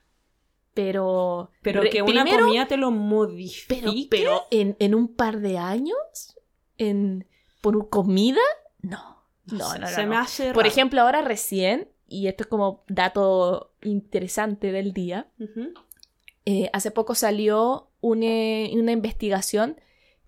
pero... 0.72 1.50
pero 1.60 1.82
que 1.82 2.00
una 2.00 2.22
primero, 2.22 2.46
comida 2.46 2.66
te 2.66 2.78
lo 2.78 2.90
modifique. 2.90 3.82
Pero, 3.82 3.92
pero 4.08 4.42
en, 4.50 4.76
en 4.78 4.94
un 4.94 5.14
par 5.14 5.40
de 5.40 5.58
años, 5.58 5.96
en, 6.78 7.26
por 7.60 7.90
comida, 7.90 8.40
no. 8.80 9.22
No, 9.46 9.74
no, 9.74 9.78
no, 9.80 9.86
se 9.88 10.04
no. 10.04 10.08
me 10.08 10.16
hace 10.16 10.52
Por 10.52 10.66
ejemplo, 10.66 11.00
ahora 11.02 11.20
recién, 11.20 11.88
y 12.08 12.28
esto 12.28 12.44
es 12.44 12.48
como 12.48 12.84
dato 12.88 13.74
interesante 13.82 14.72
del 14.72 14.92
día, 14.92 15.26
eh, 16.46 16.70
hace 16.72 16.90
poco 16.90 17.14
salió 17.14 17.90
una, 18.00 18.26
una 18.72 18.92
investigación 18.92 19.80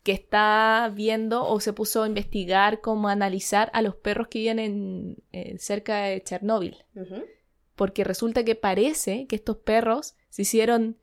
que 0.04 0.12
está 0.12 0.92
viendo 0.94 1.44
o 1.48 1.58
se 1.60 1.72
puso 1.72 2.02
a 2.04 2.06
investigar 2.06 2.80
cómo 2.80 3.08
analizar 3.08 3.70
a 3.74 3.82
los 3.82 3.96
perros 3.96 4.28
que 4.28 4.38
viven 4.38 4.58
en, 4.60 5.16
eh, 5.32 5.56
cerca 5.58 6.02
de 6.02 6.22
Chernóbil. 6.22 6.76
Porque 7.74 8.04
resulta 8.04 8.44
que 8.44 8.54
parece 8.54 9.26
que 9.26 9.34
estos 9.34 9.56
perros 9.56 10.14
se 10.28 10.42
hicieron, 10.42 10.96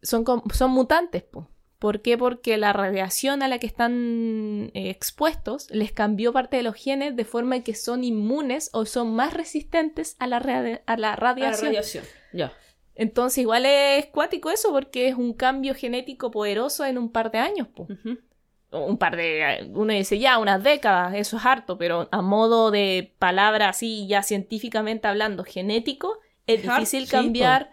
son, 0.00 0.24
son 0.54 0.70
mutantes. 0.70 1.22
po. 1.24 1.50
¿Por 1.78 2.00
qué? 2.00 2.16
Porque 2.16 2.56
la 2.56 2.72
radiación 2.72 3.42
a 3.42 3.48
la 3.48 3.58
que 3.58 3.66
están 3.66 4.70
eh, 4.72 4.88
expuestos 4.88 5.70
les 5.70 5.92
cambió 5.92 6.32
parte 6.32 6.56
de 6.56 6.62
los 6.62 6.74
genes 6.74 7.14
de 7.16 7.24
forma 7.26 7.60
que 7.60 7.74
son 7.74 8.02
inmunes 8.02 8.70
o 8.72 8.86
son 8.86 9.14
más 9.14 9.34
resistentes 9.34 10.16
a 10.18 10.26
la, 10.26 10.40
radi- 10.40 10.80
a 10.86 10.96
la 10.96 11.08
A 11.08 11.10
la 11.10 11.16
radiación. 11.16 11.66
radiación. 11.66 12.04
Ya. 12.32 12.52
Entonces 12.94 13.38
igual 13.38 13.66
es 13.66 14.06
cuático 14.06 14.50
eso 14.50 14.70
porque 14.72 15.08
es 15.08 15.16
un 15.16 15.34
cambio 15.34 15.74
genético 15.74 16.30
poderoso 16.30 16.86
en 16.86 16.96
un 16.96 17.10
par 17.12 17.30
de 17.30 17.38
años. 17.38 17.68
po. 17.68 17.86
Un 18.70 18.98
par 18.98 19.16
de... 19.16 19.70
Uno 19.72 19.92
dice 19.92 20.18
ya, 20.18 20.38
unas 20.38 20.62
décadas, 20.62 21.14
eso 21.14 21.36
es 21.36 21.46
harto, 21.46 21.78
pero 21.78 22.08
a 22.10 22.22
modo 22.22 22.70
de 22.70 23.14
palabra 23.18 23.68
así 23.68 24.06
ya 24.08 24.22
científicamente 24.22 25.08
hablando 25.08 25.44
genético, 25.44 26.18
es 26.46 26.62
difícil 26.62 27.08
cambiar 27.08 27.70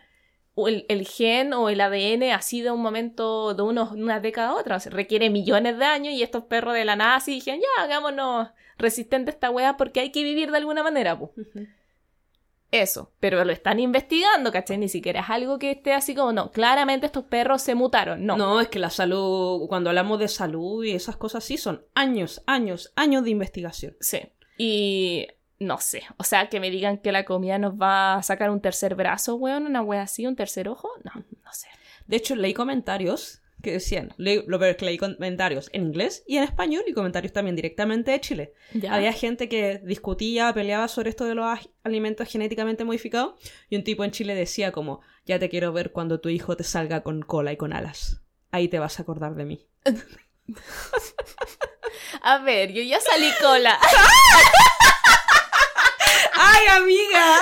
el, 0.56 0.86
el 0.88 1.08
gen 1.08 1.54
o 1.54 1.70
el 1.70 1.82
ADN 1.82 2.32
así 2.34 2.62
de 2.62 2.72
un 2.72 2.82
momento, 2.82 3.54
de 3.54 3.64
unos, 3.64 3.92
una 3.92 4.20
década 4.20 4.50
a 4.50 4.56
otra. 4.56 4.76
O 4.76 4.80
sea, 4.80 4.92
requiere 4.92 5.30
millones 5.30 5.78
de 5.78 5.86
años 5.86 6.14
y 6.14 6.24
estos 6.24 6.44
perros 6.44 6.74
de 6.74 6.86
la 6.86 7.16
así 7.16 7.34
dijeron, 7.34 7.60
ya, 7.60 7.84
hagámonos 7.84 8.50
resistente 8.78 9.32
a 9.32 9.34
esta 9.34 9.50
weá 9.50 9.78
porque 9.78 10.00
hay 10.00 10.12
que 10.12 10.24
vivir 10.24 10.52
de 10.52 10.58
alguna 10.58 10.84
manera. 10.84 11.18
po". 11.18 11.34
Ujú. 11.36 11.68
Eso, 12.74 13.12
pero 13.20 13.46
lo 13.46 13.54
están 13.54 13.80
investigando, 13.80 14.52
¿cachai? 14.52 14.80
Ni 14.80 14.90
siquiera 14.90 15.20
es 15.20 15.30
algo 15.30 15.60
que 15.60 15.70
esté 15.70 15.94
así 15.94 16.16
como, 16.16 16.34
no, 16.34 16.50
claramente 16.50 17.06
estos 17.06 17.26
perros 17.26 17.62
se 17.62 17.76
mutaron, 17.76 18.26
no. 18.26 18.36
No. 18.36 18.60
es 18.60 18.68
que 18.68 18.80
la 18.80 18.90
salud, 18.90 19.68
cuando 19.70 19.92
hablamos 19.92 20.18
de 20.18 20.28
salud 20.28 20.84
y 20.84 20.94
esas 20.94 21.16
cosas 21.16 21.44
así, 21.44 21.58
son 21.58 21.86
años, 21.94 22.42
años, 22.48 22.92
años 22.96 23.24
de 23.26 23.30
investigación. 23.30 23.96
Sí. 24.00 24.22
Y 24.58 25.28
no 25.60 25.78
sé, 25.80 26.02
o 26.18 26.24
sea, 26.24 26.50
que 26.50 26.60
me 26.60 26.72
digan 26.72 26.98
que 26.98 27.12
la 27.12 27.26
comida 27.26 27.60
nos 27.60 27.76
va 27.76 28.16
a 28.16 28.24
sacar 28.24 28.50
un 28.50 28.60
tercer 28.60 28.96
brazo, 28.96 29.36
weón, 29.36 29.68
una 29.68 29.84
wea 29.84 30.02
así, 30.02 30.26
un 30.26 30.36
tercer 30.36 30.68
ojo, 30.68 30.90
no, 31.04 31.12
no 31.14 31.54
sé. 31.54 31.68
De 32.08 32.16
hecho, 32.16 32.36
leí 32.36 32.56
comentarios 32.56 33.43
que 33.64 33.72
decían, 33.72 34.14
leí, 34.18 34.44
lo 34.46 34.60
peor 34.60 34.72
es 34.72 34.78
que 34.78 34.86
leí 34.86 34.98
comentarios 34.98 35.70
en 35.72 35.84
inglés 35.84 36.24
y 36.28 36.36
en 36.36 36.44
español 36.44 36.84
y 36.86 36.94
comentarios 36.94 37.32
también 37.32 37.56
directamente 37.56 38.12
de 38.12 38.20
Chile. 38.20 38.54
Había 38.90 39.14
gente 39.14 39.48
que 39.48 39.80
discutía, 39.84 40.54
peleaba 40.54 40.90
sobre 40.90 41.10
esto 41.10 41.24
de 41.24 41.34
los 41.34 41.48
alimentos 41.84 42.28
genéticamente 42.28 42.84
modificados 42.84 43.36
y 43.70 43.78
un 43.78 43.86
tipo 43.86 44.04
en 44.04 44.12
Chile 44.12 44.36
decía 44.36 44.74
como, 44.74 45.00
ya 45.26 45.40
te 45.40 45.48
quiero 45.50 45.72
ver 45.72 45.94
cuando 45.94 46.20
tu 46.20 46.28
hijo 46.28 46.58
te 46.58 46.66
salga 46.66 47.04
con 47.04 47.22
cola 47.22 47.54
y 47.54 47.58
con 47.58 47.72
alas. 47.72 48.22
Ahí 48.52 48.68
te 48.68 48.80
vas 48.80 49.00
a 49.00 49.04
acordar 49.04 49.36
de 49.36 49.46
mí. 49.46 49.66
A 52.22 52.40
ver, 52.40 52.74
yo 52.74 52.84
ya 52.84 53.00
salí 53.00 53.32
cola. 53.42 53.80
¡Ay, 56.36 56.68
amiga! 56.68 57.38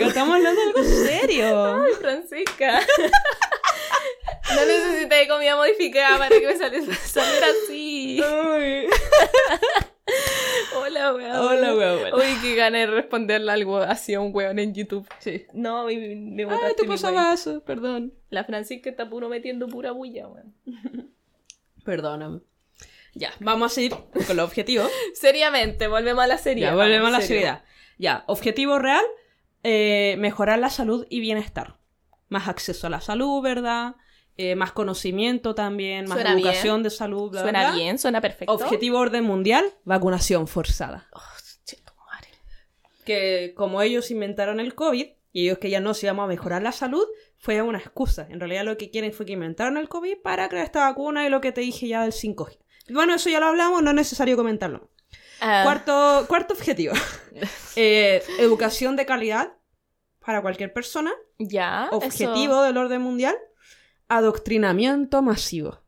Estamos 0.00 0.36
hablando 0.36 0.60
de 0.60 0.66
algo 0.68 0.82
serio. 0.84 1.82
Ay, 1.82 1.92
Francisca. 2.00 2.80
No 4.54 4.64
necesité 4.66 5.28
comida 5.28 5.56
modificada 5.56 6.18
para 6.18 6.38
que 6.38 6.46
me 6.46 6.56
saliera, 6.56 6.94
saliera 6.96 7.46
así. 7.64 8.20
Ay. 8.22 8.86
Hola, 10.74 11.14
weón. 11.14 11.36
Hola, 11.36 11.74
weón. 11.74 12.14
Uy, 12.14 12.36
qué 12.42 12.54
ganas 12.56 12.80
de 12.80 12.86
responderle 12.88 13.52
algo 13.52 13.78
así 13.78 14.14
a 14.14 14.20
un 14.20 14.34
weón 14.34 14.58
en 14.58 14.74
YouTube. 14.74 15.06
Sí. 15.20 15.46
No, 15.52 15.84
me, 15.84 15.96
me 15.96 16.42
Ay, 16.42 16.48
botaste 16.48 16.74
te 16.74 16.82
mi 16.82 16.88
pasaba 16.88 17.22
weón. 17.22 17.34
eso, 17.34 17.64
perdón. 17.64 18.12
La 18.30 18.44
Francisca 18.44 18.90
está 18.90 19.08
puro 19.08 19.28
metiendo 19.28 19.68
pura 19.68 19.92
bulla, 19.92 20.26
weón. 20.26 20.54
Perdóname. 21.84 22.40
Ya, 23.14 23.32
vamos 23.40 23.72
a 23.72 23.74
seguir 23.74 23.90
con 24.26 24.36
los 24.36 24.46
objetivos. 24.46 24.90
Seriamente, 25.14 25.88
volvemos 25.88 26.22
a 26.24 26.26
la 26.28 26.38
serie. 26.38 26.62
Ya, 26.64 26.74
volvemos 26.74 27.08
a 27.08 27.12
la 27.12 27.20
seriedad. 27.20 27.64
Ya, 28.00 28.24
objetivo 28.28 28.78
real, 28.78 29.04
eh, 29.62 30.16
mejorar 30.18 30.58
la 30.58 30.70
salud 30.70 31.06
y 31.10 31.20
bienestar. 31.20 31.76
Más 32.30 32.48
acceso 32.48 32.86
a 32.86 32.90
la 32.90 33.02
salud, 33.02 33.42
¿verdad? 33.42 33.96
Eh, 34.38 34.54
más 34.54 34.72
conocimiento 34.72 35.54
también, 35.54 36.06
más 36.06 36.14
Suena 36.14 36.32
educación 36.32 36.82
de 36.82 36.88
salud, 36.88 37.30
bla, 37.30 37.42
Suena 37.42 37.68
bla. 37.68 37.76
bien, 37.76 37.98
suena 37.98 38.22
perfecto. 38.22 38.54
Objetivo 38.54 38.98
orden 38.98 39.24
mundial, 39.24 39.66
vacunación 39.84 40.48
forzada. 40.48 41.08
Oh, 41.12 41.20
chetumare. 41.66 42.28
Que 43.04 43.52
como 43.54 43.82
ellos 43.82 44.10
inventaron 44.10 44.60
el 44.60 44.74
COVID, 44.74 45.06
y 45.32 45.44
ellos 45.44 45.58
que 45.58 45.68
ya 45.68 45.80
no 45.80 45.92
se 45.92 46.06
íbamos 46.06 46.24
a 46.24 46.28
mejorar 46.28 46.62
la 46.62 46.72
salud, 46.72 47.04
fue 47.36 47.60
una 47.60 47.80
excusa. 47.80 48.26
En 48.30 48.40
realidad 48.40 48.64
lo 48.64 48.78
que 48.78 48.90
quieren 48.90 49.12
fue 49.12 49.26
que 49.26 49.32
inventaron 49.32 49.76
el 49.76 49.90
COVID 49.90 50.22
para 50.22 50.48
crear 50.48 50.64
esta 50.64 50.88
vacuna 50.88 51.26
y 51.26 51.28
lo 51.28 51.42
que 51.42 51.52
te 51.52 51.60
dije 51.60 51.86
ya 51.86 52.04
del 52.04 52.12
5G. 52.12 52.56
Bueno, 52.88 53.14
eso 53.14 53.28
ya 53.28 53.40
lo 53.40 53.46
hablamos, 53.46 53.82
no 53.82 53.90
es 53.90 53.96
necesario 53.96 54.38
comentarlo. 54.38 54.88
Ah, 55.40 55.62
Cuarto, 55.64 56.24
cuarto 56.28 56.54
objetivo. 56.54 56.94
Eh, 57.76 58.22
educación 58.38 58.96
de 58.96 59.06
calidad 59.06 59.52
para 60.24 60.42
cualquier 60.42 60.72
persona. 60.72 61.12
ya. 61.38 61.88
Objetivo 61.92 62.54
eso- 62.54 62.62
del 62.64 62.76
orden 62.76 63.00
mundial. 63.00 63.36
Adoctrinamiento 64.08 65.22
masivo. 65.22 65.80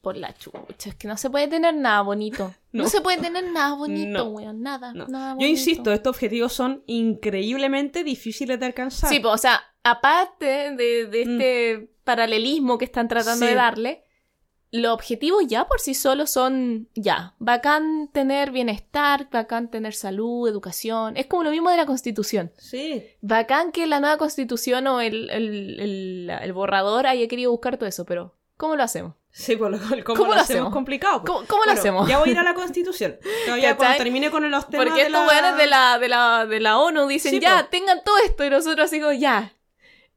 Por 0.00 0.16
la 0.16 0.32
chucha, 0.34 0.88
es 0.88 0.94
que 0.94 1.08
no 1.08 1.16
se 1.16 1.28
puede 1.30 1.48
tener 1.48 1.74
nada 1.74 2.00
bonito. 2.02 2.54
No, 2.72 2.82
No. 2.84 2.88
se 2.90 3.00
puede 3.00 3.16
tener 3.18 3.50
nada 3.52 3.74
bonito, 3.74 4.18
No. 4.18 4.24
weón, 4.30 4.60
nada, 4.60 4.92
No. 4.92 5.06
nada 5.08 5.34
Yo 5.38 5.46
insisto, 5.46 5.92
estos 5.92 6.10
objetivos 6.10 6.52
son 6.52 6.82
increíblemente 6.86 8.04
difíciles 8.04 8.60
de 8.60 8.66
alcanzar. 8.66 9.08
Sí, 9.08 9.18
pues, 9.20 9.32
o 9.32 9.38
sea, 9.38 9.62
aparte 9.82 10.72
de, 10.72 11.06
de 11.06 11.22
este 11.22 11.90
paralelismo 12.04 12.76
que 12.76 12.84
están 12.84 13.08
tratando 13.08 13.46
Mm. 13.46 13.48
Sí. 13.48 13.50
de 13.50 13.54
darle, 13.54 14.04
los 14.72 14.92
objetivos 14.92 15.44
ya 15.46 15.66
por 15.66 15.80
sí 15.80 15.94
solos 15.94 16.30
son, 16.30 16.88
ya, 16.94 17.34
bacán 17.38 18.08
tener 18.12 18.50
bienestar, 18.50 19.28
bacán 19.30 19.70
tener 19.70 19.94
salud, 19.94 20.48
educación. 20.48 21.16
Es 21.16 21.26
como 21.26 21.44
lo 21.44 21.50
mismo 21.50 21.70
de 21.70 21.76
la 21.76 21.86
constitución. 21.86 22.52
Sí. 22.58 23.04
Bacán 23.20 23.72
que 23.72 23.86
la 23.86 24.00
nueva 24.00 24.16
constitución 24.18 24.86
o 24.88 25.00
el, 25.00 25.30
el, 25.30 25.80
el- 25.80 26.30
el 26.42 26.52
borrador 26.52 27.06
haya 27.06 27.28
querido 27.28 27.50
buscar 27.52 27.76
todo 27.78 27.88
eso, 27.88 28.04
pero 28.04 28.34
¿cómo 28.56 28.76
lo 28.76 28.82
hacemos? 28.82 29.14
Sí, 29.30 29.54
pues 29.54 29.70
lo, 29.70 29.78
¿cómo, 29.78 30.02
¿Cómo 30.16 30.28
lo 30.30 30.34
lo 30.36 30.40
hacemos 30.40 30.42
hacemos? 30.60 30.72
complicado? 30.72 31.20
pues. 31.22 31.30
¿Cómo, 31.32 31.46
cómo 31.46 31.64
lo 31.66 31.72
hacemos? 31.72 32.08
Ya 32.08 32.18
voy 32.18 32.30
a 32.30 32.32
ir 32.32 32.38
a 32.38 32.42
la 32.42 32.54
constitución. 32.54 33.18
¿Cachai? 33.46 33.76
cuando 33.76 33.98
termine 33.98 34.30
con 34.30 34.50
los 34.50 34.68
temas 34.70 34.86
Porque 34.86 35.02
de 35.02 35.06
estos 35.08 35.26
la... 35.26 35.56
de 35.56 35.66
la, 35.66 35.98
de, 35.98 36.08
la, 36.08 36.46
de 36.46 36.60
la 36.60 36.78
ONU 36.78 37.06
dicen, 37.06 37.32
Sí, 37.32 37.38
ya, 37.40 37.64
po. 37.64 37.68
tengan 37.70 38.02
todo 38.02 38.16
esto, 38.24 38.44
y 38.46 38.50
nosotros 38.50 38.90
como, 38.90 39.12
ya. 39.12 39.52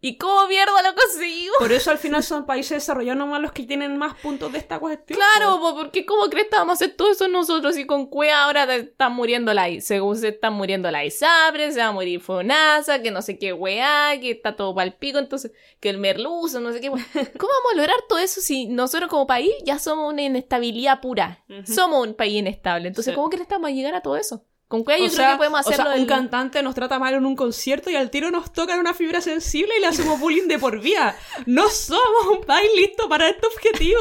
¿Y 0.01 0.17
cómo 0.17 0.47
mierda 0.47 0.81
lo 0.81 0.95
conseguimos? 0.95 1.57
Por 1.59 1.71
eso 1.73 1.91
al 1.91 1.97
final 1.99 2.23
son 2.23 2.45
países 2.45 2.77
desarrollados 2.77 3.17
nomás 3.19 3.41
los 3.41 3.51
que 3.51 3.63
tienen 3.63 3.97
más 3.97 4.15
puntos 4.15 4.51
de 4.51 4.57
esta 4.59 4.79
cuestión. 4.79 5.19
Claro, 5.19 5.59
po, 5.59 5.75
porque 5.75 6.05
¿cómo 6.05 6.29
crees 6.29 6.47
que 6.47 6.55
vamos 6.55 6.71
a 6.71 6.85
hacer 6.85 6.95
todo 6.95 7.11
eso 7.11 7.27
nosotros 7.27 7.77
y 7.77 7.85
con 7.85 8.05
cueva 8.07 8.43
ahora 8.43 8.65
te 8.65 8.77
están 8.77 9.13
muriendo 9.13 9.53
la 9.53 9.67
según 9.81 10.17
se 10.17 10.29
están 10.29 10.53
muriendo 10.53 10.89
la 10.89 11.03
ISAPRE, 11.03 11.71
se 11.73 11.79
va 11.79 11.87
a 11.87 11.91
morir 11.91 12.21
FONASA, 12.21 13.01
que 13.01 13.11
no 13.11 13.21
sé 13.21 13.37
qué 13.37 13.51
weá, 13.51 14.17
que 14.21 14.31
está 14.31 14.55
todo 14.55 14.73
pal 14.73 14.95
pico, 14.95 15.19
entonces 15.19 15.51
que 15.81 15.89
el 15.89 15.97
merluzo, 15.97 16.59
no 16.61 16.71
sé 16.71 16.79
qué 16.79 16.89
weá. 16.89 17.05
¿Cómo 17.13 17.51
vamos 17.51 17.73
a 17.73 17.75
lograr 17.75 17.97
todo 18.07 18.19
eso 18.19 18.39
si 18.39 18.67
nosotros 18.67 19.09
como 19.09 19.27
país 19.27 19.51
ya 19.65 19.79
somos 19.79 20.13
una 20.13 20.21
inestabilidad 20.21 21.01
pura? 21.01 21.43
Somos 21.65 22.07
un 22.07 22.13
país 22.13 22.35
inestable, 22.35 22.87
entonces 22.87 23.11
Sí. 23.11 23.15
¿cómo 23.15 23.29
crees 23.29 23.47
que 23.47 23.53
vamos 23.55 23.69
a 23.69 23.73
llegar 23.73 23.95
a 23.95 24.01
todo 24.01 24.15
eso? 24.15 24.45
Con 24.69 24.83
cueva 24.83 24.99
yo 24.99 25.05
o 25.05 25.07
creo 25.07 25.17
sea, 25.17 25.31
que 25.31 25.37
podemos 25.37 25.61
o 25.61 25.63
sea, 25.63 25.73
hacerlo 25.73 25.91
un 25.93 25.97
del- 25.97 26.07
cantante 26.07 26.61
nos 26.61 26.75
trata 26.75 26.99
mal 26.99 27.15
en 27.15 27.25
un 27.25 27.35
concierto 27.35 27.89
y 27.89 27.95
al 27.95 28.11
tiro 28.11 28.29
nos 28.29 28.53
tocan 28.53 28.77
una 28.79 28.93
fibra 28.93 29.19
sensible 29.19 29.73
y 29.75 29.81
le 29.81 29.87
hacemos 29.87 30.19
bullying 30.19 30.47
de 30.47 30.59
por 30.59 30.79
vida. 30.79 31.17
No 31.47 31.69
somos 31.69 32.27
un 32.31 32.41
país 32.45 32.69
listo 32.75 33.09
para 33.09 33.27
este 33.29 33.47
objetivo. 33.47 33.99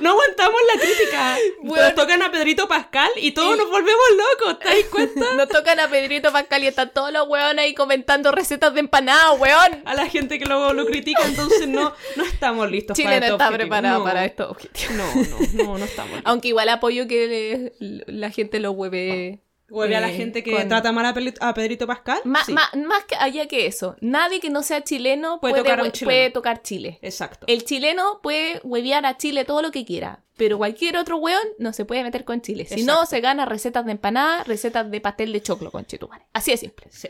No 0.00 0.10
aguantamos 0.12 0.56
la 0.74 0.80
crítica. 0.80 1.36
Bueno. 1.62 1.84
Nos 1.84 1.94
tocan 1.94 2.22
a 2.22 2.30
Pedrito 2.32 2.66
Pascal 2.66 3.10
y 3.16 3.32
todos 3.32 3.54
Y- 3.54 3.58
nos 3.58 3.68
volvemos 3.68 4.02
locos, 4.38 4.58
¿te 4.60 4.68
das 4.68 4.84
cuenta? 4.90 5.34
Nos 5.36 5.48
tocan 5.48 5.78
a 5.78 5.88
Pedrito 5.88 6.32
Pascal 6.32 6.64
y 6.64 6.68
están 6.68 6.90
todos 6.94 7.12
los 7.12 7.28
weones 7.28 7.62
ahí 7.62 7.74
comentando 7.74 8.32
recetas 8.32 8.72
de 8.72 8.80
empanada, 8.80 9.32
weón. 9.32 9.82
A 9.84 9.92
la 9.94 10.06
gente 10.08 10.38
que 10.38 10.46
luego 10.46 10.72
lo 10.72 10.86
critica, 10.86 11.20
entonces 11.26 11.68
no, 11.68 11.92
no 12.16 12.24
estamos 12.24 12.70
listos 12.70 12.96
Chile 12.96 13.08
para 13.08 13.20
no 13.20 13.24
este 13.26 13.34
está 13.34 13.46
objetivo. 13.48 13.68
preparado 13.68 13.98
No. 13.98 14.04
para 14.04 14.24
estos 14.24 14.50
objetivos. 14.52 14.94
No, 14.96 15.14
no, 15.14 15.64
no, 15.64 15.78
no 15.80 15.84
estamos 15.84 16.12
listos. 16.14 16.30
Aunque 16.30 16.48
igual 16.48 16.70
apoyo 16.70 17.06
que 17.06 17.72
le- 17.78 18.04
la 18.06 18.30
gente 18.30 18.58
lo 18.58 18.70
hueve. 18.72 19.40
Vuelve 19.70 19.96
a 19.96 20.00
la 20.00 20.10
eh, 20.10 20.14
gente 20.16 20.42
que 20.42 20.52
con- 20.52 20.66
trata 20.68 20.92
mal 20.92 21.04
a, 21.06 21.52
Pedrito 21.54 21.86
Pascal. 21.86 22.20
Ma- 22.24 22.42
Sí, 22.44 22.52
ma- 22.52 22.70
más 22.86 23.04
que 23.04 23.16
allá 23.16 23.46
que 23.46 23.66
eso. 23.66 23.96
Nadie 24.00 24.40
que 24.40 24.48
no 24.48 24.62
sea 24.62 24.82
chileno 24.82 25.40
Puede 25.40 25.52
puede, 25.52 25.64
tocar 25.64 25.80
a 25.80 25.82
un 25.82 25.88
hue- 25.88 25.92
chileno. 25.92 26.08
puede 26.16 26.30
tocar 26.30 26.62
Chile. 26.62 26.98
exacto. 27.02 27.44
El 27.48 27.64
chileno 27.64 28.20
puede 28.22 28.60
huevear 28.64 29.04
a 29.04 29.16
Chile 29.18 29.44
todo 29.44 29.60
lo 29.60 29.70
que 29.70 29.84
quiera. 29.84 30.24
Pero 30.38 30.56
cualquier 30.56 30.96
otro 30.96 31.16
weón 31.18 31.42
no 31.58 31.72
se 31.72 31.84
puede 31.84 32.02
meter 32.02 32.24
con 32.24 32.40
Chile. 32.40 32.64
Si 32.64 32.82
no, 32.84 33.04
se 33.06 33.20
gana 33.20 33.44
recetas 33.44 33.84
de 33.84 33.92
empanada, 33.92 34.44
recetas 34.44 34.90
de 34.90 35.00
pastel 35.00 35.32
de 35.32 35.42
choclo 35.42 35.70
con 35.70 35.84
Chetumare. 35.84 36.24
Así 36.32 36.50
de 36.52 36.56
simple. 36.56 36.86
Sí. 36.90 37.08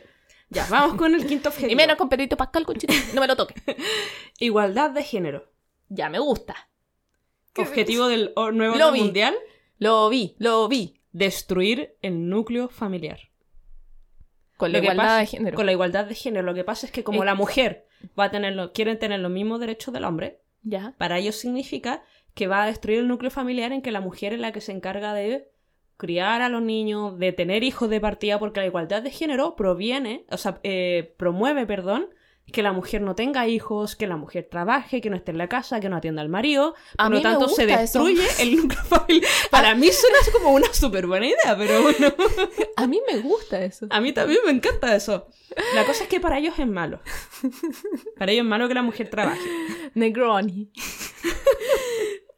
Ya, 0.51 0.67
vamos 0.71 0.97
con 0.97 1.15
el 1.15 1.27
quinto 1.27 1.51
objetivo. 1.51 1.71
Y 1.73 1.77
menos 1.77 1.97
con 1.97 2.09
Pedrito 2.09 2.37
Pascal 2.39 2.65
con. 2.65 2.77
No 3.15 3.21
me 3.21 3.27
lo 3.27 3.37
toque. 3.37 3.55
Igualdad 4.41 4.91
de 4.91 5.03
género. 5.03 5.51
Ya 5.89 6.09
me 6.09 6.19
gusta. 6.19 6.69
¿Qué- 7.53 7.63
Objetivo 7.63 8.07
del 8.09 8.33
nuevo 8.55 8.77
Lo 8.77 8.93
mundial, 8.93 9.37
Lo 9.79 10.09
vi, 10.09 10.35
lo 10.39 10.67
vi. 10.69 10.98
Destruir 11.13 11.97
el 12.03 12.29
núcleo 12.29 12.69
familiar. 12.69 13.21
Con 14.57 14.73
la 14.73 14.79
Lo 14.79 14.85
igualdad 14.85 15.05
pasa- 15.05 15.19
de 15.21 15.27
género. 15.27 15.57
Con 15.57 15.67
la 15.67 15.73
igualdad 15.73 16.05
de 16.07 16.15
género. 16.15 16.43
Lo 16.45 16.55
que 16.55 16.65
pasa 16.65 16.87
es 16.87 16.93
que 16.93 17.05
como 17.05 17.23
Eh. 17.23 17.27
la 17.27 17.35
mujer 17.35 17.87
va 18.19 18.25
a 18.25 18.31
tener 18.31 18.55
lo- 18.55 18.73
quieren 18.73 18.99
tener 18.99 19.21
los 19.21 19.31
mismos 19.31 19.61
derechos 19.61 19.95
del 19.95 20.05
hombre, 20.05 20.41
Ya. 20.63 20.95
para 20.99 21.19
ellos 21.19 21.37
significa 21.37 22.03
que 22.35 22.47
va 22.49 22.63
a 22.65 22.67
destruir 22.67 22.99
el 23.01 23.09
núcleo 23.09 23.31
familiar 23.31 23.73
en 23.73 23.83
que 23.83 23.93
la 23.93 24.01
mujer 24.01 24.33
es 24.33 24.41
la 24.41 24.53
que 24.53 24.61
se 24.61 24.73
encarga 24.73 25.15
de 25.15 25.49
criar 25.97 26.43
a 26.43 26.49
los 26.49 26.63
niños, 26.63 27.19
de 27.19 27.33
tener 27.33 27.65
hijos 27.65 27.91
de 27.91 28.01
partida, 28.01 28.39
porque 28.39 28.61
la 28.61 28.67
igualdad 28.67 29.03
de 29.03 29.11
género 29.11 29.57
proviene, 29.57 30.25
o 30.31 30.37
sea, 30.37 30.61
eh, 30.63 31.15
promueve, 31.17 31.67
perdón, 31.67 32.09
que 32.53 32.63
la 32.63 32.73
mujer 32.73 33.03
no 33.03 33.15
tenga 33.15 33.47
hijos, 33.47 33.95
que 33.97 34.07
la 34.07 34.17
mujer 34.17 34.49
trabaje, 34.51 35.01
que 35.01 35.11
no 35.11 35.17
esté 35.17 35.33
en 35.33 35.39
la 35.39 35.49
casa, 35.49 35.81
que 35.81 35.89
no 35.89 35.97
atienda 35.97 36.23
al 36.23 36.29
marido. 36.29 36.75
A 36.97 37.05
Por 37.05 37.13
mí 37.17 37.23
lo 37.23 37.29
me 37.29 37.35
tanto, 37.37 37.49
se 37.49 37.65
gusta 37.67 37.83
eso. 37.83 38.05
destruye 38.05 38.27
el 38.43 38.57
núcleo 38.57 38.83
familiar. 38.85 39.31
Para 39.51 39.75
mí 39.75 39.89
suena 39.93 40.19
como 40.33 40.53
una 40.55 40.73
súper 40.73 41.07
buena 41.07 41.27
idea, 41.27 41.57
pero 41.59 41.83
bueno, 41.83 42.13
A 42.77 42.87
mí 42.87 43.01
me 43.11 43.19
gusta 43.21 43.63
eso. 43.65 43.87
a 43.91 44.01
mí 44.01 44.13
también 44.13 44.41
me 44.47 44.53
encanta 44.53 44.95
eso. 44.97 45.27
La 45.75 45.85
cosa 45.85 46.05
es 46.05 46.09
que 46.09 46.21
para 46.21 46.39
ellos 46.39 46.59
es 46.59 46.67
malo. 46.67 47.01
Para 48.19 48.33
ellos 48.33 48.45
es 48.45 48.49
malo 48.49 48.69
que 48.69 48.75
la 48.75 48.83
mujer 48.83 49.09
trabaje. 49.11 49.41
Negroni. 49.95 50.71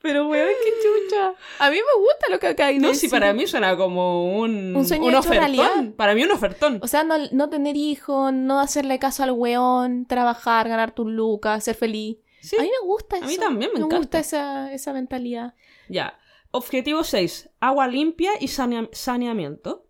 Pero 0.03 0.29
weón, 0.29 0.49
qué 0.65 0.71
chucha. 0.83 1.35
A 1.59 1.71
mí 1.71 1.77
me 1.77 2.03
gusta 2.03 2.27
lo 2.31 2.39
que 2.39 2.47
acá 2.47 2.67
hay. 2.67 2.79
No, 2.79 2.95
si 2.95 3.09
para 3.09 3.33
mí 3.35 3.47
suena 3.47 3.77
como 3.77 4.39
un, 4.41 4.75
Un 4.75 4.87
sueño 4.87 5.05
un 5.05 5.11
hecho 5.11 5.19
ofertón. 5.21 5.39
realidad. 5.39 5.95
Para 5.97 6.15
mí 6.15 6.23
un 6.25 6.31
ofertón. 6.33 6.79
O 6.83 6.87
sea, 6.87 7.05
no, 7.05 7.17
no 7.33 7.51
tener 7.51 7.77
hijos, 7.77 8.33
no 8.33 8.61
hacerle 8.61 8.99
caso 8.99 9.23
al 9.23 9.33
weón, 9.33 10.07
trabajar, 10.07 10.69
ganar 10.69 10.93
tus 10.95 11.07
lucas, 11.07 11.65
ser 11.65 11.75
feliz. 11.75 12.17
Sí, 12.41 12.57
A 12.59 12.63
mí 12.63 12.69
me 12.71 12.87
gusta 12.87 13.17
eso. 13.17 13.27
A 13.27 13.29
mí 13.29 13.37
también 13.37 13.71
me 13.75 13.81
Me 13.81 13.95
gusta 13.95 14.19
esa, 14.19 14.73
esa 14.73 14.93
mentalidad. 14.95 15.55
ya. 15.89 16.19
Objetivo 16.53 17.05
6. 17.05 17.51
Agua 17.61 17.87
limpia 17.87 18.33
y 18.41 18.49
sanea- 18.49 18.89
saneamiento. 18.93 19.87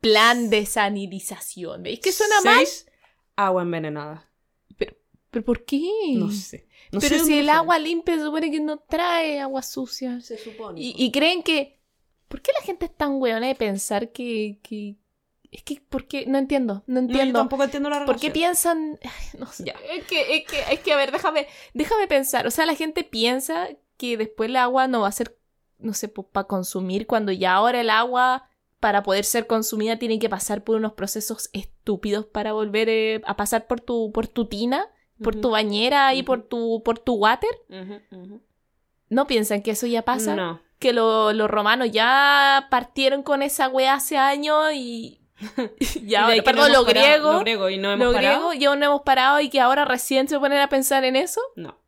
Plan 0.00 0.50
de 0.50 0.66
sanitización. 0.66 1.82
¿Veis 1.84 2.00
que 2.00 2.12
suena 2.12 2.34
mal? 2.44 2.56
Seis, 2.58 2.86
Agua 3.36 3.62
envenenada. 3.62 4.28
¿Pero 5.30 5.44
por 5.46 5.64
qué? 5.64 5.80
No 6.16 6.30
sé. 6.30 6.66
No 6.92 7.00
sé 7.00 7.08
Pero 7.08 7.24
si 7.24 7.38
el 7.38 7.48
agua 7.48 7.78
limpia 7.78 8.16
se 8.16 8.22
supone 8.22 8.50
que 8.50 8.60
no 8.60 8.78
trae 8.78 9.40
agua 9.40 9.62
sucia. 9.62 10.20
Se 10.20 10.36
supone. 10.38 10.80
Y, 10.80 10.94
y 10.96 11.10
creen 11.10 11.42
que... 11.42 11.80
¿Por 12.28 12.40
qué 12.42 12.52
la 12.58 12.64
gente 12.64 12.86
es 12.86 12.94
tan 12.96 13.20
weona 13.20 13.46
de 13.46 13.54
pensar 13.54 14.12
que... 14.12 14.58
que... 14.62 14.96
Es 15.50 15.62
que, 15.62 15.82
¿por 15.86 16.06
qué? 16.06 16.24
No 16.26 16.38
entiendo, 16.38 16.82
no 16.86 17.02
No, 17.02 17.08
yo 17.08 17.12
entiendo. 17.14 17.38
tampoco 17.40 17.64
entiendo 17.64 17.90
la 17.90 18.06
¿Por 18.06 18.18
qué 18.18 18.30
piensan? 18.30 18.98
Ay, 19.02 19.38
no 19.38 19.46
sé. 19.46 19.64
Ya. 19.64 19.74
Es 19.90 20.04
que, 20.06 20.36
es 20.36 20.46
que, 20.46 20.72
es 20.72 20.80
que, 20.80 20.92
a 20.92 20.96
ver, 20.96 21.12
déjame, 21.12 21.46
déjame 21.74 22.06
pensar. 22.08 22.46
O 22.46 22.50
sea, 22.50 22.64
la 22.64 22.74
gente 22.74 23.04
piensa 23.04 23.68
que 23.98 24.16
después 24.16 24.48
el 24.48 24.56
agua 24.56 24.88
no 24.88 25.02
va 25.02 25.08
a 25.08 25.12
ser, 25.12 25.36
no 25.78 25.92
sé, 25.92 26.08
para 26.08 26.46
consumir, 26.46 27.06
cuando 27.06 27.32
ya 27.32 27.52
ahora 27.52 27.82
el 27.82 27.90
agua, 27.90 28.48
para 28.80 29.02
poder 29.02 29.26
ser 29.26 29.46
consumida, 29.46 29.98
tiene 29.98 30.18
que 30.18 30.30
pasar 30.30 30.64
por 30.64 30.76
unos 30.76 30.94
procesos 30.94 31.50
estúpidos 31.52 32.24
para 32.24 32.54
volver 32.54 32.88
eh, 32.88 33.20
a 33.26 33.36
pasar 33.36 33.66
por 33.66 33.80
tu, 33.80 34.10
por 34.10 34.28
tu 34.28 34.46
tina, 34.46 34.88
por 35.22 35.34
tu 35.40 35.50
bañera 35.50 36.14
y 36.14 36.22
por 36.22 36.42
tu, 36.42 36.82
por 36.84 36.98
tu 36.98 37.14
water. 37.14 37.50
¿No 39.08 39.26
piensan 39.26 39.62
que 39.62 39.72
eso 39.72 39.86
ya 39.86 40.02
pasa? 40.02 40.34
No. 40.36 40.60
Que 40.78 40.92
lo- 40.92 41.32
los 41.32 41.50
romanos 41.50 41.90
ya 41.92 42.66
partieron 42.70 43.22
con 43.22 43.42
esa 43.42 43.68
wea 43.68 43.94
hace 43.94 44.16
años 44.16 44.72
y... 44.74 45.20
y 45.78 45.98
Y 45.98 46.06
de 46.06 46.16
ahora, 46.16 46.42
perdón, 46.42 46.72
no 46.72 46.78
los 46.78 46.86
griegos 46.86 47.34
Lo 47.34 47.40
griego 47.40 47.68
y 47.70 47.78
no 47.78 47.92
hemos 47.92 48.06
los 48.06 48.14
parado. 48.14 48.48
griegos 48.48 48.58
ya 48.58 48.76
no 48.76 48.86
hemos 48.86 49.02
parado 49.02 49.40
y 49.40 49.48
que 49.50 49.60
ahora 49.60 49.84
recién 49.84 50.28
se 50.28 50.38
ponen 50.38 50.58
a 50.58 50.68
pensar 50.68 51.04
en 51.04 51.16
eso. 51.16 51.40
No. 51.56 51.78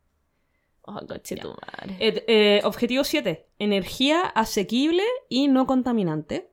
Oh, 0.87 0.99
coche 1.07 1.35
tu 1.35 1.49
madre. 1.49 1.95
Eh, 1.99 2.23
eh, 2.27 2.61
objetivo 2.63 3.03
7. 3.03 3.47
Energía 3.59 4.21
asequible 4.21 5.03
y 5.29 5.47
no 5.47 5.65
contaminante. 5.65 6.51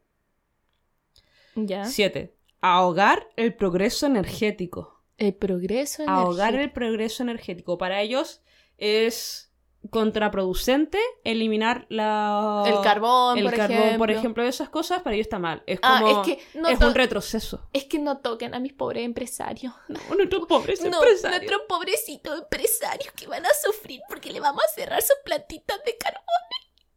ya. 1.55 1.85
7. 1.85 2.35
Ahogar 2.63 3.29
el 3.37 3.55
progreso 3.55 4.07
energético. 4.07 4.92
El 5.27 5.35
progreso 5.35 6.03
Ahogar 6.09 6.55
energético. 6.55 6.63
el 6.65 6.73
progreso 6.73 7.23
energético. 7.23 7.79
Para 7.79 8.01
ellos 8.01 8.43
es 8.79 9.49
contraproducente 9.91 10.99
eliminar 11.25 11.87
la... 11.89 12.63
El 12.67 12.81
carbón, 12.83 13.37
el 13.39 13.45
por 13.45 13.55
carbón, 13.57 13.77
ejemplo. 13.79 13.99
por 13.99 14.11
ejemplo, 14.11 14.43
esas 14.45 14.69
cosas, 14.69 15.03
para 15.03 15.15
ellos 15.17 15.27
está 15.27 15.39
mal. 15.39 15.63
Es 15.67 15.79
Ah, 15.83 15.99
como... 16.01 16.23
es 16.23 16.27
que 16.27 16.59
no 16.59 16.69
es 16.69 16.79
to- 16.79 16.87
un 16.89 16.95
retroceso. 16.95 17.69
Es 17.73 17.85
que 17.85 17.99
no 17.99 18.19
toquen 18.19 18.55
a 18.55 18.61
mis 18.61 18.73
pobres 18.73 19.05
empresarios. 19.05 19.75
Nuestros 19.89 20.47
pobres 20.47 20.81
No, 20.83 20.87
empresarios. 20.99 21.41
nuestros 21.41 21.63
pobrecitos 21.69 22.39
empresarios 22.41 23.13
que 23.15 23.27
van 23.27 23.45
a 23.45 23.51
sufrir 23.65 24.01
porque 24.09 24.31
le 24.33 24.41
vamos 24.41 24.63
a 24.65 24.69
cerrar 24.75 25.03
sus 25.03 25.17
plantitas 25.25 25.79
de 25.85 25.97
carbón. 25.99 26.25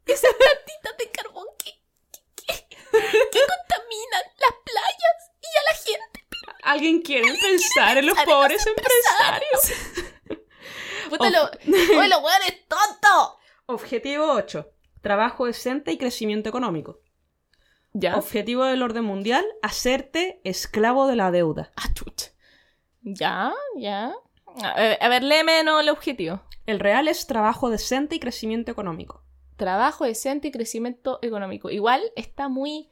Esas 0.05 0.31
plantitas 0.33 0.97
de 0.99 1.11
carbón 1.11 1.45
que, 1.57 1.71
que, 2.11 2.53
que- 2.53 2.75
que 2.75 3.39
contaminan 3.39 4.23
las 4.39 4.53
playas 4.63 5.31
y 5.41 5.47
a 5.57 5.63
la 5.71 5.77
gente. 5.77 6.24
Alguien 6.65 7.01
quiere 7.01 7.27
pensar 7.41 7.97
en 7.97 8.07
los 8.07 8.17
pobres 8.25 8.65
empresarios. 8.65 10.41
Puta, 11.09 11.29
lo, 11.29 11.43
los 11.65 12.23
hueones 12.23 12.67
tontos. 12.67 13.35
Objetivo 13.67 14.31
8. 14.33 14.69
Trabajo 15.01 15.45
decente 15.45 15.91
y 15.91 15.97
crecimiento 15.97 16.49
económico. 16.49 16.99
Ya. 17.93 18.17
Objetivo 18.17 18.65
del 18.65 18.81
orden 18.83 19.05
mundial, 19.05 19.45
hacerte 19.61 20.41
esclavo 20.43 21.07
de 21.07 21.15
la 21.15 21.31
deuda. 21.31 21.71
Ah, 21.77 21.93
chucha. 21.93 22.31
Ya, 23.01 23.53
ya. 23.77 24.13
A 24.61 24.73
ver, 24.79 24.97
a 24.99 25.07
ver, 25.07 25.23
léeme 25.23 25.63
no 25.63 25.79
el 25.79 25.89
objetivo. 25.89 26.41
El 26.65 26.79
real 26.79 27.07
es 27.07 27.27
trabajo 27.27 27.69
decente 27.69 28.15
y 28.15 28.19
crecimiento 28.19 28.71
económico. 28.71 29.23
trabajo 29.55 30.03
decente 30.03 30.49
y 30.49 30.51
crecimiento 30.51 31.19
económico. 31.21 31.69
Igual 31.69 32.01
está 32.17 32.49
muy 32.49 32.89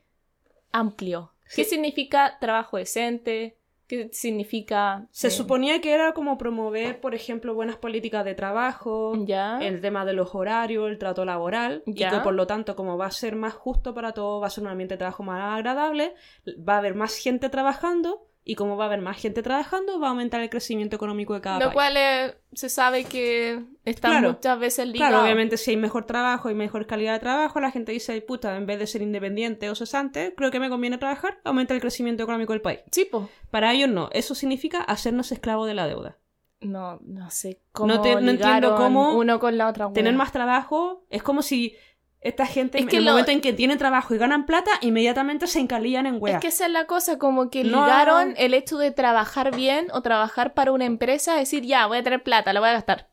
amplio. 0.72 1.34
¿Qué 1.54 1.66
significa 1.66 2.38
trabajo 2.40 2.78
decente? 2.78 3.58
¿Qué 3.94 4.10
significa... 4.12 5.08
Se 5.12 5.28
eh, 5.28 5.30
suponía 5.30 5.80
que 5.80 5.94
era 5.94 6.14
como 6.14 6.36
promover, 6.36 7.00
por 7.00 7.14
ejemplo, 7.14 7.54
buenas 7.54 7.76
políticas 7.76 8.26
de 8.26 8.34
trabajo, 8.34 9.14
Ya. 9.24 9.60
el 9.62 9.82
tema 9.82 10.04
de 10.04 10.14
los 10.14 10.34
horarios, 10.34 10.90
el 10.90 10.98
trato 10.98 11.26
laboral, 11.26 11.84
y 11.86 11.94
Ya. 11.94 12.10
que 12.10 12.20
por 12.22 12.34
lo 12.34 12.48
tanto, 12.48 12.76
como 12.76 12.98
va 12.98 13.06
a 13.06 13.12
ser 13.12 13.36
más 13.36 13.54
justo 13.54 13.94
para 13.94 14.12
todos, 14.14 14.42
va 14.42 14.48
a 14.48 14.50
ser 14.50 14.64
un 14.64 14.72
ambiente 14.72 14.96
de 14.96 14.98
trabajo 14.98 15.22
más 15.22 15.56
agradable, 15.56 16.16
va 16.68 16.74
a 16.74 16.78
haber 16.80 16.96
más 16.96 17.16
gente 17.16 17.50
trabajando, 17.50 18.26
y 18.46 18.56
como 18.56 18.76
va 18.76 18.86
a 18.86 18.88
haber 18.88 19.02
más 19.02 19.18
gente 19.18 19.42
trabajando, 19.42 20.00
va 20.00 20.08
a 20.08 20.10
aumentar 20.10 20.42
el 20.42 20.50
crecimiento 20.50 20.96
económico 20.96 21.34
de 21.34 21.42
cada 21.42 21.60
Lo 21.60 21.66
país. 21.68 21.74
cual 21.74 21.94
eh, 21.98 22.36
se 22.54 22.68
sabe 22.70 23.06
que 23.06 23.64
está 23.86 24.10
Claro. 24.10 24.34
muchas 24.34 24.60
veces 24.60 24.88
ligado. 24.88 25.12
Claro, 25.12 25.24
obviamente 25.24 25.58
si 25.58 25.72
hay 25.72 25.78
mejor 25.78 26.06
trabajo 26.06 26.50
y 26.50 26.54
mejor 26.54 26.86
calidad 26.86 27.14
de 27.14 27.20
trabajo, 27.20 27.60
la 27.62 27.72
gente 27.72 27.92
dice, 27.94 28.20
puta, 28.22 28.56
en 28.58 28.66
vez 28.66 28.80
de 28.80 28.88
ser 28.88 29.02
independiente 29.02 29.70
o 29.70 29.76
cesante, 29.76 30.34
creo 30.36 30.52
que 30.52 30.60
me 30.60 30.70
conviene 30.70 30.98
trabajar, 30.98 31.40
aumenta 31.46 31.74
el 31.74 31.80
crecimiento 31.82 32.24
económico 32.24 32.52
del 32.54 32.62
país. 32.62 32.80
Sí, 32.92 33.06
po. 33.06 33.30
Para 33.50 33.72
ellos 33.74 33.90
no, 33.90 34.10
eso 34.12 34.36
significa 34.36 34.82
hacernos 34.82 35.32
esclavos 35.32 35.68
de 35.68 35.74
la 35.76 35.88
deuda. 35.88 36.18
No, 36.60 37.00
no 37.04 37.30
sé 37.30 37.62
cómo 37.74 37.94
No 37.94 38.02
te- 38.02 38.16
no 38.22 38.32
entiendo 38.32 38.76
cómo 38.76 39.18
uno 39.18 39.38
con 39.40 39.58
la 39.58 39.68
otra. 39.68 39.92
Tener 39.92 40.14
más 40.16 40.32
trabajo 40.32 41.06
es 41.10 41.22
como 41.22 41.42
si 41.42 41.76
esta 42.24 42.46
gente, 42.46 42.78
Es 42.78 42.84
en 42.84 42.90
que 42.90 42.98
el 42.98 43.06
lo- 43.06 43.12
momento 43.12 43.32
en 43.32 43.42
que 43.42 43.54
tienen 43.54 43.78
trabajo 43.78 44.14
y 44.16 44.18
ganan 44.18 44.46
plata, 44.46 44.72
inmediatamente 44.82 45.48
se 45.48 45.60
encalillan 45.60 46.06
en 46.06 46.16
Es 46.16 46.22
weas. 46.22 46.42
que 46.42 46.48
esa 46.48 46.66
es 46.66 46.72
la 46.72 46.86
cosa, 46.86 47.18
como 47.18 47.50
que 47.50 47.64
No. 47.64 47.82
ligaron 47.84 48.34
el 48.38 48.54
hecho 48.54 48.78
de 48.78 48.92
trabajar 48.92 49.56
bien 49.56 49.88
o 49.94 50.02
trabajar 50.02 50.54
para 50.54 50.72
una 50.72 50.86
empresa, 50.86 51.36
decir, 51.36 51.64
ya, 51.64 51.86
voy 51.88 51.98
a 52.00 52.04
tener 52.04 52.24
plata, 52.24 52.54
la 52.54 52.60
voy 52.60 52.70
a 52.70 52.74
gastar. 52.74 53.10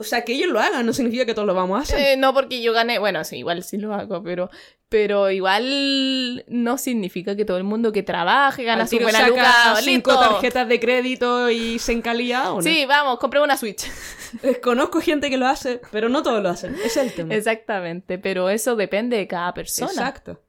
O 0.00 0.02
sea, 0.02 0.24
que 0.24 0.32
ellos 0.32 0.48
lo 0.48 0.58
hagan 0.60 0.86
no 0.86 0.94
significa 0.94 1.26
que 1.26 1.34
todos 1.34 1.46
lo 1.46 1.52
vamos 1.52 1.78
a 1.78 1.82
hacer. 1.82 1.98
Eh, 1.98 2.16
no 2.16 2.32
porque 2.32 2.62
yo 2.62 2.72
gané, 2.72 2.98
bueno, 2.98 3.22
sí, 3.22 3.36
igual 3.36 3.62
sí 3.62 3.76
lo 3.76 3.92
hago, 3.92 4.22
pero, 4.22 4.48
pero 4.88 5.30
igual 5.30 6.42
no 6.48 6.78
significa 6.78 7.36
que 7.36 7.44
todo 7.44 7.58
el 7.58 7.64
mundo 7.64 7.92
que 7.92 8.02
trabaje 8.02 8.64
gana 8.64 8.86
su 8.86 8.98
buena 8.98 9.28
luca, 9.28 9.76
cinco 9.82 10.12
listo. 10.12 10.26
tarjetas 10.26 10.68
de 10.68 10.80
crédito 10.80 11.50
y 11.50 11.78
se 11.78 11.92
encalilla. 11.92 12.50
¿o 12.50 12.56
no? 12.56 12.62
Sí, 12.62 12.86
vamos, 12.86 13.18
compré 13.18 13.42
una 13.42 13.58
Switch. 13.58 13.84
Conozco 14.62 15.02
gente 15.02 15.28
que 15.28 15.36
lo 15.36 15.46
hace, 15.46 15.82
pero 15.92 16.08
no 16.08 16.22
todos 16.22 16.42
lo 16.42 16.48
hacen. 16.48 16.76
Ese 16.76 16.86
es 16.86 16.96
el 16.96 17.12
tema. 17.12 17.34
Exactamente, 17.34 18.18
pero 18.18 18.48
eso 18.48 18.76
depende 18.76 19.18
de 19.18 19.26
cada 19.26 19.52
persona. 19.52 19.90
Exacto. 19.90 20.42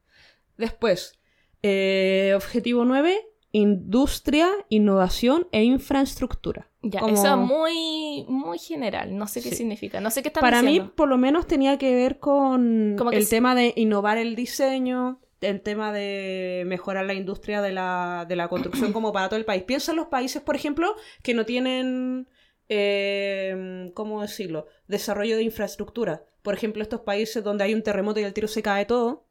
Después, 0.56 1.20
eh, 1.62 2.32
objetivo 2.38 2.86
9, 2.86 3.28
industria, 3.52 4.49
innovación 4.70 5.49
e 5.52 5.62
infraestructura. 5.64 6.70
Ya, 6.84 7.00
Como- 7.02 7.14
eso 7.14 7.28
es 7.28 7.38
muy, 7.38 8.26
muy 8.28 8.58
general, 8.58 9.16
no 9.16 9.28
sé 9.28 9.42
qué 9.42 9.50
Sí. 9.50 9.56
significa, 9.56 10.02
no 10.02 10.10
sé 10.10 10.24
qué 10.24 10.30
están 10.30 10.42
Para 10.42 10.64
mí, 10.64 10.80
por 10.80 11.08
lo 11.10 11.18
menos, 11.18 11.46
tenía 11.46 11.78
que 11.78 11.94
ver 11.96 12.18
con 12.20 12.96
Como 12.98 13.12
el 13.12 13.24
sí. 13.26 13.30
tema 13.30 13.54
de 13.54 13.74
innovar 13.76 14.18
el 14.18 14.36
diseño, 14.36 15.20
el 15.42 15.62
tema 15.62 15.92
de 15.94 16.64
mejorar 16.66 17.06
la 17.06 17.14
industria 17.14 17.62
de 17.62 17.72
la, 17.72 18.26
de 18.28 18.36
la 18.36 18.48
construcción 18.48 18.94
como 18.94 19.12
para 19.14 19.30
todo 19.30 19.38
el 19.40 19.46
país. 19.46 19.64
Piensa 19.64 19.92
en 19.92 19.98
los 19.98 20.08
países, 20.08 20.42
por 20.42 20.56
ejemplo, 20.56 20.96
que 21.24 21.34
no 21.36 21.46
tienen, 21.46 22.28
eh, 22.70 23.92
¿cómo 23.94 24.22
decirlo?, 24.22 24.68
desarrollo 24.88 25.36
de 25.38 25.44
infraestructura. 25.44 26.24
Por 26.42 26.54
ejemplo, 26.56 26.82
estos 26.82 27.02
países 27.02 27.44
donde 27.44 27.64
hay 27.64 27.74
un 27.76 27.84
terremoto 27.84 28.20
y 28.20 28.24
el 28.24 28.34
tiro 28.34 28.48
se 28.48 28.64
cae 28.64 28.86
todo. 28.86 29.26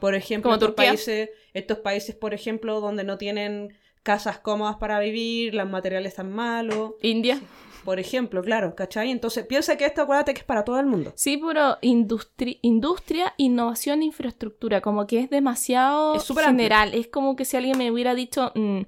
Por 0.00 0.14
ejemplo, 0.16 0.48
Como 0.48 0.54
estos 0.56 0.68
Turquía. 0.70 0.88
países, 0.90 1.30
estos 1.54 1.78
países, 1.78 2.14
por 2.16 2.34
ejemplo, 2.34 2.80
donde 2.80 3.04
no 3.04 3.16
tienen 3.18 3.74
casas 4.08 4.38
cómodas 4.38 4.76
para 4.76 4.98
vivir, 5.00 5.52
los 5.54 5.68
materiales 5.68 6.12
están 6.12 6.32
malos. 6.32 6.92
India. 7.02 7.38
Por 7.84 7.98
ejemplo, 8.00 8.42
claro, 8.42 8.74
¿cachai? 8.74 9.10
Entonces, 9.10 9.44
piensa 9.46 9.76
que 9.76 9.84
esto, 9.84 10.00
acuérdate 10.00 10.32
que 10.32 10.40
es 10.40 10.46
para 10.46 10.64
todo 10.64 10.80
el 10.80 10.86
mundo. 10.86 11.12
Sí, 11.14 11.36
pero 11.36 11.78
industri- 11.82 12.58
industria, 12.62 13.34
innovación 13.36 14.00
e 14.00 14.06
infraestructura, 14.06 14.80
como 14.80 15.06
que 15.06 15.20
es 15.20 15.28
demasiado 15.28 16.14
Es 16.14 16.26
general. 16.26 16.94
Es 16.94 17.08
como 17.08 17.36
que 17.36 17.44
si 17.44 17.58
alguien 17.58 17.76
me 17.76 17.90
hubiera 17.90 18.14
dicho 18.14 18.50
mm, 18.54 18.80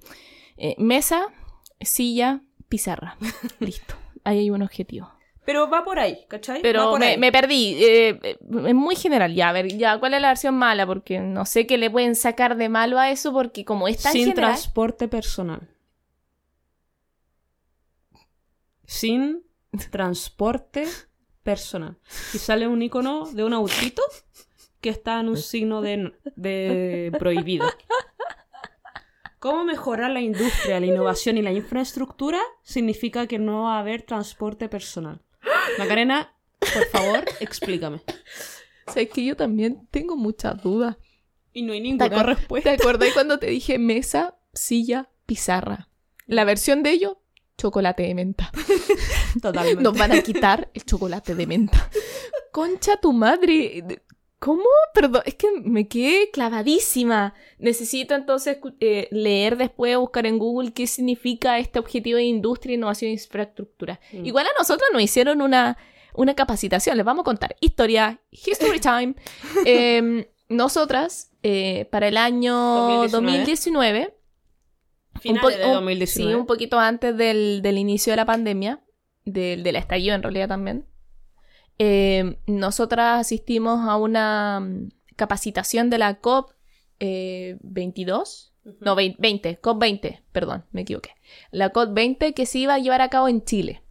eh, 0.57 0.75
mesa, 0.79 1.27
silla, 1.83 2.41
pizarra. 2.71 3.17
Listo. 3.61 3.95
Ahí 4.25 4.39
hay 4.39 4.51
un 4.51 4.63
objetivo. 4.63 5.11
Pero 5.45 5.69
va 5.71 5.85
por 5.85 5.99
ahí, 5.99 6.25
¿cachai? 6.29 6.59
va 6.59 6.63
Pero 6.63 6.91
por 6.91 7.01
me, 7.01 7.07
ahí. 7.07 7.19
me 7.19 7.33
perdí. 7.33 7.75
eh, 7.83 8.09
eh, 8.23 8.39
es 8.67 8.75
muy 8.75 8.95
general. 8.95 9.35
Ya, 9.35 9.49
a 9.49 9.53
ver, 9.53 9.69
ya, 9.77 9.99
¿cuál 9.99 10.15
es 10.15 10.21
la 10.21 10.29
versión 10.29 10.55
mala? 10.55 10.87
Porque 10.87 11.19
no 11.21 11.45
sé 11.47 11.67
qué 11.67 11.79
le 11.79 11.91
pueden 11.91 12.15
sacar 12.15 12.57
de 12.57 12.69
malo 12.69 12.99
a 12.99 13.11
eso, 13.11 13.33
porque 13.33 13.65
como 13.65 13.89
es 13.89 14.03
tan 14.03 14.13
Sin 14.13 14.29
general. 14.29 14.51
transporte 14.53 15.09
personal. 15.09 15.69
Sin 18.87 19.43
transporte 19.91 20.87
personal. 21.43 21.97
Y 22.35 22.39
sale 22.39 22.67
un 22.67 22.83
icono 22.83 23.27
de 23.31 23.45
un 23.45 23.53
autito 23.53 24.03
que 24.81 24.91
está 24.91 25.21
en 25.21 25.29
un 25.29 25.37
signo 25.37 25.81
de, 25.81 26.13
de 26.37 27.13
prohibido. 27.19 27.67
¿Cómo 29.39 29.65
mejorar 29.65 30.11
la 30.11 30.21
industria, 30.21 30.81
la 30.81 30.87
innovación 30.87 31.39
y 31.39 31.43
la 31.43 31.53
infraestructura? 31.53 32.39
Significa 32.63 33.27
que 33.27 33.39
no 33.39 33.65
va 33.65 33.77
a 33.77 33.81
haber 33.81 34.03
transporte 34.03 34.69
personal. 34.69 35.23
Macarena, 35.79 36.35
por 36.59 36.87
favor, 36.87 37.25
explícame. 37.41 38.03
Sabes 38.87 39.11
que 39.11 39.25
yo 39.25 39.37
también 39.37 39.87
tengo 39.91 40.17
muchas 40.17 40.63
dudas. 40.63 40.97
Y 41.53 41.63
no 41.63 41.73
hay 41.73 41.81
¿Te, 41.81 41.89
ninguna 41.89 42.23
respuesta. 42.23 42.77
¿Te 42.77 42.83
acordás 42.83 43.13
cuando 43.13 43.39
te 43.39 43.47
dije 43.47 43.79
mesa, 43.79 44.39
silla, 44.53 45.11
pizarra? 45.27 45.89
La 46.27 46.45
versión 46.45 46.83
de 46.83 46.91
ello, 46.91 47.23
chocolate 47.59 48.05
de 48.05 48.15
menta. 48.15 48.51
Totalmente. 49.43 49.83
Nos 49.83 49.97
van 49.97 50.13
a 50.13 50.23
quitar 50.23 50.71
el 50.75 50.85
chocolate 50.85 51.35
de 51.35 51.47
menta. 51.47 51.91
Concha 52.53 52.97
tu 52.97 53.13
madre. 53.13 54.03
¿Cómo? 54.41 54.65
Perdón, 54.95 55.23
es 55.27 55.35
que 55.35 55.49
me 55.63 55.87
quedé 55.87 56.31
clavadísima. 56.33 57.35
Necesito 57.59 58.15
entonces 58.15 58.59
eh, 58.81 59.07
leer 59.13 59.57
después, 59.59 59.97
buscar 59.99 60.27
en 60.27 60.39
Google 60.39 60.73
qué 60.73 60.87
significa 60.87 61.59
este 61.59 61.79
objetivo 61.79 62.17
de 62.17 62.25
industria, 62.25 62.75
innovación 62.75 63.11
e 63.11 63.13
infraestructura. 63.13 64.01
Mm. 64.13 64.25
Igual 64.25 64.47
a 64.47 64.59
nosotros 64.59 64.89
nos 64.95 65.03
hicieron 65.03 65.43
una, 65.43 65.77
una 66.15 66.35
capacitación, 66.35 66.97
les 66.97 67.05
vamos 67.05 67.23
a 67.23 67.25
contar. 67.25 67.55
Historia, 67.61 68.21
History 68.31 68.81
Time. 68.81 69.15
Em, 69.67 70.25
nosotras, 70.49 71.31
eh, 71.43 71.87
para 71.93 72.09
el 72.09 72.17
año 72.17 72.55
2019, 73.09 73.11
2019 73.11 74.15
Finales 75.21 75.43
po- 75.43 75.51
de 75.51 75.67
un- 75.67 75.73
2019. 75.75 76.33
Sí, 76.33 76.35
un 76.35 76.47
poquito 76.47 76.79
antes 76.79 77.15
del, 77.17 77.61
del 77.63 77.77
inicio 77.77 78.13
de 78.13 78.17
la 78.17 78.25
pandemia, 78.25 78.81
del, 79.27 79.63
del 79.63 79.77
estallido 79.77 80.15
en 80.15 80.23
realidad 80.23 80.49
también. 80.49 80.87
Eh, 81.83 82.37
nosotras 82.47 83.21
asistimos 83.21 83.89
a 83.89 83.97
una 83.97 84.61
mm, 84.61 84.91
capacitación 85.17 85.89
de 85.89 85.97
la 85.97 86.21
COP 86.21 86.51
eh, 86.99 87.57
22, 87.63 88.53
no, 88.81 88.95
20, 88.95 89.17
20, 89.19 89.57
COP 89.61 89.81
20, 89.81 90.23
perdón, 90.31 90.67
me 90.73 90.83
equivoqué. 90.83 91.15
La 91.51 91.71
COP 91.71 91.95
20 91.95 92.35
que 92.35 92.45
se 92.45 92.59
iba 92.59 92.75
a 92.75 92.79
llevar 92.79 93.01
a 93.01 93.09
cabo 93.09 93.29
en 93.29 93.43
Chile. 93.43 93.83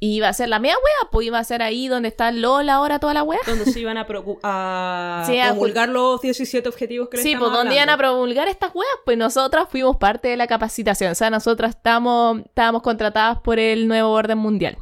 Y 0.00 0.14
iba 0.16 0.28
a 0.28 0.32
ser 0.32 0.48
la 0.48 0.60
media 0.60 0.76
wea, 0.76 1.10
pues 1.10 1.26
iba 1.26 1.38
a 1.38 1.44
ser 1.44 1.62
ahí 1.62 1.88
donde 1.88 2.08
está 2.08 2.32
Lola 2.32 2.76
ahora 2.76 2.98
toda 2.98 3.12
la 3.12 3.22
wea. 3.22 3.38
donde 3.46 3.66
se 3.66 3.78
iban 3.78 3.98
a, 3.98 4.06
a 4.42 5.24
Sí, 5.26 5.38
a 5.38 5.48
promulgar 5.48 5.90
los 5.90 6.22
17 6.22 6.66
objetivos 6.70 7.10
que 7.10 7.18
Sí, 7.18 7.36
pues 7.36 7.52
donde 7.52 7.74
iban 7.74 7.90
a 7.90 7.98
promulgar 7.98 8.48
estas 8.48 8.74
weas, 8.74 8.90
pues 9.04 9.18
nosotras 9.18 9.68
fuimos 9.70 9.98
parte 9.98 10.28
de 10.28 10.38
la 10.38 10.46
capacitación. 10.46 11.12
O 11.12 11.14
sea, 11.14 11.28
nosotras 11.28 11.76
estamos, 11.76 12.38
estábamos 12.46 12.80
contratadas 12.80 13.40
por 13.40 13.58
el 13.58 13.86
nuevo 13.86 14.10
orden 14.10 14.38
mundial. 14.38 14.78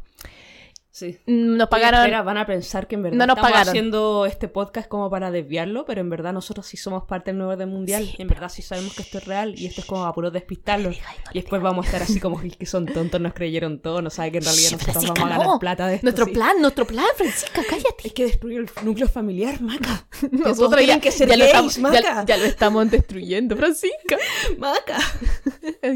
Sí. 1.01 1.17
Mm, 1.25 1.57
Nos 1.57 1.67
pagaron. 1.67 2.01
espera, 2.01 2.21
van 2.21 2.37
a 2.37 2.45
pensar 2.45 2.87
que 2.87 2.93
en 2.95 3.01
verdad 3.01 3.17
No 3.17 3.25
nos 3.25 3.35
estamos 3.37 3.51
pagaron. 3.51 3.69
haciendo 3.71 4.25
este 4.27 4.47
podcast 4.47 4.87
como 4.87 5.09
para 5.09 5.31
desviarlo, 5.31 5.83
pero 5.85 5.99
en 6.01 6.09
verdad 6.11 6.31
nosotros 6.31 6.67
sí 6.67 6.77
somos 6.77 7.05
parte 7.05 7.31
del 7.31 7.39
nuevo 7.39 7.53
orden 7.53 7.69
mundial. 7.69 8.03
Sí, 8.05 8.15
en 8.19 8.27
verdad 8.27 8.49
sí 8.49 8.61
sabemos 8.61 8.93
que 8.93 9.01
esto 9.01 9.17
es 9.17 9.25
real 9.25 9.55
y 9.57 9.65
esto 9.65 9.81
es 9.81 9.87
como 9.87 10.05
a 10.05 10.13
puro 10.13 10.29
despistarlos. 10.29 10.95
Y 10.95 10.99
no 10.99 11.05
Y 11.33 11.39
después 11.41 11.59
vamos 11.61 11.85
a 11.85 11.87
estar 11.87 12.03
así 12.03 12.19
como 12.19 12.39
que 12.39 12.65
son 12.67 12.85
tontos, 12.85 13.19
nos 13.19 13.33
creyeron 13.33 13.79
todo, 13.79 14.01
no 14.03 14.09
saben 14.11 14.33
que 14.33 14.37
en 14.37 14.43
realidad 14.43 14.71
nosotros 14.73 14.91
Francisca, 14.93 15.13
vamos 15.15 15.25
a 15.25 15.37
ganar 15.37 15.47
no. 15.53 15.59
plata 15.59 15.87
de 15.87 15.95
esto. 15.95 16.05
Nuestro 16.05 16.25
sí. 16.25 16.31
plan, 16.33 16.61
nuestro 16.61 16.85
plan, 16.85 17.05
Francisca, 17.15 17.61
cállate. 17.67 18.03
Hay 18.05 18.11
que 18.11 18.25
destruir 18.25 18.59
el 18.59 18.85
núcleo 18.85 19.07
familiar, 19.07 19.59
Maca. 19.59 20.05
Nosotros 20.31 20.77
tienen 20.77 21.01
que 21.01 21.11
ser 21.11 21.27
ya 21.29 21.35
lo 21.37 21.45
gays, 21.45 21.49
estamos, 21.49 21.75
ya- 21.93 22.01
Maca. 22.01 22.25
ya 22.25 22.37
lo 22.37 22.45
estamos 22.45 22.91
destruyendo, 22.91 23.57
Francisca. 23.57 24.17
Maca. 24.59 24.97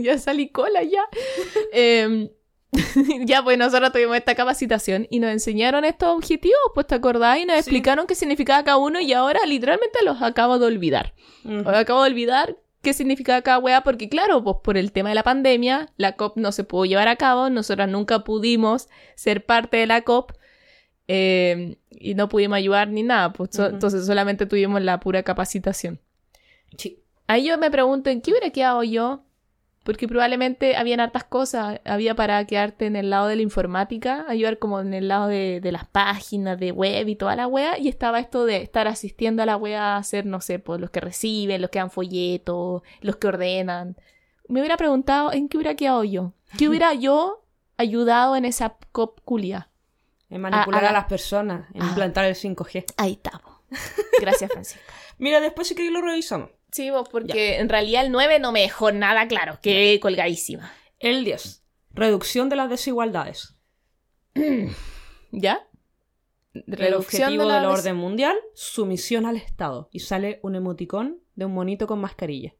ya 0.01 0.17
salí 0.17 0.49
cola 0.49 0.81
ya. 0.81 1.03
Em, 1.71 2.29
ya, 3.25 3.43
pues 3.43 3.57
nosotros 3.57 3.91
tuvimos 3.91 4.17
esta 4.17 4.35
capacitación 4.35 5.07
y 5.09 5.19
nos 5.19 5.31
enseñaron 5.31 5.85
estos 5.85 6.09
objetivos, 6.15 6.57
pues 6.73 6.87
te 6.87 6.95
acordás, 6.95 7.39
y 7.39 7.45
nos 7.45 7.55
Sí. 7.55 7.59
explicaron 7.59 8.07
qué 8.07 8.15
significaba 8.15 8.63
cada 8.63 8.77
uno 8.77 8.99
y 8.99 9.13
ahora 9.13 9.39
literalmente 9.47 9.99
los 10.03 10.21
acabo 10.21 10.59
de 10.59 10.65
olvidar. 10.67 11.13
Ahora 11.45 11.79
acabo 11.79 12.03
de 12.03 12.09
olvidar 12.09 12.57
qué 12.81 12.93
significaba 12.93 13.41
cada 13.41 13.59
wea, 13.59 13.81
porque 13.83 14.09
claro, 14.09 14.43
pues 14.43 14.57
por 14.63 14.77
el 14.77 14.91
tema 14.91 15.09
de 15.09 15.15
la 15.15 15.23
pandemia, 15.23 15.89
la 15.97 16.15
COP 16.15 16.37
no 16.37 16.51
se 16.51 16.63
pudo 16.63 16.85
llevar 16.85 17.07
a 17.07 17.15
cabo, 17.15 17.49
nosotras 17.49 17.89
nunca 17.89 18.23
pudimos 18.23 18.89
ser 19.15 19.45
parte 19.45 19.77
de 19.77 19.87
la 19.87 20.01
COP 20.01 20.31
eh, 21.07 21.77
y 21.91 22.15
no 22.15 22.29
pudimos 22.29 22.57
ayudar 22.57 22.89
ni 22.89 23.03
nada, 23.03 23.31
pues 23.33 23.51
so- 23.53 23.67
entonces 23.67 24.05
solamente 24.05 24.45
tuvimos 24.45 24.81
la 24.81 24.99
pura 24.99 25.23
capacitación. 25.23 25.99
Sí. 26.77 26.99
Ahí 27.27 27.47
yo 27.47 27.57
me 27.57 27.71
pregunto, 27.71 28.09
¿en 28.09 28.21
qué 28.21 28.31
hubiera 28.31 28.49
quedado 28.51 28.83
yo 28.83 29.23
Porque 29.85 30.07
probablemente 30.07 30.75
habían 30.75 30.99
hartas 30.99 31.23
cosas. 31.25 31.79
Había 31.85 32.15
para 32.15 32.43
quedarte 32.45 32.87
en 32.87 32.95
el 32.95 33.11
lado 33.11 33.27
de 33.27 33.35
la 33.35 33.43
informática, 33.43 34.25
ayudar 34.27 34.57
como 34.57 34.79
en 34.79 34.95
el 34.95 35.07
lado 35.07 35.27
de, 35.27 35.59
de 35.61 35.71
las 35.71 35.85
páginas, 35.85 36.59
de 36.59 36.71
web 36.71 37.07
y 37.07 37.15
toda 37.15 37.35
la 37.35 37.45
wea. 37.45 37.77
Y 37.77 37.87
estaba 37.87 38.19
esto 38.19 38.45
de 38.45 38.63
estar 38.63 38.87
asistiendo 38.87 39.43
a 39.43 39.45
la 39.45 39.57
wea 39.57 39.93
a 39.93 39.97
hacer, 39.97 40.25
no 40.25 40.41
sé, 40.41 40.57
pues 40.57 40.81
los 40.81 40.89
que 40.89 41.01
reciben, 41.01 41.61
los 41.61 41.69
que 41.69 41.77
dan 41.77 41.91
folletos, 41.91 42.81
los 43.01 43.15
que 43.17 43.27
ordenan. 43.27 43.95
Me 44.47 44.59
hubiera 44.59 44.75
preguntado 44.75 45.31
en 45.31 45.47
qué 45.49 45.57
hubiera 45.57 45.75
quedado 45.75 46.03
yo. 46.03 46.33
¿Qué 46.57 46.67
hubiera 46.69 46.95
yo 46.95 47.45
ayudado 47.77 48.35
en 48.35 48.45
esa 48.45 48.77
cop 48.91 49.19
culia? 49.23 49.69
En 50.31 50.41
manipular 50.41 50.83
Ah, 50.83 50.87
a, 50.87 50.89
ah. 50.89 50.93
las 50.93 51.05
personas, 51.05 51.69
en 51.75 51.83
Ah. 51.83 51.87
implantar 51.89 52.25
el 52.25 52.33
5G. 52.33 52.85
Ahí 52.97 53.11
estamos. 53.23 53.61
Gracias, 54.19 54.51
Francisca. 54.51 54.81
Mira, 55.19 55.39
después 55.41 55.67
sí 55.67 55.75
que 55.75 55.91
lo 55.91 56.01
revisamos. 56.01 56.49
Sí, 56.75 56.89
vos, 56.89 57.07
porque 57.07 57.55
en 57.59 57.69
realidad 57.69 58.03
el 58.03 58.11
9 58.11 58.39
no 58.39 58.51
me 58.51 58.59
dejó 58.59 58.91
nada 58.91 59.29
claro. 59.29 59.59
Quedé 59.61 59.97
colgadísima. 60.01 60.73
El 60.99 61.23
10. 61.23 61.63
Reducción 61.91 62.49
de 62.49 62.57
las 62.57 62.69
desigualdades. 62.69 63.55
¿Ya? 65.31 65.69
el 66.53 66.93
objetivo 66.95 67.43
de 67.43 67.47
la 67.47 67.61
del 67.61 67.69
orden 67.69 67.95
mundial, 67.95 68.35
sumisión 68.55 69.25
al 69.25 69.37
Estado. 69.37 69.87
Y 69.93 70.01
sale 70.01 70.41
un 70.43 70.55
emoticón 70.55 71.21
de 71.35 71.45
un 71.45 71.53
monito 71.53 71.87
con 71.87 72.01
mascarilla. 72.01 72.55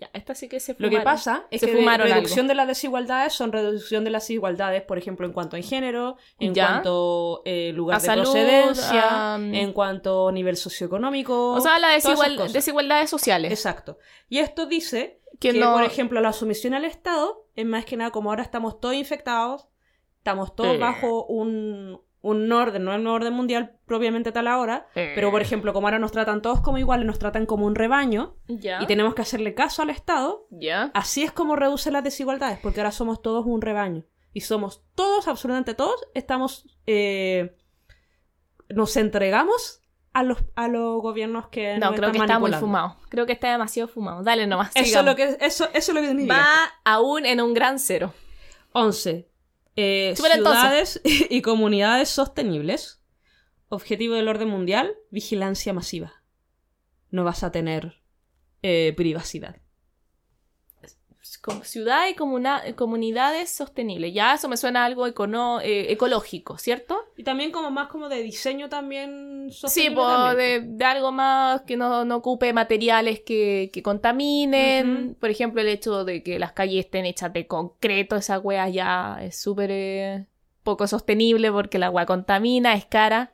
Ya, 0.00 0.08
esta 0.14 0.34
sí 0.34 0.48
que 0.48 0.60
se 0.60 0.74
Lo 0.78 0.88
que 0.88 1.00
pasa 1.00 1.46
es 1.50 1.60
Se 1.60 1.66
que 1.66 1.76
fumaron 1.76 2.06
de- 2.06 2.12
algo. 2.14 2.22
reducción 2.22 2.48
de 2.48 2.54
las 2.54 2.66
desigualdades 2.66 3.34
son 3.34 3.52
reducción 3.52 4.02
de 4.02 4.08
las 4.10 4.22
desigualdades, 4.22 4.82
por 4.82 4.96
ejemplo, 4.96 5.26
en 5.26 5.32
cuanto 5.34 5.56
a 5.56 5.60
género, 5.60 6.16
en 6.38 6.54
Ya. 6.54 6.68
cuanto 6.68 7.42
eh, 7.44 7.72
lugar 7.74 7.98
A 7.98 8.00
de 8.00 8.06
salud, 8.06 8.22
procedencia, 8.22 9.34
a- 9.34 9.36
en 9.36 9.72
cuanto 9.74 10.28
a 10.28 10.32
nivel 10.32 10.56
socioeconómico. 10.56 11.52
O 11.52 11.60
sea, 11.60 11.78
las 11.78 12.02
desigual- 12.02 12.50
desigualdades 12.50 13.10
sociales. 13.10 13.52
Exacto. 13.52 13.98
Y 14.30 14.38
esto 14.38 14.64
dice 14.66 15.20
Que 15.38 15.52
que, 15.52 15.58
no- 15.60 15.72
por 15.74 15.84
ejemplo, 15.84 16.20
la 16.22 16.32
sumisión 16.32 16.72
al 16.72 16.86
Estado 16.86 17.46
es 17.54 17.66
más 17.66 17.84
que 17.84 17.96
nada 17.98 18.10
como 18.10 18.30
ahora 18.30 18.42
estamos 18.42 18.80
todos 18.80 18.94
infectados, 18.94 19.68
estamos 20.16 20.56
todos 20.56 20.76
Eh. 20.76 20.78
bajo 20.78 21.26
un, 21.26 22.00
un 22.22 22.52
orden, 22.52 22.84
no 22.84 22.94
un 22.94 23.06
orden 23.06 23.32
mundial 23.32 23.76
propiamente 23.86 24.30
tal 24.32 24.46
ahora, 24.46 24.86
Eh. 24.94 25.12
pero 25.14 25.30
por 25.30 25.40
ejemplo, 25.40 25.72
como 25.72 25.86
ahora 25.86 25.98
nos 25.98 26.12
tratan 26.12 26.42
todos 26.42 26.60
como 26.60 26.76
iguales, 26.78 27.06
nos 27.06 27.18
tratan 27.18 27.46
como 27.46 27.64
un 27.66 27.74
rebaño 27.74 28.36
y 28.46 28.86
tenemos 28.86 29.14
que 29.14 29.22
hacerle 29.22 29.54
caso 29.54 29.82
al 29.82 29.90
Estado, 29.90 30.46
así 30.94 31.22
es 31.22 31.32
como 31.32 31.56
reduce 31.56 31.90
las 31.90 32.04
desigualdades, 32.04 32.58
porque 32.62 32.80
ahora 32.80 32.92
somos 32.92 33.22
todos 33.22 33.46
un 33.46 33.62
rebaño. 33.62 34.04
Y 34.32 34.42
somos 34.42 34.84
todos, 34.94 35.26
absolutamente 35.28 35.74
todos, 35.74 36.06
estamos... 36.14 36.66
eh, 36.86 37.56
nos 38.68 38.96
entregamos 38.96 39.80
a 40.12 40.22
los, 40.22 40.38
a 40.54 40.68
los 40.68 41.00
gobiernos 41.02 41.48
que 41.48 41.78
No, 41.78 41.86
nos 41.86 41.96
creo 41.96 42.10
están 42.10 42.12
que 42.12 42.18
está 42.18 42.38
muy 42.38 42.52
fumado. 42.52 42.96
Creo 43.08 43.26
que 43.26 43.32
está 43.32 43.50
demasiado 43.50 43.88
fumado. 43.88 44.22
Dale 44.22 44.46
nomás. 44.46 44.70
Eso 44.74 44.84
sigamos. 44.84 45.06
lo 45.10 45.16
que, 45.16 45.36
eso, 45.40 45.64
eso 45.72 45.72
es 45.72 45.88
lo 45.94 46.00
que 46.00 46.08
significa. 46.08 46.36
Va 46.36 46.72
aún 46.84 47.26
en 47.26 47.40
un 47.40 47.54
gran 47.54 47.78
cero. 47.78 48.12
11. 48.72 49.28
Eh, 49.76 50.14
ciudades 50.16 51.00
y 51.04 51.42
comunidades 51.42 52.08
sostenibles. 52.08 53.02
Objetivo 53.68 54.14
del 54.14 54.28
orden 54.28 54.48
mundial, 54.48 54.94
vigilancia 55.10 55.72
masiva. 55.72 56.22
No 57.10 57.24
vas 57.24 57.44
a 57.44 57.52
tener 57.52 58.02
eh, 58.62 58.92
privacidad. 58.96 59.56
Como 61.42 61.64
ciudad 61.64 62.06
y 62.06 62.14
comuna- 62.14 62.62
comunidades 62.76 63.48
sostenibles. 63.48 64.12
Ya 64.12 64.34
eso 64.34 64.46
me 64.46 64.58
suena 64.58 64.82
a 64.82 64.84
algo 64.84 65.06
econo- 65.08 65.60
eh, 65.62 65.90
ecológico, 65.90 66.58
¿cierto? 66.58 66.98
Y 67.16 67.24
también 67.24 67.50
como 67.50 67.70
más 67.70 67.88
como 67.88 68.10
de 68.10 68.22
diseño 68.22 68.68
también 68.68 69.46
Sí, 69.50 69.56
sostenible. 69.60 69.94
pues 69.96 70.06
también. 70.08 70.36
de, 70.70 70.76
de 70.76 70.84
algo 70.84 71.12
más 71.12 71.62
que 71.62 71.78
no, 71.78 72.04
no 72.04 72.16
ocupe 72.16 72.52
materiales 72.52 73.20
que, 73.20 73.70
que 73.72 73.82
contaminen. 73.82 75.16
Por 75.18 75.30
ejemplo, 75.30 75.62
el 75.62 75.68
hecho 75.68 76.04
de 76.04 76.22
que 76.22 76.38
las 76.38 76.52
calles 76.52 76.84
estén 76.84 77.06
hechas 77.06 77.32
de 77.32 77.46
concreto, 77.46 78.16
esa 78.16 78.38
wea 78.38 78.68
ya 78.68 79.18
es 79.22 79.40
súper 79.40 79.70
eh, 79.72 80.26
poco 80.62 80.86
sostenible 80.86 81.50
porque 81.50 81.78
la 81.78 81.88
wea 81.90 82.04
contamina, 82.04 82.74
es 82.74 82.84
cara. 82.84 83.32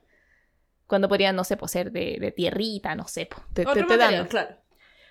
Cuando 0.87 1.09
podrían, 1.09 1.35
no 1.35 1.43
sé, 1.43 1.57
ser 1.67 1.91
de, 1.91 2.19
de 2.21 2.31
tierrita, 2.31 2.95
no 2.95 3.09
sé. 3.09 3.27
pues, 3.27 3.43
te- 3.53 3.65
te 3.65 3.69
Otro 3.69 3.89
material, 3.89 4.29
claro. 4.29 4.57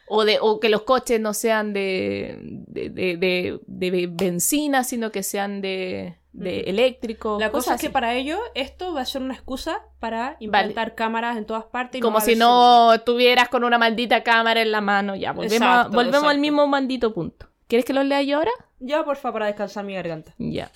O, 0.07 0.23
de, 0.23 0.37
o 0.39 0.59
que 0.59 0.69
los 0.69 0.83
coches 0.83 1.19
no 1.19 1.33
sean 1.33 1.73
de, 1.73 2.37
de, 2.67 2.89
de, 2.89 3.17
de- 3.17 3.59
de 3.65 4.07
benzina, 4.07 4.83
sino 4.83 5.11
que 5.11 5.23
sean 5.23 5.61
de, 5.61 6.15
de 6.31 6.59
eléctrico. 6.61 7.37
La 7.39 7.51
cosa 7.51 7.73
es 7.75 7.81
que 7.81 7.89
para 7.89 8.13
ello 8.13 8.37
esto 8.53 8.93
va 8.93 9.01
a 9.01 9.05
ser 9.05 9.23
una 9.23 9.33
excusa 9.33 9.81
para 9.99 10.37
implantar 10.39 10.93
cámaras 10.93 11.37
en 11.37 11.45
todas 11.47 11.63
partes. 11.65 11.97
y 11.97 12.01
Como 12.01 12.21
si 12.21 12.35
no 12.35 12.93
estuvieras 12.93 13.49
con 13.49 13.63
una 13.63 13.79
maldita 13.79 14.21
cámara 14.23 14.61
en 14.61 14.71
la 14.71 14.81
mano. 14.81 15.15
Ya, 15.15 15.31
volvemos, 15.31 15.61
a- 15.67 15.71
Exacto, 15.81 15.95
volvemos 15.95 16.29
al 16.29 16.37
mismo 16.37 16.67
maldito 16.67 17.11
punto. 17.13 17.47
¿Quieres 17.67 17.83
que 17.83 17.93
lo 17.93 18.03
lea 18.03 18.21
yo 18.21 18.37
ahora? 18.37 18.51
Ya, 18.79 19.03
porfa, 19.03 19.33
para 19.33 19.47
descansar 19.47 19.85
mi 19.85 19.95
garganta. 19.95 20.35
Ya. 20.37 20.71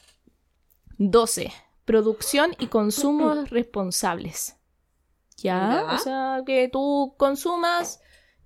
12. 0.97 1.51
Producción 1.85 2.55
y 2.59 2.67
consumo 2.67 3.33
responsables. 3.49 4.55
¿Ya? 5.37 5.85
Ya. 5.87 5.95
O 5.95 5.97
sea, 5.99 6.41
que 6.45 6.67
tú 6.67 7.13
consumas 7.17 8.01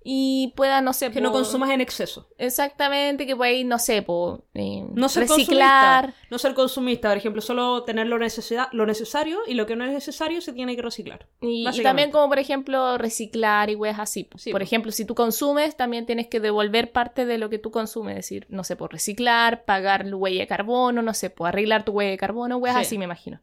y 0.06 0.52
puedas, 0.54 0.82
no 0.82 0.92
sé, 0.92 1.10
Que 1.10 1.22
no 1.22 1.32
consumas 1.32 1.70
en 1.70 1.80
exceso. 1.80 2.28
Exactamente, 2.36 3.26
que 3.26 3.34
puedas, 3.34 3.64
no 3.64 3.78
sé, 3.78 4.02
po, 4.02 4.44
eh, 4.52 4.84
No 4.92 5.08
ser 5.08 5.22
reciclar. 5.22 6.02
consumista. 6.04 6.28
No 6.30 6.38
ser 6.38 6.52
consumista, 6.54 7.08
por 7.08 7.16
ejemplo, 7.16 7.40
solo 7.40 7.84
tener 7.84 8.06
lo, 8.06 8.18
necesidad, 8.18 8.68
lo 8.72 8.84
necesario 8.84 9.38
y 9.46 9.54
lo 9.54 9.64
que 9.64 9.76
no 9.76 9.84
es 9.86 9.92
necesario 9.92 10.42
se 10.42 10.52
tiene 10.52 10.76
que 10.76 10.82
reciclar. 10.82 11.26
Y, 11.40 11.64
también 11.82 12.10
como 12.10 12.28
por 12.28 12.38
ejemplo 12.38 12.98
reciclar 12.98 13.70
y 13.70 13.76
weas 13.76 13.98
así. 13.98 14.24
po. 14.24 14.36
Sí, 14.36 14.52
por 14.52 14.60
po. 14.60 14.64
ejemplo, 14.64 14.92
si 14.92 15.06
tú 15.06 15.14
consumes, 15.14 15.74
también 15.74 16.04
tienes 16.04 16.26
que 16.26 16.38
devolver 16.38 16.92
parte 16.92 17.24
de 17.24 17.38
lo 17.38 17.48
que 17.48 17.58
tú 17.58 17.70
consumes. 17.70 18.12
Es 18.18 18.24
decir, 18.26 18.46
no 18.50 18.62
sé, 18.62 18.76
por 18.76 18.92
reciclar, 18.92 19.64
pagar 19.64 20.04
tu 20.08 20.18
huella 20.18 20.40
de 20.40 20.46
carbono, 20.46 21.00
no 21.00 21.14
sé, 21.14 21.30
por 21.30 21.48
arreglar 21.48 21.86
tu 21.86 21.92
huella 21.92 22.10
de 22.10 22.18
carbono, 22.18 22.58
weas 22.58 22.76
Sí. 22.76 22.82
así 22.82 22.98
me 22.98 23.04
imagino. 23.06 23.40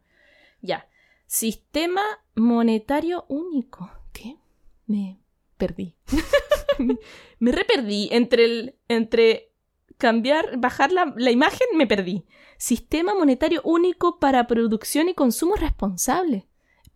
Ya. 0.62 0.88
Sistema 1.26 2.04
monetario 2.36 3.26
único. 3.30 3.90
¿Qué? 4.14 4.38
Me 4.86 5.18
perdí. 5.62 5.96
me, 7.40 7.52
reperdí. 7.52 8.10
Entre 8.12 8.46
el. 8.46 8.76
entre 8.88 9.54
cambiar, 9.98 10.58
bajar 10.58 10.92
la, 10.92 11.14
la 11.16 11.30
imagen, 11.30 11.68
me 11.76 11.86
perdí. 11.86 12.26
Sistema 12.58 13.14
monetario 13.14 13.62
único 13.64 14.20
para 14.20 14.48
producción 14.48 15.10
y 15.10 15.14
consumo 15.14 15.56
responsable. 15.56 16.48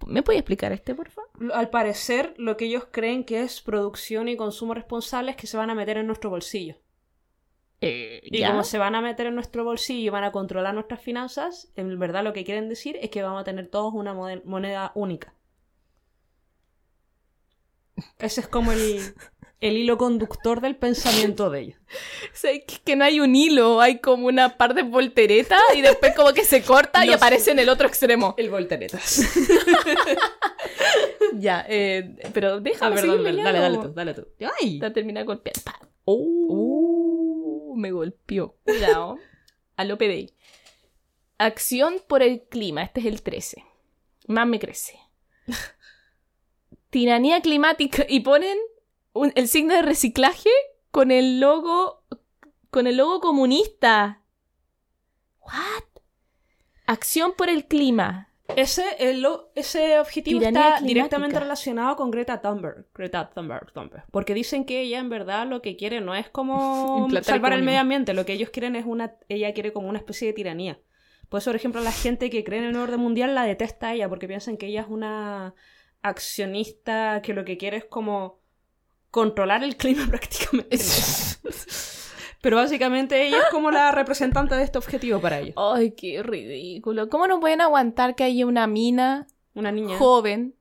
¿Me 0.08 0.24
puede 0.24 0.40
explicar 0.40 0.72
este, 0.72 0.96
por 0.96 1.10
favor? 1.10 1.30
Al 1.54 1.70
parecer, 1.70 2.34
lo 2.38 2.58
que 2.58 2.66
ellos 2.66 2.88
creen 2.92 3.24
que 3.24 3.42
es 3.42 3.62
producción 3.62 4.28
y 4.28 4.36
consumo 4.36 4.74
responsables 4.74 5.36
que 5.36 5.48
se 5.48 5.58
van 5.58 5.70
a 5.70 5.76
meter 5.76 5.98
en 5.98 6.08
nuestro 6.08 6.30
bolsillo. 6.30 6.78
Y 7.82 8.40
¿Ya? 8.40 8.50
como 8.50 8.64
se 8.64 8.80
van 8.80 8.96
a 8.96 9.02
meter 9.02 9.28
en 9.28 9.36
nuestro 9.36 9.64
bolsillo 9.64 10.08
y 10.08 10.10
van 10.10 10.24
a 10.24 10.32
controlar 10.32 10.74
nuestras 10.74 11.02
finanzas, 11.02 11.72
en 11.76 12.00
verdad 12.00 12.24
lo 12.24 12.34
que 12.34 12.44
quieren 12.44 12.68
decir 12.70 12.98
es 13.00 13.12
que 13.12 13.22
vamos 13.22 13.42
a 13.42 13.44
tener 13.44 13.68
todos 13.68 13.94
una 13.94 14.14
moneda 14.14 14.92
única. 14.96 15.36
Ese 18.20 18.42
es 18.42 18.48
como 18.48 18.72
el, 18.72 19.14
el 19.62 19.78
hilo 19.78 19.98
conductor 19.98 20.62
del 20.62 20.76
pensamiento 20.76 21.50
de 21.50 21.62
ellos. 21.62 21.80
O 22.26 22.36
sea, 22.36 22.52
que, 22.52 22.80
que 22.84 22.96
no 22.96 23.06
hay 23.06 23.20
un 23.20 23.36
hilo, 23.36 23.82
hay 23.82 24.00
como 24.00 24.28
una 24.28 24.58
parte 24.58 24.84
de 24.84 24.90
voltereta 24.90 25.60
y 25.76 25.82
después 25.82 26.14
como 26.16 26.34
que 26.34 26.44
se 26.44 26.62
corta 26.64 27.06
y 27.06 27.12
aparece 27.14 27.52
en 27.52 27.60
el 27.60 27.70
otro 27.70 27.88
extremo. 27.88 28.36
El 28.38 28.50
volteretas. 28.50 29.22
Ya, 31.38 31.66
eh, 31.68 32.16
pero 32.34 32.56
Ah, 32.56 32.60
déjame 32.60 32.96
perdón, 32.96 33.24
seguir 33.26 33.44
dale, 33.44 33.60
dale 33.60 33.78
tú, 33.78 33.94
dale 33.94 34.14
tú. 34.14 34.28
¡Ay! 34.60 34.76
Está 34.76 34.94
terminando 34.94 35.32
golpeando. 35.34 35.62
Oh, 36.06 37.74
me 37.76 37.92
golpeó. 37.92 38.58
Cuidado. 38.64 39.18
A 39.76 39.84
lo 39.84 39.98
PDI. 39.98 40.34
Acción 41.38 41.96
por 42.08 42.24
el 42.24 42.44
clima. 42.44 42.84
Este 42.84 43.02
es 43.02 43.06
el 43.08 43.22
13. 43.22 43.64
Más 44.28 44.48
me 44.48 44.60
crece. 44.60 44.98
Tiranía 46.96 47.42
climática. 47.42 48.06
Y 48.08 48.22
ponen 48.22 48.58
un- 49.12 49.34
el 49.36 49.50
signo 49.50 49.74
de 49.74 49.82
reciclaje 49.82 50.50
con 50.92 51.12
el 51.12 51.42
logo. 51.42 52.06
Con 52.70 52.88
el 52.88 52.96
logo 52.96 53.20
comunista. 53.20 54.22
¿What? 55.42 55.84
Acción 56.88 57.34
por 57.38 57.50
el 57.50 57.66
clima. 57.66 58.30
Ese, 58.56 58.86
el 59.00 59.28
ese 59.56 60.00
objetivo 60.00 60.40
Tiranía 60.40 60.60
está 60.62 60.70
climática. 60.78 60.88
directamente 60.88 61.40
relacionado 61.42 61.98
con 61.98 62.12
Greta 62.12 62.42
Thunberg. 62.42 62.86
Greta 62.94 63.30
Thunberg, 63.30 63.74
Thunberg. 63.74 64.06
Porque 64.12 64.34
dicen 64.34 64.64
que 64.64 64.80
ella 64.80 65.00
en 65.00 65.10
verdad 65.10 65.48
lo 65.48 65.62
que 65.62 65.76
quiere 65.76 66.00
no 66.00 66.16
es 66.16 66.30
como 66.30 67.10
salvar 67.24 67.52
el 67.52 67.64
medio 67.64 67.82
ambiente, 67.82 68.14
lo 68.14 68.26
que 68.26 68.32
ellos 68.34 68.52
quieren 68.52 68.78
es 68.78 68.86
una... 68.86 69.16
Ella 69.28 69.54
quiere 69.54 69.74
como 69.74 69.90
una 69.90 69.98
especie 69.98 70.28
de 70.30 70.34
tiranía. 70.34 70.80
Por 71.28 71.40
eso, 71.40 71.50
por 71.50 71.58
ejemplo, 71.58 71.82
la 71.82 71.92
gente 71.92 72.30
que 72.30 72.46
cree 72.46 72.60
en 72.60 72.66
el 72.66 72.76
orden 72.78 73.02
mundial 73.02 73.36
la 73.36 73.44
detesta 73.44 73.90
a 73.90 73.94
ella, 73.96 74.08
porque 74.08 74.28
piensan 74.30 74.56
que 74.56 74.68
ella 74.68 74.82
es 74.82 74.88
una 74.88 75.56
accionista 76.10 77.22
que 77.22 77.34
lo 77.34 77.46
que 77.46 77.58
quiere 77.58 77.78
es 77.78 77.86
como 77.86 78.40
controlar 79.12 79.64
el 79.64 79.76
clima 79.78 80.06
prácticamente. 80.10 80.78
Pero 82.42 82.58
básicamente 82.58 83.26
ella 83.26 83.40
es 83.40 83.46
como 83.52 83.72
la 83.72 83.92
representante 83.94 84.54
de 84.56 84.64
este 84.64 84.78
objetivo 84.78 85.20
para 85.20 85.40
ellos. 85.40 85.56
Ay, 85.58 85.92
qué 85.92 86.22
ridículo. 86.22 87.10
¿Cómo 87.10 87.26
no 87.28 87.40
pueden 87.40 87.62
aguantar 87.62 88.16
que 88.16 88.24
haya 88.24 88.46
una 88.46 88.68
mina 88.68 89.26
Una 89.56 89.72
niña. 89.72 89.98
joven? 89.98 90.54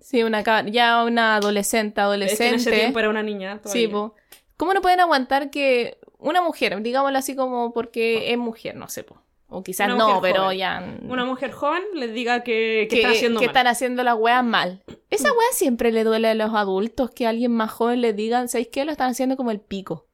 Sí, 0.00 0.22
una 0.22 0.42
ya 0.70 1.04
una 1.04 1.36
adolescente, 1.36 2.00
Es 2.00 2.06
que 2.08 2.14
en 2.14 2.22
ese 2.22 2.44
adolescente. 2.46 2.78
tiempo 2.80 2.98
era 3.00 3.10
una 3.10 3.22
niña. 3.22 3.56
sí, 3.64 3.88
todavía. 3.88 3.90
po, 3.90 4.14
¿Cómo 4.56 4.72
no 4.72 4.80
pueden 4.80 5.00
aguantar 5.00 5.50
que 5.50 5.98
una 6.18 6.40
mujer, 6.40 6.80
digámoslo 6.82 7.18
así 7.18 7.36
como 7.36 7.72
porque 7.74 8.32
es 8.32 8.38
mujer, 8.38 8.76
no 8.76 8.88
sé, 8.88 9.02
po. 9.04 9.20
O 9.50 9.62
quizás 9.62 9.88
no, 9.88 10.20
pero 10.20 10.52
ya... 10.52 10.98
Una 11.02 11.24
mujer 11.24 11.52
joven 11.52 11.82
les 11.94 12.12
diga 12.12 12.42
que, 12.44 12.86
que, 12.90 12.96
que, 12.96 13.00
está 13.00 13.10
haciendo 13.12 13.40
que 13.40 13.46
mal. 13.46 13.50
están 13.50 13.66
haciendo 13.66 14.02
las 14.04 14.14
weas 14.14 14.44
mal. 14.44 14.84
Esa 15.08 15.32
wea 15.32 15.48
siempre 15.52 15.90
le 15.90 16.04
duele 16.04 16.28
a 16.28 16.34
los 16.34 16.54
adultos 16.54 17.10
que 17.10 17.26
alguien 17.26 17.52
más 17.52 17.70
joven 17.70 18.02
les 18.02 18.14
digan, 18.14 18.48
¿sabéis 18.48 18.68
qué? 18.68 18.84
Lo 18.84 18.92
están 18.92 19.10
haciendo 19.10 19.36
como 19.36 19.50
el 19.50 19.60
pico. 19.60 20.06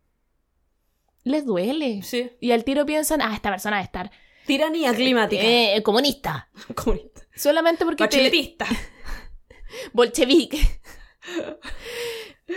Les 1.24 1.44
duele. 1.44 2.02
Sí. 2.02 2.30
Y 2.38 2.52
al 2.52 2.62
tiro 2.62 2.86
piensan, 2.86 3.22
ah, 3.22 3.32
esta 3.34 3.50
persona 3.50 3.76
debe 3.76 3.86
estar 3.86 4.10
Tiranía 4.46 4.94
climática. 4.94 5.42
eh, 5.42 5.82
comunista. 5.82 6.48
Comunista. 6.74 7.22
Solamente 7.34 7.84
porque 7.84 7.98
te... 7.98 8.04
Bacheletista. 8.04 8.66
Bolchevique. 9.92 10.60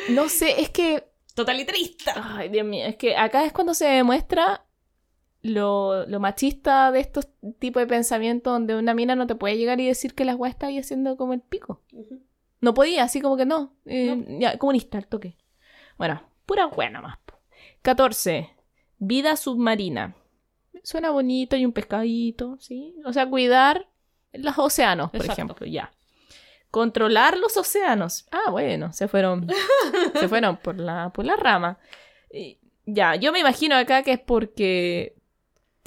No 0.10 0.30
sé, 0.30 0.62
es 0.62 0.70
que... 0.70 1.08
Totalitarista. 1.34 2.36
Ay, 2.38 2.50
Dios 2.50 2.66
mío, 2.66 2.86
es 2.86 2.98
que 2.98 3.16
acá 3.16 3.46
es 3.46 3.54
cuando 3.54 3.74
se 3.74 3.86
demuestra 3.86 4.67
lo, 5.42 6.06
lo 6.08 6.20
machista 6.20 6.92
de 6.92 7.00
estos 7.00 7.28
tipos 7.60 7.82
de 7.82 7.88
pensamientos 7.88 8.52
donde 8.54 8.76
una 8.76 8.94
mina 8.94 9.16
no 9.16 9.28
te 9.28 9.36
puede 9.36 9.58
llegar 9.58 9.80
y 9.80 9.88
decir 9.88 10.14
que 10.16 10.26
las 10.26 10.36
weas 10.36 10.54
está 10.56 10.68
ahí 10.68 10.78
haciendo 10.80 11.16
como 11.18 11.34
el 11.34 11.42
pico. 11.42 11.82
No 12.60 12.74
podía, 12.74 13.04
así 13.04 13.22
como 13.22 13.38
que 13.38 13.46
no. 13.46 13.76
Eh, 13.86 14.38
Ya, 14.40 14.58
comunista, 14.58 14.98
al 14.98 15.08
toque. 15.08 15.38
Bueno, 15.98 16.22
pura 16.46 16.70
nomás. 16.92 17.18
po. 17.26 17.36
14. 17.84 18.50
Vida 18.98 19.36
submarina. 19.36 20.16
Suena 20.84 21.12
bonito, 21.12 21.56
hay 21.56 21.66
un 21.66 21.74
pescadito, 21.74 22.58
¿sí? 22.60 22.96
O 23.06 23.14
sea, 23.14 23.30
cuidar 23.30 23.88
los 24.34 24.58
océanos, 24.58 25.12
por 25.12 25.22
Exacto. 25.22 25.34
ejemplo, 25.42 25.66
ya. 25.68 25.92
Controlar 26.72 27.38
los 27.38 27.56
océanos. 27.58 28.28
Ah, 28.32 28.52
bueno, 28.52 28.92
se 28.94 29.08
fueron, 29.08 29.48
se 30.20 30.28
fueron 30.28 30.58
por 30.58 30.78
la, 30.78 31.12
por 31.14 31.26
la 31.26 31.36
rama. 31.36 31.78
Y 32.32 32.60
ya, 32.86 33.16
yo 33.16 33.32
me 33.32 33.40
imagino 33.40 33.76
acá 33.76 34.04
que 34.04 34.14
es 34.14 34.20
porque 34.20 35.16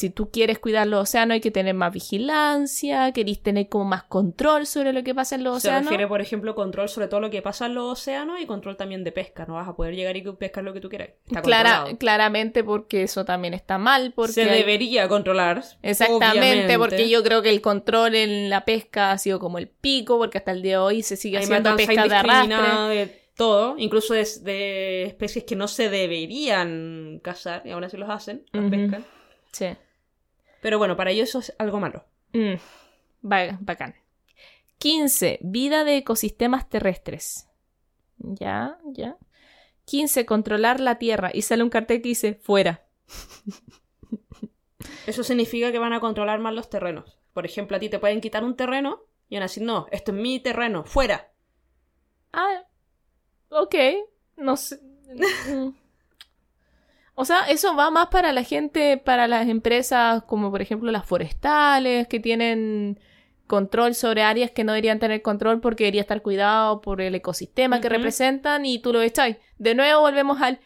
si 0.01 0.10
tú 0.10 0.31
quieres 0.31 0.59
cuidar 0.59 0.86
los 0.86 1.02
océanos 1.02 1.35
hay 1.35 1.40
que 1.40 1.51
tener 1.51 1.74
más 1.74 1.93
vigilancia, 1.93 3.12
querís 3.12 3.43
tener 3.43 3.68
como 3.68 3.85
más 3.85 4.05
control 4.05 4.66
sobre 4.66 4.93
lo 4.93 5.02
que 5.05 5.14
pasa 5.14 5.35
en 5.35 5.44
los 5.44 5.60
Se 5.62 5.68
océanos. 5.68 5.85
refiere, 5.85 6.06
por 6.09 6.20
ejemplo, 6.20 6.55
control 6.55 6.89
sobre 6.89 7.09
todo 7.09 7.20
lo 7.20 7.31
que 7.31 7.43
pasa 7.43 7.66
en 7.66 7.74
los 7.74 7.93
océanos 7.93 8.40
y 8.40 8.47
control 8.47 8.77
también 8.77 9.05
de 9.05 9.12
pesca. 9.12 9.44
No 9.47 9.55
vas 9.55 9.68
a 9.68 9.77
poder 9.77 9.94
llegar 9.94 10.16
y 10.16 10.22
pescar 10.22 10.64
lo 10.64 10.72
que 10.72 10.81
tú 10.81 10.89
quieras. 10.89 11.10
Está 11.27 11.43
Clara- 11.43 11.85
claramente 11.98 12.64
porque 12.64 13.02
eso 13.02 13.24
también 13.24 13.55
está 13.55 13.78
mal. 13.78 14.12
Porque 14.14 14.32
Se 14.32 14.43
hay- 14.51 14.59
debería 14.59 15.09
controlar. 15.09 15.62
Exactamente, 15.82 16.40
obviamente. 16.40 16.78
porque 16.78 17.09
yo 17.09 17.22
creo 17.22 17.43
que 17.43 17.51
el 17.51 17.60
control 17.60 18.14
en 18.14 18.48
la 18.51 18.64
pesca 18.64 19.12
ha 19.12 19.18
sido 19.18 19.39
como 19.39 19.59
el 19.59 19.68
pico, 19.68 20.18
porque 20.18 20.39
hasta 20.39 20.52
el 20.52 20.62
día 20.62 20.72
de 20.72 20.78
hoy 20.78 21.02
se 21.02 21.16
sigue 21.16 21.39
Hay 21.39 21.44
haciendo 21.44 21.77
pesca 21.77 22.06
de 22.09 22.14
arrastre. 22.16 22.56
de 22.97 23.20
todo, 23.36 23.74
incluso 23.78 24.12
de, 24.14 24.27
de 24.43 25.02
especies 25.05 25.44
que 25.44 25.56
no 25.56 25.66
se 25.68 25.89
deberían 25.89 27.20
cazar 27.22 27.62
y 27.64 27.70
aún 27.70 27.85
así 27.85 27.97
los 27.97 28.10
hacen, 28.10 28.44
los 28.52 28.70
pescan. 28.70 29.05
Sí. 29.52 29.66
Pero 30.61 30.78
bueno, 30.78 30.97
para 30.97 31.11
ellos 31.11 31.28
eso 31.31 31.39
es 31.41 31.55
algo 31.59 31.81
malo. 31.81 32.05
Mm, 32.32 32.55
ba- 33.23 33.59
bacán. 33.61 33.95
15. 34.78 35.39
Vida 35.43 35.85
de 35.85 35.97
ecosistemas 35.99 36.69
terrestres. 36.69 37.49
Ya, 38.19 38.78
ya. 38.87 39.16
15. 39.87 40.27
Controlar 40.27 40.81
la 40.81 40.99
Tierra. 40.99 41.31
Y 41.32 41.43
sale 41.43 41.62
un 41.62 41.70
cartel 41.70 42.03
que 42.03 42.09
dice 42.09 42.35
fuera. 42.35 42.85
Eso 45.07 45.23
significa 45.24 45.73
que 45.73 45.78
van 45.78 45.93
a 45.93 46.01
controlar 46.01 46.39
más 46.41 46.55
los 46.55 46.70
terrenos. 46.70 47.19
Por 47.32 47.45
ejemplo, 47.47 47.77
a 47.77 47.81
ti 47.81 47.89
te 47.89 47.99
pueden 47.99 48.20
quitar 48.20 48.45
un 48.45 48.57
terreno 48.57 49.01
y 49.28 49.37
van 49.37 49.43
a 49.43 49.47
decir, 49.47 49.62
no, 49.62 49.87
esto 49.91 50.12
es 50.12 50.19
mi 50.19 50.41
terreno, 50.41 50.85
fuera. 50.85 51.31
Ah, 52.32 52.65
ok. 53.49 53.74
No 54.37 54.57
sé. 54.57 54.81
O 57.21 57.25
sea, 57.25 57.45
eso 57.49 57.77
va 57.77 57.91
más 57.91 58.09
para 58.09 58.33
la 58.33 58.43
gente, 58.43 58.97
para 58.97 59.29
las 59.29 59.49
empresas 59.49 60.23
como 60.25 60.51
por 60.51 60.63
ejemplo 60.63 60.91
las 60.91 61.05
forestales, 61.05 62.09
que 62.09 62.19
tienen 62.21 62.99
control 63.47 63.95
sobre 63.95 64.23
áreas 64.23 64.53
que 64.53 64.63
no 64.65 64.73
deberían 64.73 65.01
tener 65.01 65.23
control 65.23 65.61
porque 65.61 65.85
debería 65.85 66.03
estar 66.03 66.23
cuidado 66.23 66.81
por 66.81 67.01
el 67.01 67.15
ecosistema 67.17 67.81
que 67.81 67.89
representan 67.89 68.65
y 68.65 68.79
tú 68.79 68.93
lo 68.93 69.03
echáis. 69.03 69.37
De 69.59 69.75
nuevo 69.75 70.01
volvemos 70.03 70.41
al 70.41 70.61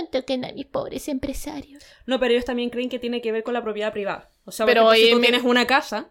no 0.00 0.06
toquen 0.08 0.44
a 0.44 0.52
mis 0.52 0.66
pobres 0.66 1.08
empresarios. 1.08 1.82
No, 2.06 2.20
pero 2.20 2.32
ellos 2.32 2.44
también 2.44 2.70
creen 2.70 2.88
que 2.88 2.98
tiene 2.98 3.20
que 3.20 3.32
ver 3.32 3.42
con 3.42 3.54
la 3.54 3.62
propiedad 3.62 3.92
privada. 3.92 4.30
O 4.44 4.52
sea, 4.52 4.66
Pero, 4.66 4.92
si 4.92 5.10
tú 5.10 5.16
me- 5.16 5.22
tienes 5.22 5.42
una 5.42 5.66
casa, 5.66 6.08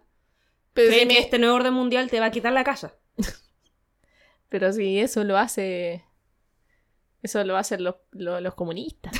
Pero, 0.73 0.89
creen 0.89 1.09
si, 1.09 1.15
que 1.15 1.21
este 1.21 1.39
nuevo 1.39 1.55
orden 1.55 1.73
mundial 1.73 2.09
te 2.09 2.19
va 2.19 2.27
a 2.27 2.31
quitar 2.31 2.53
la 2.53 2.63
casa. 2.63 2.95
pero 4.49 4.71
si 4.73 4.99
eso 4.99 5.23
lo 5.23 5.37
hace... 5.37 6.03
Eso 7.23 7.43
lo 7.43 7.57
hacen 7.57 7.83
los, 7.83 7.95
los, 8.11 8.41
los 8.41 8.53
comunistas. 8.53 9.13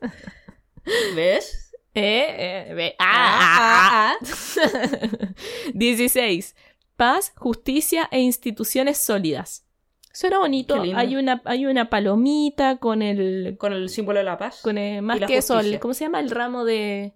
¿Ves? 1.14 1.72
¿Eh? 1.94 2.66
Eh, 2.68 2.74
ve- 2.74 2.96
ah, 2.98 4.12
ah, 4.12 4.12
ah. 4.12 4.16
ah. 4.22 5.28
16. 5.74 6.54
Paz, 6.96 7.32
justicia 7.36 8.08
e 8.10 8.20
instituciones 8.20 8.98
sólidas. 8.98 9.64
Suena 10.12 10.38
bonito. 10.38 10.80
Hay 10.94 11.16
una, 11.16 11.42
hay 11.44 11.66
una 11.66 11.90
palomita 11.90 12.78
con 12.78 13.02
el. 13.02 13.56
Con 13.58 13.72
el 13.74 13.90
símbolo 13.90 14.18
de 14.20 14.24
la 14.24 14.38
paz. 14.38 14.60
Con 14.62 14.78
el- 14.78 15.02
más 15.02 15.20
que 15.20 15.36
eso. 15.38 15.58
¿cómo 15.80 15.92
se 15.94 16.04
llama? 16.04 16.20
El 16.20 16.30
ramo 16.30 16.64
de. 16.64 17.12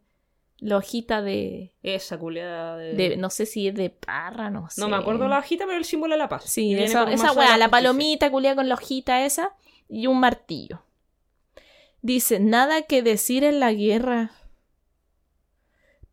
La 0.59 0.77
hojita 0.77 1.23
de. 1.23 1.73
Esa 1.83 2.19
culiada 2.19 2.77
de... 2.77 2.93
de- 2.93 3.17
no 3.17 3.31
sé 3.31 3.47
si 3.47 3.69
es 3.69 3.75
de 3.75 3.89
parra, 3.89 4.51
no 4.51 4.69
sé. 4.69 4.79
No 4.83 4.91
me 4.91 4.97
acuerdo 4.97 5.27
la 5.29 5.39
hojita, 5.39 5.65
pero 5.65 5.79
el 5.79 5.87
símbolo 5.87 6.13
de 6.15 6.19
la 6.19 6.29
paz. 6.29 6.45
Sí, 6.45 6.75
esa, 6.75 7.05
weá, 7.33 7.57
la 7.57 7.71
palomita 7.71 8.31
culia 8.31 8.55
con 8.55 8.69
la 8.69 8.75
hojita 8.75 9.25
esa 9.25 9.55
y 9.89 10.07
un 10.07 10.21
martillo. 10.21 10.83
Dice, 12.03 12.41
nada 12.41 12.83
que 12.83 13.03
decir 13.03 13.45
en 13.45 13.61
la 13.61 13.73
guerra. 13.73 14.33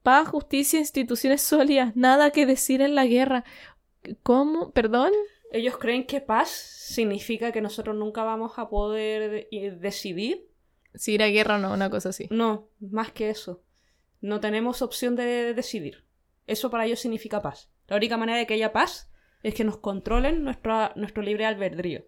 Paz, 0.04 0.28
justicia, 0.30 0.80
instituciones 0.80 1.42
sólidas, 1.42 1.96
nada 1.96 2.32
que 2.32 2.46
decir 2.46 2.82
en 2.82 2.96
la 2.96 3.06
guerra. 3.06 3.44
¿Cómo? 4.24 4.72
¿Perdón? 4.72 5.12
Ellos 5.52 5.78
creen 5.78 6.06
que 6.06 6.22
paz 6.22 6.50
significa 6.50 7.52
que 7.52 7.62
nosotros 7.62 7.96
nunca 7.96 8.24
vamos 8.24 8.54
a 8.58 8.70
poder 8.70 9.48
decidir. 9.80 10.50
Si 10.94 11.14
ir 11.14 11.24
a 11.24 11.28
guerra 11.28 11.56
o 11.56 11.60
no, 11.60 11.74
una 11.74 11.90
cosa 11.90 12.10
así. 12.10 12.28
No, 12.32 12.70
más 12.80 13.12
que 13.12 13.30
eso. 13.30 13.64
No 14.20 14.40
tenemos 14.40 14.82
opción 14.82 15.16
de 15.16 15.54
decidir. 15.54 16.06
Eso 16.48 16.70
para 16.70 16.86
ellos 16.86 17.00
significa 17.00 17.42
paz. 17.42 17.70
La 17.88 17.98
única 17.98 18.18
manera 18.18 18.38
de 18.38 18.48
que 18.48 18.56
haya 18.56 18.74
paz 18.74 19.12
es 19.44 19.54
que 19.54 19.64
nos 19.64 19.78
controlen 19.78 20.44
nuestro, 20.44 20.92
nuestro 20.96 21.24
libre 21.24 21.46
albedrío. 21.46 22.06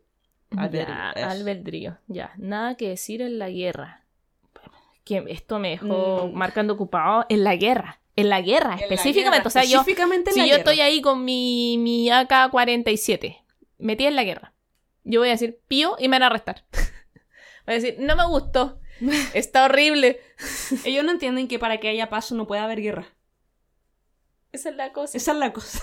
Albedrío, 0.58 0.96
Ya, 1.16 1.30
albedrío, 1.32 1.98
ya. 2.08 2.34
Nada 2.38 2.76
que 2.76 2.90
decir 2.90 3.22
en 3.22 3.38
la 3.40 3.50
guerra. 3.50 4.06
Que 5.04 5.24
esto 5.30 5.60
me 5.60 5.70
dejó 5.70 6.28
Mm. 6.28 6.34
marcando 6.38 6.74
ocupado 6.74 7.26
en 7.30 7.44
la 7.44 7.56
guerra. 7.56 8.00
En 8.16 8.30
la 8.30 8.42
guerra, 8.42 8.74
En 8.74 8.80
la 8.80 8.86
específicamente. 8.86 9.38
guerra, 9.38 9.48
o 9.48 9.50
sea, 9.52 9.64
yo, 9.64 9.84
si 9.84 9.94
la 9.96 10.06
yo 10.06 10.44
guerra. 10.46 10.58
estoy 10.58 10.82
ahí 10.82 11.02
con 11.02 11.24
mi, 11.24 11.78
mi 11.80 12.10
AK-47, 12.10 13.38
metida 13.78 14.10
en 14.10 14.16
la 14.18 14.24
guerra, 14.26 14.54
yo 15.06 15.22
voy 15.22 15.30
a 15.30 15.32
decir 15.32 15.62
pío 15.70 15.96
y 16.00 16.10
me 16.10 16.16
van 16.16 16.24
a 16.24 16.26
arrestar. 16.28 16.66
voy 17.66 17.76
a 17.76 17.80
decir, 17.80 17.96
no 18.00 18.16
me 18.18 18.26
gustó, 18.28 18.80
está 19.34 19.66
horrible. 19.66 20.20
Ellos 20.84 21.06
no 21.06 21.12
entienden 21.12 21.48
que 21.48 21.60
para 21.60 21.80
que 21.80 21.88
haya 21.90 22.10
paz 22.10 22.32
no 22.34 22.46
puede 22.46 22.62
haber 22.62 22.82
guerra. 22.82 23.08
Esa 24.52 24.70
es 24.70 24.76
la 24.76 24.92
cosa. 24.92 25.16
Esa 25.18 25.32
es 25.32 25.38
la 25.38 25.54
cosa. 25.54 25.80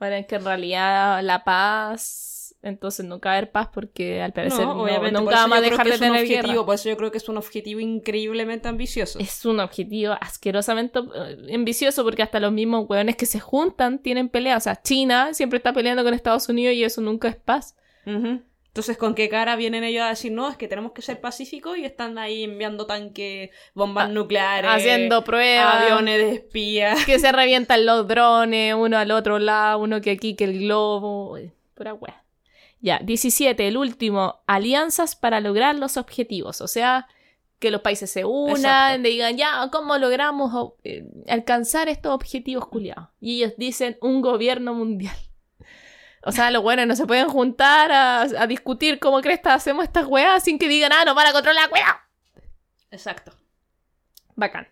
Bueno, 0.00 0.16
es 0.16 0.26
que 0.26 0.36
en 0.36 0.44
realidad 0.44 1.22
la 1.22 1.44
paz, 1.44 2.39
entonces 2.62 3.06
nunca 3.06 3.30
va 3.30 3.34
a 3.34 3.38
haber 3.38 3.52
paz 3.52 3.68
porque 3.72 4.20
al 4.20 4.32
parecer 4.32 4.66
No, 4.66 4.74
no- 4.86 5.10
nunca 5.10 5.34
vamos 5.36 5.58
a 5.58 5.60
dejar 5.62 5.86
de 5.86 5.98
tener 5.98 6.22
objetivo, 6.22 6.48
guerra. 6.52 6.66
Por 6.66 6.74
eso 6.74 6.88
yo 6.90 6.96
creo 6.96 7.10
que 7.10 7.18
es 7.18 7.28
un 7.28 7.36
objetivo 7.38 7.80
increíblemente 7.80 8.68
ambicioso. 8.68 9.18
Es 9.18 9.44
un 9.46 9.60
objetivo 9.60 10.14
asquerosamente 10.20 10.98
eh, 10.98 11.54
ambicioso 11.54 12.04
porque 12.04 12.22
hasta 12.22 12.38
los 12.40 12.52
mismos 12.52 12.84
hueones 12.88 13.16
que 13.16 13.24
se 13.26 13.40
juntan 13.40 13.98
tienen 13.98 14.28
pelea. 14.28 14.56
O 14.56 14.60
sea, 14.60 14.80
China 14.82 15.32
siempre 15.32 15.56
está 15.56 15.72
peleando 15.72 16.04
con 16.04 16.12
Estados 16.12 16.48
Unidos 16.48 16.74
y 16.74 16.84
eso 16.84 17.00
nunca 17.00 17.28
es 17.28 17.36
paz. 17.36 17.76
Entonces, 18.04 18.96
¿con 18.98 19.14
qué 19.14 19.28
cara 19.28 19.56
vienen 19.56 19.82
ellos 19.82 20.02
a 20.04 20.10
decir, 20.10 20.30
no, 20.30 20.48
es 20.48 20.56
que 20.56 20.68
tenemos 20.68 20.92
que 20.92 21.02
ser 21.02 21.20
pacíficos 21.20 21.76
y 21.76 21.84
están 21.84 22.18
ahí 22.18 22.44
enviando 22.44 22.86
tanques, 22.86 23.50
bombas 23.74 24.04
Ah, 24.08 24.12
nucleares, 24.12 24.70
Haciendo 24.70 25.24
pruebas. 25.24 25.74
aviones 25.82 26.18
de 26.18 26.30
espías? 26.34 27.04
Que 27.04 27.18
se 27.18 27.32
revientan 27.32 27.84
los 27.84 28.06
drones, 28.06 28.74
uno 28.74 28.96
al 28.96 29.10
otro 29.10 29.38
lado, 29.40 29.80
uno 29.80 30.00
que 30.00 30.12
aquí, 30.12 30.36
que 30.36 30.44
el 30.44 30.60
globo. 30.60 31.32
Uy, 31.32 31.50
Pura 31.74 31.94
wea. 31.94 32.22
Ya, 32.80 32.98
17, 33.02 33.68
el 33.68 33.76
último, 33.76 34.42
alianzas 34.46 35.14
para 35.14 35.40
lograr 35.40 35.76
los 35.76 35.96
objetivos. 35.96 36.60
O 36.60 36.68
sea, 36.68 37.08
que 37.58 37.70
los 37.70 37.82
países 37.82 38.10
se 38.10 38.24
unan, 38.24 39.02
digan, 39.02 39.36
ya, 39.36 39.68
¿cómo 39.70 39.98
logramos 39.98 40.72
eh, 40.82 41.04
alcanzar 41.28 41.88
estos 41.88 42.12
objetivos 42.12 42.66
culiados? 42.66 43.08
Y 43.20 43.36
ellos 43.36 43.54
dicen, 43.58 43.98
un 44.00 44.20
gobierno 44.22 44.74
mundial. 44.74 45.16
O 46.22 46.32
sea, 46.32 46.50
los 46.50 46.62
buenos 46.62 46.86
no 46.86 46.94
se 46.96 47.06
pueden 47.06 47.30
juntar 47.30 47.90
a, 47.90 48.20
a 48.20 48.46
discutir 48.46 48.98
cómo 48.98 49.22
cresta 49.22 49.54
hacemos 49.54 49.84
estas 49.84 50.04
weas 50.06 50.44
sin 50.44 50.58
que 50.58 50.68
digan, 50.68 50.92
ah, 50.92 51.02
nos 51.06 51.14
van 51.14 51.28
a 51.28 51.32
controlar 51.32 51.66
la 51.66 51.72
wea. 51.72 52.00
Exacto. 52.90 53.32
Bacán. 54.36 54.68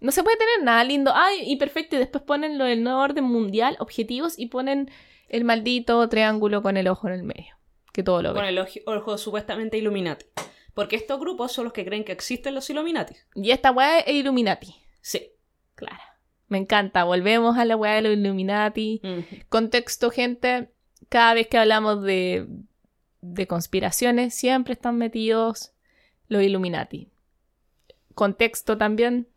No 0.00 0.12
se 0.12 0.22
puede 0.22 0.36
tener 0.36 0.62
nada 0.62 0.84
lindo. 0.84 1.12
Ay, 1.12 1.50
y 1.50 1.56
perfecto. 1.56 1.96
Y 1.96 1.98
después 1.98 2.22
ponen 2.22 2.58
lo 2.58 2.64
del 2.64 2.84
nuevo 2.84 3.00
orden 3.00 3.24
mundial, 3.24 3.76
objetivos, 3.80 4.38
y 4.38 4.46
ponen 4.46 4.88
el 5.36 5.44
maldito 5.44 6.08
triángulo 6.08 6.62
con 6.62 6.76
el 6.76 6.86
ojo 6.88 7.08
en 7.08 7.14
el 7.14 7.22
medio. 7.24 7.56
Que 7.92 8.02
todo 8.02 8.22
lo 8.22 8.32
Con 8.34 8.42
ve. 8.42 8.48
el 8.50 8.58
ojo, 8.58 8.70
ojo 8.86 9.18
supuestamente 9.18 9.78
Illuminati. 9.78 10.26
Porque 10.74 10.96
estos 10.96 11.18
grupos 11.20 11.52
son 11.52 11.64
los 11.64 11.72
que 11.72 11.84
creen 11.84 12.04
que 12.04 12.12
existen 12.12 12.54
los 12.54 12.68
Illuminati. 12.70 13.14
Y 13.34 13.50
esta 13.50 13.70
weá 13.70 14.00
es 14.00 14.14
Illuminati. 14.14 14.74
Sí. 15.00 15.30
Claro. 15.74 16.02
Me 16.48 16.58
encanta. 16.58 17.04
Volvemos 17.04 17.56
a 17.58 17.64
la 17.64 17.76
weá 17.76 17.94
de 17.94 18.02
los 18.02 18.12
Illuminati. 18.12 19.00
Contexto, 19.48 20.10
gente. 20.10 20.70
Cada 21.08 21.34
vez 21.34 21.46
que 21.48 21.58
hablamos 21.58 22.02
de, 22.02 22.46
de 23.20 23.46
conspiraciones, 23.46 24.34
siempre 24.34 24.72
están 24.74 24.96
metidos 24.98 25.72
los 26.28 26.42
Illuminati. 26.42 27.08
Contexto 28.14 28.78
también. 28.78 29.28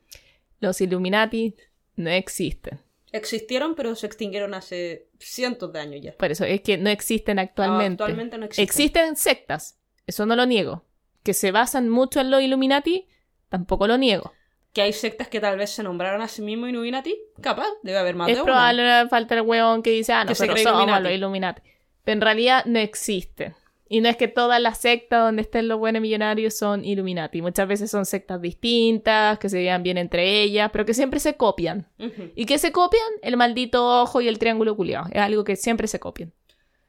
Los 0.60 0.82
Illuminati 0.82 1.56
no 1.95 2.10
existen. 2.10 2.80
Existieron, 3.11 3.75
pero 3.75 3.95
se 3.95 4.05
extinguieron 4.05 4.53
hace 4.53 5.07
cientos 5.19 5.71
de 5.71 5.79
años 5.79 6.01
ya. 6.01 6.11
Por 6.17 6.31
eso 6.31 6.43
es 6.45 6.61
que 6.61 6.77
no 6.77 6.89
existen 6.89 7.39
actualmente. 7.39 8.03
actualmente 8.03 8.38
no 8.38 8.45
existen. 8.45 8.63
Existen 8.63 9.15
sectas, 9.15 9.79
eso 10.05 10.25
no 10.25 10.35
lo 10.35 10.45
niego. 10.45 10.85
Que 11.23 11.34
se 11.34 11.51
basan 11.51 11.89
mucho 11.89 12.19
en 12.19 12.31
los 12.31 12.41
Illuminati, 12.41 13.07
tampoco 13.49 13.88
lo 13.88 13.97
niego. 13.97 14.34
Que 14.73 14.81
hay 14.81 14.93
sectas 14.93 15.27
que 15.29 15.39
tal 15.39 15.57
vez 15.57 15.71
se 15.71 15.84
nombraron 15.84 16.21
a 16.21 16.27
sí 16.27 16.41
mismos 16.41 16.69
Illuminati, 16.69 17.17
capaz, 17.41 17.67
debe 17.81 17.97
haber 17.97 18.15
más 18.15 18.29
es 18.29 18.38
de 18.38 18.43
probable 18.43 18.84
una. 18.84 19.09
falta 19.09 19.35
el 19.35 19.41
hueón 19.41 19.81
que 19.81 19.91
dice, 19.91 20.13
ah, 20.13 20.25
Que 20.27 20.35
se 20.35 20.45
somos 20.45 20.61
Illuminati. 20.61 21.03
los 21.03 21.11
Illuminati. 21.13 21.61
Pero 22.03 22.13
en 22.13 22.21
realidad 22.21 22.65
no 22.65 22.79
existen. 22.79 23.55
Y 23.89 24.01
no 24.01 24.09
es 24.09 24.18
que 24.18 24.27
todas 24.27 24.61
las 24.61 24.80
sectas 24.80 25.22
donde 25.23 25.41
estén 25.43 25.68
los 25.68 25.80
buenos 25.80 26.01
millonarios 26.01 26.57
son 26.57 26.84
Illuminati. 26.84 27.41
Muchas 27.41 27.68
veces 27.68 27.89
son 27.89 28.05
sectas 28.05 28.41
distintas, 28.41 29.39
que 29.39 29.49
se 29.49 29.61
llevan 29.64 29.84
bien 29.84 29.97
entre 29.97 30.41
ellas, 30.41 30.69
pero 30.72 30.85
que 30.85 30.93
siempre 30.93 31.19
se 31.19 31.35
copian. 31.38 31.88
¿Y 32.35 32.45
qué 32.45 32.57
se 32.57 32.72
copian? 32.72 33.01
El 33.22 33.38
maldito 33.38 34.01
ojo 34.01 34.22
y 34.22 34.27
el 34.27 34.39
triángulo 34.39 34.76
culiado. 34.76 35.07
Es 35.11 35.22
algo 35.22 35.43
que 35.43 35.55
siempre 35.55 35.88
se 35.88 35.99
copian. 35.99 36.34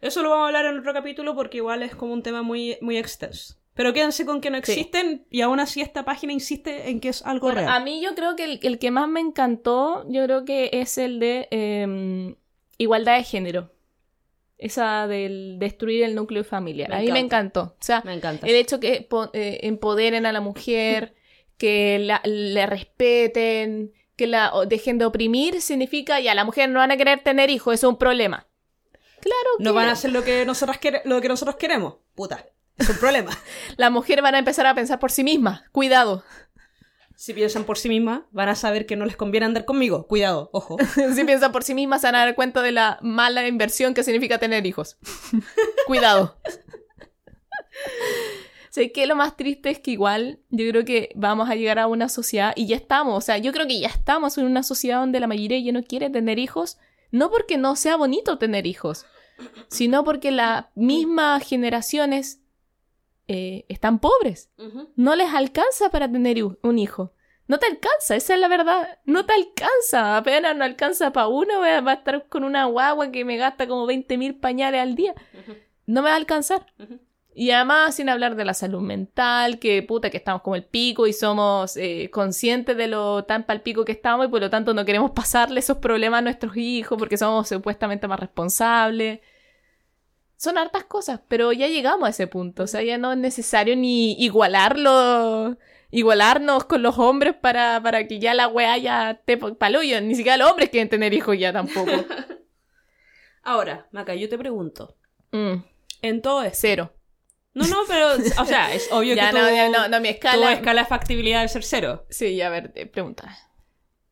Eso 0.01 0.23
lo 0.23 0.31
vamos 0.31 0.45
a 0.45 0.47
hablar 0.49 0.67
en 0.67 0.79
otro 0.79 0.93
capítulo 0.93 1.35
porque 1.35 1.59
igual 1.59 1.83
es 1.83 1.95
como 1.95 2.13
un 2.13 2.23
tema 2.23 2.43
muy, 2.43 2.77
muy 2.81 2.97
extenso. 2.99 3.55
Pero 3.75 3.93
quédense 3.93 4.27
con 4.27 4.41
que 4.41 4.51
no 4.51 4.57
Sí. 4.63 4.73
existen 4.73 5.25
y 5.31 5.41
aún 5.43 5.61
así 5.61 5.81
esta 5.81 6.05
página 6.05 6.33
insiste 6.33 6.91
en 6.91 6.99
que 7.01 7.11
es 7.11 7.25
algo 7.25 7.47
Bueno, 7.47 7.61
real. 7.61 7.73
a 7.73 7.81
mí 7.81 8.01
yo 8.03 8.15
creo 8.17 8.35
que 8.35 8.43
el, 8.45 8.59
el 8.63 8.79
que 8.81 8.91
más 8.91 9.09
me 9.09 9.21
encantó, 9.21 10.05
yo 10.09 10.25
creo 10.25 10.45
que 10.45 10.71
es 10.73 10.99
el 10.99 11.21
de 11.21 11.47
em, 11.53 12.35
igualdad 12.77 13.17
de 13.19 13.23
género. 13.25 13.71
Esa 14.59 15.07
del 15.07 15.57
destruir 15.59 16.03
el 16.03 16.15
núcleo 16.17 16.43
familiar. 16.43 16.91
Me 16.91 16.97
a 16.97 16.99
mí 17.01 17.13
me 17.13 17.21
encantó. 17.21 17.77
O 17.79 17.83
sea, 17.83 18.03
Me 18.05 18.13
encanta. 18.13 18.47
el 18.47 18.57
hecho 18.57 18.81
que 18.81 19.09
eh, 19.33 19.61
empoderen 19.63 20.27
a 20.27 20.33
la 20.33 20.41
mujer, 20.41 21.15
que 21.57 21.99
la, 22.01 22.21
le 22.25 22.67
respeten, 22.67 23.93
que 24.17 24.27
la 24.27 24.53
dejen 24.67 24.99
de 24.99 25.05
oprimir, 25.05 25.61
significa 25.63 26.19
ya 26.21 26.35
la 26.35 26.45
mujer 26.45 26.69
no 26.71 26.81
van 26.81 26.91
a 26.91 26.97
querer 26.97 27.21
tener 27.21 27.51
hijos, 27.51 27.75
eso 27.75 27.87
es 27.87 27.93
un 27.93 27.99
problema. 27.99 28.47
Claro 29.21 29.49
que 29.59 29.65
No 29.65 29.75
van 29.75 29.89
a 29.89 29.93
hacer 29.93 30.13
lo 30.13 30.23
que 30.25 30.45
nosotros, 30.45 30.77
lo 31.05 31.21
que 31.21 31.29
nosotros 31.29 31.57
queremos. 31.57 31.95
Puta. 32.15 32.45
Es 32.77 32.89
un 32.89 32.97
problema. 32.97 33.31
las 33.77 33.91
mujeres 33.91 34.23
van 34.23 34.37
a 34.37 34.39
empezar 34.39 34.67
a 34.67 34.75
pensar 34.75 34.99
por 34.99 35.11
sí 35.11 35.25
mismas. 35.25 35.63
Cuidado. 35.73 36.25
Si 37.19 37.35
piensan 37.35 37.65
por 37.65 37.77
sí 37.77 37.89
mismas, 37.89 38.23
van 38.31 38.49
a 38.49 38.55
saber 38.55 38.87
que 38.87 38.95
no 38.95 39.05
les 39.05 39.17
conviene 39.17 39.47
andar 39.47 39.65
conmigo. 39.65 40.07
Cuidado, 40.07 40.51
ojo. 40.53 40.77
si 41.17 41.25
piensan 41.25 41.51
por 41.51 41.65
sí 41.65 41.75
mismas, 41.75 42.01
se 42.01 42.07
van 42.07 42.15
a 42.15 42.19
dar 42.21 42.37
cuenta 42.37 42.63
de 42.63 42.71
la 42.71 43.01
mala 43.03 43.45
inversión 43.49 43.93
que 43.93 44.05
significa 44.05 44.39
tener 44.39 44.65
hijos. 44.67 44.99
Cuidado. 45.89 46.39
Sé 48.71 48.93
que 48.93 49.09
lo 49.09 49.17
más 49.17 49.37
triste 49.37 49.69
es 49.69 49.81
que 49.81 49.91
igual 49.91 50.39
yo 50.51 50.69
creo 50.71 50.85
que 50.85 51.11
vamos 51.17 51.51
a 51.51 51.57
llegar 51.57 51.81
a 51.81 51.89
una 51.89 52.09
sociedad, 52.09 52.53
y 52.55 52.69
ya 52.69 52.77
estamos, 52.77 53.19
o 53.19 53.21
sea, 53.21 53.37
yo 53.37 53.53
creo 53.53 53.67
que 53.67 53.81
ya 53.81 53.89
estamos 53.89 54.39
en 54.39 54.47
una 54.47 54.63
sociedad 54.63 55.01
donde 55.01 55.19
la 55.19 55.27
mayoría 55.27 55.59
ya 55.59 55.73
no 55.73 55.83
quiere 55.83 56.11
tener 56.11 56.39
hijos, 56.39 56.79
no 57.11 57.33
porque 57.33 57.59
no 57.59 57.75
sea 57.75 57.97
bonito 57.97 58.39
tener 58.39 58.65
hijos, 58.65 59.07
sino 59.67 60.05
porque 60.05 60.31
las 60.31 60.67
mismas 60.77 61.45
generaciones 61.45 62.43
eh, 63.29 63.67
están 63.69 63.99
pobres 63.99 64.51
no 64.97 65.15
les 65.15 65.33
alcanza 65.33 65.91
para 65.91 66.11
tener 66.11 66.43
un 66.43 66.79
hijo. 66.79 67.13
No 67.47 67.59
te 67.59 67.67
alcanza, 67.67 68.15
esa 68.15 68.35
es 68.35 68.41
la 68.41 68.49
verdad. 68.49 68.99
No 69.07 69.25
te 69.25 69.33
alcanza. 69.33 70.19
Apenas 70.19 70.55
no 70.55 70.65
alcanza 70.65 71.13
para 71.13 71.29
uno. 71.29 71.61
Va 71.61 71.93
a 71.93 71.95
estar 71.95 72.29
con 72.29 72.45
una 72.45 72.67
guagua 72.67 73.11
que 73.11 73.25
me 73.25 73.39
gasta 73.39 73.67
como 73.67 73.87
20 73.87 74.19
mil 74.19 74.35
pañales 74.37 74.83
al 74.83 74.95
día. 74.95 75.15
No 75.87 76.03
me 76.03 76.11
va 76.11 76.15
a 76.15 76.19
alcanzar. 76.19 76.67
Y 77.35 77.53
además, 77.53 77.95
sin 77.95 78.09
hablar 78.09 78.35
de 78.35 78.45
la 78.45 78.53
salud 78.53 78.81
mental, 78.81 79.59
que 79.61 79.83
puta, 79.83 80.11
que 80.11 80.17
estamos 80.17 80.43
como 80.43 80.57
el 80.57 80.65
pico 80.65 81.07
y 81.07 81.13
somos 81.13 81.77
eh, 81.77 82.11
conscientes 82.13 82.77
de 82.77 82.89
lo 82.89 83.25
tan 83.25 83.45
pal 83.45 83.63
pico 83.63 83.85
que 83.85 83.93
estamos 83.93 84.27
y 84.27 84.29
por 84.29 84.41
lo 84.41 84.51
tanto 84.51 84.75
no 84.75 84.85
queremos 84.85 85.11
pasarle 85.15 85.61
esos 85.61 85.79
problemas 85.79 86.19
a 86.19 86.23
nuestros 86.23 86.57
hijos 86.57 86.99
porque 86.99 87.17
somos 87.17 87.49
supuestamente 87.49 88.09
más 88.09 88.21
responsables. 88.21 89.21
Son 90.41 90.57
hartas 90.57 90.85
cosas, 90.85 91.21
pero 91.29 91.53
ya 91.53 91.67
llegamos 91.67 92.07
a 92.07 92.11
ese 92.11 92.29
punto. 92.29 92.63
O 92.63 92.67
sea, 92.69 92.81
ya 92.83 92.97
no 92.97 93.11
es 93.13 93.19
necesario 93.19 93.75
ni 93.75 94.13
igualarlo, 94.23 95.57
igualarnos 95.91 96.65
con 96.65 96.83
los 96.83 96.97
hombres 96.99 97.35
para, 97.35 97.83
para 97.83 98.07
que 98.07 98.21
ya 98.21 98.35
la 98.35 98.47
weá 98.47 98.79
ya 98.79 99.11
esté 99.11 99.37
palullo. 99.37 100.01
Ni 100.01 100.15
siquiera 100.15 100.37
los 100.39 100.51
hombres 100.51 100.71
quieren 100.71 100.89
tener 100.89 101.13
hijos 101.13 101.37
ya 101.37 101.53
tampoco. 101.53 101.91
Ahora, 103.43 103.89
Maca, 103.93 104.15
yo 104.15 104.29
te 104.29 104.39
pregunto. 104.39 104.97
Mm, 105.33 105.55
En 106.03 106.23
todo 106.23 106.43
esto. 106.43 106.59
cero. 106.61 106.95
No, 107.55 107.67
no, 107.67 107.79
pero, 107.89 108.13
o 108.41 108.45
sea, 108.45 108.73
es 108.73 108.89
obvio 108.93 109.17
Ya 109.17 109.31
que 109.33 109.39
no, 109.39 109.49
tu, 109.49 109.55
ya 109.55 109.69
no, 109.69 109.89
no, 109.89 110.01
mi 110.01 110.09
tu 110.09 110.15
escala. 110.15 110.53
escala 110.53 110.83
de 110.83 110.87
factibilidad 110.89 111.39
debe 111.39 111.49
ser 111.49 111.65
cero. 111.65 112.07
Sí, 112.11 112.41
a 112.43 112.51
ver, 112.51 112.73
te 112.73 112.87
pregunta. 112.87 113.37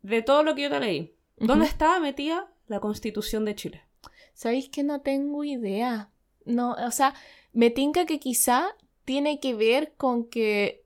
De 0.03 0.23
todo 0.23 0.43
lo 0.43 0.55
que 0.57 0.62
yo 0.62 0.70
te 0.70 0.81
leí. 0.81 1.12
¿dónde 1.39 1.66
estaba 1.66 2.01
metida 2.01 2.51
la 2.66 2.81
Constitución 2.81 3.44
de 3.44 3.55
Chile? 3.55 3.85
¿Sabéis 4.32 4.69
que 4.70 4.82
no 4.82 5.03
tengo 5.03 5.44
idea? 5.44 6.11
No, 6.47 6.73
o 6.73 6.90
sea, 6.90 7.12
me 7.52 7.70
tinca 7.70 8.06
que 8.06 8.18
quizá 8.18 8.68
tiene 9.05 9.39
que 9.40 9.55
ver 9.55 9.93
con 9.97 10.24
que. 10.28 10.82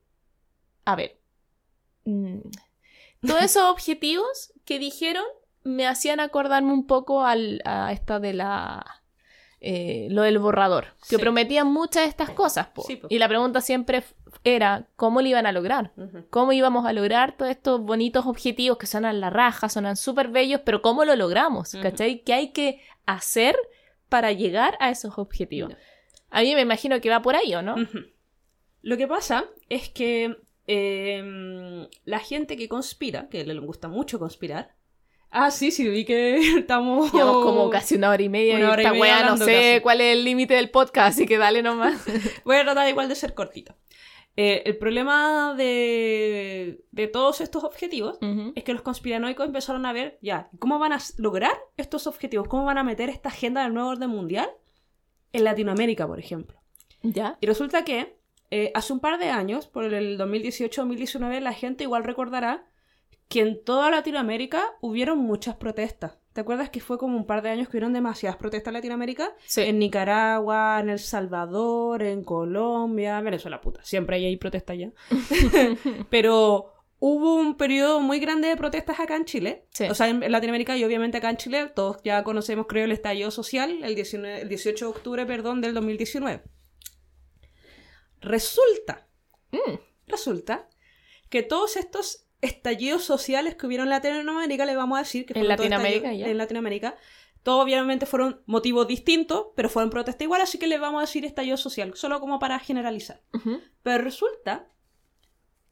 A 0.85 0.95
ver. 0.95 1.17
mm, 2.05 2.39
todos 3.25 3.43
esos 3.43 3.63
objetivos 3.71 4.53
que 4.65 4.79
dijeron 4.79 5.23
me 5.63 5.87
hacían 5.87 6.19
acordarme 6.19 6.73
un 6.73 6.87
poco 6.87 7.23
al, 7.23 7.61
a 7.65 7.91
esta 7.93 8.19
de 8.19 8.33
la. 8.33 8.83
eh, 9.59 10.07
lo 10.09 10.23
del 10.23 10.39
borrador, 10.39 10.85
que 11.07 11.17
Sí. 11.17 11.21
prometían 11.21 11.67
muchas 11.71 12.03
de 12.03 12.09
estas 12.09 12.31
cosas. 12.31 12.67
po. 12.67 12.81
Sí, 12.81 12.95
po. 12.95 13.07
Y 13.11 13.19
la 13.19 13.27
pregunta 13.27 13.61
siempre 13.61 14.03
era: 14.43 14.87
¿cómo 14.95 15.21
lo 15.21 15.27
iban 15.27 15.45
a 15.45 15.51
lograr? 15.51 15.91
¿Cómo 16.31 16.51
íbamos 16.51 16.87
a 16.87 16.93
lograr 16.93 17.37
todos 17.37 17.51
estos 17.51 17.79
bonitos 17.81 18.25
objetivos 18.25 18.79
que 18.79 18.87
suenan 18.87 19.19
la 19.21 19.29
raja, 19.29 19.69
suenan 19.69 19.97
súper 19.97 20.29
bellos, 20.29 20.61
pero 20.65 20.81
cómo 20.81 21.05
lo 21.05 21.15
logramos? 21.15 21.75
Ujú. 21.75 21.83
¿Cachai? 21.83 22.23
¿Qué 22.23 22.33
hay 22.33 22.51
que 22.53 22.81
hacer 23.05 23.55
para 24.11 24.33
llegar 24.33 24.77
a 24.81 24.89
esos 24.89 25.17
objetivos? 25.17 25.73
A 26.29 26.41
mí 26.41 26.53
me 26.53 26.61
imagino 26.61 26.99
que 26.99 27.09
va 27.09 27.21
por 27.21 27.37
ahí, 27.37 27.55
¿o 27.55 27.61
no? 27.61 27.75
Lo 28.81 28.97
que 28.97 29.07
pasa 29.07 29.45
es 29.69 29.87
que 29.89 30.35
eh, 30.67 31.87
la 32.03 32.19
gente 32.19 32.57
que 32.57 32.67
conspira, 32.67 33.29
que 33.29 33.45
le 33.45 33.57
gusta 33.59 33.87
mucho 33.87 34.19
conspirar. 34.19 34.75
Ah, 35.29 35.49
sí, 35.49 35.71
sí, 35.71 35.87
vi 35.87 36.03
que 36.03 36.35
estamos. 36.59 37.13
Llevamos 37.13 37.43
como 37.45 37.69
casi 37.69 37.95
una 37.95 38.09
hora 38.09 38.21
y 38.21 38.27
media 38.27 38.57
Una 38.57 38.71
hora 38.71 38.81
y 38.83 38.85
esta 38.85 38.91
media 38.91 39.01
weá 39.01 39.29
no 39.29 39.37
sé 39.37 39.45
casi. 39.45 39.81
cuál 39.81 40.01
es 40.01 40.17
el 40.17 40.25
límite 40.25 40.55
del 40.55 40.69
podcast, 40.69 41.15
así 41.15 41.25
que 41.25 41.37
dale 41.37 41.63
nomás. 41.63 42.03
Voy 42.43 42.57
a 42.57 42.63
tratar 42.63 42.89
igual 42.89 43.07
de 43.07 43.15
ser 43.15 43.33
cortito. 43.33 43.77
Eh, 44.37 44.63
el 44.65 44.77
problema 44.77 45.53
de, 45.55 46.85
de 46.91 47.07
todos 47.07 47.41
estos 47.41 47.63
objetivos 47.63 48.17
es 48.55 48.63
que 48.63 48.73
los 48.73 48.81
conspiranoicos 48.81 49.45
empezaron 49.45 49.85
a 49.85 49.93
ver, 49.93 50.17
ya, 50.21 50.49
¿cómo 50.57 50.79
van 50.79 50.93
a 50.93 50.99
lograr 51.17 51.51
estos 51.75 52.07
objetivos? 52.07 52.47
¿Cómo 52.47 52.65
van 52.65 52.77
a 52.77 52.83
meter 52.83 53.09
esta 53.09 53.29
agenda 53.29 53.63
del 53.63 53.73
nuevo 53.73 53.89
orden 53.89 54.09
mundial 54.09 54.49
en 55.33 55.43
Latinoamérica, 55.43 56.07
por 56.07 56.19
ejemplo? 56.19 56.61
¿Ya? 57.03 57.37
Y 57.41 57.47
resulta 57.47 57.83
que 57.83 58.21
eh, 58.51 58.71
hace 58.73 58.93
un 58.93 58.99
par 58.99 59.19
de 59.19 59.29
años, 59.29 59.67
por 59.67 59.85
el 59.85 60.17
2018-2019, 60.17 61.39
la 61.39 61.53
gente 61.53 61.83
igual 61.83 62.03
recordará 62.03 62.65
que 63.27 63.41
en 63.41 63.63
toda 63.63 63.89
Latinoamérica 63.89 64.63
hubieron 64.81 65.19
muchas 65.19 65.55
protestas. 65.55 66.17
¿Te 66.33 66.41
acuerdas 66.41 66.69
que 66.69 66.79
fue 66.79 66.97
como 66.97 67.17
un 67.17 67.25
par 67.25 67.41
de 67.41 67.49
años 67.49 67.67
que 67.67 67.75
hubieron 67.77 67.91
demasiadas 67.93 68.37
protestas 68.37 68.69
en 68.71 68.75
Latinoamérica? 68.75 69.35
Sí. 69.45 69.61
En 69.63 69.79
Nicaragua, 69.79 70.79
en 70.79 70.89
El 70.89 70.99
Salvador, 70.99 72.03
en 72.03 72.23
Colombia, 72.23 73.19
Venezuela, 73.19 73.59
puta. 73.59 73.83
Siempre 73.83 74.15
hay 74.15 74.25
ahí 74.25 74.37
protestas 74.37 74.77
ya. 74.77 74.91
Pero 76.09 76.73
hubo 76.99 77.35
un 77.35 77.57
periodo 77.57 77.99
muy 77.99 78.19
grande 78.19 78.47
de 78.47 78.55
protestas 78.55 78.99
acá 79.01 79.17
en 79.17 79.25
Chile. 79.25 79.65
Sí. 79.71 79.85
O 79.89 79.93
sea, 79.95 80.07
en 80.07 80.23
en 80.23 80.31
Latinoamérica 80.31 80.77
y 80.77 80.85
obviamente 80.85 81.17
acá 81.17 81.29
en 81.29 81.37
Chile. 81.37 81.69
Todos 81.75 81.97
ya 82.03 82.23
conocemos, 82.23 82.65
creo, 82.67 82.85
el 82.85 82.93
estallido 82.93 83.29
social, 83.29 83.83
el, 83.83 83.93
19 83.95 84.41
el 84.41 84.47
18 84.49 84.85
de 84.85 84.89
octubre, 84.91 85.25
perdón, 85.25 85.59
del 85.59 85.73
2019. 85.73 86.43
Resulta, 88.21 89.07
Mm. 89.51 89.79
resulta 90.07 90.69
que 91.29 91.43
todos 91.43 91.75
estos 91.75 92.25
estallidos 92.41 93.03
sociales 93.03 93.55
que 93.55 93.67
hubieron 93.67 93.85
en 93.87 93.91
Latinoamérica, 93.91 94.65
le 94.65 94.75
vamos 94.75 94.97
a 94.97 95.01
decir 95.01 95.25
que 95.25 95.37
En 95.37 95.47
Latinoamérica, 95.47 96.13
ya. 96.13 96.27
en 96.27 96.37
Latinoamérica, 96.37 96.95
todos 97.43 97.63
obviamente 97.63 98.05
fueron 98.05 98.41
motivos 98.45 98.87
distintos, 98.87 99.47
pero 99.55 99.69
fueron 99.69 99.89
protestas 99.89 100.23
igual, 100.23 100.41
así 100.41 100.57
que 100.59 100.67
le 100.67 100.77
vamos 100.77 100.99
a 100.99 101.01
decir 101.01 101.25
estallido 101.25 101.57
social, 101.57 101.93
solo 101.95 102.19
como 102.19 102.39
para 102.39 102.59
generalizar. 102.59 103.21
Pero 103.83 104.03
resulta 104.03 104.67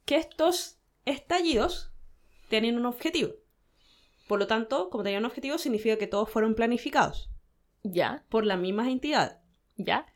que 0.04 0.16
estos 0.16 0.78
estallidos 1.04 1.92
tienen 2.48 2.76
un 2.76 2.86
objetivo. 2.86 3.32
Por 4.28 4.38
lo 4.38 4.46
tanto, 4.46 4.90
como 4.90 5.02
tenían 5.04 5.22
un 5.24 5.30
objetivo, 5.30 5.58
significa 5.58 5.96
que 5.96 6.06
todos 6.06 6.28
fueron 6.30 6.54
planificados 6.54 7.30
Ya, 7.82 8.24
por 8.28 8.44
las 8.46 8.58
mismas 8.58 8.88
entidades. 8.88 9.36
ya. 9.76 10.06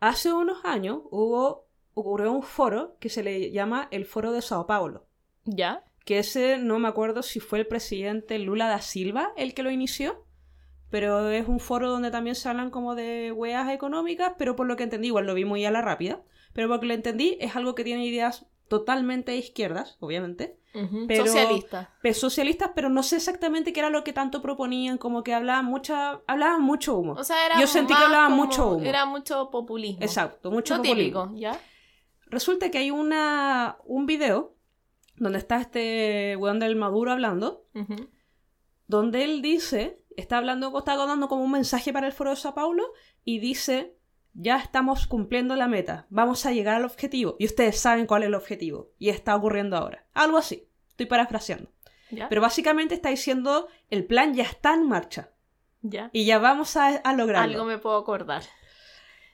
Hace 0.00 0.32
unos 0.32 0.64
años 0.64 0.98
hubo 1.12 1.68
ocurrió 1.94 2.32
un 2.32 2.42
foro 2.42 2.96
que 2.98 3.08
se 3.08 3.22
le 3.22 3.52
llama 3.52 3.86
el 3.92 4.04
Foro 4.04 4.32
de 4.32 4.42
Sao 4.42 4.66
Paulo. 4.66 5.06
¿Ya? 5.44 5.84
Que 6.04 6.18
ese 6.18 6.58
no 6.58 6.78
me 6.78 6.88
acuerdo 6.88 7.22
si 7.22 7.38
fue 7.40 7.58
el 7.60 7.66
presidente 7.66 8.38
Lula 8.38 8.68
da 8.68 8.80
Silva 8.80 9.32
el 9.36 9.54
que 9.54 9.62
lo 9.62 9.70
inició. 9.70 10.24
Pero 10.90 11.30
es 11.30 11.48
un 11.48 11.58
foro 11.60 11.88
donde 11.90 12.10
también 12.10 12.34
se 12.36 12.48
hablan 12.48 12.70
como 12.70 12.94
de 12.94 13.32
weas 13.32 13.70
económicas, 13.70 14.32
pero 14.36 14.56
por 14.56 14.66
lo 14.66 14.76
que 14.76 14.82
entendí, 14.82 15.06
igual 15.08 15.26
lo 15.26 15.34
vi 15.34 15.44
muy 15.46 15.64
a 15.64 15.70
la 15.70 15.80
rápida. 15.80 16.20
Pero 16.52 16.68
por 16.68 16.76
lo 16.76 16.80
que 16.80 16.86
lo 16.88 16.94
entendí, 16.94 17.38
es 17.40 17.56
algo 17.56 17.74
que 17.74 17.82
tiene 17.84 18.04
ideas 18.04 18.44
totalmente 18.68 19.34
izquierdas, 19.36 19.96
obviamente. 20.00 20.58
Pero- 21.06 21.26
Socialista. 21.26 21.90
Pero 22.02 22.14
socialistas, 22.14 22.70
pero 22.74 22.88
no 22.88 23.02
sé 23.02 23.16
exactamente 23.16 23.72
qué 23.72 23.80
era 23.80 23.90
lo 23.90 24.04
que 24.04 24.12
tanto 24.14 24.40
proponían, 24.42 24.96
como 24.98 25.22
que 25.22 25.32
hablaban 25.34 25.66
mucha, 25.66 26.20
hablaban 26.26 26.62
mucho 26.62 26.96
humo. 26.96 27.12
O 27.12 27.24
sea, 27.24 27.44
era 27.46 27.60
Yo 27.60 27.66
sentí 27.66 27.94
que 27.94 28.02
hablaban 28.02 28.32
mucho 28.32 28.70
humo. 28.72 28.84
Era 28.84 29.04
mucho 29.06 29.50
populismo. 29.50 30.02
Exacto, 30.02 30.50
mucho 30.50 30.76
Lo 30.76 30.82
populismo. 30.82 31.22
típico, 31.24 31.38
¿ya? 31.40 31.58
Resulta 32.26 32.70
que 32.70 32.78
hay 32.78 32.90
una, 32.90 33.76
un 33.84 34.06
video 34.06 34.54
donde 35.16 35.38
está 35.38 35.60
este 35.60 36.36
weón 36.36 36.58
del 36.58 36.76
Maduro 36.76 37.12
hablando, 37.12 37.66
donde 38.86 39.24
él 39.24 39.42
dice, 39.42 40.02
está 40.16 40.38
hablando, 40.38 40.76
está 40.78 40.96
dando 40.96 41.28
como 41.28 41.44
un 41.44 41.50
mensaje 41.52 41.92
para 41.92 42.06
el 42.06 42.12
foro 42.12 42.30
de 42.30 42.36
Sao 42.36 42.54
Paulo 42.54 42.92
y 43.24 43.38
dice, 43.38 43.96
ya 44.34 44.56
estamos 44.58 45.06
cumpliendo 45.06 45.56
la 45.56 45.68
meta, 45.68 46.06
vamos 46.10 46.46
a 46.46 46.52
llegar 46.52 46.76
al 46.76 46.84
objetivo 46.84 47.36
y 47.38 47.46
ustedes 47.46 47.78
saben 47.78 48.06
cuál 48.06 48.22
es 48.22 48.28
el 48.28 48.34
objetivo 48.34 48.90
y 48.98 49.10
está 49.10 49.36
ocurriendo 49.36 49.76
ahora. 49.76 50.06
Algo 50.14 50.38
así, 50.38 50.68
estoy 50.88 51.06
parafraseando. 51.06 51.70
¿Ya? 52.10 52.28
Pero 52.28 52.42
básicamente 52.42 52.94
está 52.94 53.08
diciendo, 53.08 53.68
el 53.88 54.04
plan 54.04 54.34
ya 54.34 54.44
está 54.44 54.74
en 54.74 54.86
marcha 54.86 55.30
¿Ya? 55.80 56.10
y 56.12 56.26
ya 56.26 56.38
vamos 56.38 56.76
a, 56.76 56.88
a 56.88 57.14
lograrlo. 57.14 57.52
Algo 57.54 57.64
me 57.64 57.78
puedo 57.78 57.96
acordar. 57.96 58.42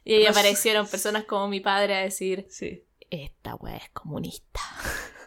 Y 0.04 0.14
ahí 0.14 0.26
aparecieron 0.26 0.86
personas 0.86 1.24
como 1.24 1.48
mi 1.48 1.60
padre 1.60 1.96
a 1.96 2.00
decir, 2.00 2.46
Sí. 2.48 2.84
esta 3.10 3.56
weá 3.56 3.76
es 3.76 3.90
comunista. 3.90 4.60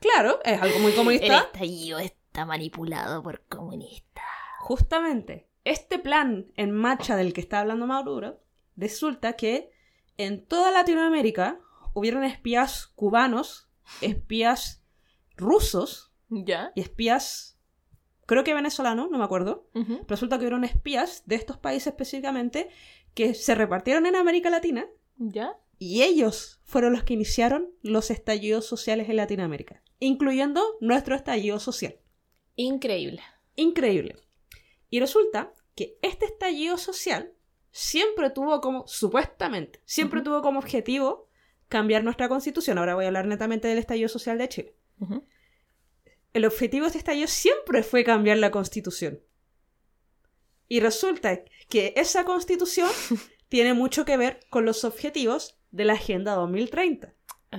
Claro, 0.00 0.38
es 0.44 0.60
algo 0.60 0.78
muy 0.78 0.90
El 0.90 0.96
comunista. 0.96 1.38
estallido 1.38 1.98
está 1.98 2.44
manipulado 2.46 3.22
por 3.22 3.40
comunistas. 3.46 4.24
Justamente, 4.60 5.48
este 5.64 5.98
plan 5.98 6.52
en 6.56 6.72
marcha 6.72 7.16
del 7.16 7.32
que 7.32 7.40
está 7.40 7.60
hablando 7.60 7.86
Maduro, 7.86 8.40
resulta 8.76 9.34
que 9.34 9.70
en 10.16 10.44
toda 10.46 10.70
Latinoamérica 10.70 11.60
hubieron 11.94 12.24
espías 12.24 12.86
cubanos, 12.94 13.68
espías 14.00 14.84
rusos 15.36 16.12
¿Ya? 16.28 16.72
y 16.74 16.80
espías, 16.80 17.58
creo 18.26 18.44
que 18.44 18.54
venezolanos, 18.54 19.10
no 19.10 19.18
me 19.18 19.24
acuerdo. 19.24 19.68
Resulta 20.06 20.36
que 20.36 20.44
hubieron 20.44 20.64
espías 20.64 21.22
de 21.26 21.36
estos 21.36 21.56
países 21.56 21.88
específicamente 21.88 22.68
que 23.14 23.34
se 23.34 23.54
repartieron 23.54 24.06
en 24.06 24.16
América 24.16 24.50
Latina 24.50 24.86
¿Ya? 25.16 25.56
Y 25.78 26.02
ellos 26.02 26.60
fueron 26.64 26.92
los 26.92 27.04
que 27.04 27.14
iniciaron 27.14 27.70
los 27.82 28.10
estallidos 28.10 28.66
sociales 28.66 29.08
en 29.08 29.16
Latinoamérica, 29.16 29.82
incluyendo 30.00 30.76
nuestro 30.80 31.14
estallido 31.14 31.60
social. 31.60 31.98
Increíble. 32.56 33.22
Increíble. 33.54 34.16
Y 34.90 35.00
resulta 35.00 35.52
que 35.74 35.98
este 36.02 36.26
estallido 36.26 36.76
social 36.76 37.32
siempre 37.70 38.30
tuvo 38.30 38.60
como, 38.60 38.86
supuestamente, 38.88 39.80
siempre 39.84 40.22
tuvo 40.22 40.42
como 40.42 40.58
objetivo 40.58 41.28
cambiar 41.68 42.02
nuestra 42.02 42.28
constitución. 42.28 42.78
Ahora 42.78 42.94
voy 42.94 43.04
a 43.04 43.08
hablar 43.08 43.26
netamente 43.26 43.68
del 43.68 43.78
estallido 43.78 44.08
social 44.08 44.38
de 44.38 44.48
Chile. 44.48 44.74
El 46.32 46.44
objetivo 46.44 46.84
de 46.84 46.88
este 46.88 46.98
estallido 46.98 47.28
siempre 47.28 47.82
fue 47.82 48.04
cambiar 48.04 48.38
la 48.38 48.50
constitución. 48.50 49.22
Y 50.66 50.80
resulta 50.80 51.44
que 51.68 51.94
esa 51.96 52.24
constitución 52.24 52.90
tiene 53.48 53.74
mucho 53.74 54.04
que 54.04 54.16
ver 54.16 54.40
con 54.50 54.64
los 54.64 54.84
objetivos 54.84 55.57
de 55.70 55.84
la 55.84 55.94
Agenda 55.94 56.34
2030. 56.34 57.12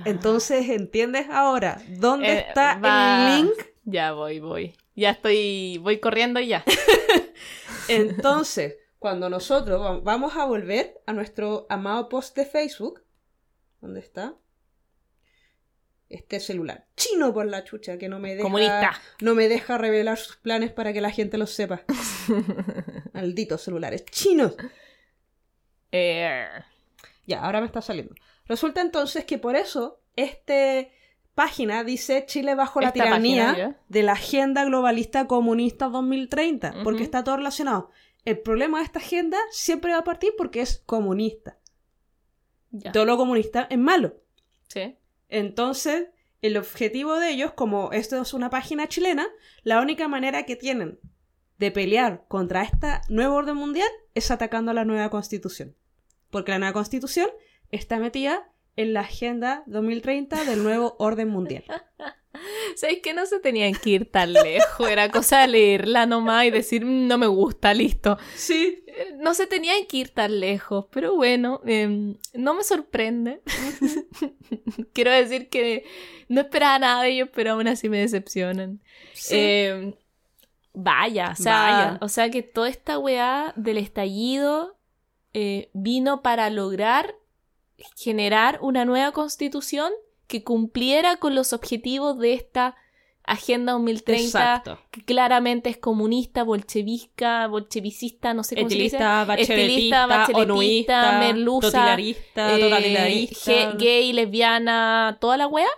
Entonces, 0.04 0.68
¿entiendes 0.68 1.26
ahora 1.30 1.82
dónde 1.88 2.32
Eh, 2.32 2.44
está 2.48 2.78
va- 2.78 3.36
el 3.36 3.44
link? 3.46 3.52
Ya 3.84 4.12
voy, 4.12 4.38
voy. 4.40 4.76
Ya 4.94 5.10
estoy, 5.10 5.78
voy 5.78 5.98
corriendo 5.98 6.38
y 6.40 6.48
ya. 6.48 6.64
Entonces, 7.88 8.76
cuando 8.98 9.28
nosotros 9.28 9.80
va- 9.80 9.98
vamos 10.00 10.36
a 10.36 10.44
volver 10.44 11.00
a 11.06 11.12
nuestro 11.12 11.66
amado 11.68 12.08
post 12.08 12.36
de 12.36 12.44
Facebook, 12.44 13.02
¿dónde 13.80 14.00
está? 14.00 14.34
Este 16.08 16.40
celular. 16.40 16.86
Chino 16.96 17.32
por 17.32 17.46
la 17.46 17.62
chucha, 17.64 17.96
que 17.96 18.08
no 18.08 18.18
me 18.18 18.30
deja. 18.34 18.42
Comunista. 18.42 18.92
No 19.20 19.34
me 19.34 19.48
deja 19.48 19.78
revelar 19.78 20.18
sus 20.18 20.36
planes 20.36 20.72
para 20.72 20.92
que 20.92 21.00
la 21.00 21.10
gente 21.10 21.38
los 21.38 21.50
sepa. 21.50 21.82
Malditos 23.12 23.62
celulares. 23.62 24.04
Chinos. 24.06 24.54
Eh, 25.92 26.46
Ya, 27.30 27.42
ahora 27.42 27.60
me 27.60 27.66
está 27.66 27.80
saliendo. 27.80 28.12
Resulta 28.46 28.80
entonces 28.80 29.24
que 29.24 29.38
por 29.38 29.54
eso, 29.54 30.00
este 30.16 30.90
página 31.36 31.84
dice 31.84 32.26
Chile 32.26 32.56
bajo 32.56 32.80
la 32.80 32.88
Esta 32.88 33.04
tiranía 33.04 33.46
página, 33.46 33.80
de 33.88 34.02
la 34.02 34.12
Agenda 34.12 34.64
Globalista 34.64 35.28
Comunista 35.28 35.88
2030, 35.88 36.82
porque 36.82 37.04
está 37.04 37.22
todo 37.22 37.36
relacionado. 37.36 37.90
El 38.24 38.40
problema 38.40 38.78
de 38.78 38.84
esta 38.84 38.98
agenda 38.98 39.38
siempre 39.52 39.92
va 39.92 39.98
a 39.98 40.04
partir 40.04 40.32
porque 40.36 40.60
es 40.60 40.82
comunista. 40.86 41.56
ya. 42.70 42.90
Todo 42.90 43.04
lo 43.04 43.16
comunista 43.16 43.68
es 43.70 43.78
malo. 43.78 44.16
Sí. 44.66 44.96
Entonces, 45.28 46.08
el 46.42 46.56
objetivo 46.56 47.14
de 47.14 47.30
ellos, 47.30 47.52
como 47.52 47.92
esto 47.92 48.20
es 48.20 48.34
una 48.34 48.50
página 48.50 48.88
chilena, 48.88 49.28
la 49.62 49.80
única 49.80 50.08
manera 50.08 50.46
que 50.46 50.56
tienen 50.56 50.98
de 51.58 51.70
pelear 51.70 52.24
contra 52.26 52.62
esta 52.62 53.02
nuevo 53.08 53.36
orden 53.36 53.56
mundial 53.56 53.88
es 54.14 54.32
atacando 54.32 54.72
a 54.72 54.74
la 54.74 54.84
nueva 54.84 55.10
constitución. 55.10 55.76
Porque 56.30 56.52
la 56.52 56.58
nueva 56.58 56.72
constitución 56.72 57.28
está 57.70 57.98
metida 57.98 58.50
en 58.76 58.92
la 58.94 59.00
Agenda 59.00 59.62
2030 59.66 60.44
del 60.44 60.62
nuevo 60.62 60.96
orden 60.98 61.28
mundial. 61.28 61.64
¿Sabéis 62.76 63.00
que 63.02 63.12
no 63.12 63.26
se 63.26 63.40
tenían 63.40 63.74
que 63.74 63.90
ir 63.90 64.10
tan 64.10 64.32
lejos? 64.32 64.88
Era 64.88 65.10
cosa 65.10 65.40
de 65.40 65.48
leerla 65.48 66.06
nomás 66.06 66.46
y 66.46 66.50
decir, 66.50 66.84
"Mm, 66.84 67.08
no 67.08 67.18
me 67.18 67.26
gusta, 67.26 67.74
listo. 67.74 68.16
Sí, 68.34 68.84
Eh, 68.86 69.14
No 69.18 69.34
se 69.34 69.46
tenían 69.46 69.84
que 69.86 69.98
ir 69.98 70.08
tan 70.10 70.40
lejos, 70.40 70.86
pero 70.90 71.14
bueno, 71.16 71.60
em, 71.66 72.16
no 72.34 72.54
me 72.54 72.62
sorprende. 72.64 73.40
Quiero 74.92 75.10
decir 75.12 75.48
que 75.48 75.84
no 76.28 76.40
esperaba 76.40 76.78
nada 76.78 77.02
de 77.02 77.10
ellos, 77.10 77.28
pero 77.34 77.52
aún 77.52 77.68
así 77.68 77.88
me 77.88 77.98
decepcionan. 77.98 78.80
sí. 79.12 79.36
Em, 79.36 79.94
vaya, 80.72 81.34
o 81.38 81.42
sea, 81.42 81.52
Vaya. 81.62 81.98
o 82.00 82.08
sea 82.08 82.30
que 82.30 82.42
toda 82.42 82.68
esta 82.68 82.98
weá 82.98 83.52
del 83.56 83.78
estallido 83.78 84.78
eh, 85.34 85.70
vino 85.72 86.22
para 86.22 86.50
lograr 86.50 87.14
generar 87.96 88.58
una 88.62 88.84
nueva 88.84 89.12
constitución 89.12 89.92
que 90.26 90.44
cumpliera 90.44 91.16
con 91.16 91.34
los 91.34 91.52
objetivos 91.52 92.18
de 92.18 92.34
esta 92.34 92.76
Agenda 93.22 93.72
2030, 93.72 94.24
Exacto. 94.24 94.78
que 94.90 95.04
claramente 95.04 95.70
es 95.70 95.76
comunista, 95.76 96.42
bolchevisca, 96.42 97.46
bolchevicista, 97.46 98.34
no 98.34 98.42
sé 98.42 98.56
cómo 98.56 98.66
Estilista, 98.68 98.98
se 98.98 99.04
dice. 99.04 99.26
bacheletista, 99.54 100.06
bacheletista, 100.06 101.18
merluza, 101.20 101.94
eh, 101.98 102.16
totalitarista. 102.34 103.72
gay, 103.78 104.12
lesbiana, 104.12 105.18
toda 105.20 105.36
la 105.36 105.46
wea, 105.46 105.68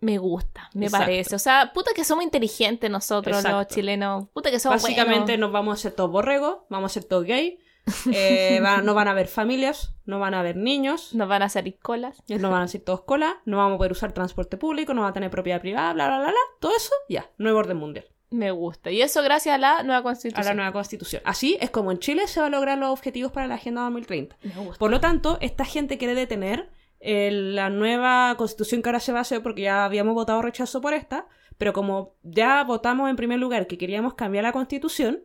me 0.00 0.18
gusta, 0.18 0.70
me 0.74 0.86
Exacto. 0.86 1.04
parece. 1.06 1.36
O 1.36 1.38
sea, 1.38 1.70
puta 1.72 1.92
que 1.94 2.04
somos 2.04 2.24
inteligentes 2.24 2.90
nosotros 2.90 3.42
los 3.44 3.66
chilenos. 3.68 4.28
Puta 4.32 4.50
que 4.50 4.58
somos 4.58 4.82
Básicamente 4.82 5.32
buenos. 5.32 5.38
nos 5.40 5.52
vamos 5.52 5.72
a 5.72 5.74
hacer 5.74 5.92
todos 5.92 6.10
borregos, 6.10 6.58
vamos 6.70 6.90
a 6.90 6.94
ser 6.94 7.04
todos 7.04 7.24
gay, 7.24 7.58
eh, 8.12 8.60
va- 8.62 8.82
no 8.82 8.94
van 8.94 9.08
a 9.08 9.12
haber 9.12 9.28
familias, 9.28 9.94
no 10.04 10.18
van 10.18 10.34
a 10.34 10.40
haber 10.40 10.56
niños, 10.56 11.14
Nos 11.14 11.28
van 11.28 11.42
a 11.42 11.48
salir 11.48 11.78
colas. 11.78 12.22
no 12.28 12.50
van 12.50 12.62
a 12.62 12.68
ser 12.68 12.82
todos 12.82 13.02
cola, 13.02 13.40
no 13.44 13.56
vamos 13.56 13.74
a 13.74 13.78
poder 13.78 13.92
usar 13.92 14.12
transporte 14.12 14.56
público, 14.56 14.94
no 14.94 15.02
van 15.02 15.10
a 15.10 15.14
tener 15.14 15.30
propiedad 15.30 15.60
privada, 15.60 15.92
bla, 15.94 16.06
bla, 16.08 16.18
bla, 16.18 16.28
bla. 16.28 16.40
Todo 16.60 16.76
eso, 16.76 16.92
ya, 17.08 17.30
nuevo 17.38 17.58
orden 17.58 17.76
mundial. 17.78 18.06
Me 18.30 18.50
gusta. 18.50 18.90
Y 18.90 19.00
eso 19.00 19.22
gracias 19.22 19.54
a 19.54 19.58
la 19.58 19.82
nueva 19.82 20.00
A 20.00 20.02
constitución. 20.02 20.44
la 20.46 20.52
nueva 20.54 20.72
constitución. 20.72 21.22
Así 21.24 21.56
es 21.62 21.70
como 21.70 21.90
en 21.92 21.98
Chile 21.98 22.26
se 22.26 22.40
van 22.40 22.52
a 22.52 22.56
lograr 22.58 22.76
los 22.76 22.90
objetivos 22.90 23.32
para 23.32 23.46
la 23.46 23.54
Agenda 23.54 23.80
2030. 23.82 24.36
Me 24.42 24.50
gusta. 24.64 24.78
Por 24.78 24.90
lo 24.90 25.00
tanto, 25.00 25.38
esta 25.40 25.64
gente 25.64 25.96
quiere 25.96 26.14
detener 26.14 26.68
eh, 27.00 27.30
la 27.32 27.70
nueva 27.70 28.34
constitución 28.36 28.82
que 28.82 28.90
ahora 28.90 29.00
se 29.00 29.12
va 29.12 29.18
a 29.18 29.22
hacer, 29.22 29.42
porque 29.42 29.62
ya 29.62 29.86
habíamos 29.86 30.12
votado 30.12 30.42
rechazo 30.42 30.82
por 30.82 30.92
esta, 30.92 31.26
pero 31.58 31.72
como 31.72 32.14
ya 32.22 32.64
votamos 32.64 33.10
en 33.10 33.16
primer 33.16 33.38
lugar 33.38 33.66
que 33.66 33.76
queríamos 33.76 34.14
cambiar 34.14 34.44
la 34.44 34.52
constitución, 34.52 35.20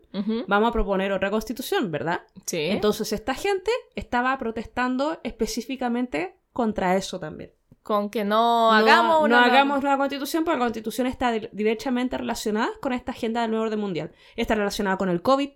vamos 0.47 0.69
a 0.69 0.72
proponer 0.73 1.11
otra 1.11 1.30
constitución, 1.31 1.91
¿verdad? 1.91 2.22
Sí. 2.45 2.57
Entonces 2.69 3.14
esta 3.14 3.34
gente 3.35 3.72
estaba 3.95 4.38
protestando 4.38 5.19
específicamente 5.23 6.35
contra 6.51 6.95
eso 6.97 7.19
también. 7.19 7.51
con 7.84 8.10
que 8.10 8.23
no, 8.23 8.72
hagamos 8.72 9.19
no 9.19 9.26
una 9.26 9.39
nueva- 9.41 9.53
hagamos 9.53 9.84
la 9.84 9.97
constitución 9.97 10.45
porque 10.45 10.57
la 10.60 10.65
constitución 10.65 11.05
está 11.05 11.31
di- 11.34 11.49
directamente 11.51 12.18
relacionada 12.18 12.69
con 12.81 12.93
esta 12.93 13.11
agenda 13.11 13.41
del 13.41 13.51
nuevo 13.51 13.65
orden 13.65 13.80
mundial. 13.80 14.11
Está 14.38 14.55
relacionada 14.55 14.95
con 14.97 15.10
el 15.10 15.22
COVID, 15.22 15.49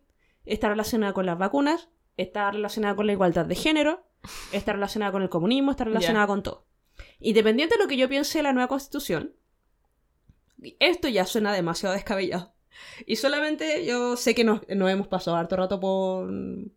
está 0.45 0.67
relacionada 0.67 1.13
con 1.13 1.25
las 1.25 1.37
vacunas, 1.37 1.87
está 2.17 2.51
relacionada 2.51 2.97
con 2.97 3.07
la 3.07 3.13
igualdad 3.13 3.45
de 3.45 3.55
género, 3.55 4.03
está 4.51 4.73
relacionada 4.73 5.13
con 5.13 5.21
el 5.21 5.29
comunismo, 5.29 5.71
está 5.71 5.85
relacionada 5.85 6.27
con 6.27 6.43
todo. 6.43 6.65
Independiente 7.21 7.75
de 7.75 7.81
lo 7.83 7.87
que 7.87 7.95
yo 7.95 8.09
piense 8.09 8.39
de 8.39 8.43
la 8.43 8.51
nueva 8.51 8.67
constitución, 8.67 9.31
esto 10.79 11.07
ya 11.07 11.25
suena 11.25 11.53
demasiado 11.53 11.95
descabellado. 11.95 12.53
Y 13.05 13.15
solamente 13.15 13.85
yo 13.85 14.15
sé 14.17 14.35
que 14.35 14.43
nos, 14.43 14.61
nos 14.67 14.89
hemos 14.91 15.07
pasado 15.07 15.37
harto 15.37 15.55
rato 15.55 15.79
por, 15.79 16.29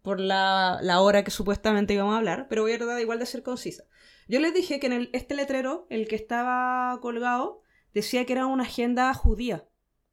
por 0.02 0.18
la, 0.20 0.78
la 0.82 1.00
hora 1.00 1.24
que 1.24 1.30
supuestamente 1.30 1.92
íbamos 1.94 2.14
a 2.14 2.18
hablar, 2.18 2.46
pero 2.48 2.62
voy 2.62 2.72
a 2.72 2.78
tratar 2.78 3.00
igual 3.00 3.18
de 3.18 3.26
ser 3.26 3.42
concisa. 3.42 3.84
Yo 4.26 4.40
les 4.40 4.54
dije 4.54 4.80
que 4.80 4.86
en 4.86 4.92
el- 4.94 5.10
este 5.12 5.34
letrero, 5.34 5.86
el 5.90 6.08
que 6.08 6.16
estaba 6.16 6.98
colgado, 7.02 7.62
decía 7.92 8.24
que 8.24 8.32
era 8.32 8.46
una 8.46 8.62
agenda 8.62 9.12
judía. 9.12 9.66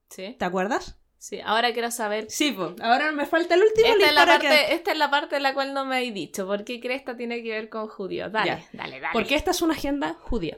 Sí. 0.09 0.35
¿Te 0.37 0.45
acuerdas? 0.45 0.99
Sí, 1.19 1.39
ahora 1.43 1.71
quiero 1.73 1.89
saber. 1.89 2.29
Sí, 2.29 2.51
pues. 2.51 2.73
Ahora 2.81 3.11
me 3.11 3.25
falta 3.25 3.55
el 3.55 3.61
último 3.63 3.87
Esta 3.87 4.07
es, 4.07 4.13
la 4.13 4.25
parte, 4.25 4.47
que- 4.47 4.73
esta 4.73 4.91
es 4.91 4.97
la 4.97 5.09
parte 5.09 5.35
de 5.35 5.41
la 5.41 5.53
cual 5.53 5.73
no 5.73 5.85
me 5.85 6.01
he 6.05 6.11
dicho. 6.11 6.45
¿Por 6.45 6.63
qué 6.63 6.79
Cresta 6.79 7.15
tiene 7.15 7.41
que 7.43 7.49
ver 7.49 7.69
con 7.69 7.87
judíos? 7.87 8.31
Dale, 8.31 8.47
Ya. 8.47 8.65
dale, 8.73 8.99
dale. 8.99 9.13
Porque 9.13 9.35
esta 9.35 9.51
es 9.51 9.61
una 9.61 9.73
agenda 9.73 10.15
judía. 10.15 10.57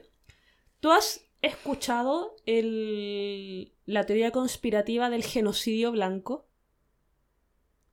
¿Tú 0.79 0.91
has 0.91 1.21
escuchado 1.41 2.35
el- 2.45 3.71
la 3.85 4.05
teoría 4.05 4.31
conspirativa 4.31 5.09
del 5.09 5.23
genocidio 5.23 5.91
blanco? 5.91 6.45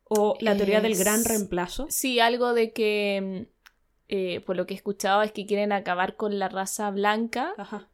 ¿O 0.08 0.36
la 0.40 0.56
teoría 0.56 0.80
del 0.80 0.96
gran 0.96 1.24
reemplazo? 1.24 1.86
Sí, 1.90 2.20
algo 2.20 2.54
de 2.54 2.72
que, 2.72 3.46
mm, 3.48 3.52
eh, 4.08 4.40
por 4.40 4.56
lo 4.56 4.66
que 4.66 4.74
he 4.74 4.76
escuchado, 4.76 5.22
es 5.22 5.32
que 5.32 5.46
quieren 5.46 5.72
acabar 5.72 6.14
con 6.16 6.38
la 6.38 6.48
raza 6.48 6.90
blanca, 6.90 7.54
Ajá. 7.56 7.88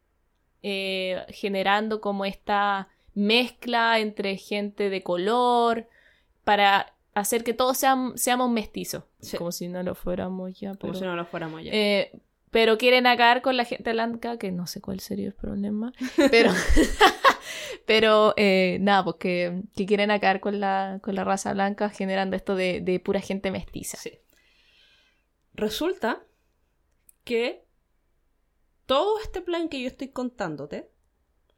eh, 0.61 1.23
generando 1.29 2.01
como 2.01 2.25
esta 2.25 2.87
mezcla 3.15 3.99
entre 3.99 4.37
gente 4.37 4.89
de 4.89 5.01
color 5.03 5.87
para 6.43 6.93
hacer 7.15 7.43
que 7.43 7.53
todos 7.53 7.77
sean, 7.77 8.15
seamos 8.17 8.49
mestizos. 8.51 9.03
Sí. 9.19 9.37
Como 9.37 9.51
si 9.51 9.67
no 9.67 9.81
lo 9.83 9.95
fuéramos 9.95 10.59
ya. 10.59 10.75
Como 10.75 10.93
si 10.93 11.01
no 11.01 11.15
lo 11.15 11.25
fuéramos 11.25 11.63
ya. 11.63 11.71
Eh, 11.73 12.11
pero 12.53 12.77
quieren 12.77 13.07
acabar 13.07 13.41
con 13.41 13.57
la 13.57 13.65
gente 13.65 13.91
blanca, 13.91 14.37
que 14.37 14.51
no 14.51 14.67
sé 14.67 14.79
cuál 14.79 14.99
sería 14.99 15.25
el 15.25 15.33
problema. 15.33 15.91
Pero, 16.29 16.51
pero 17.87 18.35
eh, 18.37 18.77
nada, 18.79 19.03
pues 19.03 19.15
que, 19.19 19.63
quieren 19.75 20.11
acabar 20.11 20.39
con 20.39 20.59
la, 20.59 20.99
con 21.01 21.15
la 21.15 21.23
raza 21.23 21.51
blanca 21.51 21.89
generando 21.89 22.35
esto 22.35 22.55
de, 22.55 22.79
de 22.79 22.99
pura 22.99 23.21
gente 23.21 23.49
mestiza. 23.49 23.97
Sí. 23.97 24.19
Resulta 25.55 26.23
que 27.23 27.65
todo 28.85 29.19
este 29.19 29.41
plan 29.41 29.67
que 29.67 29.81
yo 29.81 29.87
estoy 29.87 30.09
contándote, 30.09 30.91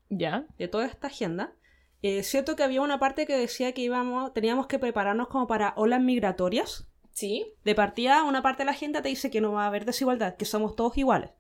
¿Ya? 0.10 0.48
de 0.58 0.70
toda 0.70 0.86
esta 0.86 1.08
agenda, 1.08 1.56
eh, 2.04 2.20
es 2.20 2.28
cierto 2.28 2.56
que 2.56 2.64
había 2.64 2.82
una 2.82 3.00
parte 3.00 3.26
que 3.26 3.36
decía 3.38 3.74
que 3.74 3.82
íbamos, 3.82 4.34
teníamos 4.34 4.68
que 4.68 4.80
prepararnos 4.80 5.28
como 5.28 5.46
para 5.46 5.74
olas 5.76 6.02
migratorias. 6.02 6.88
Sí. 7.16 7.54
De 7.64 7.76
partida, 7.76 8.24
una 8.24 8.42
parte 8.42 8.62
de 8.62 8.66
la 8.66 8.74
agenda 8.74 9.02
te 9.02 9.08
dice 9.08 9.32
que 9.32 9.40
no 9.40 9.54
va 9.54 9.64
a 9.64 9.68
haber 9.68 9.86
desigualdad, 9.86 10.36
que 10.36 10.44
somos 10.44 10.76
todos 10.76 10.98
iguales. 10.98 11.32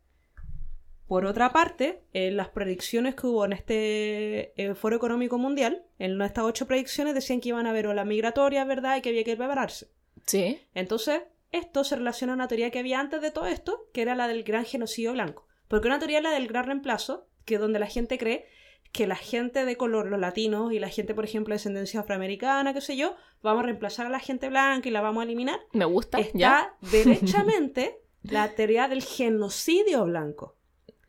Por 1.06 1.26
otra 1.26 1.52
parte, 1.52 2.02
en 2.14 2.38
las 2.38 2.47
predicciones 2.47 3.14
que 3.14 3.27
hubo 3.27 3.43
en 3.43 3.52
este 3.52 4.53
eh, 4.56 4.73
Foro 4.73 4.95
Económico 4.95 5.38
Mundial, 5.38 5.84
en 5.99 6.19
estas 6.22 6.45
ocho 6.45 6.65
predicciones 6.65 7.14
decían 7.14 7.41
que 7.41 7.49
iban 7.49 7.68
a 7.68 7.72
haber 7.72 7.88
olas 7.88 8.07
migratorias, 8.07 8.65
¿verdad? 8.65 8.97
Y 8.97 9.02
que 9.02 9.10
había 9.10 9.26
que 9.26 9.35
prepararse. 9.35 9.89
Sí. 10.26 10.61
Entonces, 10.73 11.23
esto 11.52 11.84
se 11.84 11.97
relaciona 11.97 12.34
a 12.34 12.38
una 12.38 12.47
teoría 12.47 12.72
que 12.72 12.80
había 12.80 13.02
antes 13.02 13.22
de 13.22 13.31
todo 13.31 13.45
esto, 13.45 13.89
que 13.93 14.02
era 14.02 14.15
la 14.15 14.30
del 14.30 14.43
gran 14.43 14.64
genocidio 14.64 15.11
blanco. 15.11 15.45
Porque 15.68 15.88
una 15.88 15.99
teoría 15.99 16.19
es 16.19 16.23
la 16.23 16.31
del 16.31 16.47
gran 16.47 16.68
reemplazo, 16.68 17.27
que 17.43 17.56
es 17.56 17.60
donde 17.60 17.80
la 17.80 17.88
gente 17.88 18.18
cree 18.18 18.47
que 18.95 19.07
la 19.07 19.17
gente 19.17 19.65
de 19.65 19.76
color, 19.76 20.07
los 20.07 20.19
latinos 20.19 20.72
y 20.72 20.80
la 20.80 20.88
gente, 20.88 21.13
por 21.13 21.26
ejemplo, 21.26 21.51
de 21.51 21.57
descendencia 21.57 21.99
afroamericana, 21.99 22.73
qué 22.73 22.80
sé 22.80 22.95
yo, 22.95 23.15
vamos 23.43 23.63
a 23.63 23.65
reemplazar 23.65 24.05
a 24.05 24.09
la 24.09 24.19
gente 24.19 24.47
blanca 24.47 24.88
y 24.88 24.91
la 24.91 25.01
vamos 25.01 25.22
a 25.22 25.26
eliminar. 25.26 25.59
Me 25.73 25.84
gusta. 25.84 26.17
Está 26.17 26.38
¿Ya? 26.38 26.76
derechamente 26.91 27.99
la 28.23 28.55
teoría 28.55 28.88
del 28.88 29.03
genocidio 29.03 30.05
blanco. 30.05 30.55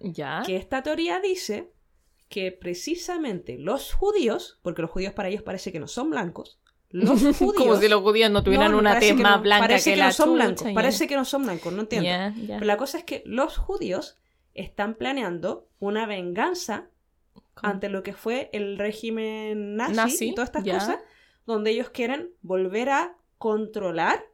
¿Ya? 0.01 0.43
Que 0.45 0.57
esta 0.57 0.83
teoría 0.83 1.21
dice 1.21 1.71
que 2.29 2.51
precisamente 2.51 3.57
los 3.57 3.93
judíos, 3.93 4.59
porque 4.63 4.83
los 4.83 4.91
judíos 4.91 5.15
para 5.15 5.29
ellos 5.29 5.43
parece 5.43 5.71
que 5.71 5.79
no 5.79 5.87
son 5.87 6.11
blancos, 6.11 6.59
los 6.91 7.21
judíos... 7.21 7.55
Como 7.57 7.77
si 7.77 7.87
los 7.89 8.03
judíos 8.03 8.33
no 8.33 8.43
tuvieran 8.43 8.73
No, 8.73 8.79
una 8.79 8.99
tez 8.99 9.15
más 9.15 9.37
no, 9.37 9.43
blanca 9.43 9.69
parece 9.69 9.91
que, 9.91 9.95
que 9.95 10.01
la 10.01 10.07
no 10.07 10.13
son 10.13 10.29
chucha, 10.31 10.45
blancos, 10.45 10.73
parece 10.75 11.07
que 11.07 11.15
no 11.15 11.25
son 11.25 11.45
blancos, 11.45 11.73
no 11.73 11.83
entiendo. 11.83 12.35
Pero 12.49 12.65
la 12.65 12.77
cosa 12.77 12.99
es 12.99 13.05
que 13.05 13.23
los 13.27 13.57
judíos 13.57 14.19
están 14.55 14.97
planeando 14.97 15.69
una 15.79 16.07
venganza 16.07 16.89
¿Cómo? 17.57 17.73
ante 17.73 17.89
lo 17.89 18.03
que 18.03 18.13
fue 18.13 18.51
el 18.53 18.79
régimen 18.79 19.77
nazi, 19.77 19.95
Nazi, 19.97 20.25
y 20.31 20.35
todas 20.35 20.49
estas 20.51 20.65
cosas, 20.65 20.99
donde 21.47 21.71
ellos 21.71 21.91
quieren 21.91 22.31
volver 22.43 22.91
a 22.91 23.17
controlar 23.39 24.25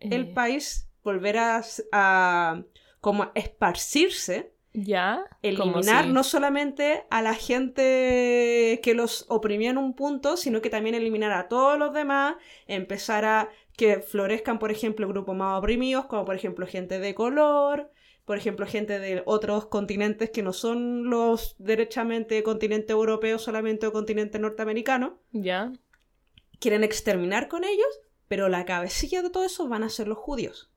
el 0.00 0.22
Eh, 0.22 0.34
país, 0.34 0.88
volver 1.02 1.38
a, 1.38 1.62
a 1.92 2.62
como 3.00 3.22
a 3.24 3.32
esparcirse, 3.34 4.52
¿Ya? 4.72 5.26
Eliminar 5.42 6.04
si- 6.06 6.12
no 6.12 6.22
solamente 6.22 7.06
a 7.10 7.22
la 7.22 7.34
gente 7.34 8.80
que 8.82 8.94
los 8.94 9.26
oprimía 9.28 9.70
en 9.70 9.78
un 9.78 9.94
punto, 9.94 10.36
sino 10.36 10.60
que 10.62 10.70
también 10.70 10.94
eliminar 10.94 11.32
a 11.32 11.48
todos 11.48 11.78
los 11.78 11.92
demás, 11.94 12.36
empezar 12.66 13.24
a 13.24 13.48
que 13.76 14.00
florezcan, 14.00 14.58
por 14.58 14.70
ejemplo, 14.70 15.08
grupos 15.08 15.36
más 15.36 15.58
oprimidos, 15.58 16.06
como 16.06 16.24
por 16.24 16.36
ejemplo 16.36 16.66
gente 16.66 16.98
de 17.00 17.14
color, 17.14 17.90
por 18.30 18.38
ejemplo, 18.38 18.64
gente 18.64 19.00
de 19.00 19.24
otros 19.26 19.66
continentes 19.66 20.30
que 20.30 20.44
no 20.44 20.52
son 20.52 21.10
los 21.10 21.56
derechamente 21.58 22.44
continente 22.44 22.92
europeo 22.92 23.40
solamente 23.40 23.88
o 23.88 23.92
continente 23.92 24.38
norteamericano, 24.38 25.18
¿Ya? 25.32 25.72
quieren 26.60 26.84
exterminar 26.84 27.48
con 27.48 27.64
ellos, 27.64 27.88
pero 28.28 28.48
la 28.48 28.64
cabecilla 28.64 29.22
de 29.22 29.30
todo 29.30 29.42
eso 29.42 29.66
van 29.66 29.82
a 29.82 29.88
ser 29.88 30.06
los 30.06 30.18
judíos. 30.18 30.70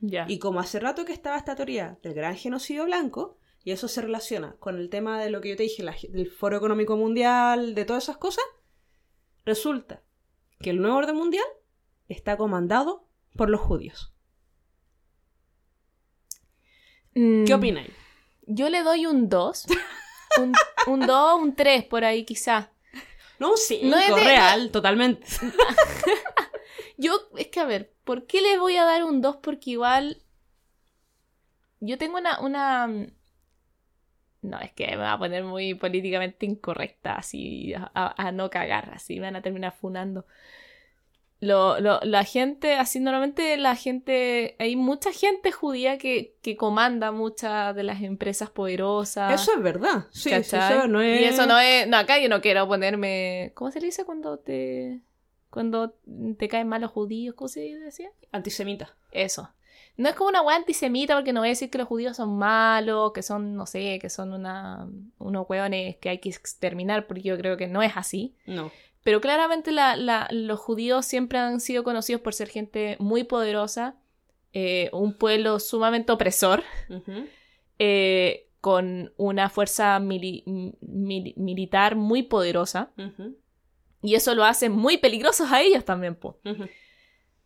¿Ya? 0.00 0.24
Y 0.26 0.38
como 0.38 0.58
hace 0.58 0.80
rato 0.80 1.04
que 1.04 1.12
estaba 1.12 1.36
esta 1.36 1.54
teoría 1.54 1.98
del 2.02 2.14
gran 2.14 2.34
genocidio 2.34 2.86
blanco, 2.86 3.36
y 3.62 3.72
eso 3.72 3.88
se 3.88 4.00
relaciona 4.00 4.56
con 4.58 4.78
el 4.78 4.88
tema 4.88 5.20
de 5.22 5.28
lo 5.28 5.42
que 5.42 5.50
yo 5.50 5.56
te 5.58 5.64
dije, 5.64 5.82
la- 5.82 5.94
del 6.08 6.30
Foro 6.30 6.56
Económico 6.56 6.96
Mundial, 6.96 7.74
de 7.74 7.84
todas 7.84 8.04
esas 8.04 8.16
cosas, 8.16 8.44
resulta 9.44 10.02
que 10.60 10.70
el 10.70 10.80
nuevo 10.80 10.96
orden 10.96 11.16
mundial 11.16 11.44
está 12.08 12.38
comandado 12.38 13.06
por 13.36 13.50
los 13.50 13.60
judíos. 13.60 14.14
Mm, 17.16 17.44
¿Qué 17.44 17.54
opináis? 17.54 17.90
Yo 18.46 18.68
le 18.68 18.82
doy 18.82 19.06
un 19.06 19.28
2. 19.28 19.66
Un, 20.38 20.52
un 20.86 21.00
2, 21.06 21.40
un 21.40 21.56
3 21.56 21.82
por 21.84 22.04
ahí 22.04 22.24
quizás. 22.26 22.68
No, 23.38 23.56
sí, 23.56 23.80
No 23.84 23.96
es 23.96 24.14
de- 24.14 24.22
real, 24.22 24.70
totalmente. 24.70 25.26
Yo, 26.98 27.18
es 27.38 27.46
que 27.48 27.60
a 27.60 27.64
ver, 27.64 27.92
¿por 28.04 28.26
qué 28.26 28.42
le 28.42 28.58
voy 28.58 28.76
a 28.76 28.84
dar 28.84 29.02
un 29.04 29.22
2? 29.22 29.36
Porque 29.36 29.70
igual. 29.70 30.18
Yo 31.80 31.96
tengo 31.96 32.18
una. 32.18 32.38
una... 32.40 32.86
No, 34.42 34.60
es 34.60 34.72
que 34.72 34.86
me 34.88 34.96
va 34.96 35.12
a 35.14 35.18
poner 35.18 35.42
muy 35.42 35.74
políticamente 35.74 36.44
incorrecta, 36.44 37.14
así, 37.14 37.72
a, 37.74 37.90
a- 37.94 38.28
a 38.28 38.32
no 38.32 38.50
cagar, 38.50 38.90
así, 38.94 39.14
me 39.16 39.22
van 39.26 39.36
a 39.36 39.42
terminar 39.42 39.72
funando. 39.74 40.26
Lo, 41.40 41.78
lo- 41.80 42.00
la 42.02 42.24
gente, 42.24 42.76
así 42.76 42.98
normalmente 42.98 43.56
la 43.58 43.76
gente, 43.76 44.56
hay 44.58 44.74
mucha 44.74 45.12
gente 45.12 45.52
judía 45.52 45.98
que, 45.98 46.34
que 46.42 46.56
comanda 46.56 47.12
muchas 47.12 47.74
de 47.76 47.82
las 47.82 48.00
empresas 48.02 48.48
poderosas. 48.48 49.40
Eso 49.42 49.52
es 49.54 49.62
verdad. 49.62 50.06
Sí, 50.12 50.30
eso 50.32 50.88
no 50.88 51.02
es... 51.02 51.20
Y 51.20 51.24
eso 51.24 51.46
no 51.46 51.58
es. 51.58 51.86
No, 51.88 51.98
acá 51.98 52.18
yo 52.18 52.28
no 52.30 52.40
quiero 52.40 52.66
ponerme. 52.66 53.52
¿Cómo 53.54 53.70
se 53.70 53.80
le 53.80 53.86
dice 53.86 54.04
cuando 54.06 54.38
te. 54.38 55.00
cuando 55.50 55.94
te 56.38 56.48
caen 56.48 56.68
mal 56.68 56.80
los 56.80 56.90
judíos? 56.90 57.34
¿Cómo 57.34 57.48
se 57.48 57.60
decía? 57.80 58.08
Antisemita. 58.32 58.94
Eso. 59.12 59.50
No 59.98 60.08
es 60.10 60.14
como 60.14 60.28
una 60.28 60.42
weá 60.42 60.56
antisemita 60.56 61.14
porque 61.16 61.32
no 61.32 61.40
voy 61.40 61.48
a 61.48 61.50
decir 61.50 61.70
que 61.70 61.78
los 61.78 61.88
judíos 61.88 62.16
son 62.18 62.36
malos, 62.36 63.12
que 63.14 63.22
son, 63.22 63.54
no 63.56 63.64
sé, 63.64 63.98
que 63.98 64.10
son 64.10 64.34
una, 64.34 64.86
unos 65.18 65.46
hueones 65.48 65.96
que 65.96 66.10
hay 66.10 66.18
que 66.18 66.28
exterminar, 66.28 67.06
porque 67.06 67.22
yo 67.22 67.38
creo 67.38 67.56
que 67.56 67.66
no 67.66 67.82
es 67.82 67.92
así. 67.96 68.34
No. 68.46 68.70
Pero 69.06 69.20
claramente 69.20 69.70
la- 69.70 69.94
la- 69.96 70.26
los 70.32 70.58
judíos 70.58 71.06
siempre 71.06 71.38
han 71.38 71.60
sido 71.60 71.84
conocidos 71.84 72.20
por 72.22 72.34
ser 72.34 72.48
gente 72.48 72.96
muy 72.98 73.22
poderosa, 73.22 73.94
eh, 74.52 74.90
un 74.92 75.12
pueblo 75.12 75.60
sumamente 75.60 76.10
opresor, 76.10 76.64
eh, 77.78 78.48
con 78.60 79.12
una 79.16 79.48
fuerza 79.48 80.00
mili- 80.00 80.42
mili- 80.80 81.34
militar 81.36 81.94
muy 81.94 82.24
poderosa. 82.24 82.90
Y 84.02 84.16
eso 84.16 84.34
lo 84.34 84.44
hace 84.44 84.68
muy 84.70 84.96
peligrosos 84.98 85.52
a 85.52 85.62
ellos 85.62 85.84
también, 85.84 86.16
po. 86.16 86.38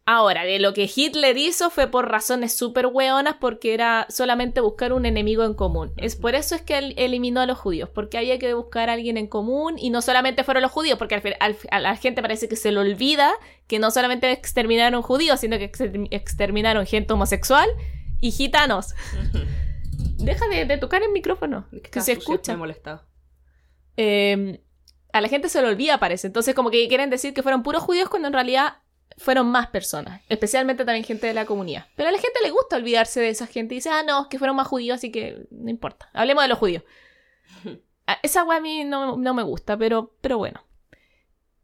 Ahora, 0.06 0.44
de 0.44 0.58
lo 0.58 0.72
que 0.74 0.90
Hitler 0.92 1.36
hizo 1.38 1.70
fue 1.70 1.86
por 1.86 2.10
razones 2.10 2.52
súper 2.56 2.86
hueonas 2.86 3.36
porque 3.40 3.74
era 3.74 4.06
solamente 4.08 4.60
buscar 4.60 4.92
un 4.92 5.06
enemigo 5.06 5.44
en 5.44 5.54
común. 5.54 5.92
Es 5.98 6.16
por 6.16 6.34
eso 6.34 6.56
es 6.56 6.62
que 6.62 6.78
él 6.78 6.94
eliminó 6.96 7.40
a 7.40 7.46
los 7.46 7.58
judíos, 7.58 7.88
porque 7.90 8.18
había 8.18 8.38
que 8.38 8.52
buscar 8.54 8.90
a 8.90 8.94
alguien 8.94 9.16
en 9.18 9.28
común 9.28 9.78
y 9.78 9.90
no 9.90 10.02
solamente 10.02 10.42
fueron 10.42 10.62
los 10.62 10.72
judíos, 10.72 10.98
porque 10.98 11.14
al 11.38 11.56
a 11.70 11.78
la 11.80 11.96
gente 11.96 12.22
parece 12.22 12.48
que 12.48 12.56
se 12.56 12.72
le 12.72 12.80
olvida 12.80 13.30
que 13.68 13.78
no 13.78 13.90
solamente 13.92 14.32
exterminaron 14.32 15.02
judíos, 15.02 15.38
sino 15.40 15.58
que 15.58 15.64
exter- 15.70 16.08
exterminaron 16.10 16.86
gente 16.86 17.12
homosexual 17.12 17.68
y 18.20 18.32
gitanos. 18.32 18.94
Deja 20.16 20.48
de, 20.48 20.64
de 20.64 20.76
tocar 20.78 21.02
el 21.02 21.12
micrófono, 21.12 21.66
que 21.70 22.00
se 22.00 22.12
escucha. 22.12 22.52
Me 22.52 22.58
molestaba. 22.58 23.06
Eh, 23.96 24.60
a 25.12 25.20
la 25.20 25.28
gente 25.28 25.48
se 25.48 25.60
le 25.62 25.68
olvida, 25.68 25.98
parece. 25.98 26.26
Entonces, 26.26 26.54
como 26.54 26.70
que 26.70 26.88
quieren 26.88 27.10
decir 27.10 27.32
que 27.32 27.42
fueron 27.42 27.62
puros 27.62 27.82
judíos 27.82 28.08
cuando 28.08 28.28
en 28.28 28.34
realidad 28.34 28.78
fueron 29.20 29.48
más 29.50 29.68
personas. 29.68 30.22
Especialmente 30.28 30.84
también 30.84 31.04
gente 31.04 31.26
de 31.26 31.34
la 31.34 31.44
comunidad. 31.46 31.86
Pero 31.94 32.08
a 32.08 32.12
la 32.12 32.18
gente 32.18 32.40
le 32.42 32.50
gusta 32.50 32.76
olvidarse 32.76 33.20
de 33.20 33.28
esa 33.28 33.46
gente. 33.46 33.74
Y 33.74 33.78
dice, 33.78 33.90
ah, 33.90 34.02
no, 34.02 34.22
es 34.22 34.28
que 34.28 34.38
fueron 34.38 34.56
más 34.56 34.66
judíos, 34.66 34.96
así 34.96 35.12
que 35.12 35.46
no 35.50 35.70
importa. 35.70 36.08
Hablemos 36.12 36.42
de 36.44 36.48
los 36.48 36.58
judíos. 36.58 36.82
Ah, 38.06 38.18
Esa 38.24 38.42
wea 38.42 38.58
a 38.58 38.60
mí 38.60 38.82
no, 38.82 39.16
no 39.16 39.34
me 39.34 39.44
gusta, 39.44 39.76
pero, 39.76 40.16
pero 40.20 40.36
bueno. 40.38 40.64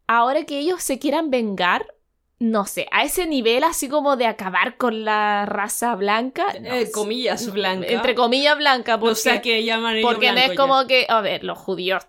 ahora 0.07 0.45
que 0.45 0.59
ellos 0.61 0.81
se 0.81 1.01
quieran 1.01 1.29
vengar, 1.31 1.93
no 2.39 2.67
sé, 2.67 2.87
a 2.93 3.03
ese 3.03 3.27
nivel 3.27 3.65
así 3.65 3.89
como 3.89 4.17
de 4.17 4.27
acabar 4.27 4.77
con 4.77 5.05
la 5.05 5.45
raza 5.47 5.97
blanca. 5.97 6.45
no 6.61 6.73
Eh, 6.73 6.87
sé. 6.87 6.93
comillas 6.93 7.51
blanca. 7.53 7.89
Entre 7.89 8.15
comillas 8.15 8.57
blanca, 8.59 8.97
porque, 9.01 9.13
o 9.13 9.17
sea 9.17 9.41
que 9.43 9.65
llaman 9.65 9.97
porque 10.03 10.31
no 10.31 10.39
es 10.39 10.49
ya. 10.51 10.55
como 10.55 10.87
que, 10.87 11.07
a 11.09 11.21
ver, 11.21 11.43
los 11.43 11.59
judíos 11.59 12.07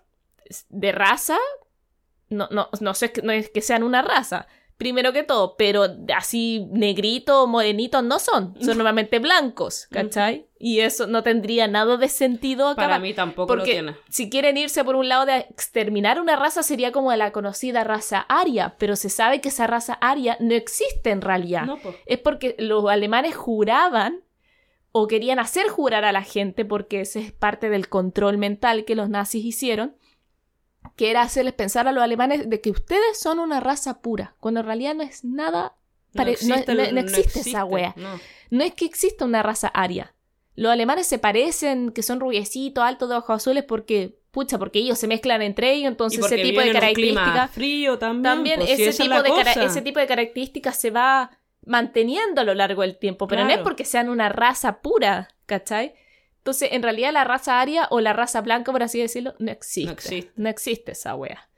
de 0.69 0.91
raza, 0.91 1.37
no, 2.29 2.47
no, 2.51 2.69
no, 2.79 2.93
sé, 2.93 3.11
no 3.23 3.31
es 3.31 3.49
que 3.49 3.61
sean 3.61 3.81
una 3.81 4.03
raza, 4.03 4.45
primero 4.77 5.11
que 5.11 5.23
todo, 5.23 5.55
pero 5.57 5.85
así 6.15 6.67
negrito, 6.71 7.47
morenito 7.47 8.01
no 8.01 8.19
son, 8.19 8.55
son 8.61 8.77
normalmente 8.77 9.19
blancos, 9.19 9.87
¿cachai? 9.91 10.45
Y 10.59 10.79
eso 10.79 11.05
no 11.07 11.23
tendría 11.23 11.67
nada 11.67 11.97
de 11.97 12.07
sentido 12.09 12.75
Para 12.75 12.87
acabar. 12.87 13.01
mí 13.01 13.13
tampoco 13.13 13.55
lo 13.55 13.59
Porque 13.61 13.73
tiene. 13.73 13.95
si 14.09 14.29
quieren 14.29 14.57
irse 14.57 14.83
por 14.83 14.95
un 14.95 15.07
lado 15.09 15.25
de 15.25 15.37
exterminar 15.37 16.19
una 16.21 16.35
raza 16.35 16.63
sería 16.63 16.91
como 16.91 17.13
la 17.15 17.31
conocida 17.31 17.83
raza 17.83 18.19
aria, 18.29 18.75
pero 18.79 18.95
se 18.95 19.09
sabe 19.09 19.41
que 19.41 19.49
esa 19.49 19.67
raza 19.67 19.93
aria 20.01 20.37
no 20.39 20.53
existe 20.53 21.09
en 21.11 21.21
realidad. 21.21 21.65
No, 21.65 21.77
po. 21.77 21.93
Es 22.05 22.19
porque 22.19 22.55
los 22.59 22.85
alemanes 22.87 23.35
juraban 23.35 24.21
o 24.91 25.07
querían 25.07 25.37
hacer 25.37 25.67
jurar 25.67 26.05
a 26.05 26.11
la 26.11 26.23
gente 26.23 26.65
porque 26.65 27.01
ese 27.01 27.19
es 27.19 27.31
parte 27.31 27.69
del 27.69 27.87
control 27.89 28.37
mental 28.37 28.83
que 28.85 28.95
los 28.95 29.09
nazis 29.09 29.45
hicieron, 29.45 29.95
que 30.97 31.09
era 31.09 31.21
hacerles 31.21 31.53
pensar 31.53 31.87
a 31.87 31.93
los 31.93 32.03
alemanes 32.03 32.49
de 32.49 32.59
que 32.59 32.71
ustedes 32.71 33.17
son 33.19 33.39
una 33.39 33.61
raza 33.61 34.01
pura, 34.01 34.35
cuando 34.41 34.59
en 34.59 34.65
realidad 34.65 34.95
no 34.95 35.03
es 35.03 35.23
nada, 35.23 35.75
no, 36.13 36.23
existe 36.23 36.73
no- 36.91 36.99
existe 36.99 37.39
esa 37.51 37.63
wea. 37.63 37.93
no. 38.49 38.63
Es 38.65 38.73
que 38.73 38.85
exista 38.85 39.23
una 39.23 39.41
raza 39.43 39.67
aria. 39.69 40.13
Los 40.55 40.71
alemanes 40.71 41.05
se 41.07 41.19
parecen, 41.19 41.91
que 41.91 42.01
son 42.01 42.19
rubiecitos, 42.19 42.83
altos, 42.83 43.09
de 43.09 43.15
ojos 43.15 43.35
azules, 43.43 43.63
porque, 43.63 44.17
pucha, 44.31 44.57
porque 44.57 44.79
ellos 44.79 44.97
se 44.97 45.07
mezclan 45.07 45.43
entre 45.43 45.71
ellos, 45.73 45.87
entonces 45.89 46.19
ese 46.25 46.35
tipo 46.43 46.61
de 46.61 46.71
características 46.73 47.51
frío 47.51 47.99
también. 47.99 48.23
también 48.23 48.59
pues, 48.59 48.71
ese, 48.71 49.03
tipo 49.03 49.21
de 49.21 49.29
cara- 49.29 49.53
ese 49.65 49.81
tipo 49.83 49.99
de 49.99 50.07
características 50.07 50.79
se 50.81 50.89
va 50.89 51.29
manteniendo 51.63 52.41
a 52.41 52.43
lo 52.43 52.55
largo 52.55 52.81
del 52.81 52.97
tiempo, 52.97 53.27
pero 53.27 53.43
no 53.43 53.49
es 53.49 53.57
porque 53.63 53.85
sean 53.85 54.09
una 54.09 54.29
raza 54.29 54.81
pura, 54.81 55.27
¿cachai? 55.45 55.93
Entonces, 56.47 56.69
en 56.71 56.81
realidad 56.81 57.11
la 57.11 57.25
raza 57.25 57.59
aria 57.59 57.87
o 57.91 57.99
la 57.99 58.13
raza 58.13 58.39
blanca, 58.39 58.71
por 58.71 58.81
así 58.81 59.01
decirlo, 59.01 59.33
no 59.37 59.51
existe. 59.51 59.85
No 59.87 59.91
existe. 59.91 60.31
No 60.37 60.47
existe 60.47 60.91
esa 60.93 61.13
wea. 61.13 61.49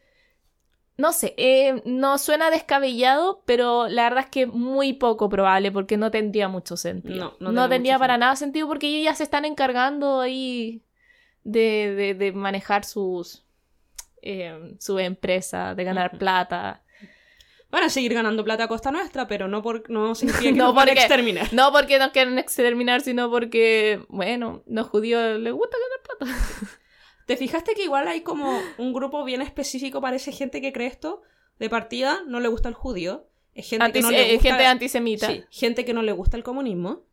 No 0.98 1.14
sé, 1.14 1.36
eh, 1.38 1.84
no 1.86 2.18
suena 2.18 2.50
descabellado, 2.50 3.44
pero 3.46 3.88
la 3.88 4.04
verdad 4.06 4.24
es 4.26 4.30
que 4.32 4.48
muy 4.48 4.94
poco 4.94 5.30
probable 5.30 5.72
porque 5.72 5.96
no 5.96 6.10
tendría 6.10 6.48
mucho 6.48 6.76
sentido. 6.76 7.38
No, 7.40 7.70
tendría 7.70 8.00
para 8.00 8.14
sentido. 8.16 8.20
nada 8.26 8.36
sentido 8.36 8.68
porque 8.68 8.88
ellos 8.88 9.06
ya 9.06 9.16
se 9.16 9.24
están 9.24 9.46
encargando 9.46 10.22
ahí 10.22 10.82
de, 11.44 11.94
de- 11.96 12.14
de 12.16 12.32
manejar 12.32 12.84
sus 12.84 13.46
eh, 14.24 14.76
su 14.80 14.98
empresa, 14.98 15.76
de 15.76 15.84
ganar 15.84 16.18
plata. 16.18 16.82
Van 17.72 17.84
a 17.84 17.90
seguir 17.90 18.14
ganando 18.16 18.44
plata 18.44 18.64
a 18.64 18.68
costa 18.68 18.92
nuestra, 18.92 19.28
pero 19.28 19.48
no, 19.48 19.62
por, 19.62 19.90
no 19.90 20.16
significa 20.16 20.44
que 20.52 20.52
No, 20.54 20.66
nos 20.66 20.76
van 20.76 20.88
a 20.90 20.92
porque- 20.92 21.02
exterminar. 21.02 21.54
No 21.54 21.72
porque 21.72 22.00
nos 22.00 22.10
quieren 22.12 22.40
exterminar, 22.40 23.02
sino 23.02 23.30
porque, 23.30 24.04
bueno, 24.10 24.64
los 24.68 24.88
judíos 24.88 25.40
les 25.40 25.54
gusta 25.54 25.78
ganar 25.78 26.36
plata. 26.36 26.48
¿Te 27.26 27.38
fijaste 27.38 27.76
que 27.76 27.84
igual 27.84 28.08
hay 28.08 28.22
como 28.22 28.60
un 28.80 28.92
grupo 28.92 29.24
bien 29.24 29.42
específico 29.44 30.02
para 30.02 30.16
esa 30.16 30.32
gente 30.32 30.62
que 30.62 30.74
cree 30.74 30.88
esto? 30.88 31.22
De 31.60 31.70
partida, 31.70 32.22
no 32.26 32.40
le 32.40 32.48
gusta 32.48 32.70
el 32.70 32.74
judío. 32.74 33.28
Es 33.54 33.70
gente 33.70 33.92
que 33.92 34.02
no 34.02 34.10
le 34.10 34.30
eh, 34.32 34.34
gusta... 34.36 34.50
gente 34.50 34.66
antisemita. 34.66 35.28
Sí, 35.28 35.44
gente 35.52 35.86
que 35.86 35.94
no 35.94 36.02
le 36.02 36.12
gusta 36.14 36.38
el 36.38 36.44
comunismo. 36.44 37.04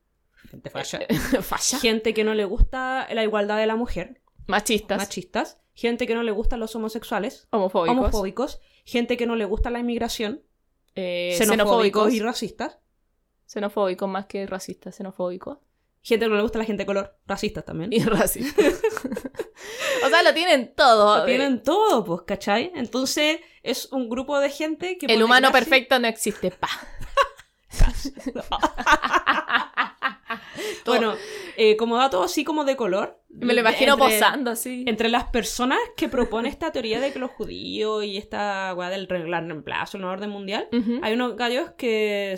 Gente 0.51 0.71
falla. 0.71 1.01
Falla. 1.43 1.79
Gente 1.81 2.15
que 2.15 2.23
no 2.25 2.33
le 2.35 2.45
gusta 2.45 3.09
la 3.13 3.25
igualdad 3.25 3.59
de 3.59 3.67
la 3.67 3.75
mujer. 3.77 4.21
Machistas. 4.47 4.97
Machistas. 4.99 5.59
Gente 5.75 6.07
que 6.07 6.15
no 6.15 6.23
le 6.23 6.31
gustan 6.31 6.61
los 6.61 6.75
homosexuales. 6.77 7.49
homofóbicos. 7.51 7.99
Homofóbicos. 7.99 8.61
Gente 8.87 9.17
que 9.17 9.27
no 9.27 9.37
le 9.37 9.45
gusta 9.45 9.69
la 9.69 9.81
inmigración. 9.81 10.43
eh, 10.95 11.35
xenofóbicos 11.37 11.51
xenofóbicos. 11.51 12.15
y 12.15 12.21
racistas. 12.21 12.79
Xenofóbicos 13.47 14.09
más 14.09 14.27
que 14.27 14.47
racistas. 14.47 14.97
Xenofóbicos. 14.97 15.59
Gente 16.03 16.25
que 16.25 16.31
no 16.31 16.37
le 16.37 16.43
gusta 16.43 16.59
la 16.59 16.65
gente 16.65 16.85
de 16.85 16.87
color. 16.87 17.19
Racistas 17.27 17.65
también. 17.65 17.93
Y 17.93 17.99
racistas. 17.99 18.65
o 20.07 20.09
sea, 20.09 20.23
lo 20.23 20.33
tienen 20.33 20.73
todo. 20.75 21.19
Lo 21.19 21.25
tienen 21.25 21.65
todo, 21.65 22.05
pues, 22.05 22.23
¿cachai? 22.23 22.71
Entonces, 22.77 23.41
es 23.65 23.93
un 23.93 24.09
grupo 24.09 24.39
de 24.39 24.51
gente 24.51 24.99
que... 24.99 25.07
El 25.07 25.25
humano 25.25 25.51
perfecto 25.51 25.99
no 25.99 26.07
existe. 26.07 26.53
Pa. 26.53 26.69
Bueno, 30.87 31.15
eh, 31.57 31.77
como 31.77 31.97
dato 31.97 32.23
así 32.23 32.45
como 32.45 32.65
de 32.65 32.77
color. 32.77 33.21
Me 33.29 33.53
lo 33.55 33.61
imagino 33.61 33.95
entre- 33.95 34.07
posando 34.19 34.51
así. 34.51 34.85
Entre 34.87 35.09
las 35.09 35.25
personas 35.25 35.79
que 35.97 36.09
propone 36.09 36.49
esta 36.49 36.73
teoría 36.73 37.01
de 37.01 37.13
que 37.13 37.19
los 37.19 37.31
judíos 37.33 38.05
y 38.05 38.17
esta 38.17 38.73
weá 38.75 38.89
del 38.91 39.09
reemplazo, 39.09 39.97
el 39.97 40.03
nuevo 40.03 40.15
orden 40.15 40.31
mundial, 40.31 40.69
hay 41.03 41.13
unos 41.15 41.37
gallos 41.37 41.71
que 41.77 42.37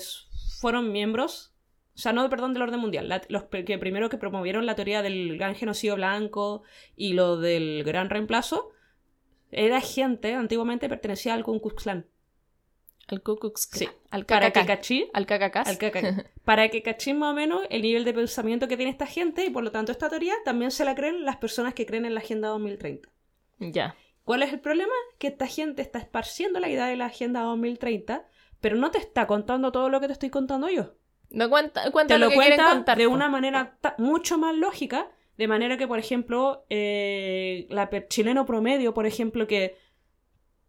fueron 0.60 0.90
miembros, 0.92 1.54
o 1.94 1.98
sea, 2.00 2.12
no, 2.12 2.28
perdón, 2.30 2.52
del 2.52 2.62
orden 2.62 2.80
mundial, 2.80 3.08
la- 3.08 3.22
los 3.28 3.44
que 3.44 3.78
primero 3.78 4.08
que 4.08 4.18
promovieron 4.18 4.66
la 4.66 4.74
teoría 4.74 5.02
del 5.02 5.36
gran 5.38 5.54
genocidio 5.54 5.94
blanco 5.96 6.62
y 6.96 7.12
lo 7.12 7.36
del 7.36 7.84
gran 7.84 8.10
reemplazo, 8.10 8.70
era 9.50 9.80
gente, 9.80 10.34
antiguamente 10.34 10.88
pertenecía 10.88 11.34
al 11.34 11.42
Ku 11.44 11.60
Klux 11.60 11.82
Klan. 11.82 12.06
Al 13.08 13.22
Ku. 13.22 13.38
Sí. 13.56 13.88
Al 14.10 14.26
Para 14.26 14.50
que 14.52 14.60
KKK. 14.60 14.66
cachí, 14.66 15.10
Al 15.14 15.26
al 15.30 16.26
para 16.44 16.68
que 16.68 16.82
cachín 16.82 17.18
más 17.18 17.32
o 17.32 17.34
menos 17.34 17.62
el 17.70 17.82
nivel 17.82 18.04
de 18.04 18.12
pensamiento 18.14 18.68
que 18.68 18.76
tiene 18.76 18.90
esta 18.92 19.06
gente 19.06 19.44
y 19.44 19.50
por 19.50 19.64
lo 19.64 19.70
tanto 19.72 19.92
esta 19.92 20.08
teoría 20.08 20.34
también 20.44 20.70
se 20.70 20.84
la 20.84 20.94
creen 20.94 21.24
las 21.24 21.36
personas 21.36 21.74
que 21.74 21.86
creen 21.86 22.04
en 22.04 22.14
la 22.14 22.20
Agenda 22.20 22.48
2030. 22.48 23.08
Ya. 23.60 23.96
¿Cuál 24.24 24.42
es 24.42 24.52
el 24.52 24.60
problema? 24.60 24.92
Que 25.18 25.28
esta 25.28 25.46
gente 25.46 25.80
está 25.82 25.98
esparciendo 25.98 26.60
la 26.60 26.68
idea 26.68 26.86
de 26.86 26.96
la 26.96 27.06
Agenda 27.06 27.40
2030, 27.42 28.26
pero 28.60 28.76
no 28.76 28.90
te 28.90 28.98
está 28.98 29.26
contando 29.26 29.72
todo 29.72 29.88
lo 29.88 30.00
que 30.00 30.06
te 30.06 30.12
estoy 30.12 30.28
contando 30.30 30.68
yo. 30.68 30.94
No 31.30 31.48
cuenta, 31.48 31.90
cuenta 31.90 32.14
Te 32.14 32.18
lo, 32.18 32.26
lo 32.26 32.30
que 32.30 32.36
cuenta 32.36 32.70
contar. 32.70 32.98
de 32.98 33.06
una 33.06 33.28
manera 33.28 33.78
mucho 33.98 34.36
más 34.38 34.54
lógica, 34.54 35.10
de 35.38 35.48
manera 35.48 35.76
que, 35.78 35.86
por 35.88 35.98
ejemplo, 35.98 36.66
eh, 36.68 37.66
la 37.70 37.88
per- 37.90 38.08
chileno 38.08 38.44
promedio, 38.44 38.92
por 38.94 39.06
ejemplo, 39.06 39.46
que, 39.46 39.76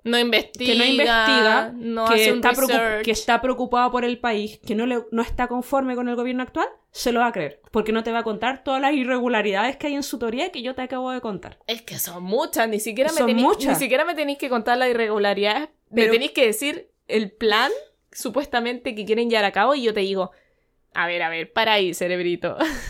No 0.04 0.18
investiga. 0.18 0.72
que 0.72 0.78
no 0.78 0.86
investiga, 0.86 1.72
No 1.76 2.06
que, 2.08 2.14
hace 2.14 2.32
un 2.32 2.38
está 2.38 2.50
research. 2.52 3.04
que 3.06 3.12
está 3.12 3.42
preocupado 3.42 3.92
por 3.92 4.06
el 4.06 4.18
país, 4.18 4.60
que 4.66 4.74
no, 4.76 4.86
le, 4.86 5.00
no 5.12 5.22
está 5.22 5.48
conforme 5.48 5.96
con 5.96 6.08
el 6.08 6.16
gobierno 6.16 6.44
actual, 6.44 6.68
se 6.92 7.12
lo 7.12 7.20
va 7.20 7.28
a 7.28 7.32
creer, 7.32 7.60
porque 7.72 7.92
no 7.92 8.02
te 8.04 8.12
va 8.12 8.20
a 8.20 8.24
contar 8.24 8.64
todas 8.64 8.82
las 8.82 8.94
irregularidades 8.94 9.76
que 9.78 9.88
hay 9.88 9.96
en 9.96 10.04
su 10.04 10.18
teoría 10.18 10.52
que 10.52 10.62
yo 10.62 10.74
te 10.74 10.82
acabo 10.84 11.12
de 11.12 11.20
contar. 11.22 11.60
Es 11.68 11.82
que 11.82 12.00
son 12.00 12.24
muchas, 12.24 12.70
ni 12.70 12.80
siquiera 12.80 13.12
me 13.12 13.18
tenéis, 13.26 13.46
muchas. 13.46 13.74
ni 13.74 13.76
siquiera 13.76 14.06
me 14.06 14.16
tenéis 14.16 14.38
que 14.38 14.50
contar 14.50 14.78
las 14.78 14.90
irregularidades, 14.90 15.70
me 15.90 16.02
Pero- 16.04 16.14
tenéis 16.14 16.32
que 16.32 16.46
decir 16.46 16.90
el 17.08 17.32
plan 17.32 17.72
supuestamente 18.12 18.96
que 18.96 19.06
quieren 19.06 19.30
llevar 19.30 19.46
a 19.46 19.52
cabo 19.52 19.76
y 19.76 19.84
yo 19.84 19.94
te 19.94 20.00
digo, 20.02 20.32
a 20.94 21.08
ver, 21.08 21.22
a 21.22 21.30
ver, 21.30 21.52
para 21.52 21.74
ahí, 21.74 21.94
cerebrito. 21.94 22.58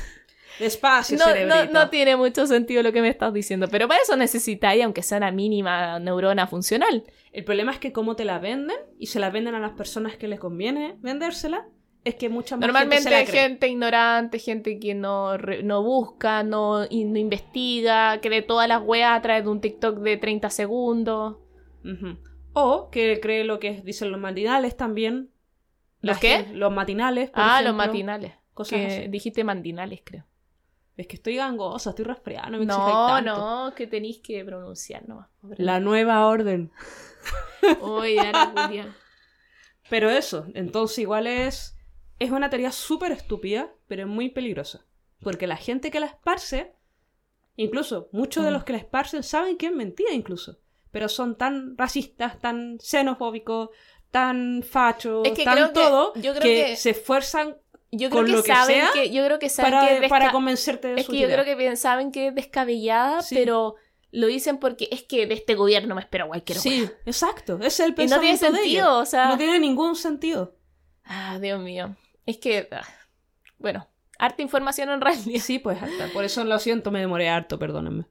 Despacio, 0.59 1.17
No, 1.17 1.25
no, 1.25 1.31
cerebrito. 1.33 1.73
no 1.73 1.89
tiene 1.89 2.15
mucho 2.17 2.45
sentido 2.45 2.83
lo 2.83 2.91
que 2.91 3.01
me 3.01 3.07
estás 3.09 3.33
diciendo, 3.33 3.67
pero 3.69 3.87
para 3.87 4.01
eso 4.01 4.15
necesitáis, 4.17 4.83
aunque 4.83 5.01
sea 5.03 5.17
una 5.19 5.31
mínima 5.31 5.99
neurona 5.99 6.47
funcional. 6.47 7.03
El 7.31 7.43
problema 7.45 7.71
es 7.71 7.79
que 7.79 7.91
cómo 7.91 8.15
te 8.15 8.25
la 8.25 8.39
venden 8.39 8.77
y 8.97 9.07
se 9.07 9.19
la 9.19 9.29
venden 9.29 9.55
a 9.55 9.59
las 9.59 9.71
personas 9.71 10.17
que 10.17 10.27
les 10.27 10.39
conviene 10.39 10.95
vendérsela, 10.99 11.67
es 12.05 12.15
que 12.15 12.29
mucha 12.29 12.55
más 12.55 12.61
Normalmente 12.65 12.95
gente 12.95 13.09
se 13.09 13.13
la 13.13 13.17
hay 13.19 13.25
cree. 13.25 13.41
gente 13.41 13.67
ignorante, 13.67 14.39
gente 14.39 14.79
que 14.79 14.95
no, 14.95 15.37
re- 15.37 15.63
no 15.63 15.83
busca, 15.83 16.43
no, 16.43 16.85
y 16.89 17.03
no 17.03 17.19
investiga, 17.19 18.19
cree 18.21 18.41
todas 18.41 18.67
las 18.69 18.81
weas 18.81 19.17
a 19.17 19.21
través 19.21 19.43
de 19.43 19.49
un 19.49 19.59
TikTok 19.61 19.99
de 19.99 20.17
30 20.17 20.49
segundos. 20.49 21.37
O 22.53 22.89
que 22.89 23.19
cree 23.21 23.43
lo 23.43 23.59
que 23.59 23.81
dicen 23.83 24.11
los 24.11 24.19
matinales 24.19 24.75
también. 24.75 25.29
¿Los 26.01 26.17
qué? 26.19 26.45
Los 26.53 26.71
matinales. 26.73 27.29
por 27.29 27.41
Ah, 27.43 27.61
los 27.61 27.75
matinales. 27.75 28.33
cosas 28.53 28.79
que 28.79 28.85
así. 28.85 29.07
dijiste 29.09 29.43
mandinales, 29.43 30.01
creo. 30.03 30.25
Es 30.99 31.07
que 31.07 31.15
estoy 31.15 31.35
gangosa, 31.37 31.91
estoy 31.91 32.03
resfriada, 32.05 32.49
no 32.49 32.59
me 32.59 32.65
No, 32.65 32.75
tanto. 33.23 33.31
no, 33.31 33.73
que 33.73 33.87
tenéis 33.87 34.19
que 34.19 34.43
pronunciar 34.43 35.07
nomás. 35.07 35.29
La 35.57 35.79
nueva 35.79 36.25
orden. 36.27 36.71
Ana 37.63 38.53
Julia. 38.67 38.95
Pero 39.89 40.09
eso, 40.09 40.45
entonces 40.53 40.99
igual 40.99 41.27
es... 41.27 41.75
Es 42.19 42.31
una 42.31 42.49
teoría 42.49 42.73
súper 42.73 43.13
estúpida, 43.13 43.71
pero 43.87 44.01
es 44.03 44.07
muy 44.09 44.29
peligrosa. 44.29 44.85
Porque 45.21 45.47
la 45.47 45.55
gente 45.55 45.89
que 45.89 46.01
la 46.01 46.07
esparce, 46.07 46.75
incluso 47.55 48.09
muchos 48.11 48.43
de 48.43 48.49
Mm. 48.49 48.53
los 48.53 48.63
que 48.65 48.73
la 48.73 48.79
esparcen 48.79 49.23
saben 49.23 49.57
que 49.57 49.67
es 49.67 49.71
mentira 49.73 50.11
incluso. 50.11 50.57
Pero 50.91 51.07
son 51.07 51.37
tan 51.37 51.77
racistas, 51.77 52.37
tan 52.41 52.77
xenofóbicos, 52.81 53.69
tan 54.11 54.63
fachos, 54.63 55.25
Es 55.25 55.31
que 55.33 55.45
tan 55.45 55.67
que- 55.67 55.73
todo, 55.73 56.13
yo 56.15 56.33
creo 56.33 56.41
que, 56.43 56.65
que- 56.71 56.75
se 56.75 56.89
esfuerzan 56.89 57.55
Yo 57.91 58.09
creo 58.09 58.21
Con 58.21 58.25
que 58.27 58.31
lo 58.33 58.43
que 58.43 58.53
saben 58.53 58.75
sea, 58.81 58.89
que 58.93 59.09
yo 59.11 59.25
creo 59.25 59.39
que 59.39 59.49
saben 59.49 59.71
para, 59.71 59.99
que 60.01 60.07
para 60.09 60.31
convencerte 60.31 60.89
de 60.89 60.99
es 61.01 61.05
su 61.07 61.11
que 61.11 61.19
yo 61.19 61.27
creo 61.27 61.43
que 61.43 61.75
saben 61.75 62.11
que 62.11 62.27
es 62.27 62.35
descabellada, 62.35 63.21
Sí. 63.23 63.35
pero 63.35 63.75
lo 64.11 64.27
dicen 64.27 64.57
porque 64.57 64.87
es 64.91 65.03
que 65.03 65.25
de 65.27 65.33
este 65.33 65.55
gobierno 65.55 65.95
me 65.95 66.01
espero 66.01 66.27
cualquier 66.27 66.59
Sí, 66.59 66.81
wea. 66.81 66.91
exacto. 67.05 67.57
Ese 67.57 67.67
es 67.67 67.79
el 67.79 67.87
Y 67.87 67.91
no 67.91 67.95
pensamiento 67.95 68.39
tiene 68.39 68.57
de 68.57 68.63
ellos. 68.63 68.77
sentido, 68.83 68.99
o 68.99 69.05
sea. 69.05 69.27
No 69.29 69.37
tiene 69.37 69.59
ningún 69.59 69.95
sentido. 69.95 70.55
Ah, 71.03 71.39
Dios 71.39 71.59
mío. 71.59 71.95
Es 72.27 72.37
que 72.37 72.67
ah, 72.71 72.81
bueno, 73.57 73.87
harta 74.19 74.41
información 74.43 74.89
en 74.91 75.01
realidad. 75.01 75.39
Sí, 75.41 75.57
pues 75.59 75.81
hasta. 75.81 76.07
Por 76.09 76.23
eso 76.23 76.43
lo 76.43 76.59
siento, 76.59 76.91
me 76.91 76.99
demoré 76.99 77.29
harto, 77.29 77.57
perdónenme. 77.57 78.05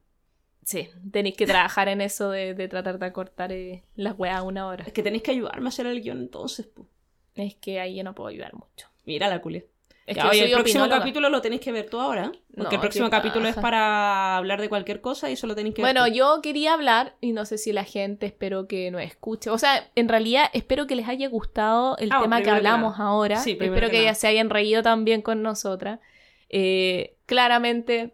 Sí, 0.64 0.90
tenéis 1.12 1.36
que 1.36 1.46
trabajar 1.46 1.88
en 1.88 2.00
eso 2.02 2.30
de, 2.30 2.52
de 2.55 2.68
tratar 2.68 2.98
de 2.98 3.06
acortar 3.06 3.52
eh, 3.52 3.84
las 3.94 4.18
weas 4.18 4.36
a 4.38 4.42
una 4.42 4.66
hora. 4.66 4.84
Es 4.86 4.92
que 4.92 5.02
tenéis 5.02 5.22
que 5.22 5.30
ayudarme 5.30 5.66
a 5.66 5.68
hacer 5.68 5.86
el 5.86 6.02
guion 6.02 6.18
entonces, 6.18 6.66
po. 6.66 6.86
Es 7.34 7.55
que 7.55 7.80
ahí 7.80 7.96
yo 7.96 8.05
no 8.05 8.14
puedo 8.14 8.28
ayudar 8.28 8.52
mucho. 8.55 8.88
Mira 9.09 9.26
la 9.28 9.40
culia. 9.40 9.64
Es 10.06 10.16
Ya, 10.16 10.22
que 10.22 10.28
oye, 10.28 10.44
el 10.47 10.52
próximo 10.52 10.85
opinóloga. 10.85 10.98
capítulo 11.01 11.28
lo 11.28 11.40
tenéis 11.43 11.60
que 11.60 11.70
ver 11.72 11.89
tú 11.90 11.98
ahora. 12.01 12.24
No, 12.26 12.32
Porque 12.64 12.76
el 12.76 12.80
próximo 12.80 13.10
capítulo 13.10 13.47
es 13.48 13.56
para 13.56 14.36
hablar 14.36 14.60
de 14.60 14.68
cualquier 14.68 15.01
cosa 15.01 15.28
y 15.28 15.35
eso 15.35 15.47
lo 15.47 15.55
tenéis 15.55 15.74
que 15.74 15.82
ver. 15.82 15.93
Bueno, 15.94 16.06
yo 16.09 16.40
quería 16.43 16.72
hablar, 16.74 17.14
y 17.20 17.32
no 17.32 17.44
sé 17.44 17.59
si 17.59 17.72
la 17.72 17.85
gente 17.85 18.24
espero 18.26 18.66
que 18.66 18.90
nos 18.90 19.02
escuche. 19.02 19.51
O 19.51 19.59
sea, 19.59 19.89
en 19.97 20.09
realidad 20.09 20.44
espero 20.55 20.86
que 20.86 20.94
les 20.97 21.09
haya 21.09 21.28
gustado 21.28 21.97
el 21.98 22.10
Ah, 22.12 22.20
tema 22.22 22.40
que 22.43 22.51
hablamos 22.51 22.98
ahora. 22.98 23.36
Sí, 23.36 23.52
espero 23.60 23.89
que 23.89 23.98
que, 23.98 24.02
ya 24.05 24.14
se 24.14 24.26
hayan 24.28 24.48
reído 24.51 24.82
también 24.82 25.20
con 25.22 25.43
nosotras. 25.43 26.01
Eh, 26.48 27.16
claramente 27.26 28.12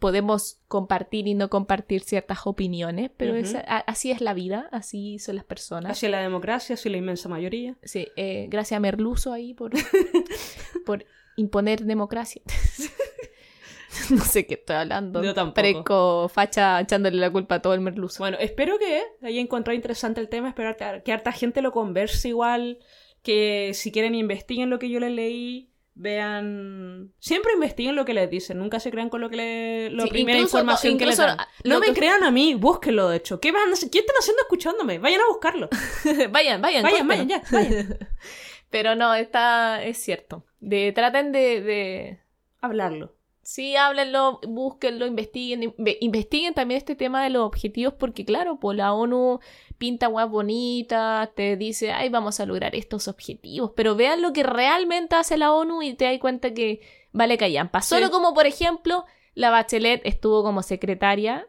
podemos 0.00 0.58
compartir 0.66 1.28
y 1.28 1.34
no 1.34 1.48
compartir 1.48 2.02
ciertas 2.02 2.46
opiniones, 2.46 3.10
pero 3.16 3.34
a- 3.68 3.76
así 3.86 4.10
es 4.10 4.20
la 4.20 4.34
vida, 4.34 4.68
así 4.72 5.18
son 5.20 5.36
las 5.36 5.44
personas. 5.44 5.92
Hacia 5.92 6.08
la 6.08 6.20
democracia, 6.20 6.74
hacia 6.74 6.90
la 6.90 6.96
inmensa 6.96 7.28
mayoría. 7.28 7.76
Sí, 7.84 8.08
eh, 8.16 8.46
gracias 8.50 8.78
a 8.78 8.80
Merluzo 8.80 9.32
ahí 9.32 9.54
por, 9.54 9.70
por 10.86 11.04
imponer 11.36 11.84
democracia. 11.84 12.42
no 14.10 14.24
sé 14.24 14.46
qué 14.46 14.54
estoy 14.54 14.76
hablando. 14.76 15.22
Yo 15.22 15.34
tampoco. 15.34 15.54
Parezco 15.54 16.28
facha 16.28 16.80
echándole 16.80 17.16
la 17.18 17.30
culpa 17.30 17.56
a 17.56 17.62
todo 17.62 17.74
el 17.74 17.80
Merluzo. 17.80 18.18
Bueno, 18.22 18.38
espero 18.40 18.78
que 18.78 19.02
haya 19.22 19.40
encontrado 19.40 19.74
interesante 19.76 20.20
el 20.20 20.28
tema, 20.28 20.48
espero 20.48 20.76
que- 20.76 21.02
que 21.04 21.12
harta 21.12 21.32
gente 21.32 21.62
lo 21.62 21.72
converse 21.72 22.28
igual, 22.28 22.78
que 23.22 23.72
si 23.74 23.92
quieren 23.92 24.14
investiguen 24.14 24.70
lo 24.70 24.78
que 24.78 24.88
yo 24.88 25.00
les 25.00 25.12
leí, 25.12 25.69
vean... 26.00 27.12
Siempre 27.18 27.52
investiguen 27.52 27.94
lo 27.94 28.04
que 28.04 28.14
les 28.14 28.30
dicen, 28.30 28.58
nunca 28.58 28.80
se 28.80 28.90
crean 28.90 29.10
con 29.10 29.20
lo 29.20 29.28
que 29.28 29.36
le... 29.36 29.90
la 29.90 30.04
Sí, 30.04 30.08
primera 30.10 30.38
incluso- 30.38 30.58
información 30.58 30.98
que 30.98 31.06
les 31.06 31.16
dan. 31.18 31.36
No 31.64 31.78
me 31.78 31.86
que- 31.86 31.94
crean 31.94 32.24
a 32.24 32.30
mí, 32.30 32.54
búsquenlo 32.54 33.08
de 33.08 33.18
hecho. 33.18 33.38
¿Qué, 33.40 33.52
van 33.52 33.68
a? 33.72 33.76
¿Qué 33.90 33.98
están 33.98 34.16
haciendo 34.18 34.42
escuchándome? 34.42 34.98
Vayan 34.98 35.20
a 35.20 35.26
buscarlo. 35.28 35.68
vayan, 36.30 36.60
vayan, 36.62 36.82
Vayan, 36.82 37.06
vayan, 37.06 37.28
ya, 37.28 37.42
vayan. 37.52 37.98
Pero 38.70 38.94
no, 38.94 39.14
está, 39.14 39.82
es 39.84 39.98
cierto. 39.98 40.44
De, 40.60 40.92
traten 40.92 41.32
de, 41.32 41.60
de... 41.60 42.20
Hablarlo. 42.60 43.14
Sí, 43.52 43.74
háblenlo, 43.74 44.38
búsquenlo, 44.46 45.06
investiguen. 45.06 45.62
inve- 45.62 45.96
investiguen 46.00 46.54
también 46.54 46.78
este 46.78 46.94
tema 46.94 47.24
de 47.24 47.30
los 47.30 47.42
objetivos 47.44 47.94
porque, 47.94 48.24
claro, 48.24 48.60
pues 48.60 48.76
la 48.78 48.92
ONU 48.92 49.40
pinta 49.76 50.06
guas 50.06 50.30
bonitas, 50.30 51.30
te 51.34 51.56
dice, 51.56 51.90
ay, 51.90 52.10
vamos 52.10 52.38
a 52.38 52.46
lograr 52.46 52.76
estos 52.76 53.08
objetivos. 53.08 53.72
Pero 53.74 53.96
vean 53.96 54.22
lo 54.22 54.32
que 54.32 54.44
realmente 54.44 55.16
hace 55.16 55.36
la 55.36 55.52
ONU 55.52 55.82
y 55.82 55.94
te 55.94 56.04
das 56.04 56.18
cuenta 56.20 56.54
que 56.54 56.80
vale 57.10 57.36
callampa. 57.38 57.82
Solo 57.82 58.06
Sí. 58.06 58.12
como, 58.12 58.34
por 58.34 58.46
ejemplo, 58.46 59.04
la 59.34 59.50
Bachelet 59.50 60.00
estuvo 60.04 60.44
como 60.44 60.62
secretaria 60.62 61.48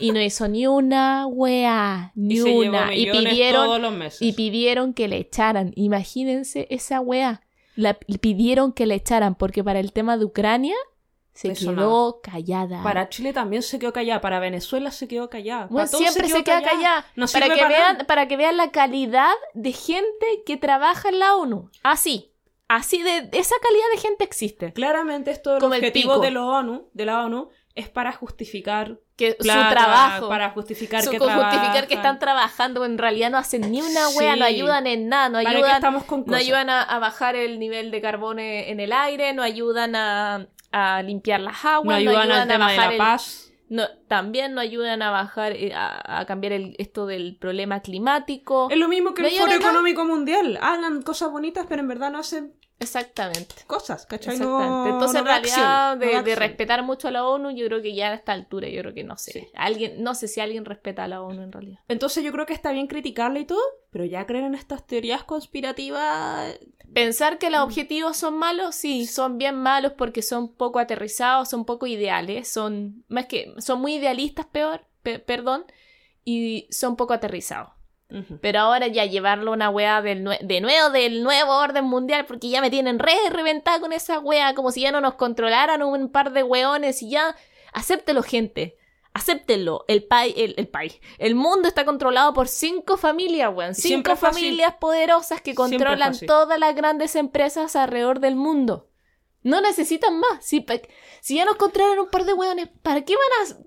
y 0.00 0.10
no 0.10 0.20
hizo 0.20 0.48
ni 0.48 0.66
una 0.66 1.28
wea, 1.28 2.10
ni 2.16 2.34
y 2.34 2.40
una. 2.40 2.92
Y 2.96 3.08
pidieron 3.12 3.66
todos 3.66 3.80
los 3.80 3.92
meses. 3.92 4.20
y 4.20 4.32
pidieron 4.32 4.92
que 4.92 5.06
le 5.06 5.18
echaran. 5.18 5.72
Imagínense 5.76 6.66
esa 6.68 7.00
wea. 7.00 7.42
La 7.76 7.96
y 8.08 8.18
pidieron 8.18 8.72
que 8.72 8.86
le 8.86 8.96
echaran 8.96 9.36
porque 9.36 9.62
para 9.62 9.78
el 9.78 9.92
tema 9.92 10.16
de 10.18 10.24
Ucrania 10.24 10.74
se 11.34 11.54
quedó 11.54 12.20
callada. 12.22 12.82
Para 12.82 13.08
Chile 13.08 13.32
también 13.32 13.62
se 13.62 13.78
quedó 13.78 13.92
callada, 13.92 14.20
para 14.20 14.38
Venezuela 14.38 14.90
se 14.90 15.08
quedó 15.08 15.30
callada. 15.30 15.66
Bueno, 15.66 15.76
para 15.86 15.90
todos 15.90 16.02
siempre 16.12 16.28
se, 16.28 16.44
queda 16.44 16.62
callada. 16.62 17.06
No 17.16 17.26
para, 17.26 17.46
que 17.48 17.56
para 17.56 17.68
vean, 17.68 17.92
nada. 17.94 18.04
para 18.06 18.28
que 18.28 18.36
vean 18.36 18.56
la 18.56 18.70
calidad 18.70 19.32
de 19.54 19.72
gente 19.72 20.26
que 20.44 20.56
trabaja 20.56 21.08
en 21.08 21.18
la 21.18 21.34
ONU. 21.36 21.70
Así. 21.82 22.28
Así 22.68 23.02
de 23.02 23.28
esa 23.32 23.54
calidad 23.62 23.84
de 23.94 24.00
gente 24.00 24.24
existe. 24.24 24.72
Claramente 24.72 25.30
esto 25.30 25.56
el 25.56 25.62
el 25.62 25.64
objetivo 25.64 26.14
pico. 26.14 26.22
de 26.24 26.30
la 26.30 26.44
ONU, 26.44 26.88
de 26.94 27.04
la 27.06 27.22
ONU 27.24 27.50
es 27.74 27.88
para 27.88 28.12
justificar 28.12 28.98
Que 29.16 29.32
plata, 29.34 29.68
su 29.68 29.74
trabajo. 29.74 30.28
para 30.28 30.50
justificar 30.50 31.02
su- 31.02 31.10
que 31.10 31.18
justificar 31.18 31.50
trabajan. 31.50 31.86
que 31.86 31.94
están 31.94 32.18
trabajando, 32.18 32.84
en 32.84 32.96
realidad 32.98 33.30
no 33.30 33.38
hacen 33.38 33.70
ni 33.70 33.80
una 33.82 34.08
wea, 34.10 34.34
Sí. 34.34 34.38
no 34.40 34.44
ayudan 34.46 34.86
en 34.86 35.08
nada, 35.08 35.28
no 35.30 35.38
¿Para 35.38 35.50
qué 35.50 35.56
ayudan 35.56 35.74
estamos 35.76 36.04
con 36.04 36.20
No 36.20 36.26
cosas? 36.26 36.40
ayudan 36.42 36.68
a, 36.70 36.82
a 36.82 36.98
bajar 36.98 37.36
el 37.36 37.58
nivel 37.58 37.90
de 37.90 38.00
carbón 38.02 38.38
en 38.38 38.78
el 38.80 38.92
aire, 38.92 39.32
no 39.34 39.42
ayudan 39.42 39.94
a, 39.96 40.48
a 40.72 41.02
limpiar 41.02 41.40
las 41.40 41.64
aguas, 41.64 42.02
no 42.02 42.10
ayudan, 42.10 42.30
al 42.32 42.40
a 42.40 42.46
tema 42.46 42.70
de 42.70 42.76
bajar 42.76 42.86
la 42.88 42.92
el- 42.92 42.98
paz. 42.98 43.52
no- 43.68 43.88
también 44.08 44.54
no 44.54 44.60
ayudan 44.60 45.02
a 45.02 45.10
bajar, 45.10 45.52
eh, 45.52 45.72
a, 45.74 46.20
a 46.20 46.26
cambiar 46.26 46.52
el, 46.52 46.74
esto 46.78 47.06
del 47.06 47.36
problema 47.36 47.80
climático. 47.80 48.68
Es 48.70 48.76
lo 48.78 48.88
mismo 48.88 49.14
que 49.14 49.22
No 49.22 49.28
el 49.28 49.34
Foro. 49.34 49.52
Económico 49.52 50.04
Mundial. 50.04 50.58
Hablan 50.60 51.02
cosas 51.02 51.30
bonitas, 51.30 51.66
pero 51.68 51.80
en 51.82 51.88
verdad 51.88 52.10
no 52.10 52.18
hacen 52.18 52.54
Exactamente. 52.80 53.54
cosas, 53.68 54.06
¿cachai? 54.06 54.34
Exactamente. 54.34 54.88
No- 54.90 54.94
Entonces, 54.94 55.18
en 55.20 55.24
da 55.24 55.30
realidad, 55.38 55.96
de, 55.96 56.22
de 56.22 56.34
respetar 56.34 56.82
mucho 56.82 57.06
a 57.06 57.10
la 57.12 57.24
ONU, 57.24 57.50
yo 57.52 57.64
creo 57.66 57.80
que 57.80 57.94
ya 57.94 58.08
a 58.08 58.14
esta 58.14 58.32
altura, 58.32 58.68
yo 58.68 58.80
creo 58.82 58.92
que 58.92 59.04
no 59.04 59.16
sé. 59.16 59.32
Sí. 59.32 59.46
Alguien, 59.54 60.02
no 60.02 60.16
sé 60.16 60.26
si 60.26 60.40
alguien 60.40 60.64
respeta 60.64 61.04
a 61.04 61.08
la 61.08 61.22
ONU 61.22 61.42
en 61.42 61.52
realidad. 61.52 61.78
Entonces 61.86 62.24
yo 62.24 62.32
creo 62.32 62.44
que 62.44 62.54
está 62.54 62.72
bien 62.72 62.88
criticarla 62.88 63.38
y 63.38 63.44
todo, 63.44 63.60
pero 63.90 64.04
ya 64.04 64.26
creer 64.26 64.44
en 64.46 64.54
estas 64.56 64.84
teorías 64.86 65.22
conspirativas... 65.22 66.58
Pensar 66.94 67.38
que 67.38 67.50
los 67.50 67.60
Mm. 67.60 67.64
objetivos 67.64 68.16
son 68.16 68.38
malos, 68.38 68.74
sí, 68.74 69.06
son 69.06 69.38
bien 69.38 69.54
malos 69.56 69.92
porque 69.96 70.22
son 70.22 70.52
poco 70.54 70.78
aterrizados, 70.78 71.48
son 71.48 71.64
poco 71.64 71.86
ideales, 71.86 72.48
son 72.52 73.04
más 73.08 73.26
que 73.26 73.52
son 73.58 73.80
muy 73.80 73.94
idealistas, 73.94 74.46
peor, 74.46 74.84
pe- 75.02 75.18
perdón, 75.18 75.64
y 76.24 76.68
son 76.70 76.96
poco 76.96 77.12
aterrizados. 77.14 77.70
Pero 78.42 78.60
ahora 78.60 78.88
ya 78.88 79.06
llevarlo 79.06 79.52
a 79.52 79.54
una 79.54 79.70
wea 79.70 80.02
del 80.02 80.22
nue- 80.22 80.38
de 80.42 80.60
nuevo 80.60 80.90
del 80.90 81.22
nuevo 81.22 81.56
orden 81.56 81.86
mundial, 81.86 82.26
porque 82.26 82.50
ya 82.50 82.60
me 82.60 82.68
tienen 82.68 82.98
re 82.98 83.14
reventada 83.30 83.80
con 83.80 83.90
esa 83.94 84.18
wea, 84.18 84.52
como 84.54 84.70
si 84.70 84.82
ya 84.82 84.92
no 84.92 85.00
nos 85.00 85.14
controlaran 85.14 85.82
un 85.82 86.10
par 86.10 86.30
de 86.34 86.42
weones 86.42 87.02
y 87.02 87.08
ya. 87.08 87.34
Acéptelo, 87.72 88.22
gente. 88.22 88.76
Acéptenlo. 89.14 89.84
El 89.88 90.04
país, 90.04 90.34
el, 90.36 90.54
el 90.56 90.68
país. 90.68 91.00
El 91.18 91.34
mundo 91.34 91.68
está 91.68 91.84
controlado 91.84 92.32
por 92.32 92.48
cinco 92.48 92.96
familias, 92.96 93.52
weón. 93.54 93.74
Cinco 93.74 94.16
familias 94.16 94.74
poderosas 94.80 95.40
que 95.40 95.54
controlan 95.54 96.18
todas 96.26 96.58
las 96.58 96.74
grandes 96.74 97.14
empresas 97.16 97.76
alrededor 97.76 98.20
del 98.20 98.36
mundo. 98.36 98.88
No 99.44 99.60
necesitan 99.60 100.18
más. 100.20 100.44
Si, 100.44 100.64
si 101.20 101.34
ya 101.34 101.44
nos 101.44 101.56
controlan 101.56 101.98
un 101.98 102.08
par 102.08 102.24
de 102.24 102.32
hueones, 102.32 102.68
¿para 102.82 103.02
qué 103.02 103.14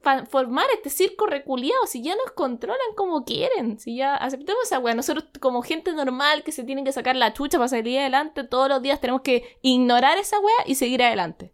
van 0.03 0.19
a 0.21 0.25
formar 0.25 0.65
este 0.73 0.89
circo 0.89 1.27
reculiado? 1.27 1.85
Si 1.85 2.01
ya 2.01 2.15
nos 2.15 2.31
controlan 2.31 2.95
como 2.95 3.25
quieren. 3.25 3.77
Si 3.77 3.97
ya 3.97 4.15
aceptemos 4.15 4.63
esa 4.63 4.79
hueá. 4.79 4.95
Nosotros, 4.95 5.25
como 5.41 5.61
gente 5.61 5.91
normal 5.93 6.43
que 6.43 6.53
se 6.53 6.63
tienen 6.63 6.85
que 6.85 6.93
sacar 6.93 7.17
la 7.17 7.33
chucha 7.33 7.57
para 7.57 7.67
salir 7.67 7.99
adelante, 7.99 8.45
todos 8.45 8.69
los 8.69 8.81
días 8.81 9.01
tenemos 9.01 9.21
que 9.21 9.57
ignorar 9.61 10.17
esa 10.17 10.39
hueá 10.39 10.55
y 10.65 10.75
seguir 10.75 11.03
adelante. 11.03 11.51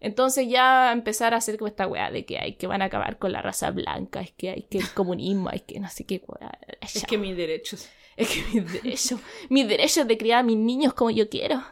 Entonces 0.00 0.48
ya 0.48 0.92
empezar 0.92 1.34
a 1.34 1.38
hacer 1.38 1.56
como 1.56 1.68
esta 1.68 1.86
weá 1.86 2.10
de 2.10 2.26
que 2.26 2.38
hay 2.38 2.56
que 2.56 2.66
van 2.66 2.82
a 2.82 2.86
acabar 2.86 3.18
con 3.18 3.32
la 3.32 3.42
raza 3.42 3.70
blanca, 3.70 4.20
es 4.20 4.30
que 4.32 4.50
hay 4.50 4.62
que 4.64 4.78
el 4.78 4.90
comunismo, 4.92 5.48
hay 5.48 5.60
que 5.60 5.80
no 5.80 5.88
sé 5.88 6.04
qué 6.04 6.22
weá. 6.26 6.58
Es 6.80 7.04
que 7.04 7.18
mis 7.18 7.36
derechos. 7.36 7.88
Es 8.16 8.28
que 8.28 8.42
mis 8.52 8.72
derechos, 8.72 9.20
mis 9.50 9.68
derechos 9.68 10.06
de 10.06 10.16
criar 10.16 10.40
a 10.40 10.42
mis 10.42 10.56
niños 10.56 10.94
como 10.94 11.10
yo 11.10 11.28
quiero. 11.28 11.62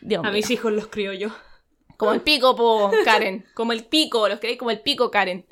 Dios 0.00 0.20
A 0.20 0.28
mío. 0.28 0.32
mis 0.32 0.50
hijos 0.50 0.72
los 0.72 0.86
crío 0.88 1.12
yo. 1.12 1.30
Como 1.96 2.12
el 2.12 2.20
pico, 2.20 2.54
po, 2.54 2.90
Karen. 3.04 3.46
Como 3.54 3.72
el 3.72 3.84
pico, 3.84 4.28
los 4.28 4.38
queréis 4.38 4.58
como 4.58 4.70
el 4.70 4.80
pico, 4.80 5.10
Karen. 5.10 5.46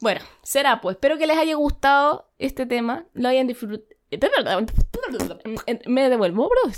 Bueno, 0.00 0.20
será 0.42 0.80
pues. 0.80 0.96
Espero 0.96 1.16
que 1.16 1.26
les 1.26 1.36
haya 1.38 1.54
gustado 1.54 2.30
este 2.38 2.66
tema. 2.66 3.06
Lo 3.14 3.28
hayan 3.28 3.46
disfrutado. 3.46 3.88
Me 5.86 6.08
devuelvo, 6.08 6.48
bro. 6.48 6.70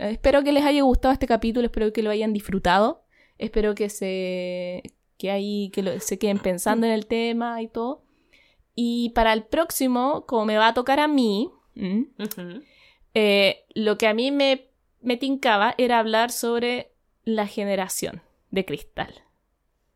Espero 0.00 0.42
que 0.42 0.52
les 0.52 0.64
haya 0.64 0.82
gustado 0.82 1.12
este 1.12 1.26
capítulo. 1.26 1.66
Espero 1.66 1.92
que 1.92 2.02
lo 2.02 2.10
hayan 2.10 2.32
disfrutado. 2.32 3.04
Espero 3.38 3.74
que 3.74 3.88
se. 3.88 4.82
que 5.18 5.30
ahí. 5.30 5.70
que 5.72 5.82
lo- 5.82 5.98
se 6.00 6.18
queden 6.18 6.38
pensando 6.38 6.86
en 6.86 6.92
el 6.92 7.06
tema 7.06 7.62
y 7.62 7.68
todo. 7.68 8.02
Y 8.74 9.10
para 9.10 9.32
el 9.32 9.44
próximo, 9.44 10.24
como 10.26 10.44
me 10.46 10.58
va 10.58 10.68
a 10.68 10.74
tocar 10.74 11.00
a 11.00 11.08
mí. 11.08 11.50
Eh, 13.14 13.64
lo 13.74 13.96
que 13.98 14.06
a 14.08 14.14
mí 14.14 14.30
me, 14.32 14.68
me 15.00 15.16
tincaba 15.16 15.74
era 15.78 15.98
hablar 16.00 16.30
sobre 16.32 16.92
la 17.24 17.46
generación 17.46 18.22
de 18.50 18.64
cristal. 18.64 19.14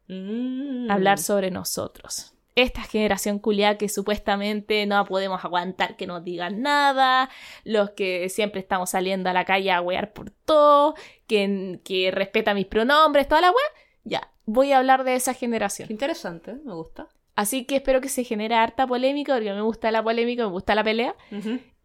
Mm. 0.06 0.90
Hablar 0.90 1.18
sobre 1.18 1.50
nosotros. 1.50 2.34
Esta 2.60 2.82
generación 2.82 3.38
culiada 3.38 3.78
que 3.78 3.88
supuestamente 3.88 4.84
no 4.84 5.04
podemos 5.04 5.44
aguantar 5.44 5.96
que 5.96 6.08
nos 6.08 6.24
digan 6.24 6.60
nada, 6.60 7.30
los 7.62 7.90
que 7.90 8.28
siempre 8.28 8.60
estamos 8.60 8.90
saliendo 8.90 9.30
a 9.30 9.32
la 9.32 9.44
calle 9.44 9.70
a 9.70 9.80
wear 9.80 10.12
por 10.12 10.30
todo, 10.44 10.96
que, 11.28 11.78
que 11.84 12.10
respeta 12.10 12.54
mis 12.54 12.66
pronombres, 12.66 13.28
toda 13.28 13.42
la 13.42 13.50
wea. 13.50 13.84
Ya, 14.02 14.32
voy 14.44 14.72
a 14.72 14.78
hablar 14.78 15.04
de 15.04 15.14
esa 15.14 15.34
generación. 15.34 15.86
Qué 15.86 15.94
interesante, 15.94 16.54
me 16.64 16.74
gusta. 16.74 17.06
Así 17.36 17.64
que 17.64 17.76
espero 17.76 18.00
que 18.00 18.08
se 18.08 18.24
genere 18.24 18.56
harta 18.56 18.88
polémica, 18.88 19.34
porque 19.34 19.52
me 19.52 19.60
gusta 19.60 19.92
la 19.92 20.02
polémica, 20.02 20.42
me 20.42 20.50
gusta 20.50 20.74
la 20.74 20.82
pelea. 20.82 21.14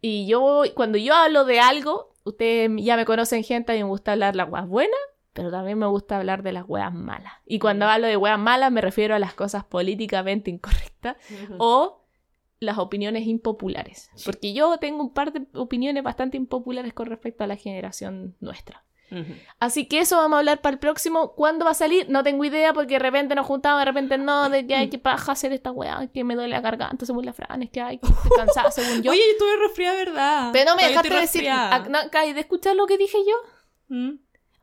Y 0.00 0.26
yo, 0.26 0.64
cuando 0.74 0.98
yo 0.98 1.14
hablo 1.14 1.44
de 1.44 1.60
algo, 1.60 2.12
ustedes 2.24 2.68
ya 2.78 2.96
me 2.96 3.04
conocen 3.04 3.44
gente, 3.44 3.70
a 3.70 3.74
mí 3.76 3.84
me 3.84 3.88
gusta 3.88 4.10
hablar 4.10 4.34
las 4.34 4.50
weas 4.50 4.66
buenas, 4.66 4.98
pero 5.34 5.50
también 5.50 5.78
me 5.78 5.86
gusta 5.86 6.16
hablar 6.16 6.42
de 6.42 6.52
las 6.52 6.64
weas 6.66 6.94
malas. 6.94 7.34
Y 7.44 7.58
cuando 7.58 7.86
hablo 7.86 8.06
de 8.06 8.16
weas 8.16 8.38
malas 8.38 8.72
me 8.72 8.80
refiero 8.80 9.14
a 9.14 9.18
las 9.18 9.34
cosas 9.34 9.64
políticamente 9.64 10.50
incorrectas 10.50 11.16
o 11.58 12.06
las 12.60 12.78
opiniones 12.78 13.26
impopulares. 13.26 14.10
Sí. 14.14 14.24
Porque 14.24 14.54
yo 14.54 14.78
tengo 14.78 15.02
un 15.02 15.12
par 15.12 15.32
de 15.32 15.46
opiniones 15.52 16.02
bastante 16.02 16.36
impopulares 16.36 16.94
con 16.94 17.06
respecto 17.06 17.44
a 17.44 17.46
la 17.46 17.56
generación 17.56 18.36
nuestra. 18.40 18.84
Así 19.60 19.86
que 19.86 20.00
eso 20.00 20.16
vamos 20.16 20.36
a 20.36 20.38
hablar 20.40 20.60
para 20.60 20.74
el 20.74 20.80
próximo. 20.80 21.34
¿Cuándo 21.34 21.64
va 21.64 21.70
a 21.70 21.74
salir? 21.74 22.08
No 22.08 22.24
tengo 22.24 22.44
idea 22.44 22.72
porque 22.72 22.94
de 22.94 22.98
repente 22.98 23.36
nos 23.36 23.46
juntamos, 23.46 23.80
de 23.80 23.84
repente 23.84 24.18
no, 24.18 24.48
de 24.48 24.66
que 24.66 24.74
hay 24.74 24.88
que 24.88 24.98
paja 24.98 25.32
hacer 25.32 25.52
esta 25.52 25.70
weá, 25.70 26.08
que 26.12 26.24
me 26.24 26.34
duele 26.34 26.50
la 26.50 26.60
garganta 26.60 27.06
según 27.06 27.24
la 27.24 27.32
Fran, 27.32 27.62
es 27.62 27.70
que 27.70 27.80
hay 27.80 27.98
que 27.98 28.08
estoy 28.08 28.30
cansada 28.36 28.72
según 28.72 29.02
yo. 29.02 29.10
Oye, 29.12 29.20
yo 29.20 29.32
estuve 29.32 29.68
resfriada, 29.68 29.96
¿verdad? 29.96 30.50
Pero 30.52 30.70
no 30.70 30.76
me 30.76 30.82
Todavía 30.82 31.02
dejaste 31.02 31.20
decir, 31.20 32.34
de 32.34 32.40
escuchar 32.40 32.74
lo 32.74 32.86
que 32.86 32.98
dije 32.98 33.18
yo. 33.24 33.36
¿Mm? 33.94 34.14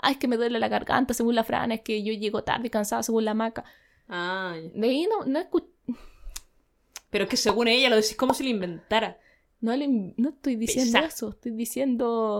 Ay, 0.01 0.13
es 0.13 0.17
que 0.17 0.27
me 0.27 0.37
duele 0.37 0.59
la 0.59 0.67
garganta 0.67 1.13
según 1.13 1.35
la 1.35 1.43
Fran, 1.43 1.71
es 1.71 1.81
que 1.81 2.01
yo 2.03 2.11
llego 2.13 2.43
tarde 2.43 2.69
cansada 2.69 3.03
según 3.03 3.23
la 3.25 3.33
maca. 3.33 3.63
Ah. 4.09 4.55
De 4.73 4.87
ahí 4.87 5.07
no, 5.07 5.25
no, 5.25 5.39
escu- 5.39 5.67
Pero 7.09 7.25
es 7.25 7.29
que 7.29 7.37
según 7.37 7.67
ella 7.67 7.89
lo 7.89 7.95
decís 7.95 8.15
como 8.15 8.33
si 8.33 8.43
lo 8.43 8.49
inventara. 8.49 9.19
no, 9.59 9.75
le- 9.75 9.87
no 10.17 10.29
estoy 10.29 10.55
diciendo 10.55 10.93
Pesa. 10.99 11.05
eso, 11.07 11.29
estoy 11.29 11.51
diciendo 11.51 12.39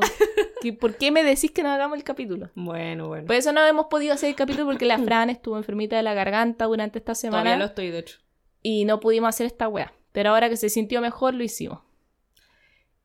que 0.62 0.74
¿por 0.74 0.96
qué 0.98 1.12
me 1.12 1.24
decís 1.24 1.52
que 1.52 1.62
no 1.62 1.70
hagamos 1.70 1.98
el 1.98 2.04
capítulo? 2.04 2.50
Bueno, 2.56 3.08
bueno. 3.10 3.28
Por 3.28 3.36
eso 3.36 3.54
no 3.54 3.64
hemos 3.66 3.86
podido 3.88 4.14
hacer 4.16 4.30
el 4.30 4.36
capítulo 4.36 4.66
porque 4.66 4.86
la 4.86 4.98
Fran 4.98 5.30
estuvo 5.30 5.56
enfermita 5.58 5.96
de 5.96 6.04
la 6.04 6.14
garganta 6.16 6.66
durante 6.66 6.98
esta 7.00 7.14
semana. 7.16 7.44
Todavía 7.44 7.60
lo 7.60 7.66
estoy, 7.66 7.92
de 7.92 8.00
hecho. 8.00 8.18
y 8.64 8.86
no 8.86 9.00
pudimos 9.00 9.30
hacer 9.30 9.46
esta 9.46 9.68
wea. 9.68 9.94
Pero 10.12 10.32
ahora 10.32 10.50
que 10.50 10.58
se 10.58 10.70
sintió 10.70 11.00
mejor, 11.00 11.36
lo 11.36 11.44
hicimos. 11.44 11.80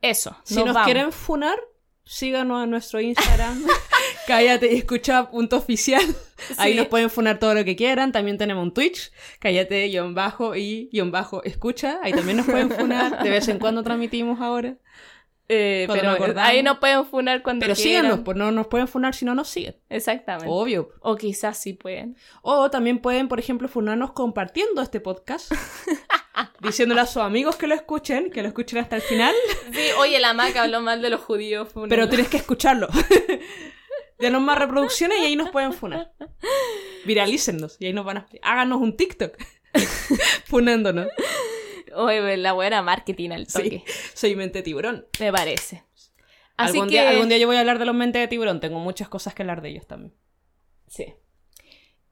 Eso. 0.02 0.36
Si 0.44 0.56
nos 0.56 0.74
nos 0.74 0.84
quieren 0.84 1.12
funar, 1.12 1.58
síganos 2.04 2.64
en 2.64 2.70
nuestro 2.70 3.00
Instagram. 3.00 3.64
Cállate 4.26 4.72
y 4.72 4.78
escucha 4.78 5.30
punto 5.30 5.56
oficial. 5.56 6.02
Ahí 6.58 6.74
nos 6.74 6.86
pueden 6.86 7.10
funar 7.10 7.38
todo 7.38 7.54
lo 7.54 7.64
que 7.64 7.76
quieran. 7.76 8.12
También 8.12 8.38
tenemos 8.38 8.62
un 8.62 8.74
Twitch. 8.74 9.12
Cállate, 9.38 9.86
guion 9.88 10.14
bajo 10.14 10.54
y 10.54 10.88
guion 10.92 11.10
bajo 11.10 11.42
escucha. 11.44 11.98
Ahí 12.02 12.12
también 12.12 12.38
nos 12.38 12.46
pueden 12.46 12.70
funar. 12.70 13.22
De 13.22 13.30
vez 13.30 13.48
en 13.48 13.58
cuando 13.58 13.82
transmitimos 13.82 14.40
ahora. 14.40 14.76
Eh, 15.48 15.86
pero 15.88 16.40
ahí 16.40 16.62
nos 16.64 16.78
pueden 16.78 17.06
funar 17.06 17.40
cuando 17.42 17.64
Pero 17.64 17.76
quieran. 17.76 18.02
síganos, 18.02 18.24
pues 18.24 18.36
no 18.36 18.50
nos 18.50 18.66
pueden 18.66 18.88
funar 18.88 19.14
si 19.14 19.24
no 19.24 19.34
nos 19.34 19.48
siguen. 19.48 19.76
Exactamente. 19.88 20.48
Obvio. 20.50 20.90
O 21.00 21.14
quizás 21.14 21.56
sí 21.58 21.72
pueden. 21.72 22.16
O 22.42 22.68
también 22.68 22.98
pueden, 22.98 23.28
por 23.28 23.38
ejemplo, 23.38 23.68
funarnos 23.68 24.10
compartiendo 24.12 24.82
este 24.82 25.00
podcast. 25.00 25.52
diciéndole 26.60 27.00
a 27.00 27.06
sus 27.06 27.22
amigos 27.22 27.56
que 27.56 27.66
lo 27.66 27.74
escuchen, 27.74 28.30
que 28.30 28.42
lo 28.42 28.48
escuchen 28.48 28.78
hasta 28.80 28.96
el 28.96 29.02
final. 29.02 29.34
Sí, 29.72 29.86
oye, 29.98 30.18
la 30.18 30.34
maca 30.34 30.62
habló 30.62 30.80
mal 30.80 31.00
de 31.00 31.10
los 31.10 31.20
judíos. 31.20 31.68
Pero 31.88 32.08
tienes 32.08 32.28
que 32.28 32.38
escucharlo. 32.38 32.88
Denos 34.18 34.40
más 34.42 34.58
reproducciones 34.58 35.18
y 35.20 35.24
ahí 35.24 35.36
nos 35.36 35.50
pueden 35.50 35.72
funar. 35.72 36.12
Viralícennos 37.04 37.76
y 37.80 37.86
ahí 37.86 37.92
nos 37.92 38.04
van 38.04 38.18
a... 38.18 38.26
Háganos 38.42 38.80
un 38.80 38.96
TikTok. 38.96 39.36
Funándonos. 40.46 41.08
Oye, 41.94 42.36
la 42.36 42.52
buena 42.52 42.82
marketing 42.82 43.30
al 43.30 43.46
toque. 43.46 43.82
Sí, 43.86 43.92
soy 44.14 44.36
mente 44.36 44.62
tiburón. 44.62 45.06
Me 45.20 45.32
parece. 45.32 45.84
Así 46.56 46.72
Algún, 46.78 46.88
que... 46.88 46.92
día, 47.00 47.10
algún 47.10 47.28
día 47.28 47.38
yo 47.38 47.46
voy 47.46 47.56
a 47.56 47.60
hablar 47.60 47.78
de 47.78 47.84
los 47.86 47.94
mentes 47.94 48.20
de 48.20 48.28
tiburón. 48.28 48.60
Tengo 48.60 48.78
muchas 48.78 49.08
cosas 49.08 49.34
que 49.34 49.42
hablar 49.42 49.60
de 49.62 49.70
ellos 49.70 49.86
también. 49.86 50.14
Sí. 50.88 51.14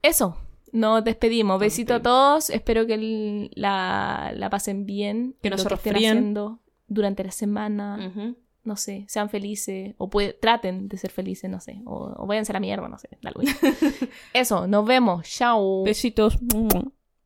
Eso. 0.01 0.37
Nos 0.71 1.03
despedimos. 1.03 1.59
Besito 1.59 1.95
a 1.95 2.01
todos. 2.01 2.49
Espero 2.49 2.85
que 2.85 2.95
el- 2.95 3.51
la, 3.55 4.31
la 4.35 4.49
pasen 4.49 4.85
bien. 4.85 5.35
Que 5.41 5.49
no 5.49 5.57
se 5.57 5.69
resfríen. 5.69 5.95
haciendo 6.17 6.59
durante 6.87 7.23
la 7.23 7.31
semana. 7.31 8.11
Ujú. 8.11 8.37
No 8.65 8.75
sé, 8.75 9.05
sean 9.07 9.29
felices, 9.29 9.93
o 9.97 10.09
puede- 10.09 10.33
traten 10.33 10.87
de 10.87 10.97
ser 10.97 11.11
felices, 11.11 11.49
no 11.49 11.59
sé, 11.61 11.81
o, 11.85 12.13
o 12.17 12.25
váyanse 12.27 12.51
a 12.51 12.53
la 12.53 12.59
mierda, 12.59 12.87
no 12.87 12.97
sé, 12.97 13.09
mismo. 13.21 13.55
Eso, 14.33 14.67
nos 14.67 14.85
vemos, 14.85 15.27
chao. 15.29 15.83
Besitos. 15.83 16.37